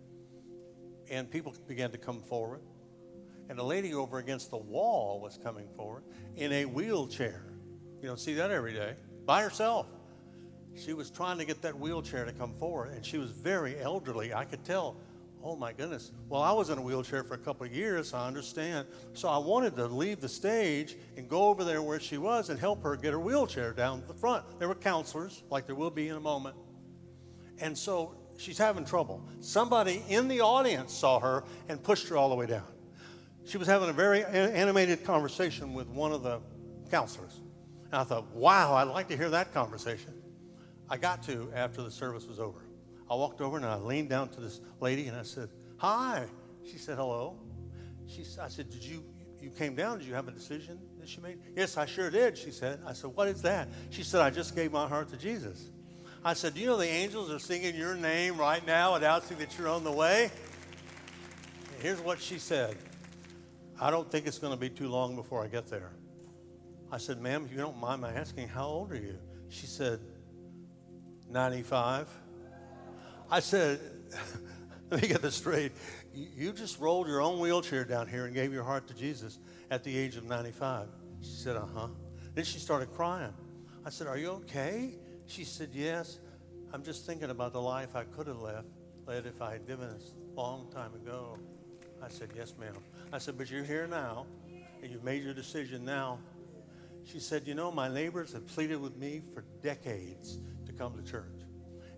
and 1.11 1.31
people 1.31 1.55
began 1.67 1.91
to 1.91 1.99
come 1.99 2.21
forward. 2.21 2.61
And 3.49 3.59
a 3.59 3.65
lady 3.65 3.95
over 3.95 4.19
against 4.19 4.51
the 4.51 4.59
wall 4.59 5.21
was 5.21 5.39
coming 5.43 5.69
forward 5.77 6.05
in 6.37 6.53
a 6.53 6.65
wheelchair. 6.67 7.45
You 8.01 8.09
don't 8.09 8.21
see 8.21 8.35
that 8.35 8.51
every 8.51 8.75
day, 8.75 8.95
by 9.25 9.43
herself. 9.43 9.87
She 10.75 10.93
was 10.93 11.11
trying 11.11 11.39
to 11.39 11.45
get 11.45 11.63
that 11.63 11.79
wheelchair 11.79 12.25
to 12.25 12.33
come 12.33 12.55
forward, 12.55 12.93
and 12.93 13.05
she 13.05 13.19
was 13.19 13.31
very 13.31 13.79
elderly. 13.81 14.33
I 14.33 14.45
could 14.45 14.65
tell. 14.65 14.97
Oh 15.43 15.55
my 15.55 15.73
goodness. 15.73 16.11
Well, 16.29 16.43
I 16.43 16.51
was 16.51 16.69
in 16.69 16.79
a 16.79 16.83
wheelchair 16.83 17.23
for 17.23 17.35
a 17.35 17.39
couple 17.39 17.65
of 17.65 17.73
years, 17.73 18.13
I 18.13 18.27
understand. 18.27 18.89
So 19.15 19.29
I 19.29 19.39
wanted 19.39 19.77
to 19.77 19.87
leave 19.87 20.21
the 20.21 20.29
stage 20.29 20.97
and 21.17 21.29
go 21.29 21.45
over 21.45 21.63
there 21.63 21.81
where 21.81 22.01
she 22.01 22.19
was 22.19 22.51
and 22.51 22.59
help 22.59 22.83
her 22.83 22.97
get 22.97 23.13
her 23.13 23.21
wheelchair 23.21 23.73
down 23.73 24.03
the 24.09 24.15
front. 24.15 24.45
There 24.59 24.67
were 24.67 24.75
counselors, 24.75 25.45
like 25.49 25.67
there 25.67 25.77
will 25.77 25.91
be 25.91 26.09
in 26.09 26.17
a 26.17 26.21
moment. 26.21 26.57
And 27.61 27.79
so 27.79 28.17
she's 28.37 28.59
having 28.59 28.85
trouble. 28.85 29.23
Somebody 29.41 30.03
in 30.09 30.27
the 30.27 30.41
audience 30.41 30.93
saw 30.93 31.21
her 31.21 31.45
and 31.69 31.81
pushed 31.83 32.09
her 32.09 32.17
all 32.17 32.31
the 32.31 32.35
way 32.35 32.47
down. 32.47 32.67
She 33.47 33.59
was 33.59 33.69
having 33.69 33.89
a 33.89 33.93
very 33.93 34.25
animated 34.25 35.05
conversation 35.05 35.73
with 35.73 35.87
one 35.87 36.13
of 36.13 36.25
the 36.25 36.41
counselors. 36.91 37.41
And 37.87 37.95
I 37.95 38.05
thought, 38.05 38.31
wow, 38.33 38.75
I'd 38.75 38.89
like 38.89 39.09
to 39.09 39.17
hear 39.17 39.31
that 39.31 39.55
conversation. 39.55 40.18
I 40.91 40.97
got 40.97 41.23
to 41.25 41.51
after 41.55 41.83
the 41.83 41.91
service 41.91 42.27
was 42.27 42.41
over. 42.41 42.61
I 43.11 43.15
walked 43.15 43.41
over 43.41 43.57
and 43.57 43.67
I 43.67 43.77
leaned 43.77 44.09
down 44.09 44.29
to 44.31 44.41
this 44.41 44.61
lady 44.81 45.07
and 45.07 45.17
I 45.17 45.23
said, 45.23 45.49
Hi. 45.79 46.27
She 46.65 46.79
said, 46.79 46.97
Hello. 46.97 47.37
She, 48.07 48.25
I 48.41 48.49
said, 48.49 48.71
Did 48.71 48.83
you, 48.83 49.05
you 49.41 49.51
came 49.51 49.75
down? 49.75 49.99
Did 49.99 50.07
you 50.07 50.15
have 50.15 50.29
a 50.29 50.33
decision 50.33 50.79
that 50.99 51.09
she 51.09 51.21
made? 51.21 51.39
Yes, 51.57 51.77
I 51.77 51.87
sure 51.87 52.11
did, 52.11 52.37
she 52.37 52.51
said. 52.51 52.81
I 52.87 52.93
said, 52.93 53.11
What 53.15 53.29
is 53.29 53.43
that? 53.43 53.69
She 53.91 54.03
said, 54.03 54.21
I 54.21 54.31
just 54.31 54.55
gave 54.55 54.73
my 54.73 54.87
heart 54.87 55.09
to 55.11 55.17
Jesus. 55.17 55.71
I 56.25 56.35
said, 56.35 56.55
Do 56.55 56.61
you 56.61 56.67
know 56.67 56.77
the 56.77 56.89
angels 56.89 57.31
are 57.31 57.39
singing 57.39 57.75
your 57.75 57.95
name 57.95 58.37
right 58.37 58.67
now 58.67 58.95
announcing 58.95 59.39
that 59.39 59.57
you're 59.59 59.69
on 59.69 59.85
the 59.85 59.93
way? 59.93 60.31
And 61.73 61.83
here's 61.83 62.01
what 62.01 62.21
she 62.21 62.39
said 62.39 62.77
I 63.81 63.91
don't 63.91 64.11
think 64.11 64.27
it's 64.27 64.39
going 64.39 64.53
to 64.53 64.59
be 64.59 64.71
too 64.71 64.89
long 64.89 65.15
before 65.17 65.45
I 65.45 65.47
get 65.47 65.69
there. 65.69 65.93
I 66.91 66.99
said, 66.99 67.21
Ma'am, 67.21 67.45
if 67.45 67.53
you 67.53 67.59
don't 67.59 67.79
mind 67.79 68.01
my 68.01 68.13
asking, 68.13 68.49
how 68.49 68.67
old 68.67 68.93
are 68.93 68.97
you? 68.97 69.19
She 69.51 69.67
said, 69.67 70.01
95. 71.31 72.09
I 73.31 73.41
said, 73.41 73.81
let 74.91 75.03
me 75.03 75.09
get 75.09 75.23
this 75.23 75.35
straight. 75.35 75.73
You 76.15 76.53
just 76.53 76.81
rolled 76.81 77.07
your 77.07 77.21
own 77.21 77.39
wheelchair 77.39 77.85
down 77.85 78.09
here 78.09 78.27
and 78.27 78.35
gave 78.35 78.53
your 78.53 78.65
heart 78.65 78.89
to 78.89 78.95
Jesus 78.95 79.39
at 79.71 79.85
the 79.85 79.97
age 79.97 80.17
of 80.17 80.25
95. 80.25 80.89
She 81.21 81.31
said, 81.31 81.57
uh 81.57 81.67
huh. 81.75 81.89
Then 82.35 82.45
she 82.45 82.59
started 82.59 82.93
crying. 82.93 83.33
I 83.85 83.91
said, 83.91 84.07
Are 84.07 84.19
you 84.19 84.31
okay? 84.31 84.95
She 85.27 85.45
said, 85.45 85.71
Yes. 85.73 86.19
I'm 86.73 86.83
just 86.83 87.07
thinking 87.07 87.31
about 87.31 87.53
the 87.53 87.61
life 87.61 87.97
I 87.97 88.05
could 88.05 88.27
have 88.27 88.41
left, 88.41 88.69
led 89.07 89.25
if 89.25 89.41
I 89.41 89.53
had 89.53 89.67
given 89.67 89.89
a 89.89 90.41
long 90.41 90.71
time 90.71 90.95
ago. 90.95 91.39
I 92.03 92.09
said, 92.09 92.31
Yes, 92.37 92.55
ma'am. 92.59 92.75
I 93.13 93.19
said, 93.19 93.39
But 93.39 93.51
you're 93.51 93.65
here 93.65 93.87
now, 93.87 94.27
and 94.83 94.93
you've 94.93 95.05
made 95.05 95.23
your 95.23 95.35
decision 95.35 95.85
now. 95.85 96.19
She 97.05 97.19
said, 97.19 97.47
You 97.47 97.55
know, 97.55 97.73
my 97.73 97.89
neighbors 97.89 98.33
have 98.33 98.47
pleaded 98.47 98.81
with 98.81 98.97
me 98.97 99.23
for 99.33 99.45
decades 99.63 100.39
come 100.79 100.95
to 100.95 101.11
church. 101.11 101.25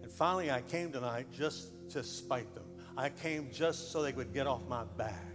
And 0.03 0.11
finally, 0.11 0.51
I 0.51 0.63
came 0.63 0.91
tonight 0.91 1.27
just 1.31 1.69
to 1.91 2.03
spite 2.03 2.55
them. 2.55 2.65
I 2.97 3.11
came 3.11 3.51
just 3.53 3.93
so 3.93 4.03
they 4.03 4.13
would 4.13 4.33
get 4.33 4.47
off 4.47 4.63
my 4.69 4.85
back. 4.97 5.27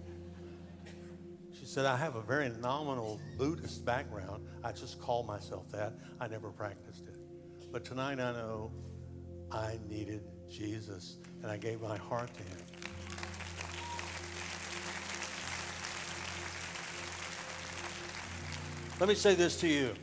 She 1.53 1.65
said, 1.65 1.85
I 1.85 1.95
have 1.95 2.15
a 2.15 2.22
very 2.22 2.49
nominal 2.61 3.19
Buddhist 3.38 3.85
background. 3.85 4.45
I 4.63 4.72
just 4.72 4.99
call 4.99 5.23
myself 5.23 5.72
that. 5.72 5.93
I 6.19 6.27
never 6.27 6.49
practiced 6.49 7.07
it. 7.07 7.15
But 7.72 7.85
tonight 7.85 8.19
I 8.19 8.34
know 8.34 8.72
I 9.51 9.80
needed 9.88 10.22
Jesus, 10.49 11.17
and 11.41 11.51
I 11.51 11.57
gave 11.57 11.81
my 11.81 11.97
heart 11.97 12.30
to 12.34 12.43
him. 12.43 12.57
Let 18.99 19.09
me 19.09 19.15
say 19.15 19.35
this 19.35 19.59
to 19.59 19.67
you. 19.67 19.93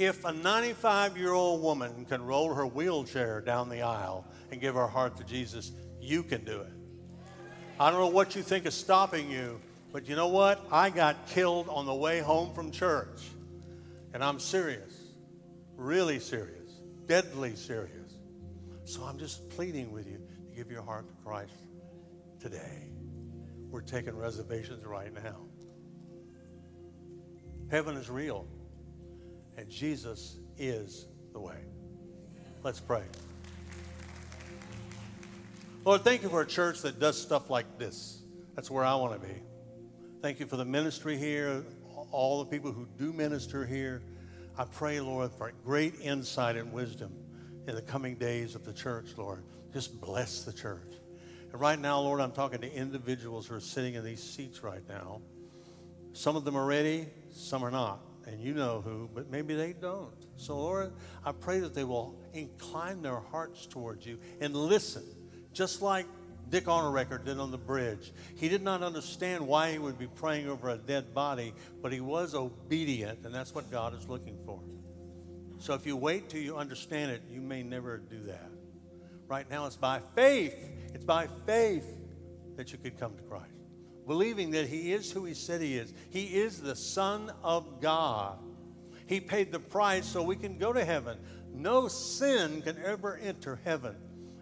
If 0.00 0.24
a 0.24 0.32
95 0.32 1.18
year 1.18 1.34
old 1.34 1.62
woman 1.62 2.06
can 2.06 2.24
roll 2.24 2.54
her 2.54 2.66
wheelchair 2.66 3.42
down 3.42 3.68
the 3.68 3.82
aisle 3.82 4.24
and 4.50 4.58
give 4.58 4.74
her 4.74 4.86
heart 4.86 5.18
to 5.18 5.24
Jesus, 5.24 5.72
you 6.00 6.22
can 6.22 6.42
do 6.42 6.58
it. 6.58 6.72
I 7.78 7.90
don't 7.90 8.00
know 8.00 8.06
what 8.06 8.34
you 8.34 8.42
think 8.42 8.64
is 8.64 8.72
stopping 8.72 9.30
you, 9.30 9.60
but 9.92 10.08
you 10.08 10.16
know 10.16 10.28
what? 10.28 10.66
I 10.72 10.88
got 10.88 11.28
killed 11.28 11.68
on 11.68 11.84
the 11.84 11.94
way 11.94 12.20
home 12.20 12.54
from 12.54 12.70
church. 12.70 13.28
And 14.14 14.24
I'm 14.24 14.40
serious, 14.40 14.90
really 15.76 16.18
serious, 16.18 16.80
deadly 17.04 17.54
serious. 17.54 18.14
So 18.86 19.04
I'm 19.04 19.18
just 19.18 19.50
pleading 19.50 19.92
with 19.92 20.06
you 20.06 20.16
to 20.46 20.56
give 20.56 20.70
your 20.70 20.82
heart 20.82 21.08
to 21.08 21.14
Christ 21.22 21.52
today. 22.40 22.88
We're 23.68 23.82
taking 23.82 24.16
reservations 24.16 24.82
right 24.86 25.12
now. 25.12 25.36
Heaven 27.70 27.98
is 27.98 28.08
real, 28.08 28.46
and 29.60 29.68
Jesus 29.68 30.38
is 30.56 31.06
the 31.34 31.38
way. 31.38 31.58
Let's 32.62 32.80
pray. 32.80 33.02
Lord, 35.84 36.02
thank 36.02 36.22
you 36.22 36.30
for 36.30 36.40
a 36.40 36.46
church 36.46 36.80
that 36.80 36.98
does 36.98 37.20
stuff 37.20 37.50
like 37.50 37.78
this. 37.78 38.22
That's 38.56 38.70
where 38.70 38.84
I 38.84 38.94
want 38.94 39.20
to 39.20 39.28
be. 39.28 39.34
Thank 40.22 40.40
you 40.40 40.46
for 40.46 40.56
the 40.56 40.64
ministry 40.64 41.18
here, 41.18 41.62
all 42.10 42.42
the 42.42 42.50
people 42.50 42.72
who 42.72 42.88
do 42.98 43.12
minister 43.12 43.66
here. 43.66 44.00
I 44.56 44.64
pray, 44.64 44.98
Lord, 44.98 45.30
for 45.32 45.52
great 45.62 46.00
insight 46.00 46.56
and 46.56 46.72
wisdom 46.72 47.12
in 47.68 47.74
the 47.74 47.82
coming 47.82 48.14
days 48.14 48.54
of 48.54 48.64
the 48.64 48.72
church, 48.72 49.08
Lord. 49.18 49.42
Just 49.74 50.00
bless 50.00 50.42
the 50.42 50.54
church. 50.54 50.92
And 51.52 51.60
right 51.60 51.78
now, 51.78 52.00
Lord, 52.00 52.22
I'm 52.22 52.32
talking 52.32 52.62
to 52.62 52.72
individuals 52.72 53.46
who 53.46 53.56
are 53.56 53.60
sitting 53.60 53.92
in 53.92 54.04
these 54.04 54.22
seats 54.22 54.62
right 54.62 54.86
now. 54.88 55.20
Some 56.14 56.34
of 56.34 56.46
them 56.46 56.56
are 56.56 56.66
ready, 56.66 57.08
some 57.30 57.62
are 57.62 57.70
not. 57.70 58.00
And 58.30 58.40
you 58.40 58.54
know 58.54 58.80
who, 58.80 59.10
but 59.12 59.28
maybe 59.28 59.56
they 59.56 59.72
don't. 59.72 60.14
So, 60.36 60.56
Lord, 60.56 60.92
I 61.24 61.32
pray 61.32 61.58
that 61.60 61.74
they 61.74 61.82
will 61.82 62.14
incline 62.32 63.02
their 63.02 63.18
hearts 63.18 63.66
towards 63.66 64.06
you 64.06 64.20
and 64.40 64.54
listen, 64.54 65.02
just 65.52 65.82
like 65.82 66.06
Dick 66.48 66.66
Onerecker 66.66 67.24
did 67.24 67.38
on 67.40 67.50
the 67.50 67.58
bridge. 67.58 68.12
He 68.36 68.48
did 68.48 68.62
not 68.62 68.84
understand 68.84 69.46
why 69.46 69.72
he 69.72 69.78
would 69.78 69.98
be 69.98 70.06
praying 70.06 70.48
over 70.48 70.68
a 70.70 70.76
dead 70.76 71.12
body, 71.12 71.54
but 71.82 71.92
he 71.92 72.00
was 72.00 72.36
obedient, 72.36 73.24
and 73.24 73.34
that's 73.34 73.52
what 73.52 73.68
God 73.68 73.98
is 73.98 74.08
looking 74.08 74.38
for. 74.46 74.60
So 75.58 75.74
if 75.74 75.84
you 75.84 75.96
wait 75.96 76.28
till 76.28 76.40
you 76.40 76.56
understand 76.56 77.10
it, 77.10 77.22
you 77.30 77.40
may 77.40 77.64
never 77.64 77.98
do 77.98 78.22
that. 78.26 78.50
Right 79.26 79.48
now, 79.50 79.66
it's 79.66 79.76
by 79.76 80.00
faith. 80.14 80.54
It's 80.94 81.04
by 81.04 81.26
faith 81.46 81.86
that 82.56 82.72
you 82.72 82.78
could 82.78 82.98
come 82.98 83.16
to 83.16 83.22
Christ 83.24 83.59
believing 84.10 84.50
that 84.50 84.66
He 84.66 84.92
is 84.92 85.08
who 85.12 85.24
He 85.24 85.34
said 85.34 85.60
He 85.60 85.76
is. 85.76 85.94
He 86.10 86.24
is 86.24 86.60
the 86.60 86.74
Son 86.74 87.30
of 87.44 87.80
God. 87.80 88.40
He 89.06 89.20
paid 89.20 89.52
the 89.52 89.60
price 89.60 90.04
so 90.04 90.20
we 90.20 90.34
can 90.34 90.58
go 90.58 90.72
to 90.72 90.84
heaven. 90.84 91.16
No 91.54 91.86
sin 91.86 92.60
can 92.62 92.76
ever 92.84 93.18
enter 93.18 93.60
heaven. 93.64 93.94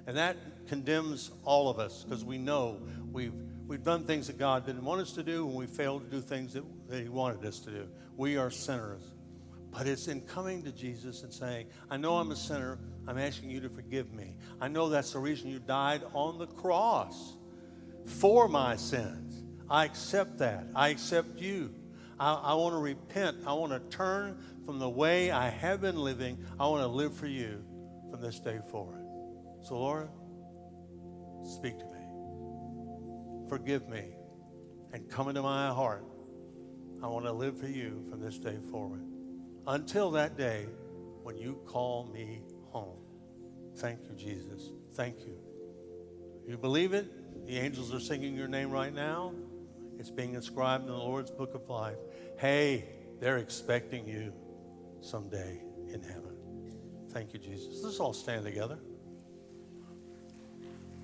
And 0.06 0.16
that 0.16 0.38
condemns 0.68 1.32
all 1.44 1.68
of 1.68 1.78
us 1.78 2.02
because 2.02 2.24
we 2.24 2.38
know 2.38 2.80
we've, 3.12 3.34
we've 3.66 3.84
done 3.84 4.04
things 4.04 4.28
that 4.28 4.38
God 4.38 4.64
didn't 4.64 4.86
want 4.86 5.02
us 5.02 5.12
to 5.12 5.22
do 5.22 5.46
and 5.46 5.54
we 5.54 5.66
failed 5.66 6.10
to 6.10 6.16
do 6.16 6.22
things 6.22 6.54
that, 6.54 6.64
that 6.88 7.02
He 7.02 7.10
wanted 7.10 7.44
us 7.44 7.58
to 7.58 7.70
do. 7.70 7.88
We 8.16 8.38
are 8.38 8.50
sinners. 8.50 9.02
But 9.70 9.86
it's 9.86 10.08
in 10.08 10.22
coming 10.22 10.62
to 10.62 10.72
Jesus 10.72 11.24
and 11.24 11.30
saying, 11.32 11.66
I 11.90 11.98
know 11.98 12.16
I'm 12.16 12.30
a 12.30 12.36
sinner. 12.36 12.78
I'm 13.06 13.18
asking 13.18 13.50
you 13.50 13.60
to 13.60 13.68
forgive 13.68 14.14
me. 14.14 14.34
I 14.62 14.68
know 14.68 14.88
that's 14.88 15.12
the 15.12 15.18
reason 15.18 15.50
you 15.50 15.58
died 15.58 16.00
on 16.14 16.38
the 16.38 16.46
cross 16.46 17.34
for 18.06 18.48
my 18.48 18.74
sins. 18.76 19.27
I 19.70 19.84
accept 19.84 20.38
that. 20.38 20.66
I 20.74 20.88
accept 20.88 21.38
you. 21.38 21.74
I, 22.18 22.32
I 22.32 22.54
want 22.54 22.74
to 22.74 22.78
repent. 22.78 23.38
I 23.46 23.52
want 23.52 23.72
to 23.72 23.96
turn 23.96 24.38
from 24.64 24.78
the 24.78 24.88
way 24.88 25.30
I 25.30 25.48
have 25.48 25.80
been 25.80 25.96
living. 25.96 26.38
I 26.58 26.66
want 26.66 26.82
to 26.82 26.88
live 26.88 27.14
for 27.14 27.26
you 27.26 27.62
from 28.10 28.20
this 28.20 28.40
day 28.40 28.58
forward. 28.70 29.04
So, 29.62 29.78
Lord, 29.78 30.08
speak 31.44 31.78
to 31.78 31.84
me. 31.84 33.48
Forgive 33.48 33.88
me 33.88 34.10
and 34.92 35.08
come 35.08 35.28
into 35.28 35.42
my 35.42 35.68
heart. 35.68 36.04
I 37.02 37.06
want 37.06 37.26
to 37.26 37.32
live 37.32 37.58
for 37.58 37.68
you 37.68 38.04
from 38.10 38.20
this 38.20 38.38
day 38.38 38.56
forward. 38.70 39.04
Until 39.66 40.10
that 40.12 40.36
day 40.36 40.66
when 41.22 41.36
you 41.36 41.60
call 41.66 42.10
me 42.12 42.40
home. 42.70 42.98
Thank 43.76 44.00
you, 44.08 44.14
Jesus. 44.16 44.70
Thank 44.94 45.20
you. 45.20 45.38
You 46.46 46.56
believe 46.56 46.94
it? 46.94 47.46
The 47.46 47.58
angels 47.58 47.94
are 47.94 48.00
singing 48.00 48.34
your 48.34 48.48
name 48.48 48.70
right 48.70 48.92
now. 48.92 49.34
It's 49.98 50.10
being 50.10 50.34
inscribed 50.34 50.84
in 50.84 50.90
the 50.90 50.96
Lord's 50.96 51.30
book 51.30 51.54
of 51.54 51.68
life. 51.68 51.96
Hey, 52.38 52.84
they're 53.20 53.38
expecting 53.38 54.06
you 54.06 54.32
someday 55.00 55.60
in 55.92 56.02
heaven. 56.02 56.36
Thank 57.10 57.32
you, 57.32 57.38
Jesus. 57.38 57.82
Let's 57.82 57.98
all 57.98 58.12
stand 58.12 58.44
together. 58.44 58.78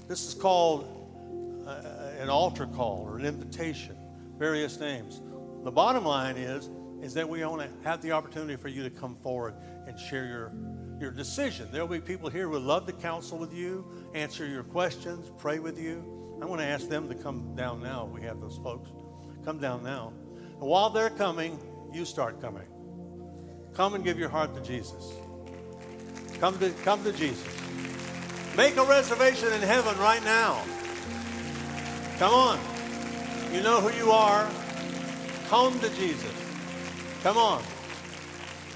This 0.06 0.28
is 0.28 0.34
called 0.34 1.64
uh, 1.66 2.20
an 2.20 2.28
altar 2.28 2.66
call 2.66 3.04
or 3.08 3.18
an 3.18 3.24
invitation, 3.24 3.96
various 4.38 4.78
names. 4.78 5.20
The 5.64 5.72
bottom 5.72 6.04
line 6.04 6.36
is, 6.36 6.70
is 7.02 7.14
that 7.14 7.28
we 7.28 7.44
want 7.44 7.62
to 7.62 7.88
have 7.88 8.00
the 8.02 8.12
opportunity 8.12 8.56
for 8.56 8.68
you 8.68 8.82
to 8.82 8.90
come 8.90 9.16
forward 9.16 9.54
and 9.86 9.98
share 9.98 10.26
your, 10.26 10.52
your 11.00 11.10
decision. 11.10 11.68
There 11.72 11.80
will 11.80 11.96
be 11.96 12.00
people 12.00 12.28
here 12.28 12.48
who 12.48 12.58
love 12.58 12.86
to 12.86 12.92
counsel 12.92 13.38
with 13.38 13.52
you, 13.52 13.84
answer 14.14 14.46
your 14.46 14.62
questions, 14.62 15.30
pray 15.38 15.58
with 15.58 15.78
you. 15.78 16.13
I 16.40 16.46
want 16.46 16.60
to 16.60 16.66
ask 16.66 16.88
them 16.88 17.08
to 17.08 17.14
come 17.14 17.54
down 17.54 17.82
now. 17.82 18.04
We 18.04 18.22
have 18.22 18.40
those 18.40 18.58
folks. 18.58 18.90
Come 19.44 19.58
down 19.58 19.82
now. 19.82 20.12
And 20.60 20.68
while 20.68 20.90
they're 20.90 21.10
coming, 21.10 21.58
you 21.92 22.04
start 22.04 22.40
coming. 22.40 22.66
Come 23.74 23.94
and 23.94 24.04
give 24.04 24.18
your 24.18 24.28
heart 24.28 24.54
to 24.54 24.60
Jesus. 24.60 25.12
Come 26.40 26.58
to, 26.58 26.70
come 26.84 27.02
to 27.04 27.12
Jesus. 27.12 27.46
Make 28.56 28.76
a 28.76 28.84
reservation 28.84 29.52
in 29.52 29.62
heaven 29.62 29.98
right 29.98 30.22
now. 30.24 30.62
Come 32.18 32.32
on. 32.32 32.58
You 33.52 33.62
know 33.62 33.80
who 33.80 33.96
you 33.96 34.10
are. 34.10 34.48
Come 35.48 35.78
to 35.80 35.88
Jesus. 35.90 36.32
Come 37.22 37.36
on. 37.36 37.62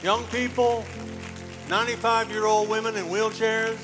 Young 0.02 0.24
people, 0.26 0.84
95 1.68 2.30
year 2.30 2.46
old 2.46 2.68
women 2.68 2.96
in 2.96 3.06
wheelchairs, 3.06 3.78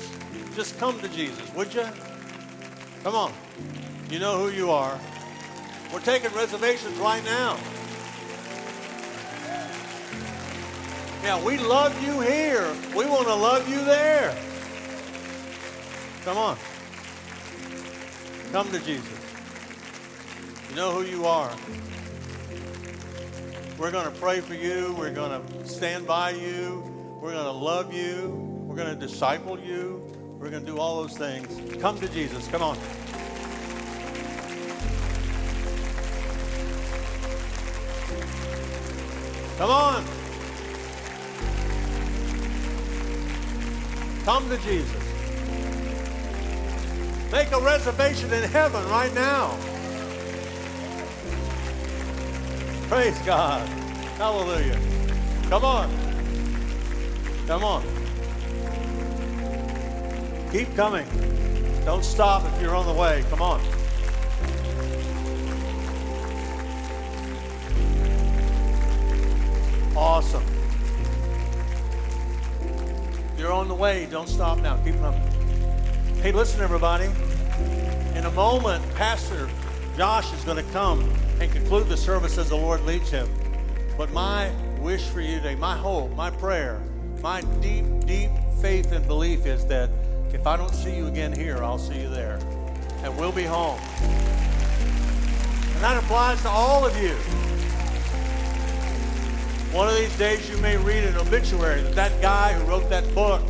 just 0.55 0.77
come 0.79 0.99
to 1.01 1.09
Jesus, 1.09 1.53
would 1.53 1.73
you? 1.73 1.85
Come 3.05 3.13
on. 3.13 3.33
You 4.09 4.17
know 4.17 4.39
who 4.39 4.49
you 4.49 4.71
are. 4.71 4.99
We're 5.93 5.99
taking 5.99 6.31
reservations 6.31 6.97
right 6.97 7.23
now. 7.23 7.55
Yeah, 11.21 11.39
we 11.45 11.59
love 11.59 11.93
you 12.03 12.21
here. 12.21 12.67
We 12.95 13.05
want 13.05 13.27
to 13.27 13.35
love 13.35 13.69
you 13.69 13.85
there. 13.85 14.35
Come 16.23 16.39
on. 16.39 16.57
Come 18.51 18.71
to 18.71 18.79
Jesus. 18.79 19.07
You 20.71 20.75
know 20.75 20.89
who 20.89 21.03
you 21.03 21.27
are. 21.27 21.55
We're 23.77 23.91
going 23.91 24.11
to 24.11 24.19
pray 24.19 24.41
for 24.41 24.55
you. 24.55 24.95
We're 24.97 25.13
going 25.13 25.39
to 25.39 25.67
stand 25.67 26.07
by 26.07 26.31
you. 26.31 26.81
We're 27.21 27.33
going 27.33 27.45
to 27.45 27.51
love 27.51 27.93
you. 27.93 28.29
We're 28.65 28.75
going 28.75 28.99
to 28.99 29.07
disciple 29.07 29.59
you. 29.59 30.24
We're 30.39 30.49
going 30.49 30.65
to 30.65 30.71
do 30.71 30.77
all 30.77 31.01
those 31.01 31.17
things. 31.17 31.81
Come 31.81 31.99
to 31.99 32.07
Jesus. 32.09 32.47
Come 32.47 32.61
on. 32.61 32.77
Come 39.57 39.69
on. 39.69 40.05
Come 44.25 44.49
to 44.49 44.57
Jesus. 44.57 45.05
Make 47.31 47.51
a 47.51 47.59
reservation 47.59 48.31
in 48.33 48.43
heaven 48.43 48.87
right 48.89 49.13
now. 49.13 49.57
Praise 52.89 53.17
God. 53.19 53.67
Hallelujah. 54.17 54.79
Come 55.49 55.65
on. 55.65 55.89
Come 57.47 57.63
on. 57.63 57.94
Keep 60.55 60.73
coming. 60.73 61.05
Don't 61.83 62.05
stop 62.05 62.45
if 62.45 62.61
you're 62.61 62.75
on 62.75 62.85
the 62.85 62.93
way. 62.93 63.25
Come 63.29 63.41
on. 63.41 63.59
Awesome. 69.97 70.45
You're 73.37 73.51
on 73.51 73.67
the 73.67 73.75
way. 73.75 74.07
Don't 74.09 74.29
stop 74.29 74.59
now. 74.59 74.77
Keep 74.77 74.95
coming. 75.01 75.19
Hey, 76.21 76.31
listen, 76.31 76.61
everybody. 76.61 77.09
In 78.17 78.23
a 78.23 78.31
moment, 78.31 78.81
Pastor 78.95 79.49
Josh 79.97 80.31
is 80.31 80.41
going 80.45 80.65
to 80.65 80.71
come 80.71 81.01
and 81.41 81.51
conclude 81.51 81.89
the 81.89 81.97
service 81.97 82.37
as 82.37 82.47
the 82.47 82.55
Lord 82.55 82.79
leads 82.85 83.11
him. 83.11 83.27
But 83.97 84.13
my 84.13 84.51
wish 84.79 85.05
for 85.09 85.19
you 85.19 85.35
today, 85.35 85.55
my 85.55 85.75
hope, 85.75 86.15
my 86.15 86.29
prayer, 86.29 86.81
my 87.21 87.41
deep, 87.59 87.83
deep 88.05 88.31
faith 88.61 88.93
and 88.93 89.05
belief 89.05 89.45
is 89.45 89.65
that 89.65 89.89
if 90.35 90.45
I 90.45 90.57
don't 90.57 90.75
see 90.75 90.93
you 90.93 91.07
again 91.07 91.31
here, 91.31 91.63
I'll 91.63 91.79
see 91.79 92.01
you 92.01 92.09
there. 92.09 92.37
And 93.03 93.17
we'll 93.17 93.31
be 93.31 93.43
home. 93.43 93.79
And 95.71 95.81
that 95.81 95.97
applies 96.03 96.41
to 96.41 96.49
all 96.49 96.85
of 96.85 96.95
you. 97.01 97.15
One 99.73 99.87
of 99.87 99.95
these 99.95 100.15
days 100.17 100.49
you 100.49 100.57
may 100.57 100.75
read 100.75 101.05
an 101.05 101.15
obituary 101.15 101.81
that 101.83 101.95
that 101.95 102.21
guy 102.21 102.51
who 102.51 102.65
wrote 102.65 102.89
that 102.89 103.15
book 103.15 103.41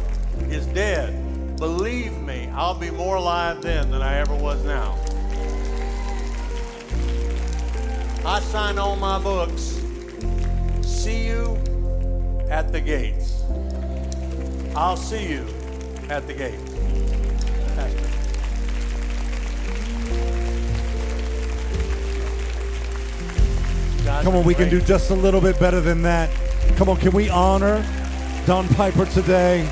is 0.48 0.68
dead. 0.68 1.58
Believe 1.58 2.16
me, 2.22 2.50
I'll 2.54 2.76
be 2.76 2.92
more 2.92 3.16
alive 3.16 3.64
then 3.64 3.90
than 3.90 4.04
I 4.04 4.18
ever 4.18 4.36
was 4.36 4.64
now. 4.64 4.96
I 8.24 8.40
sign 8.42 8.78
all 8.78 8.96
my 8.96 9.18
books. 9.18 9.82
See 10.82 11.26
you 11.26 11.58
at 12.50 12.72
the 12.72 12.80
gates. 12.80 13.42
I'll 14.76 14.98
see 14.98 15.28
you 15.28 15.48
at 16.10 16.28
the 16.28 16.34
gates. 16.34 16.75
Come 24.24 24.36
on, 24.36 24.44
we 24.44 24.56
can 24.56 24.70
do 24.70 24.82
just 24.82 25.12
a 25.12 25.14
little 25.14 25.42
bit 25.42 25.60
better 25.60 25.82
than 25.82 26.02
that. 26.04 26.30
Come 26.78 26.90
on, 26.90 26.98
can 26.98 27.12
we 27.12 27.30
honor 27.30 27.86
Don 28.46 28.68
Piper 28.70 29.06
today? 29.06 29.68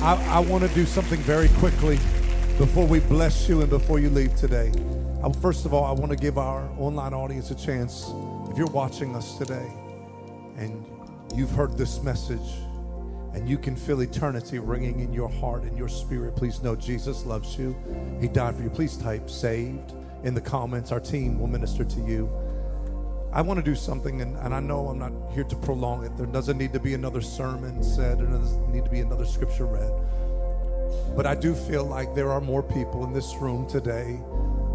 I, 0.00 0.14
I 0.28 0.38
want 0.38 0.62
to 0.62 0.74
do 0.74 0.86
something 0.86 1.18
very 1.20 1.48
quickly 1.58 1.96
before 2.58 2.86
we 2.86 3.00
bless 3.00 3.48
you 3.48 3.60
and 3.60 3.70
before 3.70 3.98
you 3.98 4.10
leave 4.10 4.34
today. 4.36 4.72
I, 5.22 5.32
first 5.32 5.64
of 5.66 5.74
all, 5.74 5.84
I 5.84 5.92
want 5.92 6.10
to 6.12 6.16
give 6.16 6.38
our 6.38 6.68
online 6.78 7.12
audience 7.12 7.50
a 7.50 7.54
chance. 7.54 8.10
If 8.50 8.56
you're 8.56 8.66
watching 8.68 9.16
us 9.16 9.36
today 9.36 9.68
and 10.56 10.84
you've 11.34 11.50
heard 11.50 11.76
this 11.76 12.02
message 12.02 12.62
and 13.38 13.48
you 13.48 13.56
can 13.56 13.76
feel 13.76 14.02
eternity 14.02 14.58
ringing 14.58 14.98
in 14.98 15.12
your 15.12 15.28
heart 15.28 15.62
and 15.62 15.78
your 15.78 15.88
spirit, 15.88 16.34
please 16.34 16.60
know 16.60 16.74
Jesus 16.74 17.24
loves 17.24 17.56
you. 17.56 17.76
He 18.20 18.26
died 18.26 18.56
for 18.56 18.64
you. 18.64 18.68
Please 18.68 18.96
type 18.96 19.30
saved 19.30 19.92
in 20.24 20.34
the 20.34 20.40
comments. 20.40 20.90
Our 20.90 20.98
team 20.98 21.38
will 21.38 21.46
minister 21.46 21.84
to 21.84 22.00
you. 22.00 22.28
I 23.32 23.40
want 23.42 23.58
to 23.58 23.64
do 23.64 23.76
something, 23.76 24.22
and, 24.22 24.36
and 24.38 24.52
I 24.52 24.58
know 24.58 24.88
I'm 24.88 24.98
not 24.98 25.12
here 25.32 25.44
to 25.44 25.54
prolong 25.54 26.04
it. 26.04 26.16
There 26.16 26.26
doesn't 26.26 26.58
need 26.58 26.72
to 26.72 26.80
be 26.80 26.94
another 26.94 27.20
sermon 27.20 27.80
said, 27.80 28.18
there 28.18 28.26
doesn't 28.26 28.72
need 28.72 28.84
to 28.86 28.90
be 28.90 29.00
another 29.00 29.24
scripture 29.24 29.66
read. 29.66 29.92
But 31.14 31.24
I 31.24 31.36
do 31.36 31.54
feel 31.54 31.84
like 31.84 32.16
there 32.16 32.32
are 32.32 32.40
more 32.40 32.64
people 32.64 33.04
in 33.04 33.12
this 33.12 33.36
room 33.36 33.68
today 33.68 34.18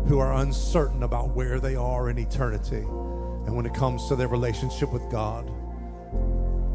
who 0.07 0.19
are 0.19 0.35
uncertain 0.35 1.03
about 1.03 1.31
where 1.31 1.59
they 1.59 1.75
are 1.75 2.09
in 2.09 2.17
eternity 2.17 2.77
and 2.77 3.53
when 3.57 3.65
it 3.65 3.73
comes 3.73 4.07
to 4.07 4.15
their 4.15 4.29
relationship 4.29 4.93
with 4.93 5.03
God. 5.11 5.51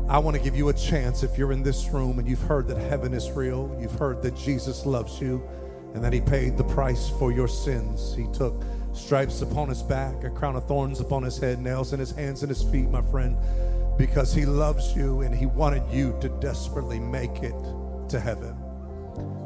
I 0.08 0.18
want 0.18 0.38
to 0.38 0.42
give 0.42 0.56
you 0.56 0.70
a 0.70 0.72
chance 0.72 1.22
if 1.22 1.36
you're 1.36 1.52
in 1.52 1.62
this 1.62 1.90
room 1.90 2.18
and 2.18 2.26
you've 2.26 2.40
heard 2.40 2.66
that 2.68 2.78
heaven 2.78 3.12
is 3.12 3.30
real, 3.30 3.76
you've 3.78 3.98
heard 3.98 4.22
that 4.22 4.34
Jesus 4.34 4.86
loves 4.86 5.20
you, 5.20 5.46
and 5.92 6.02
that 6.02 6.14
He 6.14 6.22
paid 6.22 6.56
the 6.56 6.64
price 6.64 7.10
for 7.18 7.30
your 7.30 7.46
sins. 7.46 8.14
He 8.14 8.26
took 8.32 8.64
stripes 8.94 9.42
upon 9.42 9.68
His 9.68 9.82
back, 9.82 10.24
a 10.24 10.30
crown 10.30 10.56
of 10.56 10.66
thorns 10.66 11.00
upon 11.00 11.24
His 11.24 11.36
head, 11.36 11.60
nails 11.60 11.92
in 11.92 12.00
His 12.00 12.12
hands 12.12 12.42
and 12.42 12.48
His 12.48 12.62
feet, 12.62 12.88
my 12.88 13.02
friend, 13.02 13.36
because 13.98 14.32
He 14.32 14.46
loves 14.46 14.96
you 14.96 15.20
and 15.20 15.34
He 15.34 15.44
wanted 15.44 15.82
you 15.92 16.16
to 16.22 16.30
desperately 16.40 16.98
make 16.98 17.42
it 17.42 17.54
to 18.08 18.18
heaven. 18.18 18.56